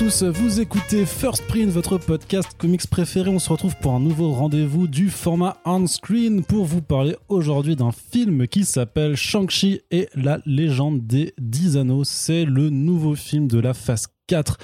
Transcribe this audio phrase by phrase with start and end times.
[0.00, 3.30] vous écoutez First Print, votre podcast comics préféré.
[3.30, 7.90] On se retrouve pour un nouveau rendez-vous du format on-screen pour vous parler aujourd'hui d'un
[7.90, 12.04] film qui s'appelle Shang-Chi et la légende des 10 anneaux.
[12.04, 14.58] C'est le nouveau film de la phase 4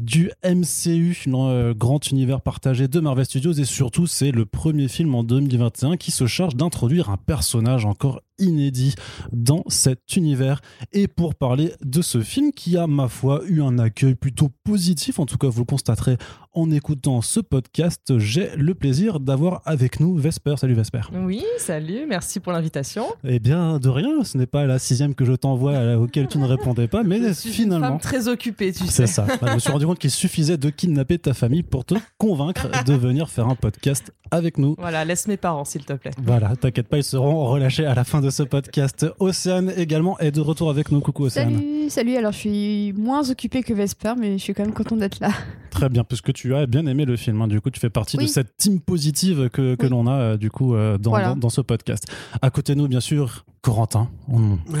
[0.00, 5.14] du MCU, le grand univers partagé de Marvel Studios et surtout c'est le premier film
[5.14, 8.94] en 2021 qui se charge d'introduire un personnage encore inédit
[9.32, 10.60] dans cet univers.
[10.92, 15.18] Et pour parler de ce film qui a, ma foi, eu un accueil plutôt positif,
[15.18, 16.16] en tout cas vous le constaterez
[16.52, 20.54] en écoutant ce podcast, j'ai le plaisir d'avoir avec nous Vesper.
[20.56, 21.02] Salut Vesper.
[21.12, 23.04] Oui, salut, merci pour l'invitation.
[23.22, 26.46] Eh bien, de rien, ce n'est pas la sixième que je t'envoie auquel tu ne
[26.48, 27.86] répondais pas, mais je suis finalement...
[27.86, 28.90] Une femme très occupée, tu sais.
[28.90, 29.26] C'est ça.
[29.40, 32.68] Bah, je me suis rendu compte qu'il suffisait de kidnapper ta famille pour te convaincre
[32.84, 34.74] de venir faire un podcast avec nous.
[34.78, 36.10] Voilà, laisse mes parents, s'il te plaît.
[36.22, 39.06] Voilà, t'inquiète pas, ils seront relâchés à la fin de ce podcast.
[39.18, 41.00] Océane également est de retour avec nous.
[41.00, 41.54] Coucou Océane.
[41.54, 42.16] Salut, salut.
[42.16, 45.30] Alors, je suis moins occupée que Vesper, mais je suis quand même content d'être là.
[45.70, 47.40] Très bien, puisque tu as bien aimé le film.
[47.42, 47.48] Hein.
[47.48, 50.50] Du coup, tu fais partie de cette team positive que, que l'on a euh, du
[50.50, 52.04] coup euh, dans, dans, ce podcast.
[52.42, 54.08] À côté de nous, bien sûr, Corentin,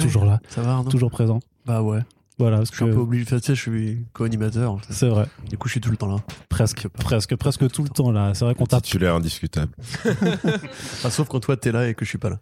[0.00, 1.40] toujours là, ça va, toujours présent.
[1.66, 2.00] Bah ouais.
[2.38, 3.24] Voilà, je suis un peu obligé.
[3.24, 4.78] tu sais, je suis co-animateur.
[4.90, 5.26] C'est vrai.
[5.50, 6.22] Du coup, je suis tout le temps là.
[6.48, 8.32] Presque, presque, presque tout le temps là.
[8.34, 8.80] C'est vrai qu'on t'a.
[8.80, 9.72] Titulaire indiscutable.
[11.10, 12.38] sauf quand toi t'es là et que je suis pas là.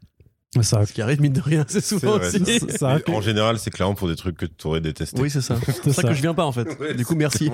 [0.63, 2.61] Ça, Ce qui arrive, mine de rien, c'est souvent aussi.
[2.71, 5.21] Ça, En général, c'est clairement pour des trucs que tu aurais détesté.
[5.21, 5.57] Oui, c'est ça.
[5.65, 6.97] C'est pour ça, que je viens pas, en fait.
[6.97, 7.51] du coup, merci.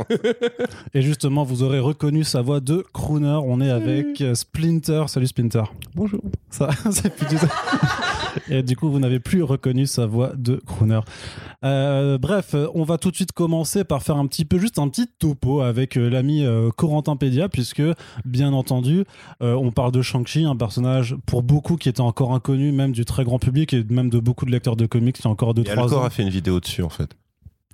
[0.94, 3.38] Et justement, vous aurez reconnu sa voix de crooner.
[3.44, 5.04] On est avec Splinter.
[5.08, 5.64] Salut Splinter.
[5.94, 6.22] Bonjour.
[6.50, 7.36] Ça, c'est plus du
[8.48, 11.00] Et du coup, vous n'avez plus reconnu sa voix de crooner.
[11.64, 14.88] Euh, bref, on va tout de suite commencer par faire un petit peu, juste un
[14.88, 17.82] petit topo avec euh, l'ami euh, Corentin Pédia, puisque,
[18.24, 19.04] bien entendu,
[19.42, 23.04] euh, on parle de Shang-Chi, un personnage pour beaucoup qui était encore inconnu, même du
[23.04, 25.54] très grand public et même de beaucoup de lecteurs de comics il y a encore
[25.54, 25.82] 2-3 ans.
[25.84, 27.10] Encore a fait une vidéo dessus, en fait.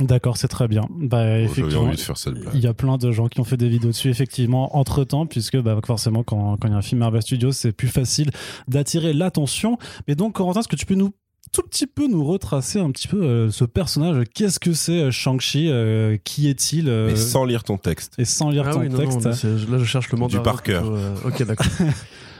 [0.01, 0.87] D'accord, c'est très bien.
[0.91, 2.55] Bah, effectivement, envie de faire cette blague.
[2.55, 5.27] il y a plein de gens qui ont fait des vidéos dessus, effectivement, entre temps,
[5.27, 8.31] puisque bah, forcément, quand, quand il y a un film Marvel Studios, c'est plus facile
[8.69, 9.77] d'attirer l'attention.
[10.07, 11.11] Mais donc, Corentin, est-ce que tu peux nous
[11.51, 14.23] tout petit peu nous retracer un petit peu euh, ce personnage?
[14.35, 15.69] Qu'est-ce que c'est euh, Shang-Chi?
[15.69, 18.15] Euh, Qui est-il Mais sans lire ton texte.
[18.19, 19.25] Et sans lire Ah ton oui, non, texte.
[19.25, 19.31] non,
[19.73, 20.39] là, je cherche le mandarin.
[20.43, 20.85] Du par cœur.
[20.87, 21.67] euh, ok, d'accord.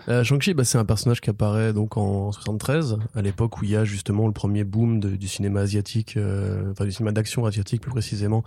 [0.09, 3.71] Euh, Shang-Chi, bah, c'est un personnage qui apparaît donc en 73, à l'époque où il
[3.71, 7.83] y a justement le premier boom du cinéma asiatique, euh, enfin du cinéma d'action asiatique
[7.83, 8.43] plus précisément,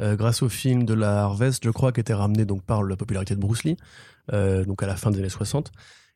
[0.00, 2.96] euh, grâce au film de la Harvest, je crois, qui était ramené donc par la
[2.96, 3.76] popularité de Bruce Lee,
[4.32, 5.70] donc à la fin des années 60,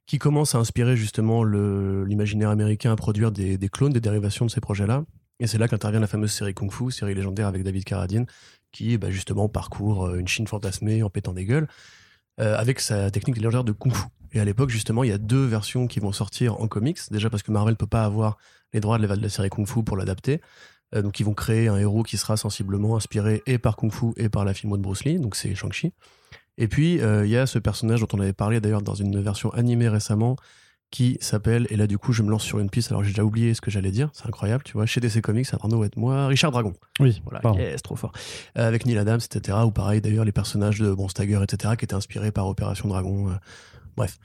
[0.07, 4.63] qui commence à inspirer justement l'imaginaire américain à produire des, clones, des dérivations de ces
[4.63, 5.05] projets-là.
[5.39, 8.25] Et c'est là qu'intervient la fameuse série Kung Fu, série légendaire avec David Carradine,
[8.73, 11.69] qui bah, justement parcourt une Chine fantasmée en pétant des gueules,
[12.41, 14.07] euh, avec sa technique légendaire de Kung Fu.
[14.33, 16.99] Et à l'époque, justement, il y a deux versions qui vont sortir en comics.
[17.11, 18.37] Déjà parce que Marvel peut pas avoir
[18.73, 20.41] les droits de la, de la série Kung Fu pour l'adapter.
[20.95, 24.13] Euh, donc ils vont créer un héros qui sera sensiblement inspiré et par Kung Fu
[24.17, 25.93] et par la film de Bruce Lee, donc c'est Shang-Chi.
[26.57, 29.21] Et puis euh, il y a ce personnage dont on avait parlé d'ailleurs dans une
[29.21, 30.37] version animée récemment,
[30.91, 33.25] qui s'appelle, et là du coup je me lance sur une piste, alors j'ai déjà
[33.25, 35.97] oublié ce que j'allais dire, c'est incroyable, tu vois, chez DC Comics, ça va être
[35.97, 36.73] moi, Richard Dragon.
[37.01, 38.13] Oui, Voilà, yes, trop fort.
[38.57, 39.59] Euh, avec Neil Adams, etc.
[39.65, 43.29] Ou pareil, d'ailleurs, les personnages de Bon Stagger, etc., qui étaient inspirés par Opération Dragon.
[43.29, 43.35] euh,
[43.97, 44.19] bref.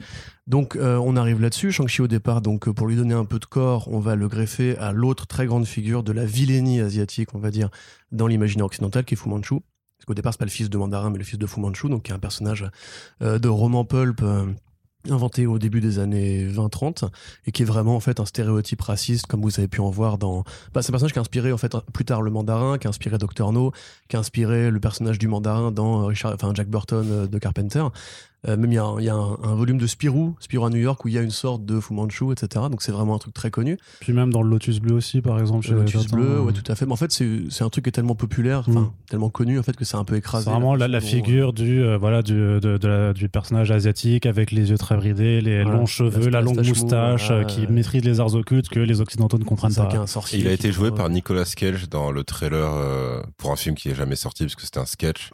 [0.47, 1.72] Donc, euh, on arrive là-dessus.
[1.72, 4.78] Shang-Chi, au départ, donc, pour lui donner un peu de corps, on va le greffer
[4.78, 7.69] à l'autre très grande figure de la vilainie asiatique, on va dire,
[8.12, 9.56] dans l'imaginaire occidental, qui est Fu Manchu.
[9.97, 11.90] Parce qu'au départ, c'est pas le fils de Mandarin, mais le fils de Fu Manchu,
[11.90, 12.66] donc qui est un personnage
[13.22, 14.22] de roman pulp.
[15.09, 17.09] Euh, inventé au début des années 20-30
[17.46, 20.18] et qui est vraiment en fait un stéréotype raciste comme vous avez pu en voir
[20.18, 20.44] dans
[20.74, 22.90] bah, c'est un personnage qui a inspiré en fait plus tard le mandarin qui a
[22.90, 23.72] inspiré Dr No
[24.07, 27.83] qui a inspiré le personnage du mandarin dans Richard enfin Jack Burton euh, de Carpenter
[28.48, 30.66] Euh, même il y a, un, il y a un, un volume de Spirou Spirou
[30.66, 32.92] à New York où il y a une sorte de Fu Manchu etc donc c'est
[32.92, 35.66] vraiment un truc très connu Puis même dans le Lotus Bleu aussi, par exemple.
[35.72, 37.69] le chez Lotus Bleu euh, ouais tout à fait mais en fait c'est c'est un
[37.69, 38.92] truc qui est tellement populaire Mm.
[39.10, 41.81] tellement connu en fait que c'est un peu écrasé C'est vraiment la, la figure du,
[41.84, 45.63] euh, voilà, du, de, de la- du personnage asiatique avec les yeux très bridés, les
[45.63, 45.78] Voilà.
[45.80, 49.00] longs cheveux, la, La longue moustache mou, euh, qui maîtrise les arts occultes que les
[49.00, 49.90] occidentaux ne comprennent pas.
[49.95, 53.56] un sorcier Il a été joué par Nicolas Cage dans le trailer euh, pour un
[53.56, 55.31] film qui est jamais sorti parce que c'était un sketch.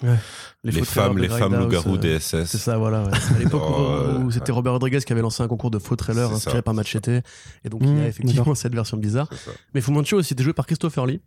[0.64, 2.46] Les, femmes, les femmes euh, DSS.
[2.46, 2.99] C'est ça, voilà.
[3.04, 3.36] Ouais.
[3.36, 4.52] À l'époque où, Oh, où c'était.
[4.52, 6.62] Robert Rodriguez qui avait lancé un concours de faux trailers inspiré ça.
[6.62, 7.08] par Machete.
[7.10, 8.58] Et donc, il y Mmh, a effectivement d'accord.
[8.58, 9.30] cette version bizarre.
[9.74, 11.22] Mais Fu Manchu aussi était joué par Christopher Lee.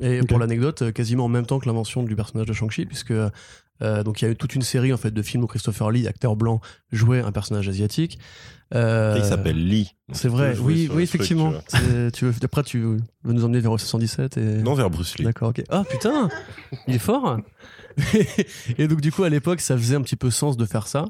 [0.00, 4.02] Et pour l'anecdote, quasiment en même temps que l'invention du personnage de Shang-Chi, puisque euh,
[4.02, 6.08] donc il y a eu toute une série en fait de films où Christopher Lee,
[6.08, 6.60] acteur blanc,
[6.90, 8.18] jouait un personnage asiatique.
[8.74, 9.94] Euh, Il s'appelle Lee.
[10.12, 11.52] C'est vrai, oui, oui, truc, effectivement.
[12.12, 14.40] tu veux, après, tu veux nous emmener vers 77 et.
[14.40, 15.24] Non, vers Bruce Lee.
[15.26, 15.62] D'accord, ok.
[15.70, 16.28] Ah putain,
[16.88, 17.38] il est fort.
[18.78, 21.06] et donc du coup à l'époque ça faisait un petit peu sens de faire ça.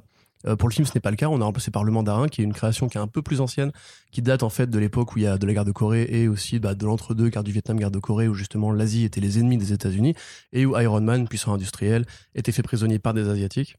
[0.47, 1.29] Euh, pour le film, ce n'est pas le cas.
[1.29, 3.41] On a remplacé par le mandarin, qui est une création qui est un peu plus
[3.41, 3.73] ancienne,
[4.13, 6.07] qui date en fait de l'époque où il y a de la guerre de Corée
[6.11, 9.21] et aussi bah, de l'entre-deux, guerre du Vietnam, guerre de Corée, où justement l'Asie était
[9.21, 10.15] les ennemis des États-Unis
[10.53, 12.05] et où Iron Man, puissant industriel,
[12.35, 13.77] était fait prisonnier par des Asiatiques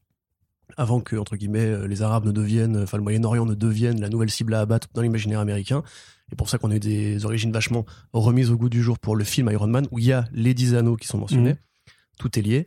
[0.76, 4.08] avant que, entre guillemets, euh, les Arabes ne deviennent, enfin le Moyen-Orient ne devienne la
[4.08, 5.84] nouvelle cible à abattre dans l'imaginaire américain.
[6.32, 9.14] Et pour ça qu'on a eu des origines vachement remises au goût du jour pour
[9.14, 11.50] le film Iron Man, où il y a les dix anneaux qui sont mentionnés.
[11.50, 11.58] Mhm.
[12.18, 12.66] Tout est lié.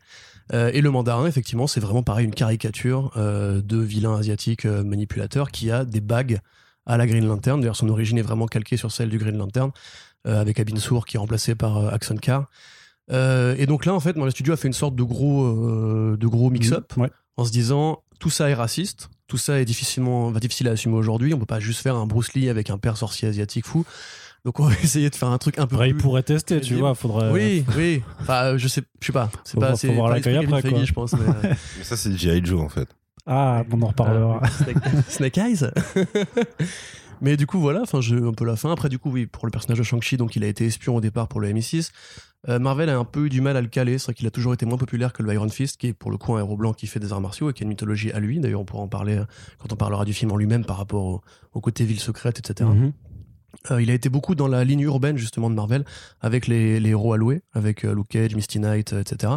[0.53, 4.83] Euh, et le mandarin, effectivement, c'est vraiment pareil, une caricature euh, de vilain asiatique euh,
[4.83, 6.39] manipulateur qui a des bagues
[6.85, 7.59] à la Green Lantern.
[7.59, 9.71] D'ailleurs, son origine est vraiment calquée sur celle du Green Lantern,
[10.25, 12.49] avec Abin Sur qui est remplacé par Axon Carr.
[13.11, 16.49] Et donc là, en fait, Marvel Studios a fait une sorte de gros, de gros
[16.49, 17.11] mix-up Ouais.
[17.37, 20.95] en se disant tout ça est raciste, tout ça est difficilement, va difficile à assumer
[20.95, 21.33] aujourd'hui.
[21.35, 23.85] On peut pas juste faire un Bruce Lee avec un père sorcier asiatique fou.
[24.45, 26.61] Donc on va essayer de faire un truc un peu Après, il plus- pourrait tester,
[26.61, 26.95] tu vois.
[26.95, 27.31] Faudrait.
[27.31, 28.01] Oui, oui.
[28.21, 29.29] Enfin, je sais, je sais pas.
[29.43, 31.05] C'est pas, voir- c'est faut voir pas l'accueil après, Kevin Feige, quoi.
[31.07, 31.21] je pense.
[31.21, 32.45] mais, euh, Mais ça, c'est G.I.
[32.45, 32.87] Joe, en fait.
[33.25, 34.41] Ah, on en reparlera.
[34.43, 35.69] euh, Snake, Eyes.
[37.21, 38.71] Mais du coup, voilà, enfin, j'ai un peu la fin.
[38.71, 41.01] Après, du coup, oui, pour le personnage de Shang-Chi, donc il a été espion au
[41.01, 41.91] départ pour le MI6.
[42.47, 43.97] Euh, Marvel a un peu eu du mal à le caler.
[43.97, 46.11] C'est vrai qu'il a toujours été moins populaire que le Iron Fist, qui est pour
[46.11, 48.13] le coup un héros blanc qui fait des arts martiaux et qui a une mythologie
[48.13, 48.39] à lui.
[48.39, 49.25] D'ailleurs, on pourra en parler euh,
[49.57, 51.21] quand on parlera du film en lui-même par rapport au,
[51.53, 52.69] au côté ville secrète, etc.
[53.71, 55.85] Euh, il a été beaucoup dans la ligne urbaine justement de Marvel,
[56.21, 59.33] avec les, les héros alloués, avec euh, Luke Cage, Misty Knight, euh, etc.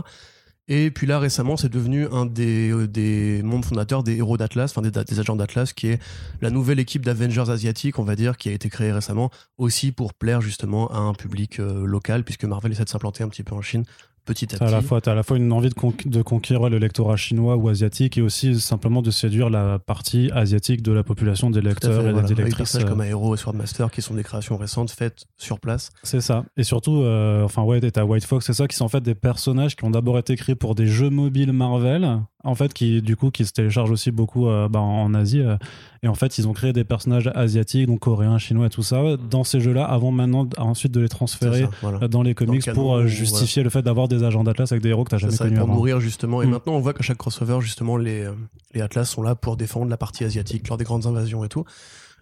[0.68, 4.80] Et puis là récemment, c'est devenu un des, des membres fondateurs des héros d'Atlas, enfin
[4.80, 6.00] des, des agents d'Atlas, qui est
[6.40, 10.14] la nouvelle équipe d'Avengers asiatiques, on va dire, qui a été créée récemment, aussi pour
[10.14, 13.60] plaire justement à un public local, puisque Marvel essaie de s'implanter un petit peu en
[13.60, 13.84] Chine,
[14.24, 14.86] petit à T'as à la petit.
[14.86, 17.68] fois, t'as à la fois une envie de, conqu- de conquérir le lectorat chinois ou
[17.68, 22.08] asiatique et aussi simplement de séduire la partie asiatique de la population des lecteurs fait,
[22.08, 22.26] et voilà.
[22.28, 22.58] des Avec des lectrices.
[22.72, 25.90] personnages euh, comme Aero et Swordmaster, qui sont des créations récentes faites sur place.
[26.02, 26.44] C'est ça.
[26.56, 29.14] Et surtout, euh, enfin ouais, t'as White Fox, c'est ça, qui sont en fait des
[29.14, 33.16] personnages qui ont d'abord été créés pour des jeux mobiles Marvel, en fait, qui du
[33.16, 35.40] coup qui se téléchargent aussi beaucoup euh, bah, en Asie.
[35.40, 35.56] euh,
[36.04, 39.00] et en fait, ils ont créé des personnages asiatiques, donc coréens, chinois et tout ça,
[39.30, 42.08] dans ces jeux-là, avant maintenant, ensuite de les transférer ça, voilà.
[42.08, 44.90] dans les comics canon, pour ou- justifier le fait d'avoir des agents d'Atlas avec des
[44.90, 45.74] héros que t'as jamais connus pour avant.
[45.74, 46.42] nourrir justement.
[46.42, 46.50] Et Mm.
[46.50, 48.32] maintenant, on voit qu'à chaque crossover, justement, les, euh,
[48.74, 51.64] les Atlas sont là pour défendre la partie asiatique lors des grandes invasions et tout.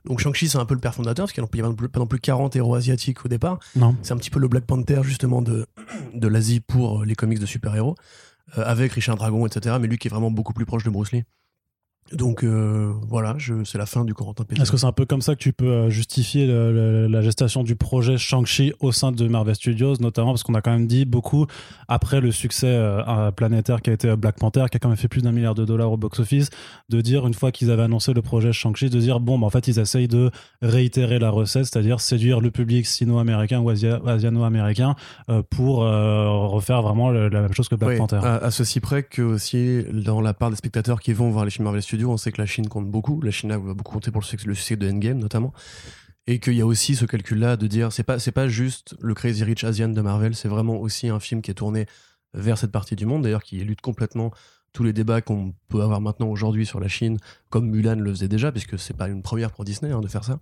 [0.07, 2.21] Donc Shang-Chi, c'est un peu le père fondateur, parce qu'il n'y a pas non plus
[2.21, 3.59] 40 héros asiatiques au départ.
[4.03, 5.67] C'est un petit peu le Black Panther, justement, de,
[6.15, 7.97] de l'Asie pour les comics de super-héros,
[8.57, 9.77] euh, avec Richard Dragon, etc.
[9.79, 11.25] Mais lui qui est vraiment beaucoup plus proche de Bruce Lee.
[12.13, 14.63] Donc euh, voilà, c'est la fin du Corentin Pétain.
[14.63, 17.23] Est-ce que c'est un peu comme ça que tu peux euh, justifier le- le- la
[17.23, 20.87] gestation du projet Shang-Chi au sein de Marvel Studios, notamment parce qu'on a quand même
[20.89, 21.47] dit beaucoup
[21.87, 25.07] après le succès euh, planétaire qui a été Black Panther, qui a quand même fait
[25.09, 26.51] plus d'un milliard de dollars au box-office,
[26.89, 29.51] de dire une fois qu'ils avaient annoncé le projet Shang-Chi, de dire bon, bah, en
[29.51, 30.31] fait ils essayent de
[30.63, 34.97] réitérer la recette, c'est-à-dire séduire le public sino-américain ou asia- asiano-américain
[35.29, 38.17] euh, pour refaire vraiment le- la même chose que Black Oui, Panther.
[38.23, 41.51] À, à ceci près que aussi dans la part des spectateurs qui vont voir les
[41.51, 43.21] films Marvel Studios, on sait que la Chine compte beaucoup.
[43.21, 45.53] La Chine va beaucoup compter pour le succès, le succès de Endgame notamment,
[46.27, 49.15] et qu'il y a aussi ce calcul-là de dire c'est pas c'est pas juste le
[49.15, 51.87] Crazy Rich Asian de Marvel, c'est vraiment aussi un film qui est tourné
[52.35, 54.31] vers cette partie du monde, d'ailleurs qui lutte complètement
[54.73, 58.29] tous les débats qu'on peut avoir maintenant aujourd'hui sur la Chine, comme Mulan le faisait
[58.29, 60.39] déjà, puisque c'est pas une première pour Disney hein, de faire ça.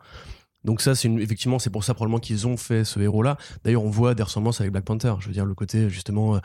[0.65, 3.39] Donc ça, c'est effectivement, c'est pour ça probablement qu'ils ont fait ce héros-là.
[3.65, 5.15] D'ailleurs, on voit des ressemblances avec Black Panther.
[5.21, 6.41] Je veux dire, le côté justement,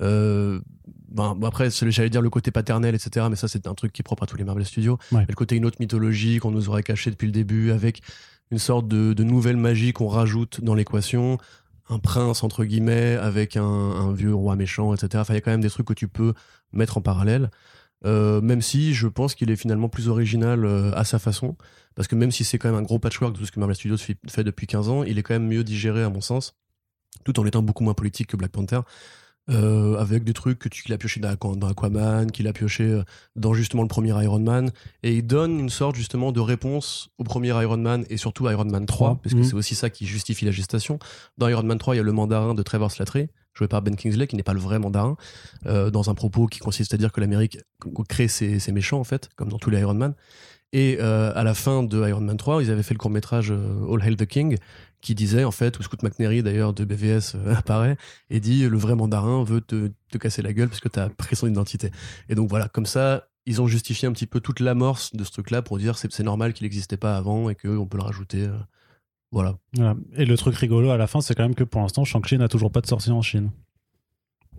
[0.00, 0.60] euh,
[1.08, 3.26] ben, bon, après, j'allais dire le côté paternel, etc.
[3.30, 4.98] Mais ça, c'est un truc qui est propre à tous les Marvel Studios.
[5.12, 5.24] Ouais.
[5.28, 8.02] Le côté une autre mythologie qu'on nous aurait caché depuis le début, avec
[8.50, 11.38] une sorte de, de nouvelle magie qu'on rajoute dans l'équation.
[11.88, 15.20] Un prince, entre guillemets, avec un, un vieux roi méchant, etc.
[15.20, 16.34] Enfin, il y a quand même des trucs que tu peux
[16.72, 17.50] mettre en parallèle.
[18.04, 21.56] Euh, même si je pense qu'il est finalement plus original euh, à sa façon.
[21.94, 23.76] Parce que même si c'est quand même un gros patchwork de tout ce que Marvel
[23.76, 26.54] Studios fait depuis 15 ans, il est quand même mieux digéré à mon sens,
[27.24, 28.80] tout en étant beaucoup moins politique que Black Panther.
[29.50, 32.54] Euh, avec des trucs que tu qu'il a pioché dans, Aqu- dans Aquaman, qu'il a
[32.54, 33.02] pioché euh,
[33.36, 34.70] dans justement le premier Iron Man,
[35.02, 38.64] et il donne une sorte justement de réponse au premier Iron Man et surtout Iron
[38.64, 39.20] Man 3, Trois.
[39.22, 39.44] parce que Mhm.
[39.44, 40.98] c'est aussi ça qui justifie la gestation.
[41.36, 43.96] Dans Iron Man 3, il y a le mandarin de Trevor Slattery, joué par Ben
[43.96, 45.14] Kingsley, qui n'est pas le vrai mandarin,
[45.66, 47.58] euh, dans un propos qui consiste à dire que l'Amérique
[48.08, 50.14] crée ses, ses méchants, en fait, comme dans tous les Iron Man.
[50.72, 53.92] Et euh, à la fin de Iron Man 3, ils avaient fait le court-métrage euh,
[53.92, 54.56] All Hail the King,
[55.04, 57.96] qui disait, en fait, où Scoot McNairy, d'ailleurs, de BVS, euh, apparaît,
[58.30, 61.36] et dit le vrai mandarin veut te, te casser la gueule parce que t'as pris
[61.36, 61.90] son identité.
[62.28, 65.30] Et donc voilà, comme ça, ils ont justifié un petit peu toute l'amorce de ce
[65.30, 68.44] truc-là pour dire c'est normal qu'il n'existait pas avant et qu'on peut le rajouter.
[68.44, 68.56] euh,
[69.30, 69.58] voilà.
[69.74, 69.96] Voilà.
[70.16, 72.48] Et le truc rigolo à la fin, c'est quand même que pour l'instant, Shang-Chi n'a
[72.48, 73.50] toujours pas de sortie en Chine.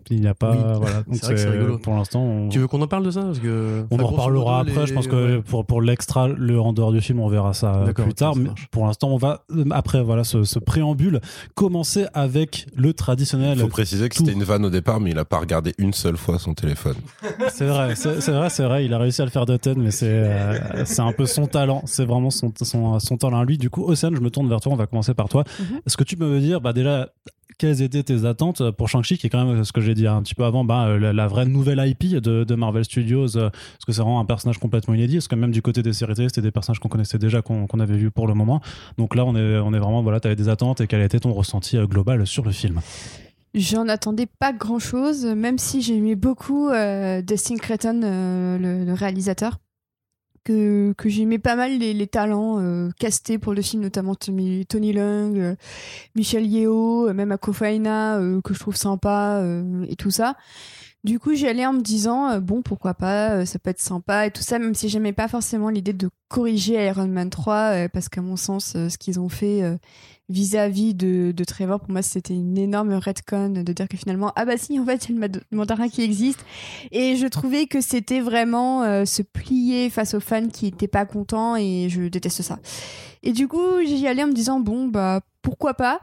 [0.09, 0.51] Il n'y a pas.
[0.51, 0.57] Oui.
[0.79, 0.97] Voilà.
[1.03, 1.77] Donc C'est vrai que c'est rigolo.
[1.79, 3.21] Pour l'instant, on, Tu veux qu'on en parle de ça?
[3.21, 4.81] Parce que, on en reparlera après.
[4.81, 5.41] les- Je pense que ouais.
[5.41, 8.33] pour, pour l'extra, le en dehors du film, on verra ça euh, plus tard.
[8.35, 11.21] ça Mais pour l'instant, on va, euh, après voilà, ce, ce préambule,
[11.55, 13.53] commencer avec le traditionnel.
[13.57, 14.24] Il faut préciser que Tout.
[14.25, 16.95] c'était une vanne au départ, mais il a pas regardé une seule fois son téléphone.
[17.50, 18.85] C'est vrai, c'est c'est vrai, c'est vrai.
[18.85, 21.47] Il a réussi à le faire de tête, mais c'est euh, c'est un peu son
[21.47, 21.81] talent.
[21.85, 23.57] C'est vraiment son, son, son talent à lui.
[23.57, 24.71] Du coup, Océane, je me tourne vers toi.
[24.74, 25.43] On va commencer par toi.
[25.59, 25.79] Mhm.
[25.85, 27.09] Est-ce que tu peux me dire, bah déjà,
[27.57, 30.21] quelles étaient tes attentes pour Shang-Chi, qui est quand même ce que j'ai dit un
[30.21, 33.91] petit peu avant, bah, euh, la, vraie nouvelle IP de, Marvel Studios, euh, parce que
[33.91, 35.15] c'est vraiment un personnage complètement inédit.
[35.15, 37.67] Parce que même du côté des séries télé, c'était des personnages qu'on connaissait déjà, qu'on
[37.79, 38.62] avait vu pour le moment.
[38.97, 41.33] Donc là, on est, on est vraiment, voilà, t'avais des attentes et quel était ton
[41.33, 42.81] ressenti euh, global sur le film?
[43.53, 49.59] J'en attendais pas grand chose, même si j'aimais beaucoup euh, Dustin Creighton, euh, le réalisateur.
[50.45, 54.63] Que, que j'aimais pas mal les, les talents euh, castés pour le film, notamment Tony,
[54.67, 55.55] Tony Leung, euh,
[56.13, 60.35] Michel Yeo, euh, même Akofaina, euh, que je trouve sympa euh, et tout ça.
[61.05, 63.79] Du coup, j'y allais en me disant, euh, bon, pourquoi pas, euh, ça peut être
[63.79, 67.55] sympa et tout ça, même si j'aimais pas forcément l'idée de corriger Iron Man 3,
[67.55, 69.62] euh, parce qu'à mon sens, ce qu'ils ont fait
[70.29, 74.45] vis-à-vis de, de Trevor, pour moi, c'était une énorme retcon de dire que finalement, ah
[74.45, 76.43] bah si, en fait, il y a le mandarin qui existe.
[76.91, 81.55] Et je trouvais que c'était vraiment se plier face aux fans qui étaient pas contents
[81.55, 82.57] et je déteste ça.
[83.21, 86.01] Et du coup, j'y allais en me disant, bon, bah pourquoi pas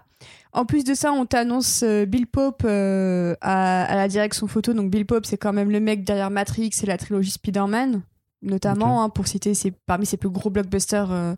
[0.52, 4.75] en plus de ça, on t'annonce euh, Bill Pope euh, à, à la direction photo.
[4.75, 8.02] Donc Bill Pope, c'est quand même le mec derrière Matrix et la trilogie Spider-Man,
[8.42, 11.35] notamment, hein, pour citer ses, parmi ses plus gros blockbusters euh,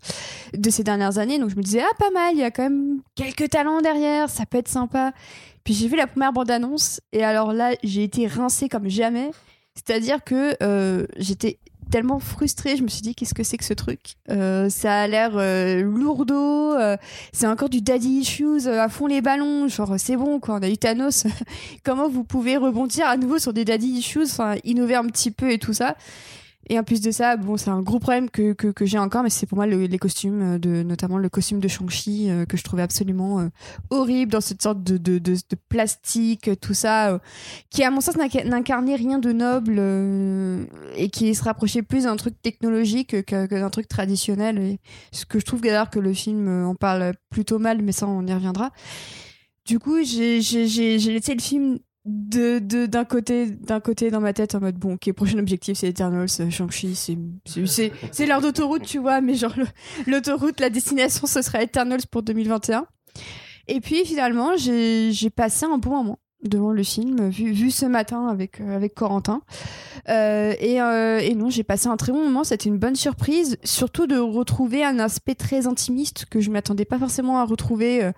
[0.56, 1.38] de ces dernières années.
[1.38, 4.28] Donc je me disais, ah pas mal, il y a quand même quelques talents derrière,
[4.28, 5.12] ça peut être sympa.
[5.62, 9.30] Puis j'ai vu la première bande-annonce et alors là, j'ai été rincée comme jamais.
[9.74, 11.58] C'est-à-dire que euh, j'étais
[11.94, 14.16] tellement frustrée, je me suis dit qu'est-ce que c'est que ce truc?
[14.28, 16.96] Euh, Ça a l'air euh, euh,
[17.32, 20.62] c'est encore du daddy issues euh, à fond les ballons, genre c'est bon quoi, on
[20.62, 21.24] a eu Thanos.
[21.84, 25.52] Comment vous pouvez rebondir à nouveau sur des daddy issues, enfin innover un petit peu
[25.52, 25.94] et tout ça
[26.68, 29.30] et en plus de ça, bon, c'est un gros problème que, que, j'ai encore, mais
[29.30, 32.56] c'est pour moi le- les costumes, euh, de, notamment le costume de Shang-Chi, euh, que
[32.56, 33.48] je trouvais absolument euh,
[33.90, 35.36] horrible dans cette sorte de, de, de,
[35.68, 37.20] plastique, tout ça,
[37.70, 39.78] qui à mon sens n'inca- n'incarnait rien de noble
[40.96, 44.78] et qui se rapprochait plus d'un truc technologique que, d'un truc traditionnel.
[45.12, 48.26] Ce que je trouve d'ailleurs que le film en parle plutôt mal, mais ça on
[48.26, 48.70] y reviendra.
[49.66, 54.60] Du coup, j'ai laissé le film de d'un côté d'un côté dans ma tête en
[54.60, 57.16] mode bon ok prochain objectif c'est Eternals euh, Shang-Chi c'est
[58.12, 59.54] c'est- l'heure d'autoroute tu vois mais genre
[60.06, 62.86] l'autoroute la destination ce sera Eternals pour 2021
[63.68, 68.26] et puis finalement j'ai passé un bon moment devant le film vu, vu ce matin
[68.26, 69.40] avec euh, avec Corentin.
[70.10, 74.06] Euh, et, et non j'ai passé un très bon moment c'était une bonne surprise surtout
[74.06, 78.10] de retrouver un aspect très intimiste que je m'attendais pas forcément à retrouver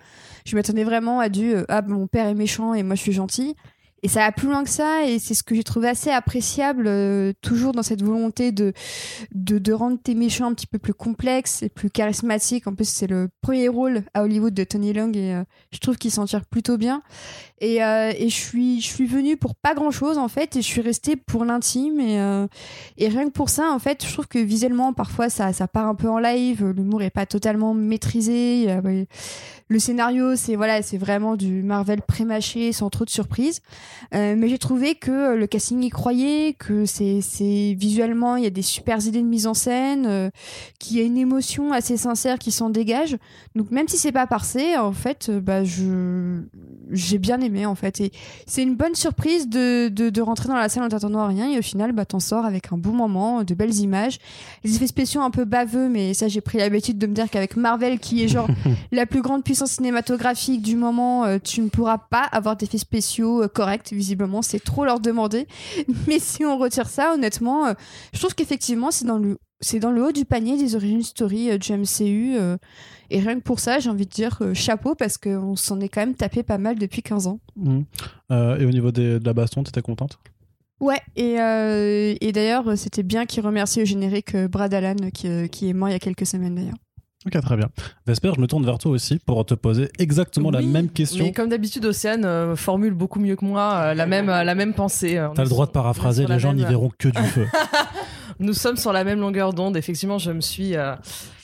[0.43, 3.55] je m'attendais vraiment à du ah mon père est méchant et moi je suis gentil
[4.03, 6.85] et ça va plus loin que ça, et c'est ce que j'ai trouvé assez appréciable,
[6.87, 8.73] euh, toujours dans cette volonté de,
[9.33, 12.67] de, de rendre tes méchants un petit peu plus complexes et plus charismatiques.
[12.67, 15.97] En plus, c'est le premier rôle à Hollywood de Tony Leung, et euh, je trouve
[15.97, 17.01] qu'il s'en tire plutôt bien.
[17.59, 20.61] Et, euh, et je, suis, je suis venue pour pas grand chose, en fait, et
[20.61, 21.99] je suis restée pour l'intime.
[21.99, 22.45] Et, euh,
[22.97, 25.87] et rien que pour ça, en fait, je trouve que visuellement, parfois, ça, ça part
[25.87, 28.67] un peu en live, l'humour est pas totalement maîtrisé.
[29.69, 33.61] le scénario, c'est voilà, c'est vraiment du Marvel pré-mâché, sans trop de surprises.
[34.13, 37.21] Euh, mais j'ai trouvé que euh, le casting y croyait, que c'est
[37.77, 40.29] visuellement il y a des super idées de mise en scène, euh,
[40.79, 43.17] qu'il y a une émotion assez sincère qui s'en dégage.
[43.55, 46.41] Donc même si c'est pas parfait, en fait, euh, bah je
[46.91, 47.99] j'ai bien aimé en fait.
[47.99, 48.11] Et
[48.45, 51.51] c'est une bonne surprise de, de, de rentrer dans la salle en t'attendant à rien
[51.51, 54.19] et au final bah t'en sors avec un bon moment, de belles images,
[54.63, 57.57] les effets spéciaux un peu baveux, mais ça j'ai pris l'habitude de me dire qu'avec
[57.57, 58.47] Marvel qui est genre
[58.91, 63.47] la plus grande puissance cinématographique du moment, tu ne pourras pas avoir d'effets spéciaux euh,
[63.91, 65.47] Visiblement, c'est trop leur demander.
[66.07, 67.73] Mais si on retire ça, honnêtement, euh,
[68.13, 71.49] je trouve qu'effectivement, c'est dans le c'est dans le haut du panier des origin story
[71.49, 72.35] euh, du MCU.
[72.37, 72.57] euh,
[73.09, 75.89] et rien que pour ça, j'ai envie de dire euh, chapeau parce qu'on s'en est
[75.89, 77.39] quand même tapé pas mal depuis 15 ans.
[78.31, 80.19] Euh, Et au niveau des- de la baston, t'étais contente?
[80.79, 84.95] Ouais, et, euh, et d'ailleurs, euh, c'était bien qu'il remercie au générique euh, Brad Allan
[85.01, 86.75] euh, qui, euh, qui est mort il y a quelques semaines d'ailleurs.
[87.27, 87.67] Ok, très bien.
[88.05, 91.25] Vesper, je me tourne vers toi aussi pour te poser exactement la même question.
[91.25, 94.55] Mais comme d'habitude, Océane euh, formule beaucoup mieux que moi euh, la, même, euh, la
[94.55, 95.17] même pensée.
[95.17, 97.45] euh, T'as le droit de paraphraser, les gens n'y verront que du feu.
[98.39, 99.77] Nous sommes sur la même longueur d'onde.
[99.77, 100.93] Effectivement, je me suis euh,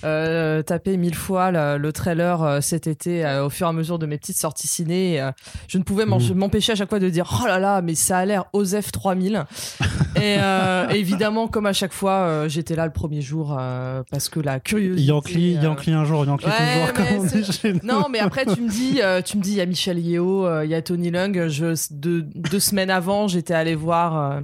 [0.04, 3.74] euh, tapé mille fois le, le trailer euh, cet été euh, au fur et à
[3.74, 5.20] mesure de mes petites sorties ciné.
[5.20, 5.32] euh,
[5.68, 6.34] je ne pouvais Mhm.
[6.36, 9.44] m'empêcher à chaque fois de dire oh là là, mais ça a l'air OSEF 3000.
[10.16, 14.40] et, euh, évidemment, comme à chaque fois, j'étais là le premier jour euh, parce que
[14.40, 15.08] la curiosité.
[15.08, 17.80] Yankee, Yankee un jour, Yankee Ouais, toujours, comme on dit c'est- chez nous.
[17.84, 20.46] Non, mais après tu me dis, euh, tu me dis, il y a Michel Yeo,
[20.46, 21.48] euh, il y a Tony Lung.
[21.48, 24.42] Je deux, deux semaines avant, j'étais allé voir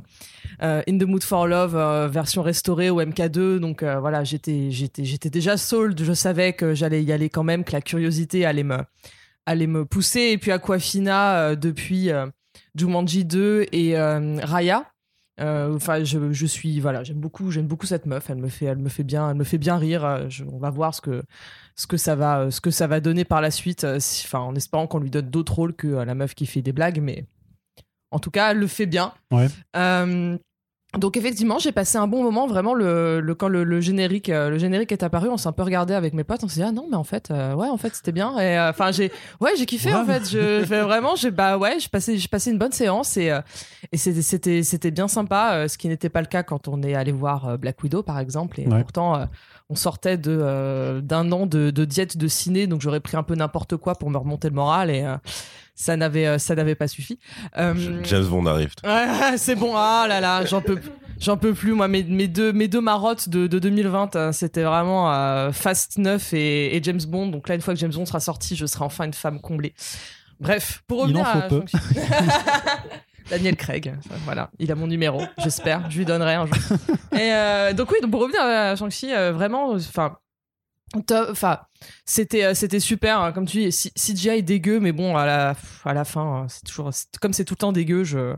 [0.61, 3.59] euh, In the Mood for Love euh, version restaurée au MK2.
[3.59, 6.01] Donc euh, voilà, j'étais, j'étais, j'étais déjà sold.
[6.01, 8.77] Je savais que j'allais y aller quand même, que la curiosité allait me,
[9.45, 10.29] allait me pousser.
[10.31, 12.09] Et puis Aquafina depuis
[12.75, 14.85] Jumanji 2 et Raya.
[15.41, 18.29] Enfin, je, je suis voilà, j'aime beaucoup, j'aime beaucoup cette meuf.
[18.29, 20.29] Elle me fait, elle me fait bien, elle me fait bien rire.
[20.29, 21.23] Je- on va voir ce que
[21.75, 23.85] ce que ça va, ce que ça va donner par la suite.
[23.85, 26.99] Enfin, en espérant qu'on lui donne d'autres rôles que la meuf qui fait des blagues,
[27.01, 27.23] mais
[28.11, 29.13] en tout cas, elle le fait bien.
[29.31, 29.47] Ouais.
[29.77, 30.37] Euh,
[30.97, 32.47] donc effectivement, j'ai passé un bon moment.
[32.47, 35.51] Vraiment, le, le- quand le, le générique, euh, le générique est apparu, on s'est un
[35.51, 36.43] peu regardé avec mes potes.
[36.43, 38.37] On s'est dit ah non, mais en fait, euh, ouais, en fait, c'était bien.
[38.39, 40.27] Et euh, enfin, j'ai, ouais, j'ai kiffé en fait.
[40.27, 43.39] Je, vraiment, j'ai bah ouais, j'ai passé, j'ai passé une bonne séance et euh,
[43.91, 45.67] et c'était, c'était, c'était bien sympa.
[45.67, 48.59] ce qui n'était pas le cas quand on est allé voir Black Widow par exemple.
[48.59, 48.81] Et Ouais.
[48.81, 49.27] pourtant.
[49.69, 53.35] on sortait de d'un an de, de diète de ciné, donc j'aurais pris un peu
[53.35, 55.05] n'importe quoi pour me remonter le moral et
[55.79, 57.19] ça n'avait euh, ça n'avait pas suffi.
[57.57, 58.73] Euh, James Bond arrive.
[58.83, 59.07] Ouais,
[59.37, 59.71] c'est bon.
[59.75, 60.77] Ah là là, j'en peux,
[61.21, 61.71] j'en peux plus.
[61.71, 65.97] Moi, mes, mes deux, mes deux marottes de, de 2020, euh, c'était vraiment euh, Fast
[65.97, 67.27] 9 et, et James Bond.
[67.27, 69.73] Donc là, une fois que James Bond sera sorti, je serai enfin une femme comblée.
[70.41, 71.63] Bref, pour Il en revenir faut à peu.
[73.29, 73.93] Daniel Craig,
[74.25, 76.55] voilà, il a mon numéro, j'espère, je lui donnerai un jour.
[77.13, 80.17] Et euh, donc oui, donc pour revenir à Shang-Chi, euh, vraiment, enfin,
[81.11, 81.59] enfin,
[82.05, 85.55] c'était euh, c'était super, hein, comme tu dis, C- CGI dégueu, mais bon, à la
[85.85, 86.89] à la fin, euh, c'est toujours
[87.21, 88.35] comme c'est tout le temps dégueu, je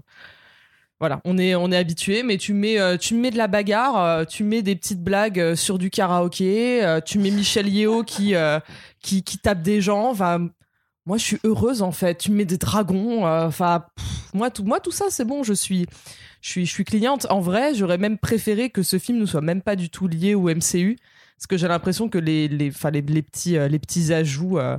[0.99, 3.97] voilà, on est on est habitué, mais tu mets euh, tu mets de la bagarre,
[3.97, 8.35] euh, tu mets des petites blagues sur du karaoké, tu mets Michel Yeo qui
[9.01, 10.47] qui tape des gens, enfin
[11.07, 13.85] moi je suis heureuse en fait, tu mets des dragons, enfin
[14.33, 15.87] moi tout moi tout ça c'est bon, je suis
[16.41, 17.25] je suis je suis cliente.
[17.31, 20.35] En vrai, j'aurais même préféré que ce film ne soit même pas du tout lié
[20.35, 20.97] au MCU
[21.41, 24.77] parce que j'ai l'impression que les les, les les petits euh, les petits ajouts euh,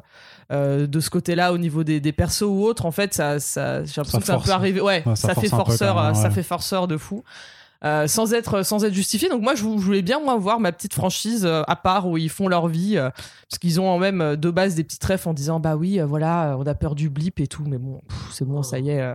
[0.53, 3.85] euh, de ce côté-là au niveau des, des persos ou autres, en fait, ça, ça
[3.85, 4.81] j'ai l'impression que ça peut arriver.
[4.81, 7.25] Ouais, Ouais, ça ça, fait forceur, même, ça fait forceur de fou.
[7.85, 10.61] Euh, sans être sans être justifié donc moi je, vou- je voulais bien moi voir
[10.61, 13.11] ma petite franchise euh, à part où ils font leur vie euh,
[13.51, 16.55] parce qu'ils ont en même de base des petits refs en disant bah oui voilà
[16.61, 19.13] on a peur du blip et tout mais bon c'est bon ça y est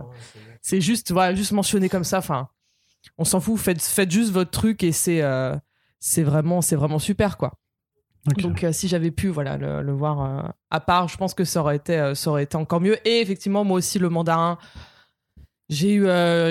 [0.60, 2.48] c'est juste voilà juste mentionné comme ça enfin
[3.16, 5.22] on s'en fout faites faites juste votre truc et c'est
[6.00, 7.52] c'est vraiment c'est vraiment super quoi.
[8.36, 11.44] Donc euh, si j'avais pu voilà le, le voir euh, à part je pense que
[11.44, 12.96] ça aurait été euh, ça aurait été encore mieux.
[13.08, 14.58] Et effectivement moi aussi le mandarin
[15.68, 16.06] j'ai eu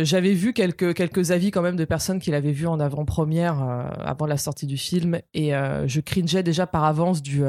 [0.05, 3.59] j'avais vu quelques quelques avis quand même de personnes qui l'avaient vu en avant-première
[3.99, 5.19] avant la sortie du film.
[5.33, 7.43] Et je cringeais déjà par avance du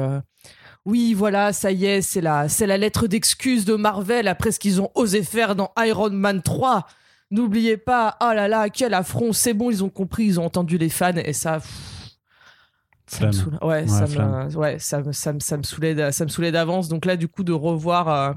[0.85, 4.59] oui, voilà, ça y est, c'est la, c'est la lettre d'excuse de Marvel après ce
[4.59, 6.87] qu'ils ont osé faire dans Iron Man 3.
[7.31, 10.77] N'oubliez pas, oh là là, quel affront, c'est bon, ils ont compris, ils ont entendu
[10.77, 11.59] les fans et ça.
[11.59, 12.09] pff,
[13.07, 13.31] ça me Flemme.
[13.31, 13.57] saoule.
[13.61, 14.47] Ouais, Ouais, ça, flemme.
[14.47, 16.87] me, ouais ça, me, ça, me, ça me saoulait, ça me saoulait d'avance.
[16.89, 18.33] Donc là, du coup, de revoir, euh,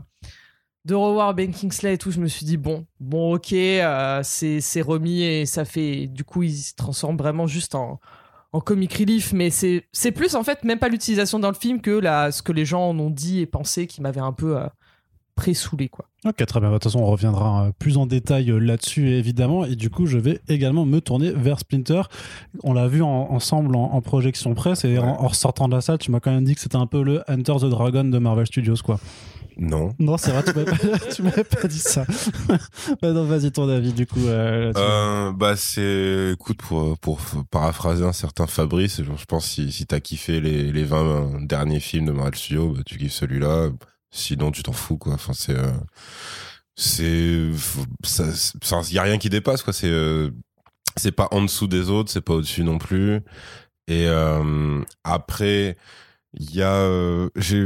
[0.84, 4.82] de revoir Ben Kingsley et tout, je me suis dit bon, bon, ok, euh, c'est,
[4.82, 8.00] remis et ça fait, du coup, il se transforme vraiment juste en,
[8.52, 11.80] en comic relief, mais c'est, c'est plus en fait même pas l'utilisation dans le film
[11.80, 14.58] que la, ce que les gens en ont dit et pensé qui m'avait un peu
[14.58, 14.66] euh,
[15.34, 16.06] pré-saoulé, quoi.
[16.24, 16.68] Ok, très bien.
[16.68, 19.64] De toute façon, on reviendra euh, plus en détail euh, là-dessus, évidemment.
[19.64, 22.02] Et du coup, je vais également me tourner vers Splinter.
[22.62, 25.80] On l'a vu en- ensemble en, en projection presse et en, en ressortant de la
[25.80, 28.18] salle, tu m'as quand même dit que c'était un peu le Enter the Dragon de
[28.18, 29.00] Marvel Studios, quoi.
[29.58, 29.92] Non.
[29.98, 32.06] Non, c'est vrai, tu m'avais pas, tu m'avais pas dit ça.
[33.02, 34.24] Bah non, vas-y, ton avis, du coup.
[34.26, 34.82] euh, là-dessus.
[34.82, 37.18] Euh, bah c'est écoute pour pour
[37.50, 41.80] paraphraser un certain Fabrice je je pense si si t'as kiffé les les 20 derniers
[41.80, 43.68] films de Marvel Studios bah, tu kiffes celui-là
[44.12, 45.14] sinon tu t'en fous quoi.
[45.14, 45.72] Enfin c'est euh,
[46.76, 47.50] c'est
[48.04, 49.72] ça ça y a rien qui dépasse quoi.
[49.72, 50.30] C'est euh,
[50.96, 53.16] c'est pas en dessous des autres c'est pas au-dessus non plus.
[53.88, 55.76] Et euh, après
[56.34, 57.64] il y a euh, j'ai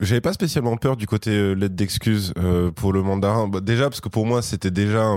[0.00, 3.48] j'avais pas spécialement peur du côté euh, lettre d'excuse euh, pour le mandarin.
[3.48, 5.16] Bah, déjà parce que pour moi c'était déjà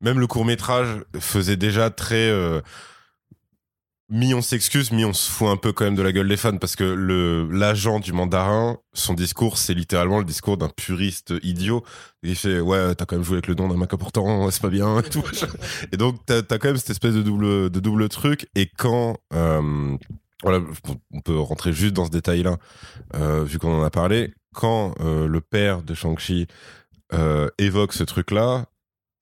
[0.00, 2.30] même le court métrage faisait déjà très
[4.12, 6.36] mi on s'excuse, mi on se fout un peu quand même de la gueule des
[6.36, 11.32] fans parce que le l'agent du mandarin, son discours c'est littéralement le discours d'un puriste
[11.42, 11.82] idiot.
[12.22, 14.68] Il fait ouais t'as quand même joué avec le nom d'un mec important, c'est pas
[14.68, 15.24] bien et tout.
[15.92, 19.16] Et donc t'as as quand même cette espèce de double de double truc et quand
[19.32, 19.96] euh,
[20.42, 20.60] voilà,
[21.12, 22.56] on peut rentrer juste dans ce détail-là,
[23.14, 24.34] euh, vu qu'on en a parlé.
[24.52, 26.46] Quand euh, le père de Shang-Chi
[27.58, 28.66] évoque ce truc-là,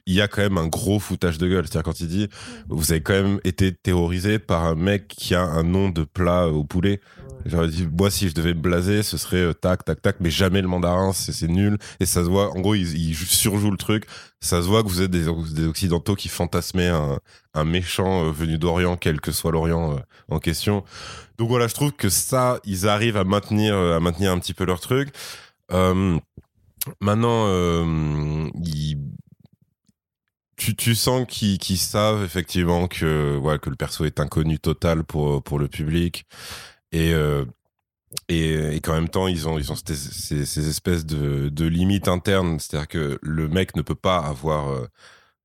[0.07, 1.65] il y a quand même un gros foutage de gueule.
[1.67, 2.29] C'est-à-dire quand il dit,
[2.69, 6.49] vous avez quand même été terrorisé par un mec qui a un nom de plat
[6.49, 7.01] au poulet.
[7.47, 10.31] J'aurais dit, moi, si je devais me blaser, ce serait euh, tac, tac, tac, mais
[10.31, 11.79] jamais le mandarin, c'est nul.
[11.99, 14.05] Et ça se voit, en gros, il, il surjoue le truc.
[14.41, 17.19] Ça se voit que vous êtes des, des occidentaux qui fantasmaient un,
[17.55, 20.85] un méchant euh, venu d'Orient, quel que soit l'Orient euh, en question.
[21.39, 24.67] Donc voilà, je trouve que ça, ils arrivent à maintenir, à maintenir un petit peu
[24.67, 25.09] leur truc.
[25.73, 26.19] Euh,
[27.01, 28.99] maintenant, euh, ils-
[30.61, 35.05] tu, tu sens qu'ils qu'ils savent effectivement que, ouais, que le perso est inconnu total
[35.05, 36.27] pour, pour le public.
[36.93, 37.45] Et, euh,
[38.29, 41.67] et, et qu'en même temps, ils ont, ils ont ces, ces- ces espèces de, de
[41.67, 42.59] limites internes.
[42.61, 44.87] C'est-à-dire que le mec ne peut pas avoir euh,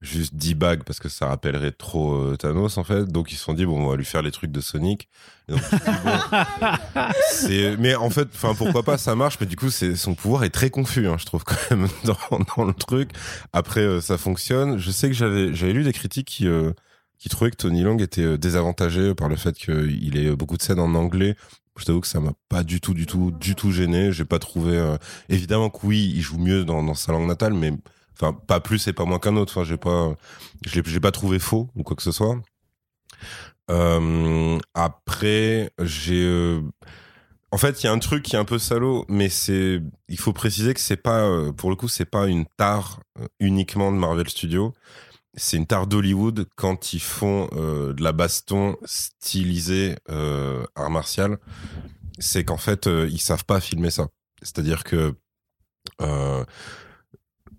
[0.02, 3.06] juste 10 bagues parce que ça rappellerait trop euh, Thanos, en fait.
[3.06, 5.10] Donc, ils se sont dit, bon, on va lui faire les trucs de Sonic.
[5.48, 9.38] Et donc, tu te dis, bon, c'est- mais en fait, enfin, pourquoi pas, ça marche.
[9.40, 12.18] Mais du coup, c'est, son pouvoir est très confus, hein, je trouve, quand même, dans,
[12.58, 13.10] dans le truc.
[13.54, 14.78] Après, euh, ça fonctionne.
[14.78, 16.72] Je sais que j'avais, j'avais lu des critiques qui, euh,
[17.18, 20.80] qui trouvaient que Tony Long était désavantagé par le fait qu'il ait beaucoup de scènes
[20.80, 21.36] en anglais.
[21.78, 24.12] Je t'avoue que ça m'a pas du tout, du tout, du tout gêné.
[24.14, 24.78] J'ai pas trouvé.
[24.78, 24.98] euh,
[25.30, 27.74] Évidemment que oui, il joue mieux dans, dans sa langue natale, mais
[28.20, 29.54] enfin pas plus et pas moins qu'un autre.
[29.54, 30.16] Enfin, j'ai pas,
[30.66, 32.38] je l'ai pas trouvé faux ou quoi que ce soit.
[33.72, 36.24] Euh, après, j'ai.
[36.24, 36.62] euh,
[37.52, 39.82] En fait, il y a un truc qui est un peu salaud, mais c'est.
[40.10, 43.28] Il faut préciser que c'est pas, euh, pour le coup, c'est pas une tare euh,
[43.40, 44.74] uniquement de Marvel Studios.
[45.36, 51.38] C'est une tare d'Hollywood quand ils font de la baston stylisée art martial.
[52.20, 54.08] C'est qu'en fait, euh, ils savent pas filmer ça.
[54.42, 55.14] C'est-à-dire que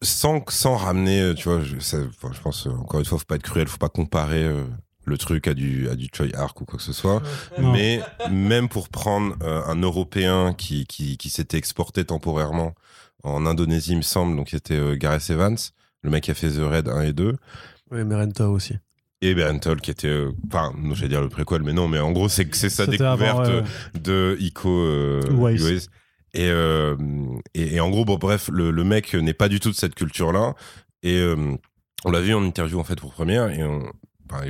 [0.02, 3.18] sans sans ramener, euh, tu vois, je, ça- enfin, je pense euh, encore une fois,
[3.18, 4.64] faut pas être cruel, faut pas comparer euh,
[5.04, 7.22] le truc à du à du Choi Arc ou quoi que ce soit.
[7.58, 7.72] Non.
[7.72, 12.74] Mais même pour prendre euh, un Européen qui, qui, qui s'était exporté temporairement
[13.24, 15.56] en Indonésie, il me semble, donc c'était euh, Gareth Evans,
[16.02, 17.36] le mec qui a fait The Raid 1 et 2,
[17.90, 18.74] Oui, Merenta aussi.
[19.22, 22.12] et Berntol qui était, euh, enfin, non, j'allais dire le préquel, mais non, mais en
[22.12, 24.00] gros, c'est c'est sa découverte avant, ouais, euh, ouais.
[24.00, 25.20] de Ico euh.
[26.36, 26.94] Et, euh,
[27.54, 30.54] et, en gros, bon, bref, le, mec n'est pas du tout de cette culture-là.
[31.02, 31.56] Et euh,
[32.04, 33.48] on l'a vu en interview en fait pour première.
[33.48, 33.64] Et,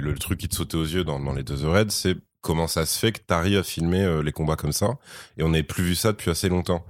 [0.00, 2.98] le, truc qui te sautait aux yeux dans, les deux Red, c'est comment ça se
[2.98, 4.98] fait que t'arrives à filmer euh, les combats comme ça.
[5.38, 6.84] Et on n'avait plus vu ça depuis assez longtemps,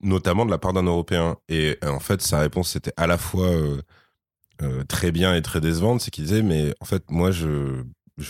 [0.00, 1.36] notamment de la part d'un Européen.
[1.50, 3.50] Et en fait, sa réponse c'était à la fois
[4.88, 7.84] très bien et très décevante, c'est qu'il disait mais en fait moi je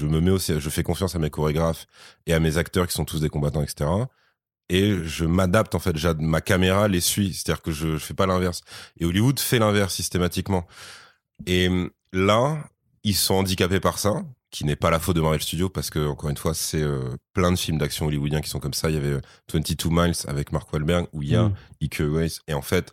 [0.06, 1.86] me mets aussi, je fais confiance à mes chorégraphes
[2.26, 3.88] et à mes acteurs qui sont tous des combattants, etc.
[4.72, 8.24] Et je m'adapte en fait, ma caméra les suit, c'est-à-dire que je, je fais pas
[8.24, 8.62] l'inverse.
[8.98, 10.66] Et Hollywood fait l'inverse systématiquement.
[11.44, 12.56] Et hum, là,
[13.04, 16.08] ils sont handicapés par ça, qui n'est pas la faute de Marvel Studios parce que
[16.08, 18.88] encore une fois, c'est euh, plein de films d'action hollywoodiens qui sont comme ça.
[18.88, 19.20] Il y avait euh,
[19.52, 21.54] 22 Miles avec Mark Wahlberg où il y a Mm.
[21.82, 22.92] Ike Weiss et en fait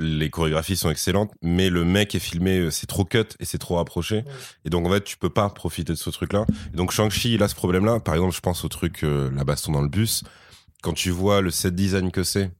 [0.00, 3.58] les chorégraphies sont excellentes, mais le mec est filmé, euh, c'est trop cut et c'est
[3.58, 4.24] trop rapproché.
[4.64, 6.46] Et donc, en fait, tu peux pas profiter de ce truc-là.
[6.72, 8.00] Et donc, Shang-Chi, il a ce problème-là.
[8.00, 10.24] Par exemple, je pense au truc, euh, la baston dans le bus.
[10.82, 12.50] Quand tu vois le set design que c'est,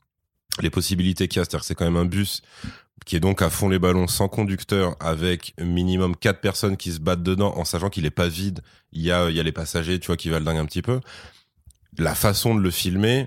[0.60, 2.42] les possibilités qu'il y a, c'est-à-dire que c'est quand même un bus
[3.06, 7.00] qui est donc à fond les ballons sans conducteur avec minimum quatre personnes qui se
[7.00, 8.60] battent dedans en sachant qu'il est pas vide.
[8.92, 10.82] Il y a, il y a les passagers, tu vois, qui valent dingue un petit
[10.82, 11.00] peu.
[11.98, 13.26] La façon de le filmer,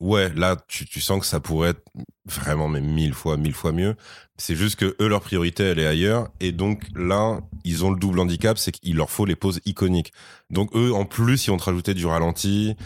[0.00, 1.84] ouais, là, tu, tu sens que ça pourrait être
[2.26, 3.96] vraiment, mais mille fois, mille fois mieux.
[4.36, 6.28] C'est juste que eux, leur priorité, elle est ailleurs.
[6.40, 10.12] Et donc, là, ils ont le double handicap, c'est qu'il leur faut les poses iconiques.
[10.50, 12.76] Donc, eux, en plus, ils vont te rajouter du ralenti,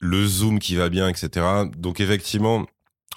[0.00, 1.66] le zoom qui va bien, etc.
[1.76, 2.66] Donc, effectivement,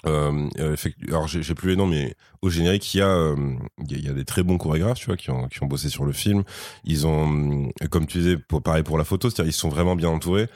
[0.06, 0.76] euh, euh,
[1.08, 3.56] alors j'ai plus les noms, mais au générique, il y a, euh,
[3.90, 6.12] y a- des très bons chorégraphes, tu vois, qui ont, qui ont bossé sur le
[6.12, 6.44] film.
[6.84, 10.10] Ils ont, comme tu disais, pour, pareil pour la photo, c'est-à-dire ils sont vraiment bien
[10.10, 10.48] entourés.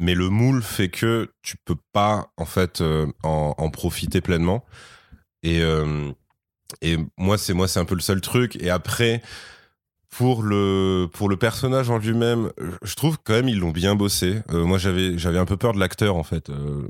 [0.00, 2.82] Mais le moule fait que tu peux pas, en fait,
[3.24, 4.64] en, en profiter pleinement.
[5.44, 5.62] Et,
[6.80, 8.56] et moi, c'est moi, c'est un peu le seul truc.
[8.60, 9.22] Et après,
[10.16, 12.50] pour le pour le personnage en lui-même,
[12.82, 14.42] je trouve quand même ils l'ont bien bossé.
[14.50, 16.50] Euh, moi, j'avais j'avais un peu peur de l'acteur en fait.
[16.50, 16.88] Euh,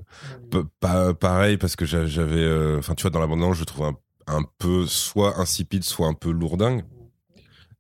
[0.81, 3.87] pas pareil parce que j'a- j'avais euh, enfin tu vois dans la bande je trouve
[3.87, 6.83] un, un peu soit insipide soit un peu lourdingue.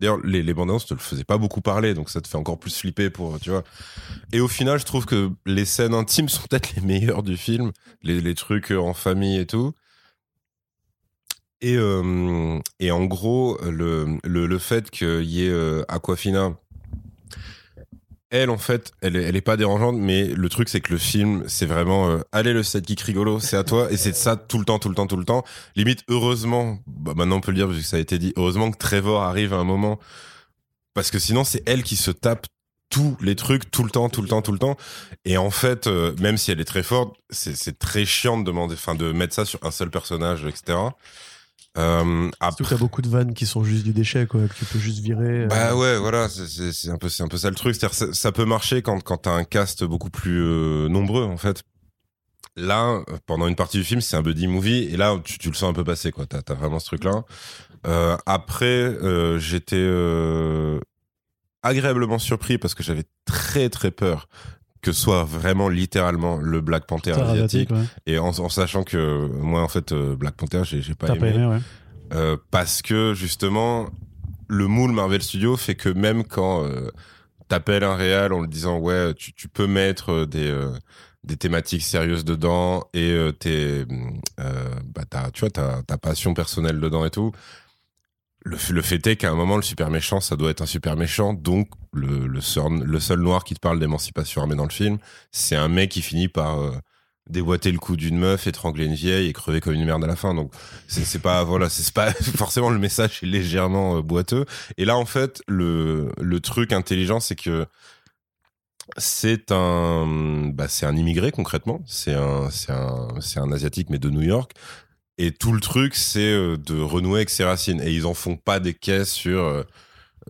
[0.00, 2.38] D'ailleurs les, les bandes annonces te le faisaient pas beaucoup parler donc ça te fait
[2.38, 3.64] encore plus flipper pour tu vois.
[4.32, 7.72] Et au final je trouve que les scènes intimes sont peut-être les meilleures du film.
[8.02, 9.72] Les, les trucs euh, en famille et tout
[11.62, 16.54] et, euh, et en gros le, le, le fait qu'il y ait euh, Aquafina
[18.30, 21.66] elle en fait elle elle pas dérangeante mais le truc c'est que le film c'est
[21.66, 23.92] vraiment euh, allez le sidekick rigolo c'est à toi.
[23.92, 25.44] Et c'est ça tout le temps tout le temps tout le temps.
[25.76, 28.70] Limite heureusement bah, maintenant on peut le dire parce que ça a été dit heureusement
[28.72, 30.00] que Trevor arrive à un moment.
[30.94, 32.46] Parce que sinon c'est elle qui se tape
[32.90, 34.76] tous les trucs tout le temps tout le temps tout le temps.
[35.26, 35.86] Et en fait
[36.18, 39.34] même si elle est très forte c'est c'est très chiant de demander enfin de mettre
[39.34, 40.78] ça sur un seul personnage etc
[41.78, 44.78] Euh, après, t'as beaucoup de vannes qui sont juste du déchet, quoi, que tu peux
[44.78, 45.44] juste virer.
[45.44, 45.46] euh.
[45.46, 47.74] Bah ouais, voilà, c'est- un peu, c'est un peu ça le truc.
[47.74, 51.36] C'est-à-dire, ça, ça peut marcher quand quand t'as un cast beaucoup plus euh, nombreux en
[51.38, 51.62] fait.
[52.56, 55.54] Là, pendant une partie du film, c'est un buddy movie, et là, tu, tu le
[55.54, 56.26] sens un peu passer, quoi.
[56.26, 57.24] T'as as vraiment ce truc-là.
[57.86, 58.94] Euh, après,
[59.38, 59.88] j'étais
[61.62, 64.28] agréablement surpris parce que j'avais très très peur
[64.82, 67.84] que ce soit vraiment littéralement le Black Panther asiatique, asiatique, ouais.
[68.06, 71.18] et en, en sachant que moi, en fait, euh, Black Panther, j'ai j'ai pas aimé.
[71.18, 71.60] pas aimé, ouais.
[72.14, 73.86] Euh, parce que justement
[74.48, 76.90] le moule Marvel Studios fait que même quand euh,
[77.48, 80.72] t'appelles un réal en le disant ouais tu, tu peux mettre euh, des euh,
[81.24, 83.86] des thématiques sérieuses dedans et euh, t'es
[84.40, 87.32] euh, bah t'as tu vois ta passion personnelle dedans et tout
[88.44, 90.96] le, le fait est qu'à un moment le super méchant ça doit être un super
[90.96, 94.70] méchant donc le le seul, le seul noir qui te parle d'émancipation armée dans le
[94.70, 94.98] film
[95.30, 96.72] c'est un mec qui finit par euh,
[97.28, 100.16] déboîter le cou d'une meuf, étrangler une vieille et crever comme une merde à la
[100.16, 100.34] fin.
[100.34, 100.52] Donc
[100.88, 104.44] c'est pas voilà, c'est pas forcément le message est légèrement euh, boiteux.
[104.76, 107.66] Et là en fait le le truc intelligent c'est que
[108.98, 113.98] c'est un bah c'est un immigré concrètement, c'est un c'est un c'est un asiatique mais
[113.98, 114.52] de New York.
[115.18, 117.80] Et tout le truc, c'est euh, de renouer avec ses racines.
[117.82, 119.62] Et ils en font pas des caisses sur euh,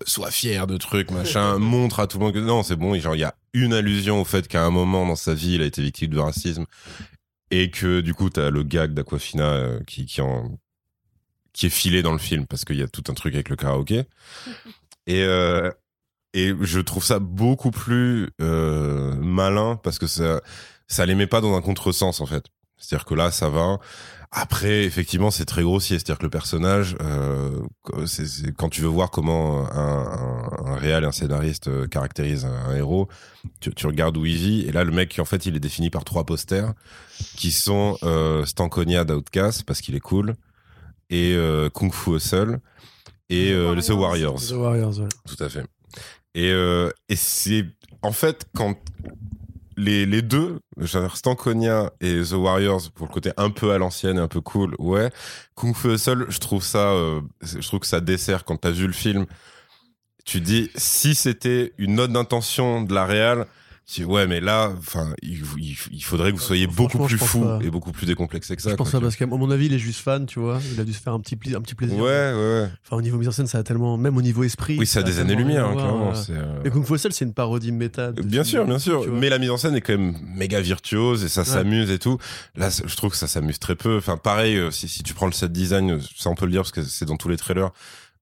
[0.06, 2.98] sois fier de trucs, machin, montre à tout le monde que non, c'est bon.
[2.98, 5.62] Genre, il y a une allusion au fait qu'à un moment dans sa vie, il
[5.62, 6.66] a été victime de racisme
[7.50, 10.58] et que du coup, t'as le gag d'Aquafina euh, qui, qui en
[11.52, 13.56] qui est filé dans le film parce qu'il y a tout un truc avec le
[13.56, 14.04] karaoké.
[15.08, 15.70] Et euh,
[16.32, 20.40] et je trouve ça beaucoup plus malin parce que ça
[20.86, 22.44] ça les met pas dans un contresens en fait.
[22.82, 23.78] C'est-à-dire que là, ça va.
[24.34, 25.98] Après, effectivement, c'est très grossier.
[25.98, 27.60] C'est-à-dire que le personnage, euh,
[28.56, 30.06] quand tu veux voir comment un,
[30.66, 33.08] un, un réal et un scénariste euh, caractérisent un, un héros,
[33.60, 34.60] tu, tu regardes où il vit.
[34.62, 36.72] Et là, le mec, en fait, il est défini par trois posters
[37.36, 40.34] qui sont euh, Stankonia d'Outcast parce qu'il est cool
[41.10, 42.58] et euh, Kung Fu Hustle
[43.28, 44.40] et euh, The Warriors.
[44.40, 45.08] The Warriors, ouais.
[45.26, 45.66] Tout à fait.
[46.34, 47.66] Et, et c'est
[48.00, 48.78] en fait quand
[49.76, 50.60] les, les deux,
[51.14, 55.10] Stankonia et The Warriors, pour le côté un peu à l'ancienne un peu cool, ouais.
[55.54, 58.86] Kung Fu Hustle, je trouve ça, euh, je trouve que ça dessert quand t'as vu
[58.86, 59.26] le film.
[60.24, 63.46] Tu dis, si c'était une note d'intention de la réal,
[64.00, 67.70] ouais, mais là, enfin, il, il- il faudrait que vous soyez beaucoup plus fou et
[67.70, 68.70] beaucoup plus décomplexé que ça.
[68.70, 70.60] Je pense quoi, ça parce qu'à mon avis, il est juste fan, tu vois.
[70.72, 71.96] Il a dû se faire un petit, pli- un petit plaisir.
[71.98, 72.68] Ouais, ouais, ouais.
[72.86, 73.96] Enfin, au niveau mise en scène, ça a tellement.
[73.98, 74.76] Même au niveau esprit.
[74.78, 76.10] Oui, ça a des années-lumière, hein, à clairement.
[76.10, 76.14] euh.
[76.14, 78.12] c'est, euh, Mais Kung Fu Hustle, c'est une parodie méta.
[78.12, 79.04] de Bien film, sûr, bien sûr.
[79.12, 82.18] Mais la mise en scène est quand même méga virtuose et ça s'amuse et tout.
[82.56, 83.96] Là, je trouve que ça s'amuse très peu.
[83.98, 86.52] Enfin, pareil, euh, si, si tu prends le set design, euh, ça on peut le
[86.52, 87.70] dire parce que c'est dans tous les trailers.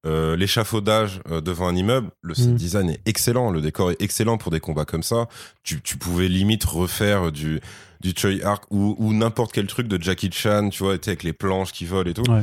[0.07, 2.55] Euh, l'échafaudage euh, devant un immeuble, le set Mm.
[2.55, 5.29] design est excellent, le décor est excellent pour des combats comme ça.
[5.63, 7.61] Tu, tu pouvais limite refaire du
[8.01, 11.35] du Choi Arc ou, ou n'importe quel truc de Jackie Chan, tu vois, avec les
[11.35, 12.31] planches qui volent et tout.
[12.31, 12.41] Ouais.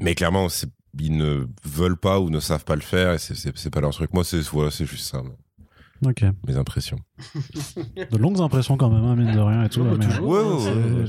[0.00, 0.48] Mais clairement,
[0.98, 4.12] ils ne veulent pas ou ne savent pas le faire et c'est- pas leur truc.
[4.12, 5.22] Moi, c'est voilà, c'est juste ça,
[6.04, 6.24] Ok.
[6.48, 6.98] mes impressions.
[8.10, 9.82] De longues impressions quand même, hein, mine de rien et tout.
[9.82, 10.26] Ouais, mais- toujours.
[10.28, 11.06] Ouais, Ouais, ouais, c'est- ouais,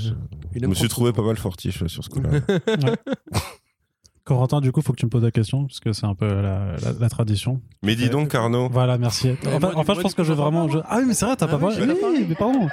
[0.62, 2.30] je- me suis trouvé pas mal fortiche euh, sur ce coup-là.
[4.26, 6.26] Corentin, du coup, faut que tu me poses la question, parce que c'est un peu
[6.26, 7.60] la, la- la tradition.
[7.84, 8.70] Mais dis donc, Carnot.
[8.72, 9.32] Voilà, merci.
[9.44, 10.70] Mais En fait, moi, en fait, moi, je pense que je vraiment.
[10.70, 11.76] je- Ah oui, mais c'est vrai, t'as Ah pas parlé.
[11.82, 12.68] Oui, mais pardon.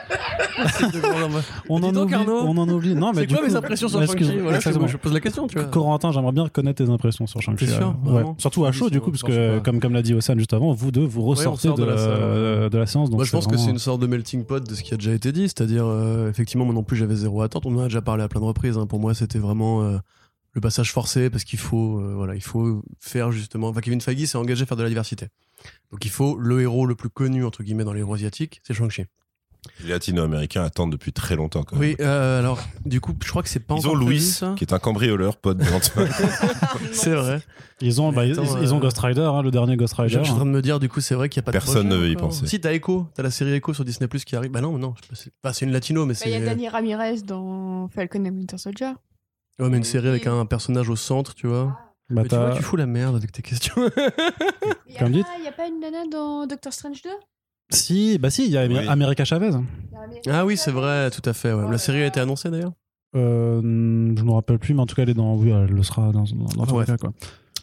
[1.68, 2.14] on Dis en donc, oublie.
[2.14, 2.40] Arnaud.
[2.44, 2.94] On en oublie.
[2.94, 4.38] Non, mais C'est quoi coup, mes impressions sur Shang-Chi?
[4.38, 5.66] Voilà, je, pose la question, tu vois.
[5.68, 7.66] Corentin, j'aimerais bien connaître tes impressions sur Shang-Chi.
[7.68, 8.22] Euh.
[8.38, 10.92] Surtout à chaud, du coup, parce que, comme, comme l'a dit Ossan juste avant, vous
[10.92, 11.84] deux, vous ressortez sort de,
[12.78, 13.10] la séance.
[13.10, 15.12] Moi, je pense que c'est une sorte de melting pot de ce qui a déjà
[15.12, 17.66] été dit, c'est-à-dire, euh, effectivement, moi non plus, j'avais zéro attente.
[17.66, 18.78] On en a déjà parlé à plein de reprises.
[18.78, 18.86] hein.
[18.86, 19.96] Pour moi, c'était vraiment euh,
[20.52, 23.68] le passage forcé parce qu'il faut, euh, voilà, il faut faire justement.
[23.68, 25.28] Enfin, Kevin Feige s'est engagé à faire de la diversité.
[25.92, 28.74] Donc, il faut le héros le plus connu entre guillemets dans les héros asiatiques, c'est
[28.74, 29.04] Shang-Chi.
[29.84, 31.64] Les latino-américains attendent depuis très longtemps.
[31.64, 31.90] Quand même.
[31.90, 34.20] Oui, euh, alors, du coup, je crois que c'est pas Ils encore ont prévu, Louis,
[34.22, 34.54] ça.
[34.56, 36.08] qui est un cambrioleur, pote d'Antoine.
[36.92, 37.42] C'est vrai.
[37.82, 40.16] Ils ont, bah, ils, Attends, ils ont euh, Ghost Rider, hein, le dernier Ghost Rider.
[40.18, 41.52] je suis en train de me dire, du coup, c'est vrai qu'il n'y a pas
[41.52, 42.28] de Personne ne veut y encore.
[42.30, 42.46] penser.
[42.46, 44.50] Si, t'as Echo, t'as la série Echo sur Disney Plus qui arrive.
[44.50, 46.44] Bah non, non, c'est pas- c'est une latino, mais Bah, Il y a c'est.
[46.46, 48.92] Danny Ramirez dans Falcon et Winter Soldier.
[49.60, 51.76] Ouais, mais une série avec un personnage au centre, tu vois.
[52.08, 53.74] Bah, Mais tu vois, t'as- tu fous la merde avec tes questions.
[54.88, 55.22] Il y, a Comme dit.
[55.22, 57.10] pas- il y a pas une nana dans Doctor Strange 2
[57.70, 58.76] Si, bah si, il y a Oui.
[58.88, 59.50] America Chavez.
[60.28, 61.52] ah oui, c'est vrai, tout à fait.
[61.52, 61.70] ouais.
[61.70, 62.72] La série a été annoncée d'ailleurs?
[63.16, 65.34] Euh, je me rappelle plus, mais en tout cas, elle est dans.
[65.36, 66.80] Oui, elle le sera dans, dans, dans tous Ouais.
[66.80, 67.12] les cas, quoi.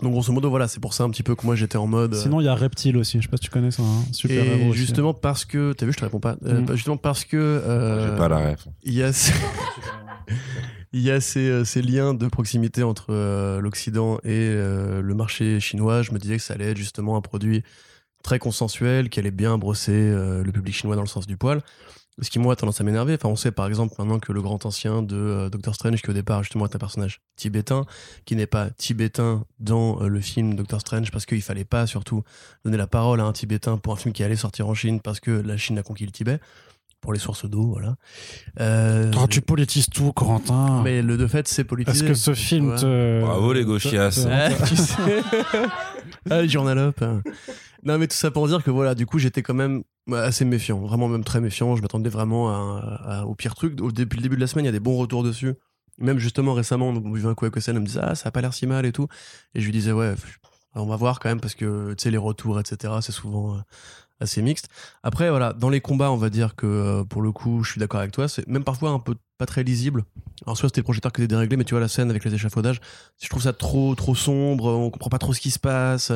[0.01, 2.13] Donc grosso modo, voilà, c'est pour ça un petit peu que moi j'étais en mode.
[2.13, 3.17] euh, Sinon, il y a Reptile aussi.
[3.17, 4.69] Je sais pas si tu connais ça, un super et héros.
[4.69, 4.79] aussi.
[4.79, 6.37] justement parce que, t'as vu, je te réponds pas.
[6.45, 6.71] Euh, Mm.
[6.73, 8.67] Justement parce que euh, J'ai pas la ref.
[8.83, 9.31] il y a, ce-
[10.97, 15.13] il y a ces, euh, ces liens de proximité entre euh, l'Occident et euh, le
[15.13, 16.01] marché chinois.
[16.01, 17.63] Je me disais que ça allait être justement un produit
[18.23, 21.61] très consensuel, qui allait bien brosser le public chinois dans le sens du poil.
[22.19, 23.13] ce qui moi a tendance à m'énerver.
[23.13, 26.13] Enfin, on sait par exemple maintenant que le grand ancien de Doctor Strange, qui au
[26.13, 27.85] départ justement est un personnage tibétain,
[28.25, 32.23] qui n'est pas tibétain dans le film Doctor Strange parce qu'il fallait pas surtout
[32.65, 35.21] donner la parole à un tibétain pour un film qui allait sortir en Chine parce
[35.21, 36.41] que la Chine a conquis le Tibet
[37.01, 37.95] pour les sources d'eau, voilà.
[38.59, 40.81] Euh, Oh, tu politises tout, Corentin.
[40.83, 42.05] mais le de fait, c'est Est-ce politisé.
[42.07, 42.75] que ce film Ouais.
[42.77, 43.21] te.
[43.21, 44.25] Bravo, les gauchias.
[44.31, 45.21] Ah, tu sais.
[46.29, 47.03] ah, le journalope.
[47.83, 50.79] Non, mais tout ça pour dire que voilà, du coup, j'étais quand même assez méfiant,
[50.79, 51.75] vraiment même très méfiant.
[51.75, 53.79] Je m'attendais vraiment à, à- au pire truc.
[53.81, 55.53] Au, depuis le début de la semaine, il y a des bons retours dessus.
[55.99, 58.31] Même justement récemment, on vu un coup avec Ossel, on me disait ah ça a
[58.31, 59.07] pas l'air si mal et tout.
[59.55, 60.13] Et je lui disais ouais,
[60.75, 62.93] on va voir quand même parce que tu sais les retours etc.
[63.01, 63.59] C'est souvent euh,
[64.19, 64.69] assez mixte.
[65.03, 67.79] Après voilà, dans les combats, on va dire que euh, pour le coup, je suis
[67.79, 68.27] d'accord avec toi.
[68.27, 70.03] C'est même parfois un peu pas très lisible.
[70.45, 72.33] Alors soit c'était le projecteur qui était déréglé, mais tu vois la scène avec les
[72.33, 72.79] échafaudages,
[73.21, 74.65] je trouve ça trop trop sombre.
[74.65, 76.11] On comprend pas trop ce qui se passe.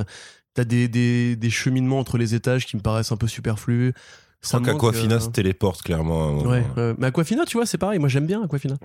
[0.54, 3.94] T'as des, des, des cheminements entre les étages qui me paraissent un peu superflus.
[4.42, 6.24] Je crois qu'Aquafina manque, se euh, téléporte clairement.
[6.24, 6.50] à un moment.
[6.50, 6.96] Ouais, ouais.
[6.98, 8.00] mais Aquafina, tu vois, c'est pareil.
[8.00, 8.76] Moi, j'aime bien Aquafina.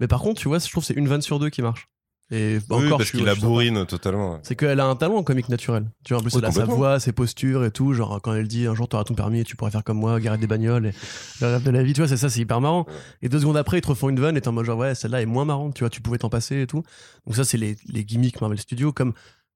[0.00, 1.88] Mais par contre, tu vois, je trouve que c'est une vanne sur deux qui marche.
[2.30, 4.40] Et bah, Oui, encore, parce qu'il la bourrine totalement.
[4.42, 5.90] C'est qu'elle a un talent en comique naturel.
[6.04, 7.92] Tu vois, en plus, Oui, elle a sa voix, ses postures et tout.
[7.92, 10.18] Genre, quand elle dit un jour, t'auras ton permis et tu pourras faire comme moi,
[10.20, 10.92] garer des bagnoles et
[11.40, 12.86] le rêve de la vie, tu vois, c'est ça, c'est hyper marrant.
[13.22, 14.94] Et deux secondes après, ils te refont une vanne et t'es en mode genre, ouais,
[14.94, 16.82] celle-là est moins marrante, tu vois, tu pouvais t'en passer et tout.
[17.26, 18.92] Donc, ça, c'est les, les gimmicks Marvel Studios.
[18.92, 19.12] Comme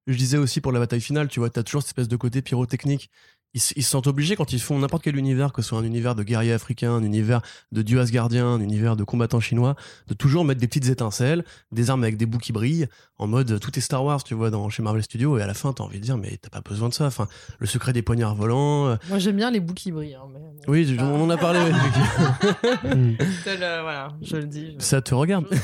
[0.07, 2.43] je disais aussi pour la bataille finale, tu vois, t'as toujours cette espèce de côté
[2.43, 3.11] pyrotechnique.
[3.55, 6.15] Ils, se sentent obligés quand ils font n'importe quel univers, que ce soit un univers
[6.15, 7.41] de guerriers africains, un univers
[7.73, 9.75] de dieux asgardiens, un univers de combattants chinois,
[10.07, 13.59] de toujours mettre des petites étincelles, des armes avec des bouts qui brillent, en mode
[13.59, 15.83] tout est Star Wars, tu vois, dans, chez Marvel Studios, et à la fin, t'as
[15.83, 17.07] envie de dire, mais t'as pas besoin de ça.
[17.07, 17.27] Enfin,
[17.59, 18.89] le secret des poignards volants.
[18.89, 20.15] euh, Moi, j'aime bien les bouts qui brillent.
[20.15, 21.59] hein, mais oui, on en a parlé.
[22.85, 24.75] euh, voilà, je le dis.
[24.79, 25.47] je- ça te regarde.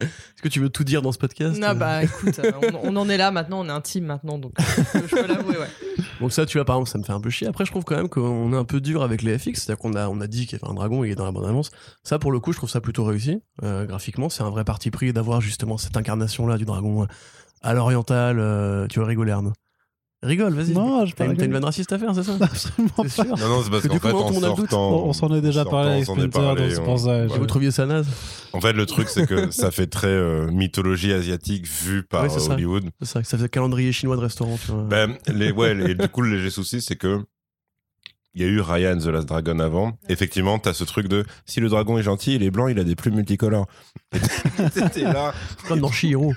[0.00, 2.96] Est-ce que tu veux tout dire dans ce podcast Non, bah écoute, euh, on, on
[2.96, 4.62] en est là maintenant, on est intime maintenant, donc euh,
[4.94, 5.68] je peux l'avouer, ouais.
[6.20, 7.46] Donc ça, tu vois, par exemple, ça me fait un peu chier.
[7.46, 9.62] Après, je trouve quand même qu'on est un peu dur avec les FX.
[9.62, 11.70] C'est-à-dire qu'on a, dit qu'il y avait un dragon, il est dans la bande-annonce.
[12.02, 13.42] Ça, pour le coup, je trouve ça plutôt réussi.
[13.62, 17.06] Euh, graphiquement, c'est un vrai parti pris d'avoir justement cette incarnation-là du dragon euh,
[17.62, 18.38] à l'oriental.
[18.38, 19.52] euh, tu vas rigoler, Arnaud.
[20.24, 20.72] Rigole, vas-y.
[20.72, 23.16] Non, je T'as pas une, t'as une vanne raciste à faire, c'est ça Absolument C'est
[23.16, 23.24] pas.
[23.24, 23.38] sûr.
[23.38, 24.90] Non, non, c'est parce Que du qu'en coup, fait, en sortant.
[24.90, 27.26] On, on s'en est déjà parlé avec sortant, on s'en est Splinter, c'est pour ça.
[27.26, 28.06] Vous trouviez ça naze
[28.52, 32.28] En fait, le truc, c'est que ça fait très euh, mythologie asiatique vue par Ouais,
[32.30, 32.54] c'est ça.
[32.54, 32.90] Hollywood.
[33.00, 34.82] C'est ça, ça fait calendrier chinois de restaurant, tu vois.
[34.84, 37.20] Ben, les, ouais, les, du coup, le léger souci, c'est que
[38.36, 39.92] il y a eu Raya and the Last Dragon avant.
[40.08, 42.84] Effectivement, t'as ce truc de si le dragon est gentil, il est blanc, il a
[42.84, 43.66] des plumes multicolores.
[44.72, 45.32] C'était là.
[45.68, 46.32] Comme dans Shihiro.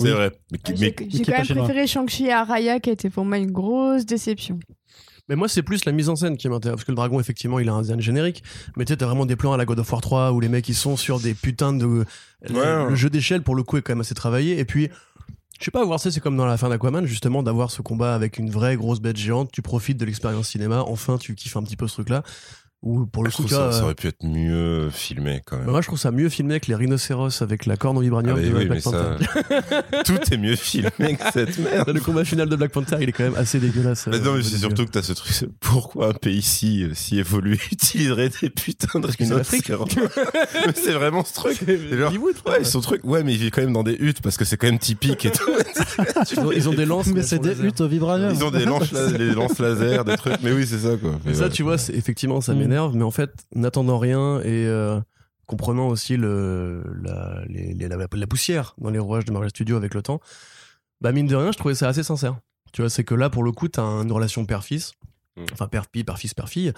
[0.00, 0.32] C'est vrai.
[0.52, 3.38] Mais, qui- J'ai mais- quand même préféré Shang-Chi à Raya, qui a été pour moi
[3.38, 4.58] une grosse déception.
[5.28, 6.76] Mais moi, c'est plus la mise en scène qui m'intéresse.
[6.76, 8.42] Parce que le dragon, effectivement, il a un design générique.
[8.76, 10.48] Mais tu sais, t'as vraiment des plans à la God of War 3 où les
[10.48, 11.84] mecs, ils sont sur des putains de.
[12.48, 12.88] le, Ouais.
[12.88, 14.58] le jeu d'échelle, pour le coup, est quand même assez travaillé.
[14.58, 14.88] Et puis,
[15.60, 18.14] je sais pas, voir ça, c'est comme dans la fin d'Aquaman, justement, d'avoir ce combat
[18.14, 19.50] avec une vraie grosse bête géante.
[19.52, 20.82] Tu profites de l'expérience cinéma.
[20.86, 22.22] Enfin, tu kiffes un petit peu ce truc-là.
[22.82, 25.56] Ou pour le je coup, trouve ça, ça euh, aurait pu être mieux filmé quand
[25.56, 25.66] même.
[25.66, 28.36] bah, moi, je trouve ça mieux filmé que les rhinocéros avec la corne en vibranium
[28.38, 30.02] Ah, de oui, Black ça, Panther.
[30.04, 31.90] tout est mieux filmé que cette merde.
[31.92, 34.06] Le combat final de Black Panther, il est quand même assez dégueulasse.
[34.06, 35.50] Mais non, euh, mais c'est surtout que t'as ce truc.
[35.58, 41.34] Pourquoi un pays si, si évolué utiliserait des putains de rhinocéros Mais C'est vraiment ce
[41.34, 41.58] truc.
[41.68, 43.02] Genre, Hollywood, Ouais, ils sont trucs.
[43.02, 45.24] Ouais, mais ils vivent quand même dans des huttes parce que c'est quand même typique
[45.26, 45.50] et tout.
[46.32, 47.08] Ils ont, ils ont des lances.
[47.08, 47.64] Mais c'est des laser.
[47.66, 48.32] huttes au vibranium.
[48.32, 50.40] Ils ont des lances, laser, des trucs.
[50.44, 51.18] Mais oui, c'est ça, quoi.
[51.24, 52.58] Mais ça, tu vois, c'est- effectivement, ça Mm.
[52.68, 55.00] M'énerve, mais en fait, n'attendant rien et euh,
[55.46, 59.76] comprenant aussi le, la, les- les- la, la poussière dans les rouages de Marvel Studios
[59.76, 60.20] avec le temps,
[61.00, 62.36] bah mine de rien, je trouvais ça assez sincère.
[62.72, 64.92] Tu vois, c'est que là, pour le coup, t'as une relation père-fils,
[65.36, 65.44] Mm.
[65.52, 66.72] enfin père-fille, père-fils, père-fille,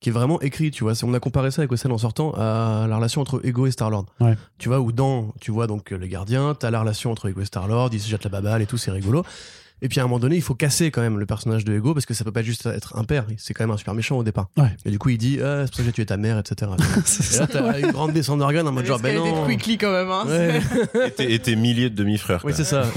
[0.00, 0.94] qui est vraiment écrit, tu vois.
[1.04, 4.06] On a comparé ça avec Ocel en sortant à la relation entre Ego et Star-Lord.
[4.20, 4.34] Ouais.
[4.56, 7.44] Tu vois, où dans, tu vois, donc les gardiens, t'as la relation entre Ego et
[7.44, 9.22] Star-Lord, ils se jettent la baballe et tout, c'est rigolo.
[9.82, 11.92] Et puis à un moment donné, il faut casser quand même le personnage de Ego
[11.92, 14.16] parce que ça peut pas juste être un père, c'est quand même un super méchant
[14.16, 14.48] au départ.
[14.56, 14.74] Ouais.
[14.86, 16.70] Et du coup, il dit ah, c'est pour ça que j'ai tué ta mère, etc.
[17.34, 19.44] Et là, t'as une grande descente d'organes en mode genre, ben non.
[19.46, 20.24] quickly quand même, hein.
[20.26, 20.60] Ouais.
[21.06, 22.40] Et tes- Et tes milliers de demi-frères.
[22.44, 22.84] Oui, c'est ça.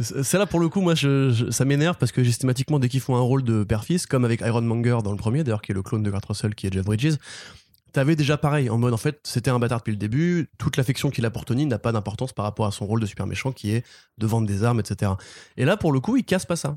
[0.00, 3.00] C'est là pour le coup, moi, je, je- ça m'énerve parce que systématiquement, dès qu'ils
[3.00, 5.74] font un rôle de père-fils, comme avec Iron Monger dans le premier, d'ailleurs, qui est
[5.74, 7.16] le clone de Kurt Russell, qui est Jeff Bridges,
[7.96, 11.08] t'avais déjà pareil, en mode, en fait, c'était un bâtard depuis le début, toute l'affection
[11.08, 13.52] qu'il a pour Tony n'a pas d'importance par rapport à son rôle de super méchant
[13.52, 13.84] qui est
[14.18, 15.12] de vendre des armes, etc.
[15.56, 16.76] Et là, pour le coup, il casse pas ça.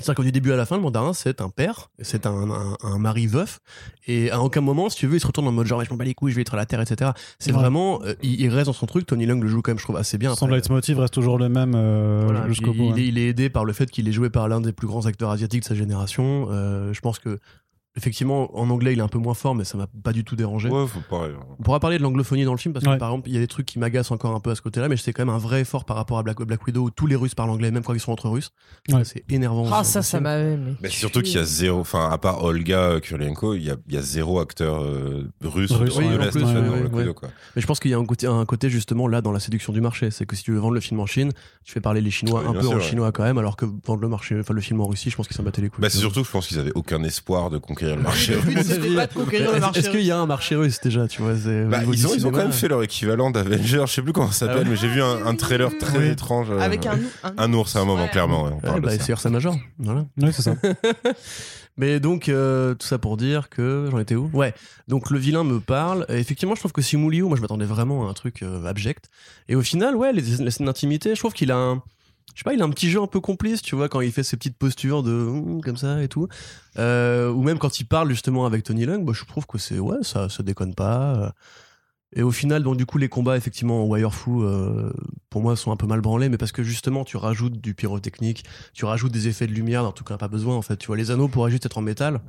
[0.00, 2.76] C'est-à-dire que du début à la fin, le mandarin, c'est un père, c'est un, un,
[2.82, 3.58] un mari veuf,
[4.06, 5.96] et à aucun moment, si tu veux, il se retourne en mode genre, je m'en
[5.96, 7.12] bats les couilles, je vais être à la terre, etc.
[7.40, 7.58] C'est Ouais.
[7.58, 9.06] vraiment, euh, il, il reste dans son truc.
[9.06, 10.34] Tony Leung le joue quand même, je trouve, assez bien.
[10.36, 12.90] Son leitmotiv reste toujours le même euh, voilà, jusqu'au bout.
[12.90, 13.00] il, ouais.
[13.00, 15.06] est, il est aidé par le fait qu'il est joué par l'un des plus grands
[15.06, 16.46] acteurs asiatiques de sa génération.
[16.50, 17.38] Euh, je pense que
[17.98, 20.36] effectivement, en anglais, il est un peu moins fort, mais ça m'a pas du tout
[20.36, 20.68] dérangé.
[20.70, 21.26] Ouais, faut pas.
[21.58, 22.96] On pourra parler de l'anglophonie dans le film parce que Ouais.
[22.98, 24.88] par exemple, il y a des trucs qui m'agacent encore un peu à ce côté-là,
[24.88, 27.06] mais c'est quand même un vrai effort par rapport à Black, Black Widow où tous
[27.06, 28.50] les Russes parlent anglais, même quand ils sont entre Russes.
[28.90, 29.04] Ouais.
[29.04, 29.68] C'est énervant.
[29.72, 33.54] Ah, ça, ça mais- Mais surtout qu'il y a zéro, enfin, à part Olga Kurylenko,
[33.54, 36.34] il y a, il y a zéro acteur euh, russe, Russe, de oui, en l'Est,
[36.36, 37.14] ouais, dans ouais.
[37.14, 37.28] quoi.
[37.56, 39.72] Mais je pense qu'il y a un côté, un côté justement là dans la séduction
[39.72, 40.10] du marché.
[40.10, 41.32] C'est que si tu veux vendre le film en Chine,
[41.64, 42.80] tu fais parler les Chinois un peu sûr, en ouais.
[42.82, 45.26] chinois quand même, alors que vendre le marché, enfin le film en Russie, je pense
[45.26, 45.82] qu'ils s'en battaient les couilles.
[45.82, 49.60] Bah, c'est surtout que je pense qu'ils avaient aucun espoir de conquérir conquérir le Est-ce-
[49.60, 52.06] marché Est-ce qu'il y a un marché russe déjà, tu vois Bah, ils ont, ils
[52.06, 54.62] ont cinéma, quand même fait leur équivalent d'Avengers, je sais plus comment ça s'appelle, Ah
[54.64, 56.06] ouais mais j'ai vu un, un trailer très Oui.
[56.08, 56.48] étrange.
[56.50, 56.98] euh, Avec un,
[57.36, 58.08] un ours à un moment, Ouais.
[58.10, 58.44] clairement.
[58.44, 59.04] ouais, on Ouais, parle bah, de ça.
[59.04, 59.56] c'est Ursa Major.
[59.78, 60.04] Voilà.
[60.20, 60.54] Oui, c'est ça.
[61.76, 64.28] Mais donc, euh, tout ça pour dire que j'en étais où?
[64.32, 64.52] Ouais.
[64.88, 66.06] Donc, le vilain me parle.
[66.08, 68.64] Et effectivement, je trouve que Simu Liu, moi, je m'attendais vraiment à un truc euh,
[68.66, 69.08] abject.
[69.48, 71.82] Et au final, ouais, les, les scènes d'intimité, je trouve qu'il a un.
[72.38, 74.12] Je sais pas, il a un petit jeu un peu complice, tu vois, quand il
[74.12, 76.28] fait ses petites postures de comme ça et tout.
[76.78, 79.80] Euh, ou même quand il parle justement avec Tony Leung, bah, je trouve que c'est
[79.80, 81.34] ouais, ça se déconne pas.
[82.14, 84.92] Et au final, donc du coup, les combats effectivement en Wirefu, euh,
[85.30, 88.44] pour moi, sont un peu mal branlés, mais parce que justement, tu rajoutes du pyrotechnique,
[88.72, 90.76] tu rajoutes des effets de lumière, dont tout cas pas besoin en fait.
[90.76, 92.20] Tu vois, les anneaux pourraient juste être en métal,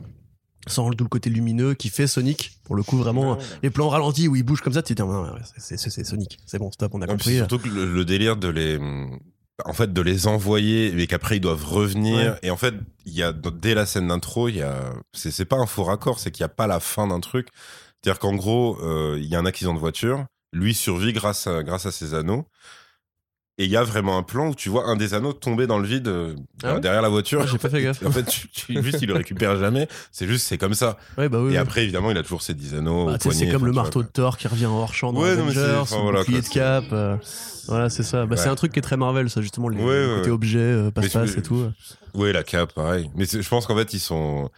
[0.66, 2.60] sans tout le côté lumineux qui fait Sonic.
[2.64, 5.07] Pour le coup, vraiment, les plans ralentis où il bouge comme ça, tu te dis,
[5.07, 7.36] Ah, ouais, ouais, c'est- Sonic, c'est bon, stop, on a Non, compris.
[7.38, 8.80] surtout que le, le délire de les
[9.66, 12.32] en fait de les envoyer mais qu'après ils doivent revenir.
[12.32, 12.39] Ouais.
[12.43, 12.74] et en fait
[13.05, 15.84] il y a dès la scène d'intro il y a c'est c'est pas un faux
[15.84, 17.47] raccord c'est qu'il y a pas la fin d'un truc.
[18.01, 20.26] C'est-à-dire qu'en gros euh, il y a un accident de voiture.
[20.51, 22.45] Lui survit grâce à grâce à ses anneaux
[23.60, 25.78] et il y a vraiment un plan où tu vois un des anneaux tomber dans
[25.78, 26.34] le vide euh,
[26.64, 28.03] Ah ouais derrière la voiture Ah, j'ai pas fait gaffe.
[28.05, 31.30] en fait tu, tu- juste il le récupère jamais c'est juste c'est comme ça Ouais,
[31.30, 31.47] bah oui.
[31.49, 31.57] et oui.
[31.57, 34.07] après évidemment il a toujours ses 10 anneaux Bah, c'est comme le enfin, marteau de
[34.07, 36.86] Thor qui revient en hors champ dans Avengers, enfin, voilà, bouclier de cap.
[36.89, 37.16] c'est- euh,
[37.68, 38.26] voilà, c'est ça.
[38.26, 40.30] Bah, C'est un truc qui est très Marvel, ça, justement, les Ouais, le ouais, côté
[40.30, 40.36] ouais.
[40.36, 41.68] objet, euh, passe-passe et tout.
[42.16, 43.12] Ouais, la cape, pareil.
[43.16, 44.49] Mais je pense qu'en fait, ils sont,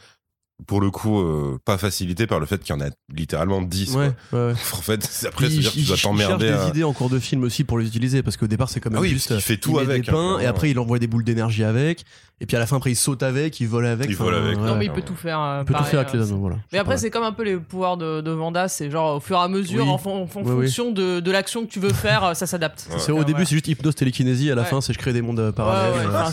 [0.67, 3.95] pour le coup, euh, pas facilités par le fait qu'il y en a littéralement 10.
[3.95, 4.47] Ouais, quoi.
[4.47, 4.53] ouais.
[4.73, 6.63] En fait, c'est- après, Puis, c'est-à-dire que tu il- dois il t'emmerder cherche à...
[6.65, 8.95] des idées en cours de film aussi pour les utiliser parce qu'au départ c'est comme
[8.95, 10.99] Ah oui, juste qu'il fait tout met avec, des pains hein, et après il envoie
[10.99, 12.03] des boules d'énergie avec
[12.41, 14.57] et puis à la fin après il saute avec il vole avec Il vole avec,
[14.57, 14.63] ouais.
[14.65, 15.39] Non, mais il peut tout faire.
[15.39, 17.31] euh, il peut tout faire avec euh, les anneaux voilà Mais après, C'est comme un
[17.31, 19.89] peu les pouvoirs de, de Vanda, c'est genre au fur et à mesure, Oui.
[19.91, 20.65] en, fon- en Oui, oui.
[20.65, 22.87] fonction de, de l'action que tu veux faire, euh, ça s'adapte.
[22.91, 22.97] Ouais.
[22.99, 24.67] C'est au début c'est juste hypnose télékinésie à la Ouais.
[24.67, 26.31] fin c'est je crée des mondes Ouais, parallèles ouais, enfin,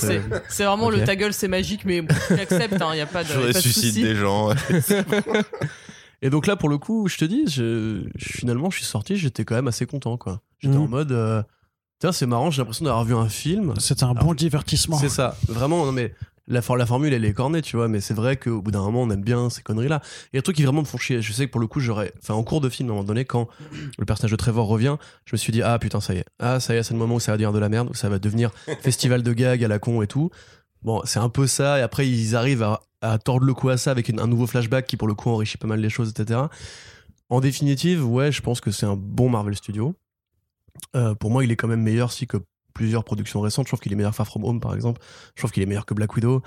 [0.49, 3.29] c'est- vraiment le ta gueule, c'est magique, mais bon, j'accepte, il n'y a pas de,
[3.29, 4.51] Je ressuscite des gens.
[6.23, 9.17] et donc là pour le coup je te dis je, je- finalement je suis sorti
[9.17, 10.83] j'étais quand même assez content quoi j'étais Mhm.
[10.83, 11.43] en mode euh,
[12.13, 14.97] c'est marrant j'ai l'impression d'avoir vu un film C'était un bon divertissement.
[14.99, 16.15] C'est ça, vraiment, non mais
[16.51, 18.81] la, for- la formule elle est cornée, tu vois, mais c'est vrai qu'au bout d'un
[18.81, 20.01] moment on aime bien ces conneries-là.
[20.33, 21.21] Il y a des trucs qui vraiment me font chier.
[21.21, 22.13] Je sais que pour le coup, j'aurais.
[22.23, 23.49] Enfin, en cours de film, à un moment donné, quand
[23.99, 24.97] le personnage de Trevor revient,
[25.27, 26.25] je me suis dit, ah putain, ça y est.
[26.39, 27.95] Ah, ça y est, c'est le moment où ça va devenir de la merde, où
[27.95, 30.31] ça va devenir festival de gags à la con et tout.
[30.83, 33.77] Bon, c'est un peu ça, et après ils arrivent à, à tordre le cou à
[33.77, 36.11] ça avec une- un nouveau flashback qui pour le coup enrichit pas mal les choses,
[36.17, 36.41] etc.
[37.29, 39.95] En définitive, ouais, je pense que c'est un bon Marvel Studio.
[40.97, 42.39] Euh, pour moi, il est quand même meilleur si que
[42.75, 43.67] plusieurs productions récentes.
[43.67, 45.01] Je trouve qu'il est meilleur que Far From Home, par exemple.
[45.35, 46.43] Je trouve qu'il est meilleur que Black Widow.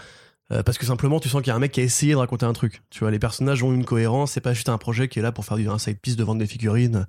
[0.52, 2.18] Euh, parce que simplement, tu sens qu'il y a un mec qui a essayé de
[2.18, 2.82] raconter un truc.
[2.89, 4.32] Tu vois, les personnages ont une cohérence.
[4.32, 6.24] C'est pas juste un projet qui est là pour faire du un side piece de
[6.24, 7.06] vendre des figurines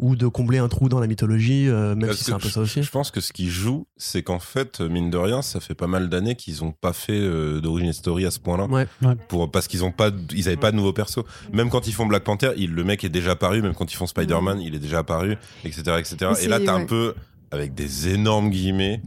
[0.00, 2.48] ou de combler un trou dans la mythologie, euh, même Parce si c'est un peu
[2.48, 2.82] ça aussi.
[2.82, 5.86] Je pense que ce qui joue, c'est qu'en fait, mine de rien, ça fait pas
[5.86, 8.64] mal d'années qu'ils ont pas fait euh, d'origine story à ce point-là.
[8.64, 8.86] Ouais.
[9.28, 11.22] Pour, parce qu'ils ont pas, ils avaient pas de nouveaux persos.
[11.52, 13.60] Même quand ils font Black Panther, il, le mec est déjà apparu.
[13.60, 16.32] Même quand ils font Spider-Man, il est déjà apparu, etc., etc.
[16.42, 17.14] Et là, t'as un peu,
[17.50, 19.02] avec des énormes guillemets,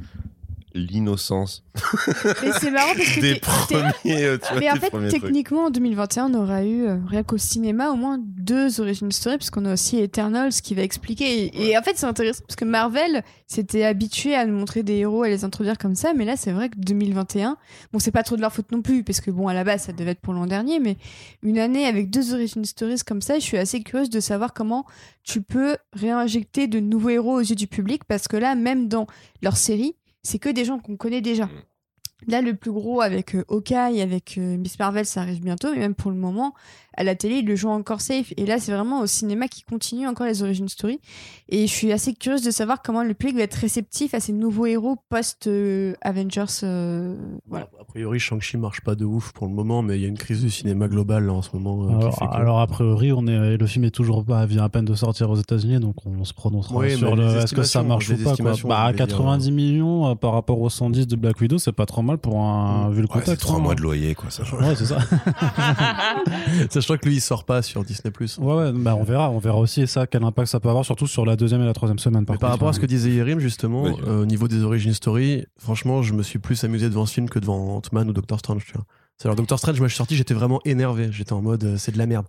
[0.73, 1.63] l'innocence.
[2.41, 5.69] Mais c'est marrant parce que des premiers, euh, tu vois, Mais en fait, techniquement, en
[5.69, 9.73] 2021, on aura eu, euh, rien qu'au cinéma, au moins deux origin stories, puisqu'on a
[9.73, 11.45] aussi Eternals qui va expliquer.
[11.45, 14.97] Et, et en fait, c'est intéressant, parce que Marvel s'était habitué à nous montrer des
[14.97, 17.57] héros, à les introduire comme ça, mais là, c'est vrai que 2021,
[17.91, 19.83] bon, c'est pas trop de leur faute non plus, parce que bon, à la base,
[19.83, 20.97] ça devait être pour l'an dernier, mais
[21.43, 24.85] une année avec deux origin stories comme ça, je suis assez curieuse de savoir comment
[25.23, 29.07] tu peux réinjecter de nouveaux héros aux yeux du public, parce que là, même dans
[29.41, 31.49] leur série, c'est que des gens qu'on connaît déjà.
[32.27, 35.79] Là, le plus gros avec euh, Hawkeye, avec euh, Miss Marvel, ça arrive bientôt, mais
[35.79, 36.53] même pour le moment,
[36.95, 38.33] à la télé, ils le jouent encore safe.
[38.37, 40.99] Et là, c'est vraiment au cinéma qui continue encore les origin story.
[41.49, 44.33] Et je suis assez curieuse de savoir comment le public va être réceptif à ces
[44.33, 46.45] nouveaux héros post-Avengers.
[46.63, 47.15] euh,
[47.47, 47.67] voilà.
[47.79, 50.17] A priori, Shang-Chi marche pas de ouf pour le moment, mais il y a une
[50.17, 51.83] crise du cinéma global là, en ce moment.
[51.83, 54.45] euh, qui Alors, fait que- alors, a priori, on est, le film est toujours pas,
[54.45, 57.53] vient à peine de sortir aux États-Unis, donc on se prononcera Oui, sur le est-ce
[57.53, 58.35] que ça marche ou pas.
[58.35, 58.45] Quoi.
[58.45, 61.71] Bah, je vais dire, 90 millions euh, par rapport aux 110 de Black Widow, c'est
[61.71, 63.41] pas trop mal pour un vu le Ouais, c'est contexte.
[63.41, 63.61] trois hein.
[63.61, 64.29] mois de loyer, quoi.
[64.29, 64.43] Ça.
[64.59, 64.97] Ouais, c'est ça.
[66.83, 68.11] Sachant que lui, il sort pas sur Disney+.
[68.39, 71.07] Ouais, ouais, bah on verra, on verra aussi ça, quel impact ça peut avoir, surtout
[71.07, 72.25] sur la deuxième et la troisième semaine.
[72.25, 72.59] Par, Mais par contre.
[72.59, 76.13] rapport à ce que disait Yerim, justement, euh, au niveau des origin story, franchement, je
[76.13, 78.85] me suis plus amusé devant ce film que devant Ant-Man ou Doctor Strange, tu vois.
[79.25, 81.09] Alors Doctor Strange, moi je suis sorti, j'étais vraiment énervé.
[81.11, 82.25] J'étais en mode euh, c'est de la merde.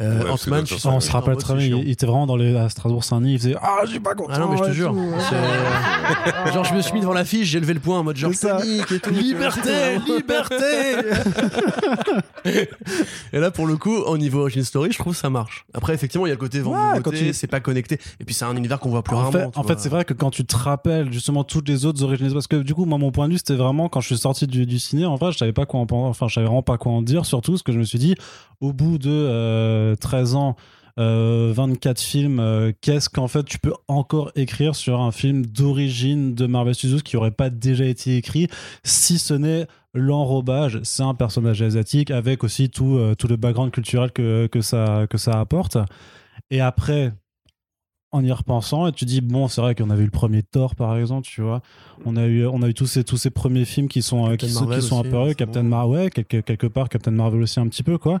[0.00, 2.56] Euh, Ouais, Ant-Man, je suis on se rappelle très bien, il, était vraiment dans les
[2.56, 4.30] à Strasbourg-Saint-Denis, il faisait Ah, suis pas content.
[4.32, 4.94] Ah non, mais je te jure.
[5.28, 8.32] c'est- Genre, je me suis mis devant l'affiche, j'ai levé le poing en mode genre
[8.40, 9.10] panique et tout.
[9.10, 10.64] Liberté, liberté
[13.32, 15.64] Et là, pour le coup, au niveau Origin Story, je trouve ça marche.
[15.74, 17.98] Après, effectivement, il y a le côté vente Ouais, quand tu- c'est pas connecté.
[18.20, 19.32] Et puis, c'est un univers qu'on voit plus En rarement.
[19.52, 22.32] fait, en fait c'est vrai que quand tu te rappelles justement toutes les autres origines,
[22.32, 24.46] parce que du coup, moi, mon point de vue, c'était vraiment quand je suis sorti
[24.46, 26.62] du, du ciné, en vrai, je savais pas quoi en penser, enfin, je savais vraiment
[26.62, 28.14] pas quoi en dire, surtout ce que je me suis dit,
[28.60, 30.56] au bout de euh, 13 ans,
[30.98, 36.34] euh, 24 films, euh, qu'est-ce qu'en fait tu peux encore écrire sur un film d'origine
[36.34, 38.48] de Marvel Studios qui aurait pas déjà été écrit,
[38.84, 43.70] si ce n'est l'enrobage, c'est un personnage asiatique avec aussi tout, euh, tout le background
[43.70, 45.76] culturel que, que, ça, que ça apporte.
[46.50, 47.12] Et après,
[48.12, 50.74] en y repensant, et tu dis, bon, c'est vrai qu'on avait eu le premier Thor,
[50.74, 51.62] par exemple, tu vois.
[52.04, 54.36] On a eu, on a eu tous ces, tous ces premiers films qui sont, euh,
[54.36, 55.30] qui sont, qui sont apparus.
[55.30, 55.62] c'est Captain.
[55.62, 58.20] Marvel, ouais, quelque, quelque part, Captain Marvel aussi un petit peu, quoi.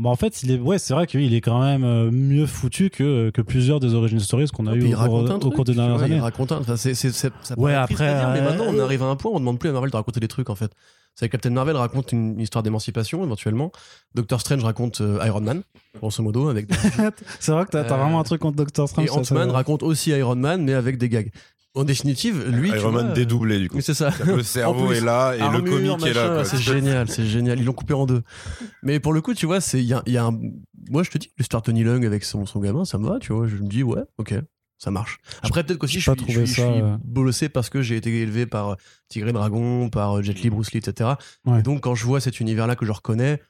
[0.00, 2.88] Bon, en fait, il est, ouais, c'est vrai qu'il est quand même euh, mieux foutu
[2.88, 5.12] que, que plusieurs des origin stories qu'on a Et eu au, il cours-
[5.60, 6.20] au des vois, dernières Il années.
[6.20, 6.58] raconte un.
[6.60, 9.06] Enfin, c'est, c'est, c'est- ça Ouais, après, à dire, mais euh, maintenant, on arrive à
[9.06, 10.72] un point, on demande plus à Marvel de raconter des trucs, en fait.
[11.16, 13.72] C'est Captain Marvel raconte une histoire d'émancipation, éventuellement.
[14.14, 15.62] Doctor Strange raconte euh, Iron Man,
[15.98, 16.76] grosso modo, avec des
[17.40, 19.06] C'est vrai que t'as, t'as Euh, vraiment un truc contre Doctor Strange.
[19.06, 21.30] Et Ant-Man raconte aussi Iron Man, mais avec des gags.
[21.74, 22.70] En définitive, lui.
[22.70, 23.80] tu Iron Man dédoublé du coup.
[23.80, 24.10] C'est ça.
[24.26, 26.28] Le cerveau plus, est là et le comique est là.
[26.28, 26.44] quoi.
[26.44, 27.60] C'est génial, c'est génial.
[27.60, 28.22] Ils l'ont coupé en deux.
[28.82, 30.38] Mais pour le coup, tu vois, c'est il y a, il y a un.
[30.90, 33.32] Moi, je te dis, l'histoire Tony Lung avec son, son gamin, ça me va, tu
[33.32, 33.46] vois.
[33.46, 34.34] Je me dis, ouais, ok,
[34.78, 35.18] ça marche.
[35.42, 36.96] Après, peut-être qu'aussi, je je suis, ça, je suis euh.
[37.04, 38.74] bolossé parce que j'ai été élevé par euh,
[39.08, 41.10] Tigre et Dragon, par euh, Jet Li, Bruce Lee, etc.
[41.44, 41.60] Ouais.
[41.60, 43.40] Et donc, quand je vois cet univers-là que je reconnais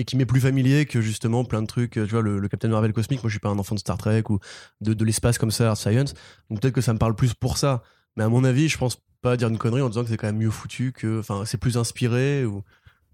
[0.00, 2.48] et qui m'est plus familier que justement plein de trucs, euh, tu vois, le, le
[2.48, 4.38] Captain Marvel cosmique, moi, je suis pas un enfant de Star Trek ou
[4.80, 6.14] de, de l'espace comme ça, Earth Science.
[6.50, 7.82] Donc, peut-être que ça me parle plus pour ça.
[8.16, 10.28] Mais à mon avis, je pense pas dire une connerie en disant que c'est quand
[10.28, 12.62] même mieux foutu, que, enfin, c'est plus inspiré ou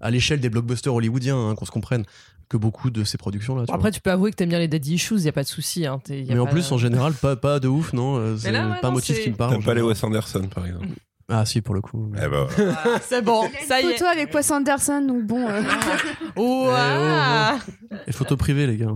[0.01, 2.05] à l'échelle des blockbusters hollywoodiens, hein, qu'on se comprenne,
[2.51, 3.64] que beaucoup de ces productions-là.
[3.66, 5.49] tu Après, tu peux avouer que t'aimes bien les daddy issues, y a pas de
[5.49, 5.87] souci.
[5.87, 6.01] Hein.
[6.11, 8.16] Mais en plus, en général, pas, pas de ouf, non.
[8.18, 9.53] euh, C'est là, ouais, pas un non, motif c'est- qui me parle.
[9.55, 9.80] T'aimes pas les.
[9.80, 10.87] Wes Anderson par exemple
[11.29, 12.12] Ah, si, pour le coup.
[12.16, 12.47] Eh ben,
[12.85, 13.93] Ah, c'est bon, ça y est.
[13.93, 15.47] Photo avec Wes Anderson, donc bon.
[15.49, 15.62] euh,
[16.37, 17.59] Ouah.
[18.07, 18.89] Et photos privées, les gars.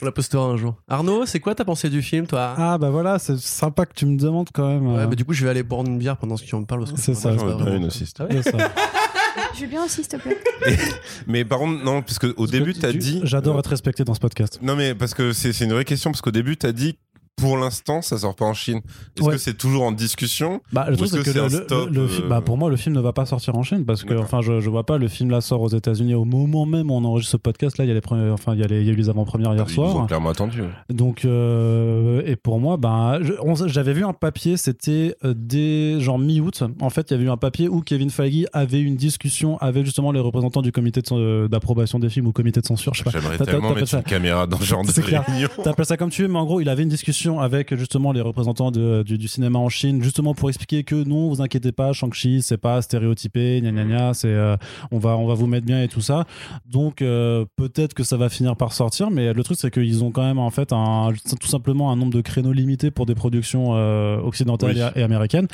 [0.00, 0.74] On la postera un jour.
[0.88, 2.54] Arnaud, c'est quoi ta pensée du film, toi?
[2.58, 4.86] Ah, bah voilà, c'est sympa que tu me demandes quand même.
[4.96, 6.86] Ouais, bah, du coup, je vais aller boire une bière pendant ce qu'on me parle.
[6.96, 8.04] C'est ça, je vais une aussi.
[8.06, 8.26] c'est ça.
[9.68, 10.36] Bien aussi, s'il te plaît.
[11.28, 13.20] Mais par contre, non, parce qu'au début, tu- t'as tu- dit.
[13.22, 14.58] J'adore euh, être respecté dans ce podcast.
[14.60, 16.98] Non, mais parce que c'est c'est une vraie question, parce qu'au début, t'as dit.
[17.36, 18.82] Pour l'instant, ça sort pas en Chine.
[19.16, 19.32] Est-ce Ouais.
[19.32, 22.56] que c'est toujours en discussion Bah, le truc, c'est que le, le- euh, bah, pour
[22.56, 24.84] moi, le film ne va pas sortir en Chine parce que, enfin, je, je vois
[24.84, 27.78] pas, le film là sort aux États-Unis au moment même où on enregistre ce podcast.
[27.78, 29.08] Là, il y a les premiers, enfin, il y a, les- y a eu les
[29.08, 30.06] avant-premières hier Ils ont soir.
[30.06, 30.62] clairement attendu.
[30.90, 33.18] Donc, euh, et pour moi, ben,
[33.66, 36.62] j'avais vu un papier, c'était euh, dès genre mi-août.
[36.80, 39.84] En fait, il y avait eu un papier où Kevin Feige avait une discussion avec
[39.84, 43.04] justement les représentants du comité de d'approbation des films ou comité de censure, je sais
[43.04, 43.10] pas.
[43.10, 45.48] J'aimerais tellement mettre une caméra dans ce genre de réunion.
[45.64, 48.20] T'appelles ça comme tu veux, mais en gros, il avait une discussion avec justement les
[48.20, 51.92] représentants de- du, du cinéma en Chine, justement pour expliquer que non, vous inquiétez pas,
[51.92, 54.56] Shang-Chi, c'est pas stéréotypé, gna gna gna, c'est, euh,
[54.90, 56.24] on, va, on va vous mettre bien et tout ça.
[56.66, 60.10] Donc, euh, peut-être que ça va finir par sortir, mais le truc, c'est qu'ils ont
[60.10, 63.70] quand même en fait un, tout simplement un nombre de créneaux limité pour des productions
[63.76, 64.82] euh, occidentales Oui.
[65.00, 65.46] et, américaines.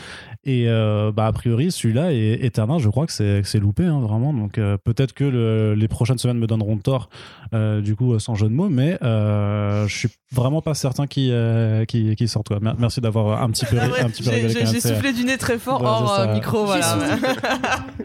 [0.45, 0.67] Et
[1.15, 4.33] bah, a priori, celui-là est éternel, je crois que c'est, que c'est loupé, hein, vraiment.
[4.33, 4.55] Donc,
[4.85, 7.09] peut-être que le- les prochaines semaines me donneront tort,
[7.53, 12.15] du coup, sans jeu de mots, mais je suis vraiment pas certain qu'il euh, qu'il-
[12.17, 12.49] qu'il sorte.
[12.49, 12.61] Quoi.
[12.61, 15.13] Mer- Merci d'avoir un petit peu, Ah ouais, un petit peu J'ai rigolé j'ai- soufflé
[15.13, 16.97] du nez très fort Ouais, hors c'est euh, micro, voilà.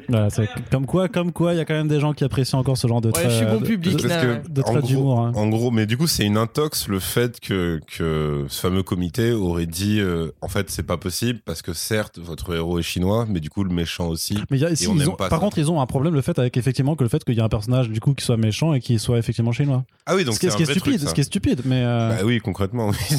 [0.71, 2.87] comme quoi, comme quoi, il y a quand même des gens qui apprécient encore ce
[2.87, 3.29] genre de Ouais, trait.
[3.29, 4.41] je suis bon public, de- ouais.
[4.49, 5.19] de d'humour.
[5.19, 5.31] hein.
[5.35, 9.31] En gros, mais du coup, c'est une intox le fait que, que ce fameux comité
[9.31, 13.25] aurait dit euh, en fait, c'est pas possible parce que certes, votre héros est chinois,
[13.29, 14.37] mais du coup, le méchant aussi.
[14.49, 15.43] Mais il y a- si, on ils ont- pas par ça.
[15.45, 17.43] contre, ils ont un problème le fait avec effectivement que le fait qu'il y ait
[17.43, 19.83] un personnage du coup qui soit méchant et qui soit effectivement chinois.
[20.05, 21.23] Ah oui, donc ce qui est, c'est ce qui un est stupide, ce qui est
[21.23, 22.89] stupide, mais euh, Bah oui, concrètement.
[22.89, 23.17] Oui.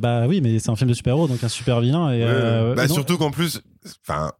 [0.00, 2.18] Bah oui, mais c'est un film de super-héros, donc un super vilain et.
[2.18, 3.60] Ouais, euh, bah, surtout qu'en plus,
[4.06, 4.32] enfin,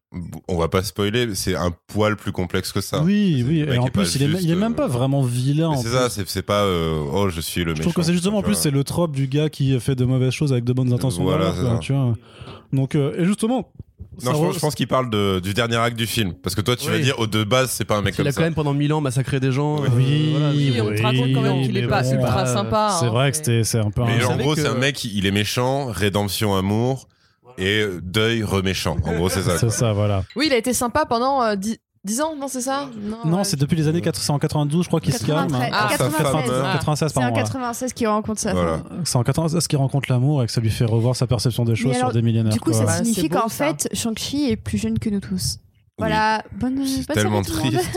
[0.49, 3.03] on va pas spoiler, c'est un poil plus complexe que ça.
[3.03, 5.77] Oui, oui, et en plus, il est, il est même euh, pas vraiment vilain.
[5.77, 7.83] C'est ça, c'est c'est pas euh, oh je suis le Je méchant.
[7.91, 10.33] trouve que c'est justement en plus c'est le trope du gars qui fait de mauvaises
[10.33, 11.23] choses avec de bonnes intentions.
[11.23, 12.15] Voilà, quoi, tu vois.
[12.73, 13.71] Donc euh, et justement.
[14.25, 16.35] Non, je, pense- je pense qu'il parle de, du dernier acte du film.
[16.43, 18.27] Parce que toi, tu vas dire, au de base, c'est pas un mec Il comme
[18.27, 18.37] a ça.
[18.41, 19.81] quand même pendant mille ans massacré des gens.
[19.81, 19.87] Oui.
[19.87, 20.51] euh, Oui, voilà.
[20.51, 22.97] Oui, on te raconte quand même qu'il est pas bon, ultra bah, sympa.
[22.99, 24.03] C'est hein, vrai que c'est un peu.
[24.05, 27.07] Mais un- en gros, que- c'est un mec, il est méchant, rédemption, amour,
[27.59, 28.97] et deuil, reméchant.
[29.05, 29.59] En gros, c'est ça.
[29.59, 30.25] C'est ça, voilà.
[30.37, 31.79] Oui, il a été sympa pendant euh, 10
[32.09, 32.89] 10 ans, non, c'est ça
[33.25, 33.45] Non, ouais.
[33.45, 35.49] c'est depuis les années 492, je crois qu'il se calme.
[35.51, 35.71] 93.
[35.73, 36.51] Ah, sa femme 96.
[36.51, 36.73] meurt.
[36.73, 37.35] 96, C'est en pardon.
[37.35, 37.45] voilà.
[37.45, 38.79] 96 qu'il rencontre sa Voilà.
[39.05, 41.75] C'est en 96 qu'il rencontre l'amour et que ça lui fait revoir sa perception des
[41.77, 42.53] choses sur des millénaires.
[42.53, 42.79] Du coup, quoi.
[42.81, 45.59] ça Ouais, signifie qu'en fait, Shang-Chi est plus jeune que nous tous.
[45.99, 47.77] Voilà, bonne, bonne C'est tellement triste.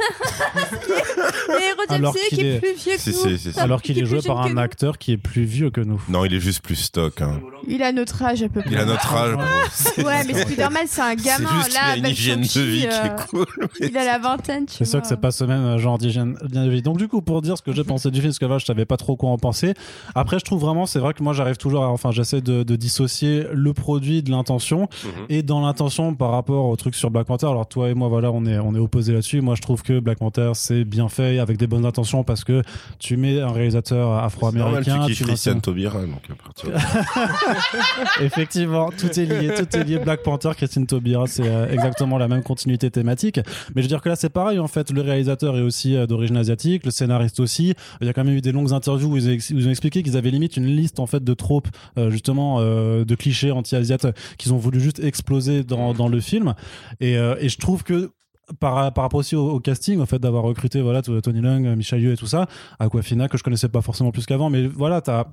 [1.48, 3.16] Le héros Alors qu'il qui est est- plus vieux que Si, nous.
[3.16, 3.60] si, si, si.
[3.60, 6.02] Alors qu'il Qui est joué par un acteur qui est plus vieux que nous.
[6.10, 7.22] Non, il est juste plus stock.
[7.22, 7.40] hein.
[7.68, 8.70] Il a notre âge à peu près.
[8.72, 9.36] Il a notre âge.
[9.36, 10.04] Ouais.
[10.04, 11.50] Ouais, mais Spider-Man, c'est un gamin.
[11.64, 13.46] juste Là, qu'il a une hygiène de vie qui euh, est cool.
[13.80, 15.98] mais- Il a la vingtaine, tu C'est sûr que c'est pas ce même euh, genre
[15.98, 16.82] d'hygiène de vie.
[16.82, 18.66] Donc du coup, pour dire ce que j'ai pensé du film, parce que là, je
[18.66, 19.74] savais pas trop quoi en penser.
[20.16, 22.76] Après, je trouve vraiment, c'est vrai que moi, j'arrive toujours, à, enfin, j'essaie de, de
[22.76, 24.82] dissocier le produit de l'intention.
[25.04, 25.10] Mhm.
[25.30, 28.32] Et dans l'intention par rapport au truc sur Black Panther, alors toi et moi, voilà,
[28.32, 29.42] on est, on est opposés là-dessus.
[29.42, 32.62] Moi, je trouve que Black Panther, c'est bien fait, avec des bonnes intentions, parce que
[33.00, 35.06] tu mets un réalisateur afro-américain.
[35.06, 39.84] tu kiffes Christian Taubira, donc à partir de- un- Effectivement, tout est lié, tout est
[39.84, 40.00] lié.
[40.00, 43.40] Black Panther, Christine Taubira, c'est euh, exactement la même continuité thématique.
[43.76, 44.92] Mais je veux dire que là, c'est pareil, en fait.
[44.92, 47.74] Le réalisateur est aussi euh, d'origine asiatique, le scénariste aussi.
[48.02, 50.32] Il y a quand même eu des longues interviews où ils, ont expliqué qu'ils avaient
[50.32, 51.68] limite une liste, en fait, de tropes,
[51.98, 56.54] euh, justement, de clichés anti-asiates qu'ils ont voulu juste exploser dans, dans le film.
[57.00, 58.12] Et, et je trouve que
[58.60, 62.18] par, rapport aussi au, casting, au fait d'avoir recruté voilà, Tony Leung, Michel Yeoh et
[62.18, 62.48] tout ça,
[62.80, 65.28] Aquafina, que je connaissais pas forcément plus qu'avant, mais voilà, t'as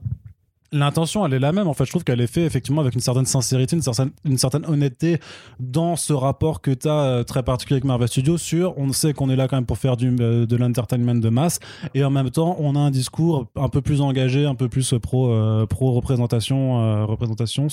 [0.73, 1.69] l'intention elle est la même.
[1.69, 4.39] En fait je trouve qu'elle est faite effectivement avec une certaine sincérité une certaine, une
[4.39, 5.19] certaine honnêteté
[5.61, 9.31] dans ce rapport que tu as très particulier avec Marvel Studios sur on sait qu'on
[9.31, 11.61] est là quand même pour faire du, euh, de l'entertainment de masse.
[11.95, 14.95] Et en même temps on a un discours un peu plus engagé un peu plus
[15.01, 17.69] pro euh, pro euh, représentation.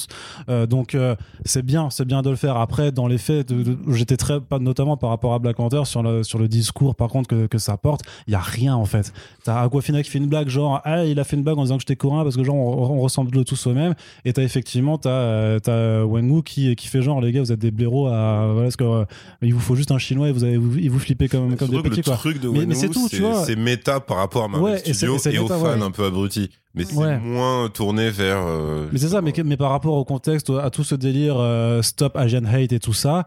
[0.49, 2.57] Euh, donc euh, c'est bien c'est bien de le faire.
[2.57, 3.53] Après dans les faits
[3.89, 7.27] j'étais très notamment par rapport à Black Panther sur le, sur le discours par contre
[7.29, 9.13] que, que ça porte il y a rien en fait.
[9.43, 11.75] T'as Aquafina qui fait une blague genre ah il a fait une blague en disant
[11.75, 13.93] que j'étais coréen parce que genre on ressemble tous au même
[14.25, 17.59] et t'as effectivement t'as euh, t'as Wenwu qui qui fait genre les gars vous êtes
[17.59, 19.05] des blaireaux à voilà parce que euh,
[19.41, 21.69] il vous faut juste un chinois et vous avez vous, il vous flippez comme comme
[21.69, 23.43] des petits quoi truc de Mais- mais c'est tout, tu vois.
[23.45, 25.81] C'est méta par rapport à Marvel Ouais, Studios et aux fans ouais.
[25.81, 26.49] un peu abrutis.
[26.73, 27.17] Mais c'est Ouais.
[27.19, 28.43] moins tourné vers.
[28.45, 31.81] euh, mais c'est ça mais, mais par rapport au contexte à tout ce délire euh,
[31.81, 33.25] stop Asian hate et tout ça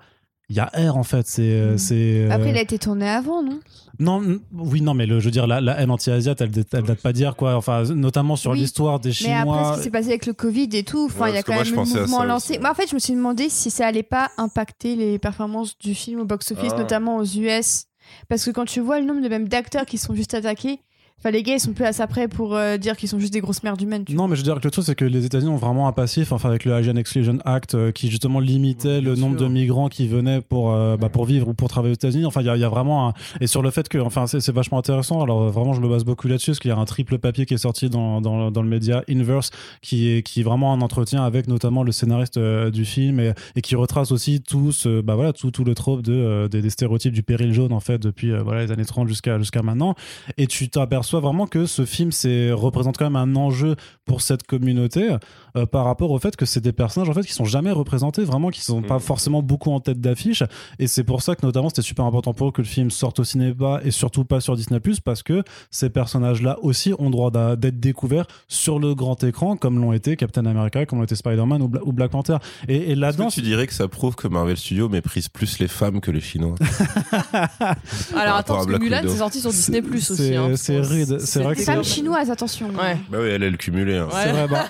[0.51, 1.79] il y a R en fait c'est euh, Mm.
[1.79, 3.59] c'est euh, Après, il a été tourné avant, non?
[3.99, 4.23] Non
[4.53, 7.13] oui non mais le je veux dire la, la haine anti-asiate elle, elle date pas
[7.13, 8.61] d'hier quoi enfin notamment sur Oui.
[8.61, 11.25] l'histoire des Mais chinois après, ce qui s'est passé avec le Covid et tout, enfin,
[11.25, 12.59] Ouais, il y a quand moi, même à mouvement lancé.
[12.59, 15.95] Moi, en fait, je me suis demandé si ça allait pas impacter les performances du
[15.95, 16.79] film au box-office, Ah.
[16.79, 17.85] notamment aux US.
[18.29, 20.81] Parce que quand tu vois le nombre de même d'acteurs qui sont juste attaqués,
[21.19, 23.41] enfin, les gars, ils sont plus assez prêts pour euh, dire qu'ils sont juste des
[23.41, 24.05] grosses merdes humaines.
[24.05, 25.89] tu Non, mais je veux dire que le truc, c'est que les États-Unis ont vraiment
[25.89, 29.39] un passif, enfin, avec le Asian Exclusion Act, euh, qui justement limitait Oui, le nombre
[29.39, 29.49] sûr.
[29.49, 32.25] de migrants qui venaient pour, euh, bah, pour vivre ou pour travailler aux États-Unis.
[32.25, 33.15] Enfin, il y a, il y a vraiment un...
[33.41, 35.23] Et sur le fait que, enfin, c'est vachement intéressant.
[35.23, 37.55] Alors, vraiment, je me base beaucoup là-dessus, parce qu'il y a un triple papier qui
[37.55, 39.51] est sorti dans, dans, dans le média Inverse,
[39.83, 43.33] qui est, qui est vraiment un entretien avec notamment le scénariste euh, du film et,
[43.57, 46.63] et qui retrace aussi tout ce, bah voilà, tout, tout le trope de, euh, des,
[46.63, 49.63] des stéréotypes du péril jaune, en fait, depuis euh, voilà, les années 30 jusqu'à jusqu'à
[49.63, 49.95] maintenant.
[50.37, 52.11] Et tu t'aperçois vraiment que ce film
[52.53, 55.17] représente quand même un enjeu pour cette communauté
[55.57, 58.25] euh, par rapport au fait que c'est des personnages en fait qui sont jamais représentés,
[58.25, 59.01] vraiment qui sont pas Mhm.
[59.01, 60.43] forcément beaucoup en tête d'affiche.
[60.79, 63.19] Et c'est pour ça que notamment c'était super important pour eux que le film sorte
[63.21, 67.81] au cinéma et surtout pas sur Disney parce que ces personnages-là aussi ont droit d'être
[67.81, 71.69] découverts sur le grand écran comme l'ont été Captain America, comme l'ont été Spider-Man ou,
[71.69, 72.37] Bla- ou Black Panther.
[72.69, 76.01] Et, là-dedans, que tu dirais que ça prouve que Marvel Studios méprise plus les femmes
[76.01, 76.55] que les Chinois
[78.17, 80.35] Alors attends, parce que Mulan, c'est sorti sur Disney Plus c'est- aussi.
[80.37, 80.51] hein.
[80.57, 81.19] c'est rude.
[81.21, 82.69] C'est vrai que femmes chinoises, attention.
[82.71, 82.97] Ouais.
[83.11, 83.97] Bah oui, elle est le cumulé.
[83.97, 84.07] hein.
[84.07, 84.21] Ouais.
[84.25, 84.67] C'est vrai, bah,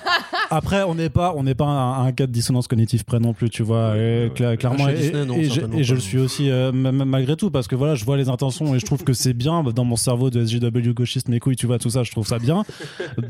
[0.49, 3.33] après, on n'est pas, on n'est pas un, un cas de dissonance cognitive près non
[3.33, 3.95] plus, tu vois.
[3.97, 4.31] Et ouais.
[4.35, 7.51] cla- clairement, et, Disney, non, et je- et je le suis aussi euh, malgré tout
[7.51, 9.95] parce que voilà, je vois les intentions et je trouve que c'est bien dans mon
[9.95, 12.63] cerveau de SJW gauchiste, mes couilles, tu vois, tout ça, je trouve ça bien.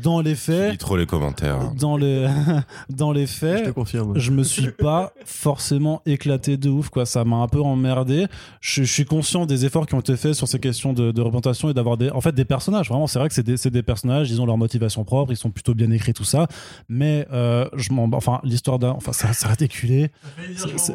[0.02, 1.56] Dans les Je faits, lis trop les commentaires.
[1.56, 1.74] hein.
[1.78, 2.26] dans les,
[2.90, 4.18] dans les Je faits, te confirme.
[4.18, 8.26] je me suis pas forcément éclaté de ouf quoi ça m'a un peu emmerdé
[8.60, 11.20] je, je suis conscient des efforts qui ont été faits sur ces questions de, de
[11.20, 13.70] représentation et d'avoir des en fait des personnages vraiment c'est vrai que c'est des, c'est
[13.70, 16.46] des personnages ils ont leur motivation propre ils sont plutôt bien écrits tout ça
[16.88, 20.10] mais euh, je m'en enfin l'histoire d'un enfin ça, ça reste éculé
[20.56, 20.94] C'est- c'est-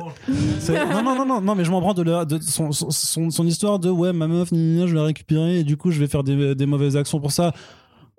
[0.60, 2.90] c'est- non non non non non mais je m'en branle de, leur- de son, son,
[2.92, 6.00] son, son histoire de ouais ma meuf je vais la récupérer et du coup je
[6.00, 7.54] vais faire des, des mauvaises actions pour ça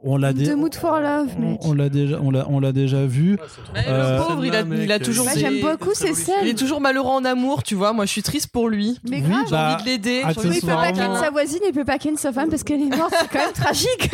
[0.06, 1.60] on l'a dé- The Mood for Love, on, mec.
[1.62, 3.38] on l'a déjà on l'a on l'a déjà vu
[3.74, 5.24] Mais Euh, le pauvre, il a, il a toujours.
[5.24, 6.46] Moi, des- j'aime beaucoup ces Il scènes.
[6.46, 7.92] est toujours malheureux en amour, tu vois.
[7.92, 8.98] Moi, je suis triste pour lui.
[9.08, 9.42] Mais Oui, grave.
[9.46, 10.22] J'ai bah, envie de l'aider.
[10.24, 12.62] ah, j'ai il peut pas ken sa voisine, il peut pas ken sa femme parce
[12.62, 14.10] qu'elle est morte, c'est quand même tragique.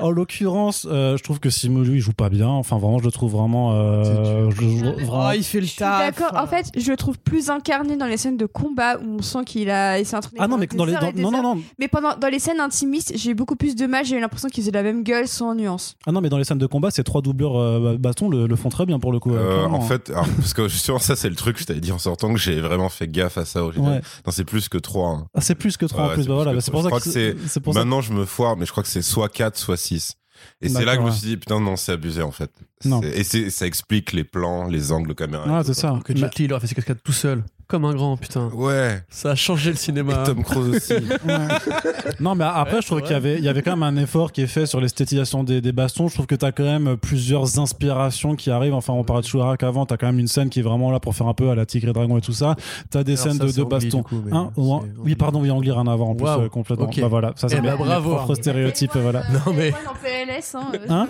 [0.00, 2.48] En l'occurrence, euh, je trouve que Simon lui il joue pas bien.
[2.48, 3.72] Enfin vraiment, je le trouve vraiment.
[3.74, 6.00] euh, je- je- vraiment- Oh, il fait le taf.
[6.18, 6.36] d'accord.
[6.42, 9.44] En fait, je le trouve plus incarné dans les scènes de combat où on sent
[9.46, 10.38] qu'il a, il s'est entraîné.
[10.40, 11.54] Ah non, mais dans les dans- et des non non heures.
[11.54, 14.04] non Mais pendant dans les scènes intimistes, j'ai eu beaucoup plus de mal.
[14.04, 15.96] J'ai eu l'impression qu'ils faisaient la même gueule sans nuance.
[16.06, 18.56] ah non mais dans les scènes de combat, ces trois doubleurs euh, bâtons le, le
[18.56, 19.34] font très bien pour le coup.
[19.34, 19.86] euh, Euh, en hein.
[19.86, 22.38] fait, alors, parce que justement, ça, c'est le truc, je t'avais dit en sortant que
[22.38, 23.64] j'ai vraiment fait gaffe à ça.
[23.64, 23.72] Ouais.
[23.78, 24.00] Non,
[24.30, 25.26] c'est plus que 3.
[25.34, 26.22] Ah, c'est plus que trois Ouais, en plus.
[26.22, 26.82] c'est Bah plus voilà, que bah, c'est trois.
[26.88, 27.74] pour ça Je que crois que c'est.
[27.78, 30.14] Maintenant, je me foire, mais je crois que c'est soit 4, soit 6.
[30.60, 32.50] Et c'est là que je me suis dit, putain, non, c'est abusé en fait.
[32.84, 33.00] Non.
[33.02, 35.44] Et ça explique les plans, les angles de caméra.
[35.46, 35.98] tout, c'est ça.
[36.04, 37.44] Que Jet Li, il aurait fait ses cascades tout seul.
[37.72, 38.48] Comme un grand, putain.
[38.54, 39.02] Ouais.
[39.08, 40.12] Ça a changé le cinéma.
[40.22, 40.92] Et Tom Cruise aussi.
[42.20, 44.30] non, mais après, je trouve qu'il y avait, il y avait quand même un effort
[44.30, 46.08] qui est fait sur l'esthétisation des, des bastons.
[46.08, 48.74] Je trouve que t'as quand même plusieurs inspirations qui arrivent.
[48.74, 49.86] Enfin, on parlait de Shurak avant.
[49.86, 51.66] T'as quand même une scène qui est vraiment là pour faire un peu à la
[51.66, 52.56] Tigre et Dragon et tout ça.
[52.90, 53.52] T'as des Alors scènes ça, de,
[53.88, 54.50] de coup, mais Hein
[54.98, 56.90] oui, pardon, oui, Ang Lee, rien à voir en plus, euh, complètement.
[56.96, 58.34] Bah voilà, ça c'est Eh ben, mes- mes bravo, propres hein.
[58.34, 59.22] stéréotypes, voilà.
[59.32, 59.72] Non, mais.
[59.72, 60.54] Taïwan en PLS.
[60.54, 61.08] Hein, euh, Hein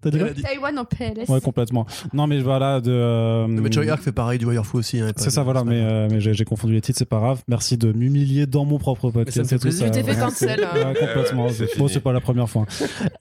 [0.00, 1.28] T'as dit Taïwan en PLS.
[1.28, 1.86] Ouais, complètement.
[2.12, 2.90] Non, mais voilà, de.
[2.90, 5.00] euh, Mais Choi Ark fait pareil du Wire Fu aussi.
[5.00, 7.42] hein, C'est ça, voilà, mais, euh, mais j'ai confondu les titres, c'est pas grave.
[7.48, 9.48] Merci de m'humilier dans mon propre ça me podcast.
[9.48, 9.86] fait tout plaisir.
[9.86, 10.64] Je t'ai fait cancel.
[10.64, 10.88] hein.
[10.88, 11.46] Ouais, complètement.
[11.78, 12.66] Bon, c'est pas la première fois.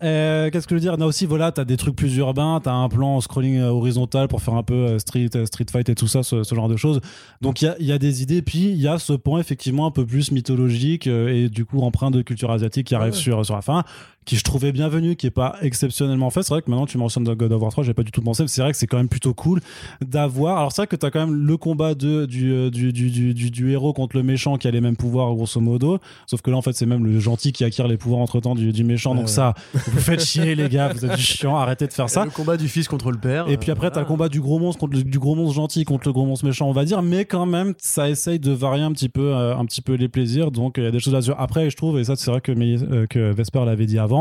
[0.03, 0.97] Euh, Qu'est-ce que je veux dire?
[0.97, 4.41] Là aussi, voilà, t'as des trucs plus urbains, t'as un plan scrolling euh, horizontal pour
[4.41, 7.01] faire un peu street, street fight et tout ça, ce, ce genre de choses.
[7.41, 9.39] Donc il y a, il y a des idées, puis il y a ce point
[9.39, 13.19] effectivement un peu plus mythologique et du coup empreint de culture asiatique qui arrive Ouais.
[13.19, 13.83] sur, sur la fin,
[14.25, 16.43] qui je trouvais bienvenu, qui est pas exceptionnellement fait.
[16.43, 18.43] C'est vrai que maintenant tu mentionnes God of War 3, j'ai pas du tout pensé,
[18.43, 19.61] mais c'est vrai que c'est quand même plutôt cool
[20.05, 20.57] d'avoir.
[20.57, 23.51] Alors c'est vrai que t'as quand même le combat de, du, euh, du, du, du,
[23.51, 25.99] du, héros contre le méchant qui a les mêmes pouvoirs grosso modo.
[26.27, 28.55] Sauf que là en fait c'est même le gentil qui acquiert les pouvoirs entre temps
[28.55, 29.15] du, du méchant.
[29.15, 32.25] Donc ça, vous faites chier les gars, vous êtes du chiant, arrêtez de faire ça.
[32.25, 33.47] Le combat du fils contre le père.
[33.47, 35.85] Et puis après, t'as le euh, combat du gros monstre contre du gros monstre gentil
[35.85, 38.83] contre le gros monstre méchant, on va dire, mais quand même, ça essaye de varier
[38.83, 40.51] un petit peu, euh, un petit peu les plaisirs.
[40.51, 41.35] Donc, il y a des choses à dire.
[41.37, 44.12] Après, je trouve, et ça, c'est vrai que Vesper l'avait dit avant,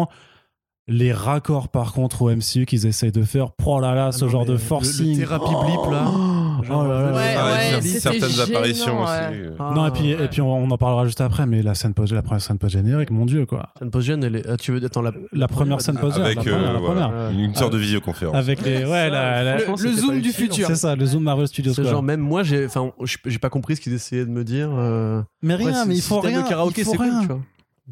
[0.88, 4.30] les raccords, par contre, au MCU qu'ils essayent de faire, oh là là, ce non,
[4.30, 5.12] genre de le- forcing.
[5.12, 6.05] Le, thérapie blip là.
[6.09, 7.12] Oh, Genre, oh là là.
[7.12, 9.03] Ouais, Ah, ouais, cer- c'était certaines gênant, apparitions ouais.
[9.05, 9.38] aussi.
[9.40, 9.51] euh.
[9.61, 10.24] Ah, non, et puis, ouais.
[10.24, 12.59] et puis on, on en parlera juste après, mais la scène post, la première scène
[12.59, 13.70] post-générique, mon dieu, quoi.
[13.78, 14.49] Scène post-gène, elle est.
[14.49, 14.84] ah, tu veux.
[14.84, 15.12] Attends, la.
[15.32, 17.30] La première scène post-générique, Avec la première, euh, la voilà, première.
[17.30, 17.76] une sorte Ah.
[17.76, 18.36] de visioconférence.
[18.36, 20.66] Avec les, ouais, la, la- Le- le zoom du utile, futur.
[20.66, 21.72] c'est ça, le zoom Marvel Studios.
[21.74, 21.90] C'est quoi.
[21.93, 22.90] genre même moi j'ai enfin
[23.26, 25.22] j'ai pas compris ce qu'ils essayaient de me dire euh...
[25.43, 26.43] Mais rien, mais il faut rien.
[26.43, 27.20] le karaoké il faut c'est cool rien.
[27.22, 27.40] tu vois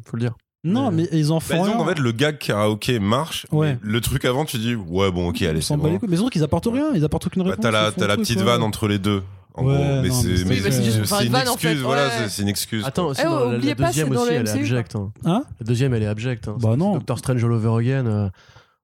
[0.05, 0.33] faut le dire
[0.63, 0.93] Non, Ouais.
[0.93, 1.77] mais ils en Bah, font disons rien.
[1.77, 3.47] qu'en fait, le gag karaoké marche.
[3.51, 3.77] Ouais.
[3.81, 5.99] Le truc avant, tu dis, ouais, bon, ok, allez, Ils c'est bon.
[6.07, 7.63] Mais surtout qu'ils apportent rien, ils apportent aucune Bah, réponse.
[7.63, 8.45] t'as la, t'as petite quoi.
[8.45, 9.23] vanne entre les deux.
[9.53, 11.75] En Ouais, gros, mais c'est c'est- Oui, bah, c'est c'est- c'est une en excuse, fait,
[11.75, 12.11] voilà, ouais.
[12.19, 12.85] c'est- c'est une excuse.
[12.85, 14.51] attends aussi Eh non, la, la oubliez pas, deuxième c'est dans aussi le elle est
[14.51, 15.11] abjecte hein.
[15.25, 16.55] Hein la deuxième elle est abjecte hein.
[16.61, 16.93] Bah non.
[16.93, 18.29] Doctor Strange all over again euh,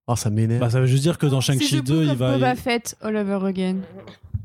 [0.07, 2.09] oh ça m'énerve Bah, ça veut juste dire que dans C'est Shang-Chi The 2, Book
[2.11, 2.33] il va.
[2.33, 3.75] Boba Fett all over again.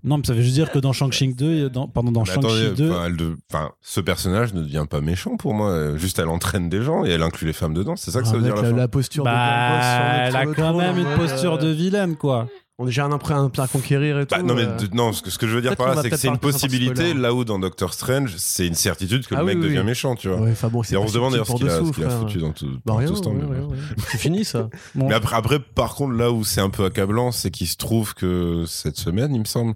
[0.04, 1.86] Non, mais ça veut juste dire que dans Shang-Chi 2, dans...
[1.86, 2.90] pardon, dans Shang-Chi attendez, 2.
[2.90, 5.96] enfin, elle de- enfin, ce personnage ne devient pas méchant pour moi.
[5.96, 7.94] Juste, elle entraîne des gens et elle inclut les femmes dedans.
[7.96, 10.98] C'est ça que ça veut mec, dire la la, posture Bah, elle a quand même
[10.98, 12.48] une posture euh, de vilaine, quoi.
[12.78, 14.76] On est déjà un emprunt à conquérir et tout Bah, non mais euh.
[14.92, 16.94] non, ce que, ce que je veux dire par là, c'est que c'est une possibilité
[17.10, 17.14] spoiler.
[17.20, 19.78] là où dans Doctor Strange, c'est une certitude que Ah le mec oui, oui, devient
[19.80, 19.84] oui.
[19.84, 20.40] méchant, tu vois.
[20.40, 22.18] ouais bon Et on se demande d'ailleurs ce qu'il a, a frère.
[22.20, 23.32] foutu dans tout, bah rien tout ce temps.
[23.32, 23.76] ouais, ouais.
[24.10, 25.06] c'est fini ça Bon.
[25.08, 28.14] Mais après, après, par contre, là où c'est un peu accablant, c'est qu'il se trouve
[28.14, 29.74] que cette semaine, il me semble,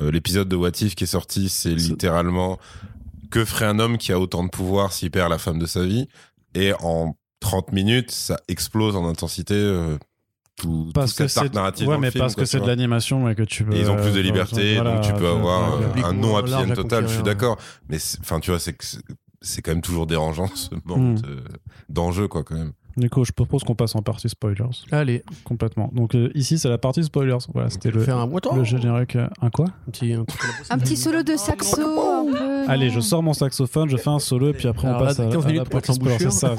[0.00, 2.58] euh, l'épisode de What If qui est sorti, c'est littéralement
[3.30, 5.84] que ferait un homme qui a autant de pouvoir s'il perd la femme de sa
[5.84, 6.08] vie.
[6.54, 9.96] Et en 30 minutes, ça explose en intensité euh,
[10.58, 11.54] tout, Parce tout que arc c'est.
[11.54, 11.86] narratif.
[11.86, 13.74] Ouais, dans le mais film, parce quoi, que c'est de l'animation et que tu peux.
[13.74, 16.36] Et ils ont plus de euh, liberté, voilà, donc tu peux avoir euh, un non
[16.36, 17.56] happy end total, je suis d'accord.
[17.88, 18.76] Mais c'est- enfin, tu vois, c'est
[19.40, 21.44] c'est- quand même toujours dérangeant ce manque de-
[21.88, 22.72] d'enjeu, quoi, quand même.
[22.96, 24.64] Du coup, je propose qu'on passe en partie spoilers.
[24.90, 25.88] allez Complètement.
[25.94, 27.36] Donc, euh, ici, c'est la partie spoilers.
[27.54, 29.14] Voilà, c'était le, faire un what le générique.
[29.40, 29.66] Un quoi?
[29.86, 31.80] Un petit un petit solo de saxo.
[32.68, 35.08] Allez, je sors mon saxophone, je fais un solo et puis après Alors on là,
[35.08, 36.18] passe à, 15 à la minutes pour partie spoiler.
[36.18, 36.54] C'est ça,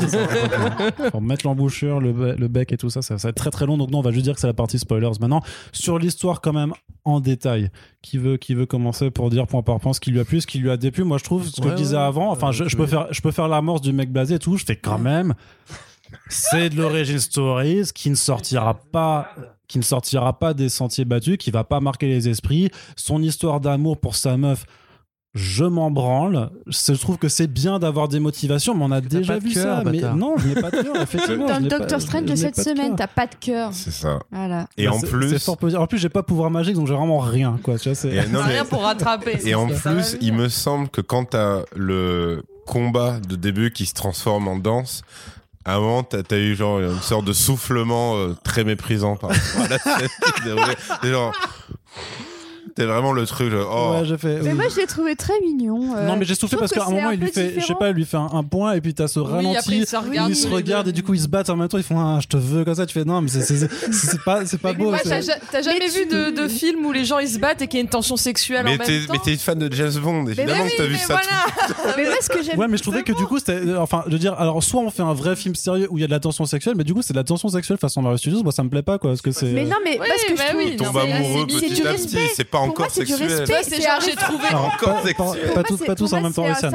[1.12, 3.52] pour mettre l'embouchure, le, be- le bec et tout ça, ça, ça va être très
[3.52, 3.78] très long.
[3.78, 5.12] Donc non, on va juste dire que c'est la partie spoilers.
[5.22, 5.42] Maintenant,
[5.72, 6.74] sur l'histoire quand même
[7.06, 7.70] en détail,
[8.02, 10.42] qui veut qui veut commencer pour dire point par point ce qui lui a plu,
[10.42, 11.04] ce qui lui a déplu?
[11.04, 12.02] Moi, je trouve ce que Ouais, je disais ouais.
[12.02, 12.32] avant.
[12.32, 14.58] Enfin, Euh, je, peux faire je peux faire l'amorce du mec blasé et tout.
[14.58, 15.34] Je fais quand même.
[16.28, 19.30] C'est de l'origin stories qui ne sortira pas
[19.68, 22.72] qui ne sortira pas des sentiers battus, qui va pas marquer les esprits.
[22.96, 24.66] Son histoire d'amour pour sa meuf,
[25.36, 26.50] je m'en branle.
[26.68, 29.52] Je trouve que c'est bien d'avoir des motivations, mais on a déjà pas de vu
[29.52, 29.84] ça.
[29.86, 31.48] Mais non, je n'ai pas de cœur, effectivement.
[31.48, 33.70] Dans je le Doctor Strange de cette semaine, t'as pas de cœur.
[33.74, 34.20] C'est ça.
[34.32, 34.66] Voilà.
[34.78, 35.58] Et Bah, en c'est- plus, fort.
[35.78, 37.78] En plus, j'ai pas de pouvoir magique, donc j'ai vraiment rien, quoi.
[37.78, 39.38] Tu vois, c'est- et, non, T'as mais- rien pour rattraper.
[39.46, 43.94] Et en plus, il me semble que quand t'as le combat de début qui se
[43.94, 45.04] transforme en danse,
[45.66, 49.68] avant, t'as as eu genre une sorte de soufflement euh, très méprisant par rapport à
[49.68, 50.08] la scène
[51.04, 51.34] genre...
[52.80, 54.40] T'es vraiment le truc, oh, Ouais, j'ai fait.
[54.42, 55.96] Mais moi, je l'ai trouvé très mignon.
[55.98, 57.26] euh, non, mais j'ai soufflé je parce trouve qu'à un c'est moment, un il lui
[57.28, 57.80] peu fait, je sais différent.
[57.80, 59.78] pas, il lui fait un, un point et puis t'as ce Oui, après, ralenti.
[59.80, 60.30] ils se regardent.
[60.30, 61.78] ils se et du coup ils se battent en même temps.
[61.78, 62.86] Ils font un je te veux comme ça.
[62.86, 64.92] Tu fais non, mais c'est- c'est c'est- c'est pas, c'est pas Mais beau.
[64.92, 67.20] ouais, c'est- t'as ja- t'as jamais Mais vu tu- de, de film où les gens
[67.20, 69.14] ils se battent et qu'il y a une tension sexuelle en mais même t'es temps
[69.14, 71.20] mais t'es fan de James Bond, évidemment que t'as vu ça.
[71.98, 72.58] Mais moi, ce que j'aime.
[72.58, 73.54] Ouais, mais je trouvais que du coup, c'était.
[73.54, 76.02] euh, Enfin, je veux dire, alors, soit on fait un vrai film sérieux où il
[76.02, 78.02] y a de la tension sexuelle, mais du coup, c'est de la tension sexuelle façon
[78.02, 78.42] Marvel Studios.
[78.44, 79.12] Moi, ça me plaît pas, quoi.
[79.12, 79.48] Parce que c'est.
[79.48, 80.62] Mais non, mais Oui, parce que je bah trouve.
[80.62, 82.18] oui, tombe non, mais amoureux c'est- c'est petit du à respect.
[82.18, 83.54] petit, c'est pas en pour moi, c'est du respect.
[83.54, 84.48] Ouais, c'est c'est genre, j'ai trouvé.
[84.54, 85.54] Encore sexuel.
[85.54, 86.70] pas Pour tous, moi, pas c'est- tous en même temps, c'est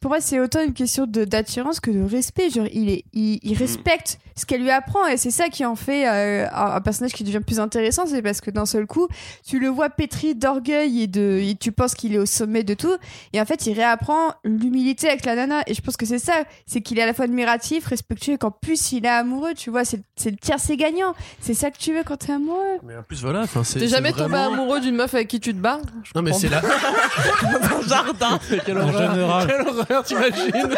[0.00, 2.50] Pour moi, c'est autant une question de- d'attirance que de respect.
[2.50, 5.64] Genre, il, est, il, il, il respecte ce qu'elle lui apprend et c'est ça qui
[5.64, 8.04] en fait euh, un, un personnage qui devient plus intéressant.
[8.06, 9.08] C'est parce que d'un seul coup,
[9.46, 12.74] tu le vois pétri d'orgueil et, de, et tu penses qu'il est au sommet de
[12.74, 12.96] tout.
[13.32, 15.62] Et en fait, il réapprend l'humilité avec la nana.
[15.66, 16.44] Et je pense que c'est ça.
[16.66, 19.54] C'est qu'il est à la fois admiratif, respectueux et qu'en plus, il est amoureux.
[19.54, 21.14] Tu vois, c'est c'est le tiercé gagnant.
[21.40, 22.78] C'est ça que tu veux quand t'es amoureux.
[22.84, 23.46] Mais en plus, voilà.
[23.46, 25.80] c'est- T'es c'est jamais tombé vraiment- amoureux d'une meuf avec qui tu te bats
[26.14, 26.60] Non, mais c'est la.
[27.42, 28.40] Dans un jardin.
[28.64, 29.12] Quelle En horreur.
[29.14, 29.46] général.
[29.46, 30.74] Quelle horreur, t'imagines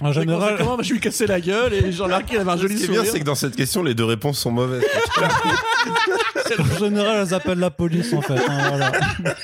[0.00, 2.74] En général, Comment je lui cassé la gueule et Jean-Marc il avait un Ce joli
[2.76, 4.84] qui est bien, c'est que dans cette question, les deux réponses sont mauvaises.
[6.58, 8.34] en général, elles appellent la police en fait.
[8.34, 8.92] hein, voilà.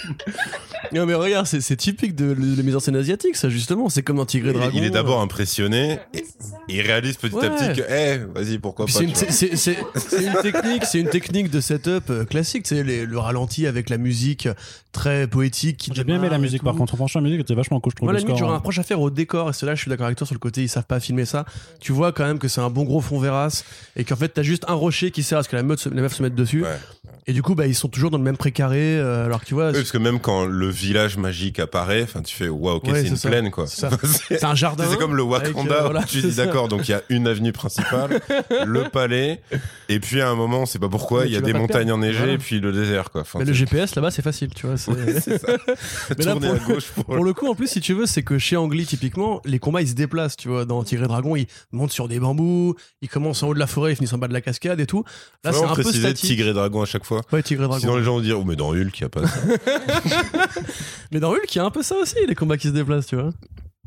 [0.92, 3.88] Non mais regarde, c'est c'est typique de les mises en scène asiatiques, ça justement.
[3.88, 4.72] C'est comme dans Tigre et Dragon.
[4.74, 6.24] il est d'abord impressionné, et
[6.68, 8.98] il réalise petit à petit que, eh, vas-y, pourquoi Puis pas.
[8.98, 9.30] C'est une, tu vois.
[9.32, 13.68] c'est- c'est- c'est une technique, c'est une technique de setup euh, classique, c'est le ralenti
[13.68, 14.19] avec la musique
[14.92, 15.76] très poétique.
[15.76, 16.64] qui J'ai bien aimé la musique tout.
[16.64, 16.96] par contre.
[16.96, 18.06] Franchement, la musique était vachement cool, je trouve.
[18.06, 18.58] Moi, la limite, j'aurais un hein.
[18.58, 20.62] reproche à faire au décor, et cela, je suis d'accord avec toi sur le côté,
[20.62, 21.44] ils savent pas filmer ça.
[21.80, 23.62] Tu vois quand même que c'est un bon gros fond verras,
[23.96, 25.88] et qu'en fait, t'as juste un rocher qui sert à ce que la meuf se,
[25.88, 26.62] la meuf se mette dessus.
[26.62, 26.78] Ouais.
[27.26, 29.54] Et du coup, bah, ils sont toujours dans le même précaré, euh, alors que tu
[29.54, 32.84] vois, Oui, parce que même quand le village magique apparaît, enfin, tu fais, waouh, ok,
[32.84, 33.28] Ouais, c'est c'est une ça.
[33.28, 33.66] plaine, quoi.
[33.66, 33.86] C'est.
[34.04, 34.84] C'est- c'est un jardin.
[34.90, 37.02] C'est comme le avec, Wakanda, euh, voilà, tu c'est dis d'accord, donc il y a
[37.08, 38.20] une avenue principale,
[38.66, 39.40] le palais,
[39.88, 42.18] et puis à un moment, on sait pas pourquoi, il y a des montagnes enneigées,
[42.18, 42.32] Voilà.
[42.34, 43.20] et puis le désert, quoi.
[43.22, 44.76] Enfin, Mais le c'est- GPS là-bas, c'est facile, tu vois.
[44.76, 45.46] c'est- c'est ça.
[46.18, 47.94] Mais là, Tourner pour à le- gauche pour, Pour le coup, en plus, si tu
[47.94, 50.64] veux, c'est que chez Angli, typiquement, les combats ils se déplacent, tu vois.
[50.64, 53.66] Dans Tigre et Dragon, ils montent sur des bambous, ils commencent en haut de la
[53.66, 55.04] forêt, ils finissent en bas de la cascade et tout.
[55.44, 56.30] Là, c'est un peu préciser statique.
[56.30, 57.09] tigre et dragon à chaque fois.
[57.32, 57.80] Ouais, Tigre et Dragon.
[57.80, 59.40] Sinon, les gens vont dire, oh, mais dans Hulk, il y a pas ça.
[61.12, 63.06] Mais dans Hulk, il y a un peu ça aussi, les combats qui se déplacent,
[63.06, 63.30] tu vois.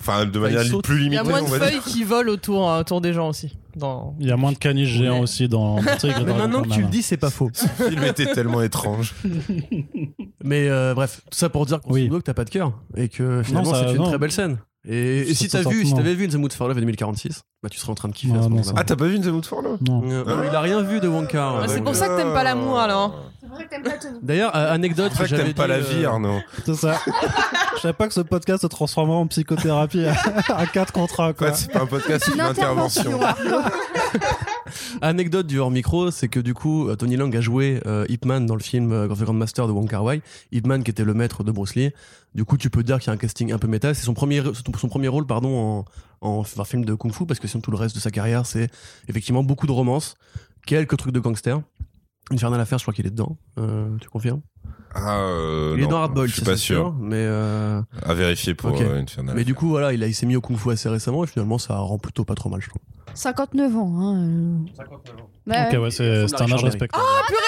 [0.01, 0.84] Enfin, de manière sautent.
[0.84, 1.84] plus Il y limitée, a moins de on va feuilles dire.
[1.84, 3.57] qui volent autour, euh, autour des gens aussi.
[3.76, 4.15] Dans...
[4.19, 5.21] Il y a moins de caniches géants Ouais.
[5.21, 6.88] aussi dans, dans Tigre et Mais Dragon, maintenant quand que tu même.
[6.88, 7.51] le dis, c'est pas faux.
[7.80, 9.13] Le film était tellement étrange.
[10.43, 12.09] Mais euh, bref, tout ça pour dire qu'on Oui.
[12.11, 14.09] se que t'as pas de cœur et que finalement ça- c'est une non.
[14.09, 14.57] très belle scène.
[14.86, 17.43] Et, et si t'as vu, si t'avais vu In the Mood for Love en 2046,
[17.63, 19.17] bah tu serais en train de kiffer Non, à ce non, Ah, t'as pas vu
[19.21, 20.03] The Mood for Love Non.
[20.05, 21.55] Euh, non, il a rien vu de Wong Kar.
[21.61, 23.15] Ouais, c'est pour euh, ça que t'aimes pas l'amour, alors.
[23.39, 24.19] C'est vrai que t'aimes pas Tony.
[24.21, 26.41] D'ailleurs, euh, anecdote, C'est pour ça que j'avais t'aimes pas la euh, vie, Arnaud.
[26.65, 26.99] C'est ça.
[27.77, 30.15] Je savais pas que ce podcast se transformerait en psychothérapie à,
[30.57, 31.47] à 4 contre 1, En quoi.
[31.53, 33.21] fait, c'est pas un podcast, c'est Une une intervention.
[33.23, 33.71] intervention.
[35.01, 38.05] Anecdote du hors micro, c'est que du coup, euh, Tony Lang a joué euh,
[38.47, 40.22] dans le film euh, Grandmaster de Wong Kar Wai.
[40.51, 41.91] Ip qui était le maître de Bruce Lee.
[42.36, 43.93] Du coup, tu peux dire qu'il y a un casting un peu méta.
[43.93, 44.39] C'est son premier,
[45.07, 45.86] rôle, pardon,
[46.22, 48.70] en, film de kung-fu, parce que sinon tout le reste de sa carrière, c'est
[49.07, 50.16] effectivement beaucoup de romance,
[50.66, 51.61] quelques trucs de gangster.
[52.32, 53.38] Infernal Affair, je crois qu'il est dedans.
[53.59, 54.41] Euh, tu confirmes?
[54.95, 56.93] Ah, euh, Il est non, dans Hard Boiled, Je suis pas c'est sûr.
[56.99, 58.81] Mais euh, À vérifier pour Ok.
[58.81, 59.35] euh, Infernal.
[59.35, 61.97] mais du coup, voilà, il, s'est mis au kung-fu assez récemment et finalement, ça rend
[61.97, 62.81] plutôt pas trop mal, je trouve.
[63.15, 63.93] 59 ans.
[63.99, 64.17] Hein.
[64.17, 64.57] euh.
[65.45, 67.03] Bah, Ok, ouais, c'est c'est un âge respectable.
[67.05, 67.39] Ah purée,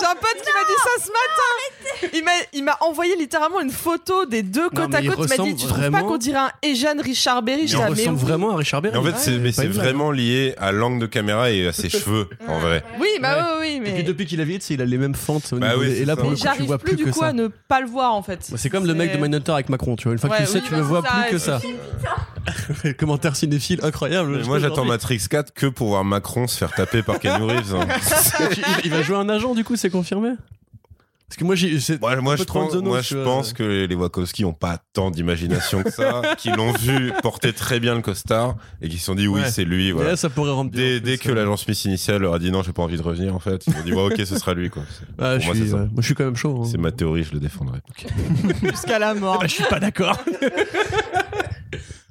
[0.00, 2.10] j'ai un pote qui m'a dit ça ce matin.
[2.14, 5.28] Il m'a, il m'a envoyé littéralement une photo des deux côte mais à il côte.
[5.30, 7.66] Il m'a dit, tu trouves pas vraiment- qu'on dirait un Ejan Richard Berry?
[7.66, 8.22] Là, mais ressemble oui.
[8.24, 8.94] vraiment à Richard Berry.
[8.94, 11.88] Mais en fait, c'est, mais c'est vraiment lié à l'angle de caméra et à ses
[11.88, 12.82] cheveux, en vrai.
[13.00, 13.42] Oui, bah Ouais.
[13.42, 13.94] oui, oui, Et mais.
[13.94, 15.52] puis depuis qu'il a vieilli, tu sais, il a les mêmes fentes.
[15.52, 16.20] au Bah niveau oui, des- c'est et là, ça.
[16.20, 17.26] pour le coup, tu j'arrive vois plus, plus du que coup ça.
[17.28, 18.40] à ne pas le voir en fait.
[18.50, 20.12] Bah, c'est comme le mec de Mindhunter avec Macron, tu vois.
[20.12, 21.60] Une fois que tu le sais, oui, tu bah, ne vois c'est plus que ça.
[22.98, 24.36] Commentaire cinéphile incroyable.
[24.38, 24.84] Mais moi, j'attends.
[24.84, 27.74] Matrix 4 que pour voir Macron se faire taper par Keanu Reeves.
[27.74, 27.86] hein.
[28.50, 30.30] il, il va jouer un agent, du coup, c'est confirmé?
[31.26, 31.70] Parce que moi, j'ai.
[32.20, 36.52] Moi, je pense, moi, je que les Wachowski ont pas tant d'imagination que ça, qu'ils
[36.54, 39.50] l'ont vu porter très bien le costard et qu'ils se sont dit oui, Ouais.
[39.50, 39.86] c'est lui.
[39.86, 40.10] Mais Voilà.
[40.10, 41.00] là, ça pourrait rendre bien.
[41.02, 41.34] Dès, que euh.
[41.34, 43.74] l'agent Smith initial leur a dit non, j'ai pas envie de revenir, en fait, ils
[43.74, 44.82] ont dit ouais, ok, ce sera lui, quoi.
[45.18, 45.76] Ah, pour je moi, suis, c'est ça.
[45.76, 45.82] ouais.
[45.86, 46.60] Moi, je suis quand même chaud.
[46.62, 46.68] hein.
[46.70, 47.78] C'est ma théorie, je le défendrai.
[48.62, 49.38] Jusqu'à la mort.
[49.40, 50.22] Bah, je suis pas d'accord.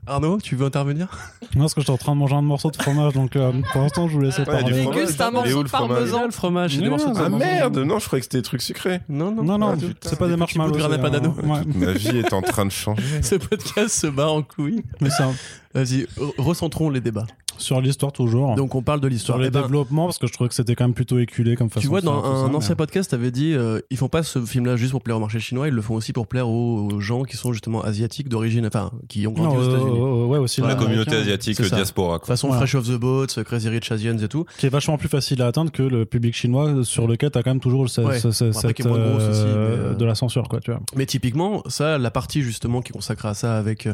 [0.05, 1.07] Arnaud, tu veux intervenir?
[1.55, 3.81] Non, parce que j'étais en train de manger un morceau de fromage, donc euh, pour
[3.81, 4.63] l'instant, je vous laisse Ouais, parler.
[4.85, 6.25] Déguste un morceau de fromage parmesan.
[6.25, 7.47] le fromage, c'est des Ouais, morceaux de ça Ah fromage.
[7.47, 8.99] merde, non, je croyais que c'était des trucs sucrés.
[9.07, 10.71] Non, non, Non, non, Ah, c'est pas des marshmallows.
[10.71, 11.61] de euh, ouais.
[11.75, 13.03] Ma vie est en train de changer.
[13.21, 14.83] Ce podcast se bat en couilles.
[14.99, 15.33] Mais c'est un-
[15.73, 17.25] Vas-y, re- recentrons les débats.
[17.57, 18.53] sur l'histoire toujours.
[18.55, 19.37] Donc, on parle de sur l'histoire.
[19.39, 21.69] les Eh ben, développements, parce que je trouvais que c'était quand même plutôt éculé comme
[21.69, 23.97] façon Tu vois, de faire dans un ça, ancien mais- podcast, t'avais dit, euh, ils
[23.97, 26.27] font pas ce film-là juste pour plaire au marché chinois, ils le font aussi pour
[26.27, 29.63] plaire aux, aux gens qui sont justement asiatiques d'origine, enfin, qui ont grandi Non, aux
[29.67, 29.92] euh, États-Unis.
[29.95, 32.19] Euh, ouais, aussi La communauté asiatique, diaspora.
[32.19, 32.27] quoi.
[32.27, 32.61] Façon Voilà.
[32.65, 34.45] Fresh of the Boat, Crazy Rich Asians et tout.
[34.57, 37.51] qui est vachement plus facile à atteindre que le public chinois sur lequel t'as quand
[37.51, 38.19] même toujours ce- Ouais.
[38.19, 40.71] ce- ce- Bon, après, cette qui aussi, euh, mais, euh, de la censure quoi tu
[40.71, 43.87] vois Mais typiquement, ça, la partie justement qui est consacrée à ça avec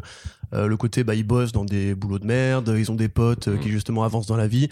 [0.54, 3.47] euh, le côté, bah, ils bossent dans des boulots de merde, ils ont des potes
[3.47, 3.60] euh, Mm.
[3.60, 4.68] qui justement avancent dans la vie,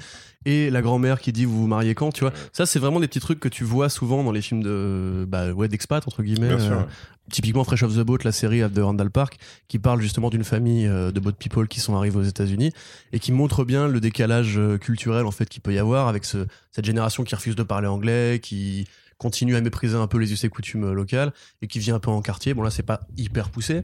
[0.47, 2.31] et la grand-mère qui dit vous vous mariez quand, tu vois.
[2.53, 5.51] Ça, c'est vraiment des petits trucs que tu vois souvent dans les films de, bah,
[5.51, 6.47] ouais, d'expat, entre guillemets.
[6.47, 6.79] Bien sûr.
[6.79, 6.83] Euh,
[7.31, 9.37] typiquement Fresh of the Boat, la série de Randall Park,
[9.67, 12.71] qui parle justement d'une famille euh, de boat people qui sont arrivés aux États-Unis
[13.11, 16.25] et qui montre bien le décalage euh, culturel en fait qu'il peut y avoir avec
[16.25, 18.87] ce, cette génération qui refuse de parler anglais, qui
[19.17, 21.99] continue à mépriser un peu les us et coutumes euh, locales et qui vit un
[21.99, 22.53] peu en quartier.
[22.53, 23.83] Bon là c'est pas hyper poussé,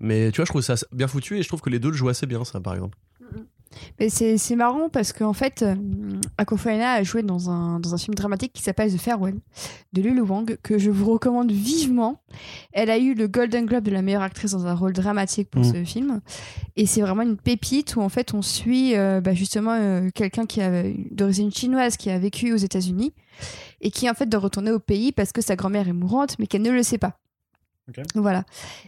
[0.00, 1.96] mais tu vois je trouve ça bien foutu et je trouve que les deux le
[1.96, 2.98] jouent assez bien ça par exemple.
[4.00, 5.76] Mais c'est marrant parce qu'en fait, euh,
[6.38, 9.36] Aquafina a joué dans un, dans un film dramatique qui s'appelle The Farewell
[9.92, 12.20] de Lulu Wang, que je vous recommande vivement.
[12.72, 15.62] Elle a eu le Golden Globe de la meilleure actrice dans un rôle dramatique pour
[15.62, 15.72] Mm.
[15.72, 16.20] ce film.
[16.76, 20.46] Et c'est vraiment une pépite où en fait on suit euh, bah, justement euh, quelqu'un
[20.46, 23.12] qui a d'origine chinoise qui a vécu aux États-Unis
[23.80, 26.46] et qui en fait doit retourner au pays parce que sa grand-mère est mourante mais
[26.46, 27.18] qu'elle ne le sait pas.
[28.14, 28.44] Voilà.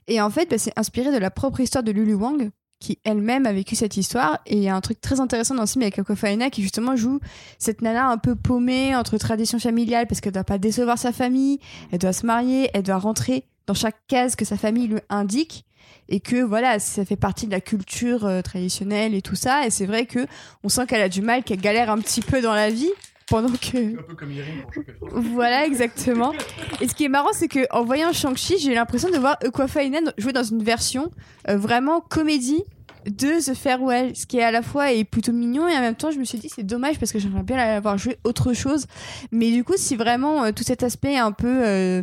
[0.06, 2.50] Et en fait, bah, c'est inspiré de la propre histoire de Lulu Wang
[2.82, 4.40] qui elle-même a vécu cette histoire.
[4.44, 6.96] Et il y a un truc très intéressant dans le film avec Aquafina qui justement
[6.96, 7.20] joue
[7.58, 11.60] cette nana un peu paumée entre tradition familiale parce qu'elle doit pas décevoir sa famille,
[11.92, 15.64] elle doit se marier, elle doit rentrer dans chaque case que sa famille lui indique.
[16.08, 19.66] Et que voilà, ça fait partie de la culture euh, traditionnelle et tout ça.
[19.66, 20.26] Et c'est vrai que
[20.64, 22.90] on sent qu'elle a du mal, qu'elle galère un petit peu dans la vie
[23.32, 26.34] pendant que Un peu comme Irine pour choper voilà, exactement.
[26.82, 29.38] Et ce qui est marrant, c'est que en voyant Shang-Chi, j'ai eu l'impression de voir
[29.42, 31.10] Aquafina jouer dans une version
[31.48, 32.62] euh, vraiment comédie
[33.06, 35.94] de The Farewell, ce qui est à la fois est plutôt mignon et en même
[35.94, 38.86] temps, je me suis dit c'est dommage parce que j'aimerais bien l'avoir joué autre chose.
[39.30, 42.02] Mais du coup, si vraiment euh, tout cet aspect un peu euh,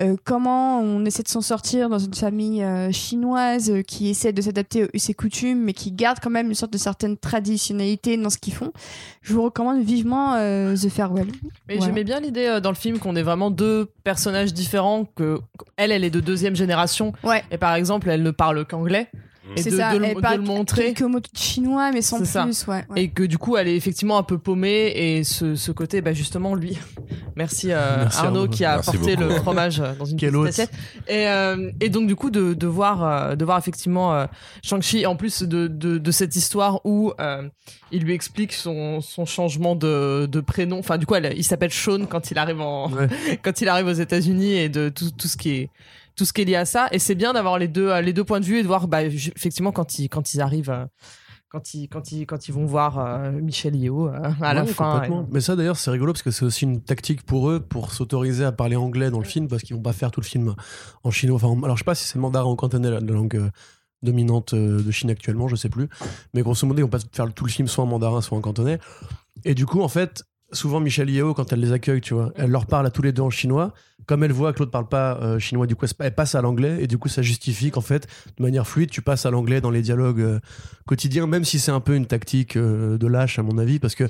[0.00, 4.84] euh, comment on essaie de s'en sortir dans une famille chinoise qui essaie de s'adapter
[4.84, 8.30] aux us et coutumes, mais qui garde quand même une sorte de certaine traditionnalité dans
[8.30, 8.72] ce qu'ils font,
[9.22, 11.28] je vous recommande vivement The Farewell.
[11.68, 11.86] Mais Voilà.
[11.86, 15.38] j'aimais bien l'idée dans le film qu'on ait vraiment deux personnages différents, que
[15.76, 17.42] elle, elle est de deuxième génération, Ouais.
[17.50, 19.08] et par exemple, elle ne parle qu'anglais,
[19.54, 20.84] et C'est de, ça, de le, elle de parle le montrer.
[20.92, 22.42] quelques mots de chinois, mais sans ça.
[22.44, 22.84] plus, ouais.
[22.90, 23.02] ouais.
[23.02, 26.12] Et que du coup, elle est effectivement un peu paumée, et ce, ce côté, bah
[26.12, 26.78] justement, lui.
[27.36, 29.28] Merci, euh, Merci, Arnaud, qui a Merci apporté beaucoup.
[29.28, 30.70] le fromage euh, dans une petite assiette.
[31.06, 34.26] Et, euh, et donc, du coup, de, de voir, euh, de voir effectivement euh,
[34.64, 37.48] Shang-Chi, en plus de, de, de cette histoire où euh,
[37.92, 40.78] il lui explique son, son changement de, de prénom.
[40.78, 43.08] Enfin, du coup, elle- il s'appelle Sean quand il arrive en, Ouais.
[43.42, 45.70] quand il arrive aux États-Unis et de tout, tout ce qui est
[46.16, 48.12] tout ce qui est lié à ça et c'est bien d'avoir les deux euh, les
[48.12, 50.84] deux points de vue et de voir bah, effectivement quand ils quand ils arrivent euh,
[51.48, 54.94] quand ils quand ils quand ils vont voir euh, Michel Yeo euh, à la fin
[55.04, 57.92] et- Mais ça d'ailleurs c'est rigolo parce que c'est aussi une tactique pour eux pour
[57.92, 60.54] s'autoriser à parler anglais dans le film parce qu'ils vont pas faire tout le film
[61.04, 61.36] en chinois.
[61.36, 63.50] Enfin, en- alors je sais pas si c'est mandarin ou cantonais la, la langue euh,
[64.02, 65.88] dominante de Chine actuellement, je sais plus.
[66.34, 68.40] Mais grosso modo ils vont pas faire tout le film soit en mandarin soit en
[68.40, 68.78] cantonais.
[69.44, 72.50] Et du coup en fait souvent Michel Yeo quand elle les accueille tu vois, elle
[72.50, 73.74] leur parle à tous les deux en chinois.
[74.06, 76.78] Comme elle voit que l'autre parle pas euh, chinois, du coup elle passe à l'anglais
[76.80, 78.06] et du coup ça justifie qu'en fait
[78.38, 80.40] de manière fluide tu passes à l'anglais dans les dialogues euh,
[80.86, 83.94] quotidiens, même si c'est un peu une tactique euh, de lâche à mon avis parce
[83.94, 84.08] que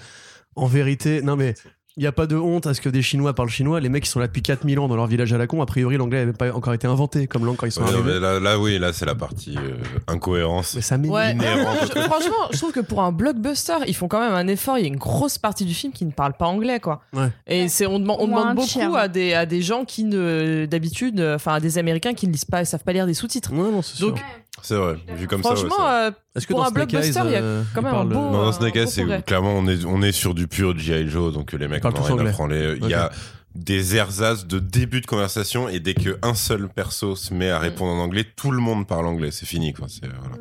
[0.55, 1.55] en vérité, non mais
[1.97, 3.80] il n'y a pas de honte à ce que des Chinois parlent chinois.
[3.80, 5.66] Les mecs qui sont là depuis 4000 ans dans leur village à la con, a
[5.66, 8.14] priori l'anglais n'avait pas encore été inventé comme langue quand ils sont Ouais, non, arrivés.
[8.14, 9.76] mais là, là, oui, là, c'est la partie euh,
[10.07, 10.74] incohérence.
[10.74, 11.14] Mais ça m'énerve.
[11.16, 11.34] Ouais.
[12.03, 14.76] Franchement, je trouve que pour un blockbuster, ils font quand même un effort.
[14.78, 17.01] Il y a une grosse partie du film qui ne parle pas anglais, quoi.
[17.14, 17.30] Ouais.
[17.47, 21.36] Et c'est on demande, on beaucoup à des à des gens qui ne d'habitude, euh,
[21.36, 23.53] enfin à des Américains qui ne lisent pas, savent pas lire des sous-titres.
[23.53, 24.14] Ouais, non, c'est sûr.
[24.62, 25.50] C'est vrai, vu comme ça.
[25.54, 26.07] franchement, c'est vrai.
[26.07, 26.11] euh,
[26.48, 28.52] pour un Snake blockbuster, il y a euh, quand même un beau- euh, Non, dans
[28.52, 31.09] Snake Eyes, c'est clairement, on est, on est sur du pur G.I.
[31.09, 32.32] Joe, donc les mecs parlent n'ont rien à anglais.
[32.32, 32.78] branler.
[32.82, 33.11] Il y a
[33.54, 37.90] des ersatz de début de conversation et dès qu'un seul perso se met à répondre
[37.92, 39.30] en anglais, tout le monde parle anglais.
[39.30, 39.86] C'est fini, quoi.
[39.88, 40.36] C'est, voilà.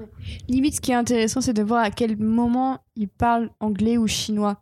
[0.49, 4.05] Limite, ce qui est intéressant, c'est de voir à quel moment ils parlent anglais ou
[4.07, 4.57] chinois.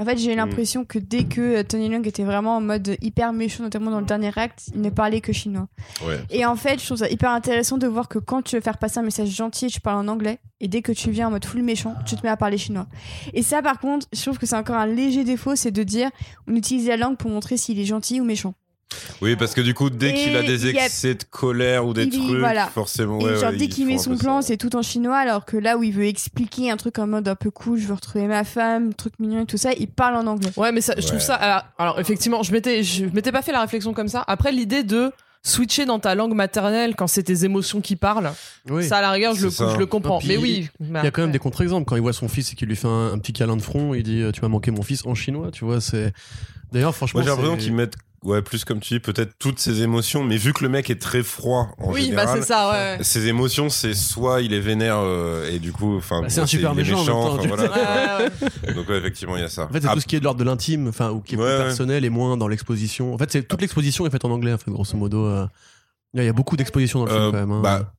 [0.00, 0.38] En fait, j'ai eu Mm.
[0.38, 3.98] l'impression que dès que euh, Tony Leung était vraiment en mode hyper méchant, notamment dans
[3.98, 5.66] le dernier acte, il ne parlait que chinois.
[6.06, 6.20] Ouais.
[6.30, 8.78] Et en fait, je trouve ça hyper intéressant de voir que quand tu veux faire
[8.78, 10.38] passer un message gentil, tu parles en anglais.
[10.60, 12.86] Et dès que tu viens en mode full méchant, tu te mets à parler chinois.
[13.34, 16.10] Et ça, par contre, je trouve que c'est encore un léger défaut, c'est de dire
[16.46, 18.54] on utilise la langue pour montrer s'il est gentil ou méchant.
[19.20, 22.04] Oui, parce que du coup, dès qu'il a des a- excès de colère ou des
[22.04, 22.66] il- trucs, voilà.
[22.68, 23.18] forcément.
[23.20, 25.56] Et ouais, genre, ouais, dès qu'il met son plan, c'est tout en chinois, alors que
[25.56, 28.26] là où il veut expliquer un truc en mode un peu cool, je veux retrouver
[28.26, 30.50] ma femme, truc mignon et tout ça, il parle en anglais.
[30.56, 31.34] Ouais, mais ça, je trouve ça.
[31.34, 34.24] Alors, alors, effectivement, je m'étais, je m'étais pas fait la réflexion comme ça.
[34.26, 35.12] Après, l'idée de
[35.42, 38.32] switcher dans ta langue maternelle quand c'est tes émotions qui parlent,
[38.70, 38.84] Oui.
[38.84, 40.18] ça à la rigueur, je le, je le comprends.
[40.18, 41.84] Puis, mais oui, Il y a quand même des contre-exemples.
[41.86, 43.94] Quand il voit son fils et qu'il lui fait un, un petit câlin de front,
[43.94, 45.80] il dit euh, Tu m'as manqué mon fils en chinois, tu vois.
[45.80, 46.12] c'est
[46.72, 47.20] D'ailleurs, franchement.
[47.20, 50.36] Moi, j'ai l'impression qu'ils mettent, ouais, plus comme tu dis, peut-être toutes ses émotions, mais
[50.36, 52.26] vu que le mec est très froid en oui, général.
[52.26, 52.98] bah c'est ça, ouais.
[53.04, 56.46] Ses émotions, c'est soit il est vénère euh, et du coup, enfin, Bah, c'est un
[56.46, 58.18] super il est méchant, même temps, voilà.
[58.20, 58.28] Ouais,
[58.66, 58.74] ouais.
[58.74, 59.64] Donc ouais, effectivement, il y a ça.
[59.64, 61.34] En fait, c'est Ah, tout ce qui est de l'ordre de l'intime, enfin, ou qui
[61.34, 61.64] est Ouais, plus ouais.
[61.64, 63.14] personnel et moins dans l'exposition.
[63.14, 65.24] En fait, c'est toute l'exposition est faite en anglais, en fait, grosso modo.
[65.26, 65.46] euh.
[66.14, 67.52] Il y a- il y a beaucoup d'expositions dans le euh, film, quand même.
[67.52, 67.60] hein.
[67.62, 67.92] bah,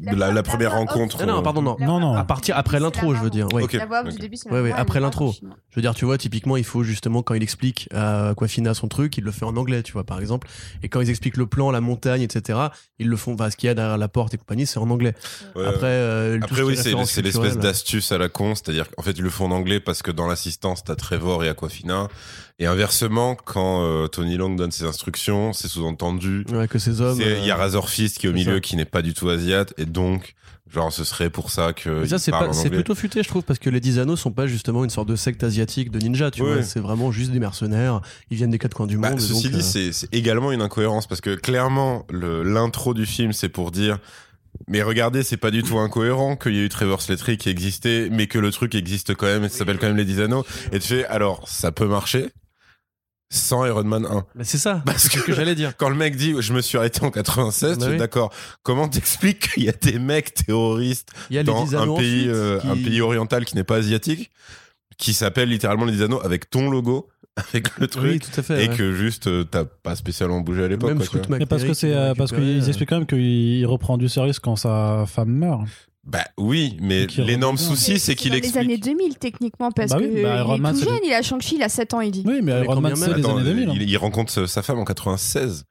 [0.00, 1.18] la, la première la rencontre.
[1.20, 1.76] Ah non, pardon, non.
[1.80, 3.48] Non, À partir après l'intro, je veux dire.
[3.52, 3.64] Oui.
[3.64, 3.72] Ok.
[3.72, 4.12] La voix off ok.
[4.12, 5.34] du début, c'est Ouais, après l'intro.
[5.42, 8.88] Je veux dire, tu vois, typiquement, il faut justement, quand il explique à Aquafina son
[8.88, 10.48] truc, il le fait en anglais, tu vois, par exemple.
[10.82, 12.58] Et quand ils expliquent le plan, la montagne, etc.,
[12.98, 14.90] ils le font, enfin, ce qu'il y a derrière la porte et compagnie, c'est en
[14.90, 15.14] anglais.
[15.56, 19.12] ouais, Après, euh, Après oui, est c'est l'espèce d'astuce à la con, c'est-à-dire qu'en fait
[19.12, 22.08] ils le font en anglais parce que dans l'assistance t'as Trevor et Aquafina,
[22.58, 26.44] et inversement quand euh, Tony Long donne ses instructions, c'est sous-entendu.
[26.52, 27.20] Ouais, que ces hommes.
[27.20, 28.60] Il y a euh, Razor Fist qui est au milieu, ça.
[28.60, 30.34] qui n'est pas du tout asiate, et donc
[30.72, 33.70] genre ce serait pour ça que ça, c'est pas, plutôt futé, je trouve, parce que
[33.70, 36.62] les anneaux sont pas justement une sorte de secte asiatique de ninja, tu vois.
[36.62, 38.00] C'est vraiment juste des mercenaires.
[38.30, 39.20] Ils viennent des quatre coins du Bah, monde.
[39.20, 43.48] ceci donc, dit, euh, c'est également une incohérence parce que clairement, l'intro du film, c'est
[43.48, 43.98] pour dire.
[44.68, 48.08] Mais regardez, c'est pas du tout incohérent qu'il y ait eu Trevor Slattery qui existait,
[48.10, 50.46] mais que le truc existe quand même et ça s'appelle quand même Les Anneaux.
[50.70, 52.28] Et tu fais, alors, ça peut marcher
[53.36, 54.24] sans Iron Man 1.
[54.34, 54.82] Mais c'est ça.
[54.86, 55.76] Parce que- que j'allais dire.
[55.76, 57.98] Quand le mec dit, je me suis arrêté en 96, Bah tu es oui.
[57.98, 58.32] d'accord.
[58.62, 62.22] Comment t'expliques qu'il y a des mecs terroristes Il y a les dans un pays,
[62.22, 64.30] ensuite, euh, qui- un pays oriental qui n'est pas asiatique,
[64.98, 67.08] qui s'appelle littéralement Les Anneaux avec ton logo,
[67.52, 68.04] avec le truc.
[68.12, 68.64] Oui, tout à fait.
[68.64, 68.76] et ouais.
[68.76, 70.96] que juste euh, t'as pas spécialement bougé à l'époque.
[71.48, 74.54] Parce que c'est euh, parce qu'ils euh, expliquent quand même qu'il reprend du service quand
[74.56, 75.62] sa femme meurt.
[76.06, 78.96] Bah oui, mais l'énorme souci, c'est qu'il dans les années explique.
[78.98, 81.22] 2000 techniquement parce Bah oui, que bah, il Iron est Man, tout jeune, il a
[81.22, 82.22] Shang-Chi, il a 7 ans, il dit.
[82.26, 83.68] Oui, mais Iron Man, c'est les années 2000.
[83.70, 83.72] hein.
[83.74, 85.64] il, il rencontre sa femme en 96.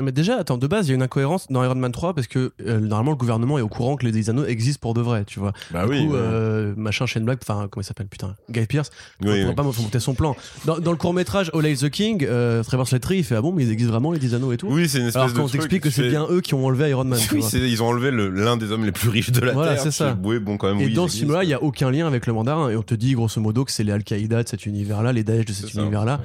[0.00, 2.14] Non, mais déjà, attends, de base, il y a une incohérence dans Iron Man 3
[2.14, 4.94] parce que euh, normalement, le gouvernement est au courant que les 10 anneaux existent pour
[4.94, 5.52] de vrai, tu vois.
[5.72, 8.90] Bah du coup, euh, machin, Shane Black, enfin, comment il s'appelle, putain, Guy Pierce,
[9.20, 9.40] Oui, ne oui.
[9.42, 10.34] pourra pas monter son plan.
[10.64, 13.52] Dans, dans le court-métrage All Hail the King, euh, Trevor Slattery, il fait Ah bon,
[13.52, 14.68] mais ils existent vraiment, les 10 anneaux et tout?
[14.70, 17.04] Oui, c'est une espèce Alors qu'on t'explique que c'est bien eux qui ont enlevé Iron
[17.04, 17.18] Man.
[17.32, 19.74] Oui, c'est- ils ont enlevé le- l'un des hommes les plus riches de la Voilà,
[19.74, 19.82] Terre.
[19.82, 20.16] c'est ça.
[20.24, 21.66] Oui, bon, quand même, Et oui, dans ce film-là, il n'y existent.
[21.66, 22.70] a aucun lien avec le mandarin.
[22.70, 25.44] Et on te dit grosso modo que c'est les Al-Qaïda de cet univers-là, les Daesh
[25.44, 26.20] de cet univers-là.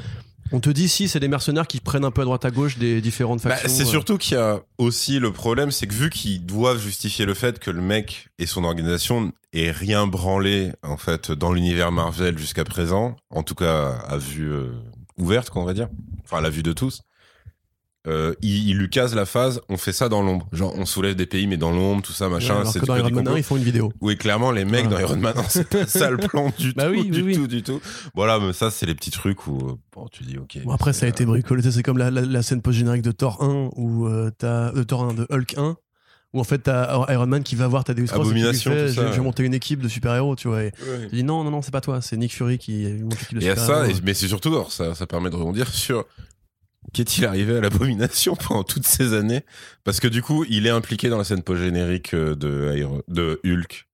[0.52, 2.78] On te dit si c'est des mercenaires qui prennent un peu à droite à gauche
[2.78, 3.70] des différentes Bah, factions.
[3.70, 3.86] c'est euh.
[3.86, 7.58] surtout qu'il y a aussi le problème, c'est que vu qu'ils doivent justifier le fait
[7.60, 12.64] que le mec et son organisation aient rien branlé en fait dans l'univers Marvel jusqu'à
[12.64, 14.72] présent, en tout cas à vue euh,
[15.18, 15.88] ouverte, qu'on va dire,
[16.24, 17.02] enfin à la vue de tous,
[18.08, 19.62] euh, il, il lui casse la phase.
[19.70, 22.28] On fait ça dans l'ombre, genre on soulève des pays mais dans l'ombre, tout ça
[22.28, 22.56] Ouais, machin.
[22.58, 23.38] alors c'est dans Iron Man 1, complot.
[23.38, 23.92] ils font une vidéo.
[24.02, 25.06] Oui, clairement, les mecs Voilà.
[25.08, 27.36] dans Iron Man, c'est pas ça le plan du Bah tout, oui, du oui, oui.
[27.36, 27.82] tout, du tout.
[28.14, 30.60] Voilà, mais ça, c'est les petits trucs où, euh, bon, tu dis, ok.
[30.64, 31.62] Bon, après, ça a été euh, bricolé.
[31.72, 35.04] C'est comme la, la- la scène post-générique de Thor 1 ou euh, t'as de Thor
[35.06, 35.78] 1 de Hulk 1
[36.34, 38.94] où en fait t'as Iron Man qui va voir et qui lui Abomination, fait tout
[38.94, 39.24] ça, je, vais ouais.
[39.24, 40.64] monter une équipe de super-héros, tu vois.
[40.64, 41.08] Et ouais.
[41.12, 43.44] il dit non, non, non, c'est pas toi, c'est Nick Fury qui monte l'équipe de
[43.46, 43.86] Et à super-héros.
[43.86, 46.04] ça, et- mais c'est surtout, alors, ça, ça permet de rebondir sur
[46.94, 49.44] qu'est-il arrivé à l'abomination pendant toutes ces années?
[49.84, 52.76] Parce que du coup, il est impliqué dans la scène post-générique euh, de,
[53.08, 53.88] de Hulk,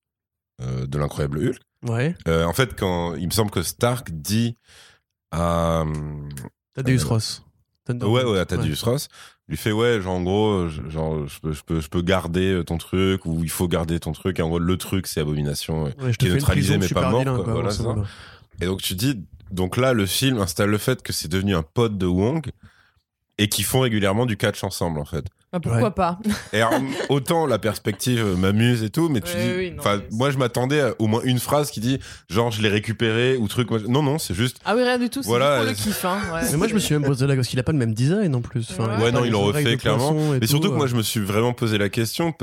[0.61, 1.59] euh, de l'incroyable Hulk.
[1.89, 4.57] Ouais, Euh, en fait, quand il me semble que Stark dit
[5.31, 5.81] à.
[5.81, 6.29] hum,
[6.73, 7.43] Thaddeus Ross.
[7.85, 9.07] Thunder- Ouais, ouais, à Thaddeus Ross.
[9.47, 12.61] lui fait ouais genre en gros je- genre je peux je peux je peux garder
[12.65, 15.83] ton truc ou il faut garder ton truc et en gros le truc c'est abomination
[15.85, 15.95] ouais.
[15.99, 17.83] Ouais, qui est neutralisé, mais pas mort, vilain, quoi, voilà, ça.
[18.61, 21.63] et donc tu dis donc là le film installe le fait que c'est devenu un
[21.63, 22.49] pote de Wong
[23.41, 25.91] et qu'ils font régulièrement du catch ensemble en fait Bah, pourquoi Ouais.
[25.91, 26.17] pas
[26.53, 26.79] et alors,
[27.09, 30.29] autant la perspective m'amuse et tout, mais tu Ouais, dis, oui, non, enfin, mais moi
[30.31, 31.99] je m'attendais à au moins une phrase qui dit,
[32.29, 33.69] genre je l'ai récupéré ou truc.
[33.71, 34.57] Non, non, c'est juste.
[34.63, 36.05] Ah oui, rien du tout, c'est Voilà, pour le kiff.
[36.05, 36.41] Hein, ouais.
[36.51, 37.93] Mais moi, je me suis même posé la question, parce qu'il a pas le même
[37.93, 38.67] design en plus.
[38.71, 39.11] Enfin, Ouais.
[39.11, 40.35] non, il l'aurait oreilles fait, de clairement.
[40.35, 40.89] et Mais surtout tout, que moi euh.
[40.89, 42.33] je me suis vraiment posé la question,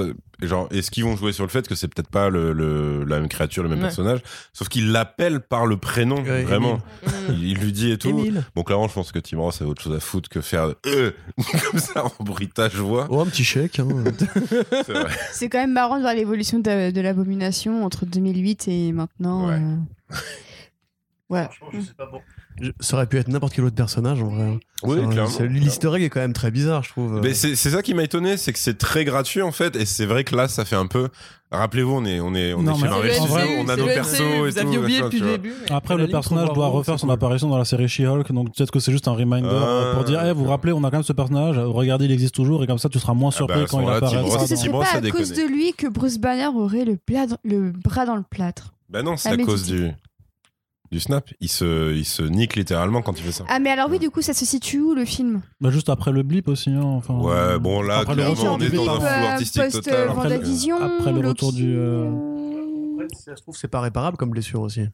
[0.42, 3.20] genre, est-ce qu'ils vont jouer sur le fait que c'est peut-être pas le, le- la
[3.20, 3.84] même créature, le même Ouais.
[3.84, 4.20] personnage,
[4.52, 6.74] sauf qu'il l'appelle par le prénom, vraiment.
[6.76, 7.08] Mm.
[7.30, 8.10] Il, il lui dit et tout.
[8.10, 8.44] Émile.
[8.54, 11.10] Bon, clairement, je pense que Tim Ross avait autre chose à foutre que faire euh,
[11.70, 12.97] comme ça en bruitage voix.
[13.10, 13.78] Oh, un petit chèque.
[13.80, 13.88] hein.
[15.32, 19.48] C'est quand même marrant de voir l'évolution de, de l'abomination entre 2008 et maintenant.
[19.48, 19.54] Ouais.
[19.60, 20.14] euh.
[21.30, 21.46] Ouais.
[21.72, 21.78] Je-
[22.80, 24.58] Ça aurait pu être n'importe quel autre personnage en vrai.
[24.84, 25.30] Oui, Enfin, clairement.
[25.30, 27.20] c'est- L'easter egg est quand même très bizarre, je trouve.
[27.22, 29.84] Mais c'est c'est ça qui m'a étonné, c'est que c'est très gratuit en fait, et
[29.86, 31.08] c'est vrai que là, ça fait un peu.
[31.50, 34.20] Rappelez-vous, on est on est on Non, est chez Marvel Studios, on a nos persos
[34.20, 34.78] et Vous tout.
[34.78, 35.52] oublié depuis le début.
[35.70, 38.92] Après, le personnage doit refaire son apparition dans la série She-Hulk, donc peut-être que c'est
[38.92, 39.48] juste un reminder
[39.94, 42.34] pour dire, eh, vous vous rappelez, on a quand même ce personnage, regardez, il existe
[42.34, 44.26] toujours, et comme ça, tu seras moins Ah surpris bah, quand il apparaîtra.
[44.26, 48.04] Est-ce que ce serait pas à cause de lui que Bruce Banner aurait le, bras
[48.06, 48.74] dans le plâtre?
[48.90, 49.90] Bah non, c'est à cause du
[50.90, 51.28] du snap.
[51.40, 53.44] Il se il se nique littéralement quand il fait ça.
[53.48, 55.42] Ah, mais alors oui, du coup, ça se situe où le film?
[55.60, 57.14] Bah, juste après le blip aussi, hein, enfin.
[57.14, 59.62] Ouais, bon là, Après le clairement, retour on est du dans un flou euh, artistique
[59.70, 60.06] total.
[60.06, 62.04] post-Vendavision, Après le retour Loki, du, euh,
[63.00, 64.86] euh, Si ça se trouve, c'est pas réparable comme blessure aussi.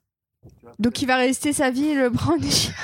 [0.78, 2.70] Donc il va rester sa vie le brownie.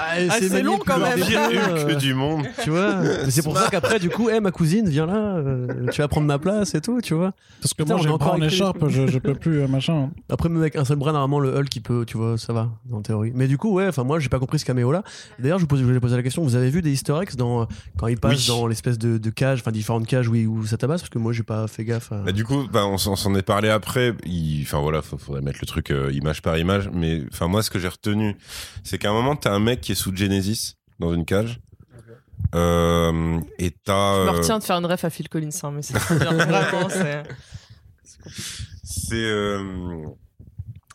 [0.00, 1.20] Ah, c'est long, quand même.
[1.20, 2.44] Pire Hulk du monde.
[2.62, 6.00] Tu vois C'est pour ça qu'après, du coup, hey, ma cousine, viens là, euh, tu
[6.00, 7.32] vas prendre ma place et tout, tu vois.
[7.60, 10.10] Parce que Putain, moi, j'ai encore en écharpe, je, je peux plus, euh, machin.
[10.30, 12.70] Après, même avec un seul bras, normalement, le Hulk, il peut, tu vois, ça va,
[12.92, 13.32] en théorie.
[13.34, 15.02] Mais du coup, ouais, enfin, moi, j'ai pas compris ce caméo-là.
[15.38, 17.34] D'ailleurs, je vous pose- je voulais poser la question, vous avez vu des easter eggs
[17.36, 17.66] dans,
[17.98, 18.46] quand il passe Oui.
[18.48, 21.02] dans l'espèce de, de cage, enfin, différentes cages où, il- où ça tabasse?
[21.02, 22.12] Parce que moi, j'ai pas fait gaffe.
[22.12, 24.14] à- Bah, du coup, bah, on s'en est parlé après.
[24.62, 26.88] Enfin voilà, faudrait mettre le truc euh, image par image.
[26.98, 28.36] Mais enfin moi, ce que j'ai retenu,
[28.84, 31.60] c'est qu'à un moment, t'as un mec qui est sous Genesis dans une cage.
[32.54, 34.14] Euh, et t'as.
[34.14, 35.98] Je me euh, retiens de faire une ref à Phil Collins, hein, mais c'est.
[35.98, 37.22] Vraiment, c'est.
[38.84, 39.14] C'est.
[39.14, 40.06] euh,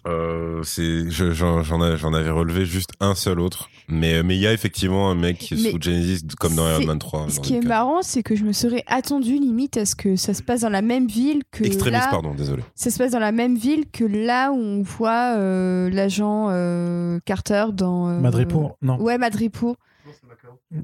[0.05, 5.09] euh, je- j'en avais relevé juste un seul autre mais mais il y a effectivement
[5.09, 7.61] un mec qui est Mais sous Genesis comme dans Iron Man 3 Ce qui est
[7.61, 10.69] marrant, c'est que je me serais attendu limite à ce que ça se passe dans
[10.69, 12.09] la même ville que Extrémiste là.
[12.11, 15.89] pardon désolé Ça se passe dans la même ville que là où on voit euh,
[15.89, 18.09] l'agent euh, Carter dans.
[18.09, 19.01] euh, Madripour, non.
[19.01, 19.75] Ouais, Madripour.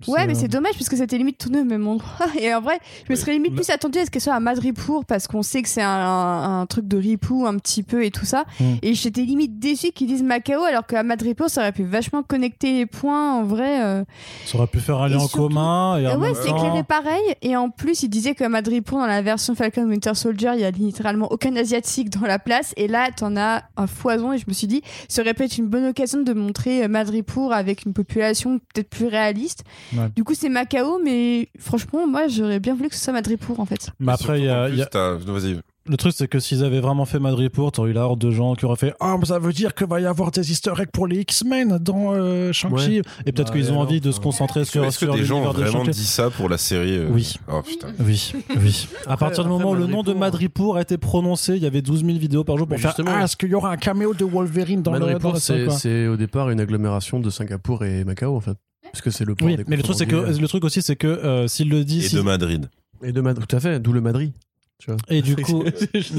[0.07, 2.27] Ouais, mais c'est dommage parce que c'était limite tourné au même endroit.
[2.39, 5.03] Et en vrai, je me serais limite plus attendu à ce qu'elle soit à Madripour
[5.05, 8.11] parce qu'on sait que c'est un, un- un truc de ripou un petit peu et
[8.11, 8.45] tout ça.
[8.59, 8.63] Mm.
[8.83, 12.73] Et j'étais limite déçue qu'ils disent Macao alors qu'à Madripour, ça aurait pu vachement connecter
[12.73, 13.83] les points en vrai.
[13.83, 14.03] euh.
[14.45, 15.97] Ça aurait pu faire aller Et en surtout- commun.
[15.97, 17.23] Et Ah en ouais, c'est éclairé pareil.
[17.41, 20.65] Et en plus, il disait que Madripour, dans la version Falcon Winter Soldier, il y
[20.65, 22.73] a littéralement aucun asiatique dans la place.
[22.77, 24.33] Et là, t'en as un foison.
[24.33, 26.87] Et je me suis dit, ça aurait pu être une bonne occasion de montrer euh,
[26.87, 29.58] Madripour avec une population peut-être plus réaliste.
[29.93, 30.09] Ouais.
[30.15, 33.65] Du coup, c'est Macao, mais franchement, moi, j'aurais bien voulu que ce soit Madripour en
[33.65, 33.89] fait.
[33.99, 34.83] Mais après, il y a, y
[35.25, 35.59] vas-y
[35.89, 38.53] le truc, c'est que s'ils avaient vraiment fait Madripour, t'aurais eu la horde de gens
[38.53, 40.91] qui auraient fait Ah, mais ça veut dire qu'il va y avoir des easter eggs
[40.93, 43.01] pour les X-Men dans euh, Shang-Chi.
[43.25, 45.39] Et peut-être Bah, qu'ils ont alors, envie de se concentrer sur, est-ce que des gens
[45.41, 47.37] ont vraiment dit ça pour la série euh Oui.
[47.51, 48.87] oh putain Oui, oui.
[49.07, 51.63] à partir du après, moment où le nom de Madripour- Madripour a été prononcé, il
[51.63, 53.77] y avait 12 000 vidéos par jour pour faire Ah, est-ce qu'il y aura un
[53.77, 55.73] caméo de Wolverine dans, le, c'est quoi?
[55.73, 58.57] c'est au départ une agglomération de Singapour et Macao, en fait.
[58.91, 60.81] Parce que c'est le port Oui, des mais le truc, c'est que, le truc aussi,
[60.81, 61.99] c'est que euh, s'il le dit.
[61.99, 62.69] et si- de Madrid
[63.03, 64.31] Et de Madrid, tout à fait, d'où le Madrid.
[64.79, 64.97] Tu vois.
[65.09, 65.63] Et du coup,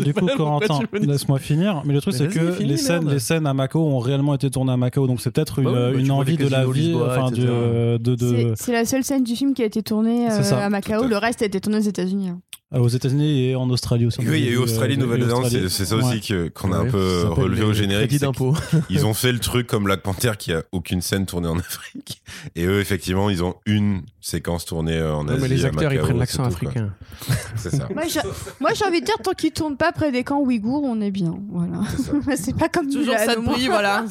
[0.05, 1.83] du coup, Corentin, laisse-moi finir.
[1.87, 3.15] Mais le truc, c'est que les scènes, merde.
[3.15, 5.91] les scènes à Macao ont réellement été tournées à Macao, donc c'est peut-être une, Bah
[5.93, 9.25] bah une vois envie de la vie, enfin, de, de, de- C'est- la seule scène
[9.25, 11.07] du film qui a été tournée euh, à Macao.
[11.07, 12.29] Le reste a été tourné aux États-unis.
[12.29, 12.41] hein.
[12.73, 14.21] Euh, aux États-Unis et en Australie aussi.
[14.21, 16.05] oui il y a eu Euh, Australie et Nouvelle-Zélande c'est ça Ouais.
[16.05, 18.55] aussi que- qu'on a Ouais, un peu relevé au générique d'impôt.
[18.91, 22.23] Ils ont fait le truc comme Black Panther qui a aucune scène tournée en Afrique.
[22.55, 25.43] Et eux, effectivement, ils ont une séquence tournée euh, en Non, Asie.
[25.43, 26.91] mais les acteurs, ils prennent l'accent africain.
[27.57, 27.89] C'est ça.
[27.95, 28.21] Moi, j'ai-
[28.61, 31.11] moi, j'ai envie de dire, tant qu'ils tournent pas près des camps ouïghours, on est
[31.11, 31.35] bien.
[31.51, 31.81] Voilà.
[31.97, 32.13] c'est ça.
[32.37, 34.05] c'est pas comme Toujours Mulan, ça de voilà.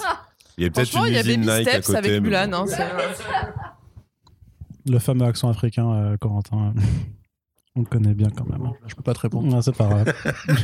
[0.58, 1.98] Il y a peut-être une il y a usine Baby Nike à Steps côté.
[1.98, 2.52] avec Mulan.
[2.54, 2.66] hein,
[4.86, 6.74] Le fameux accent africain, euh, Corentin.
[7.76, 8.72] On le connaît bien quand même.
[8.88, 9.48] Je peux pas te répondre.
[9.48, 10.14] Non, c'est pas grave.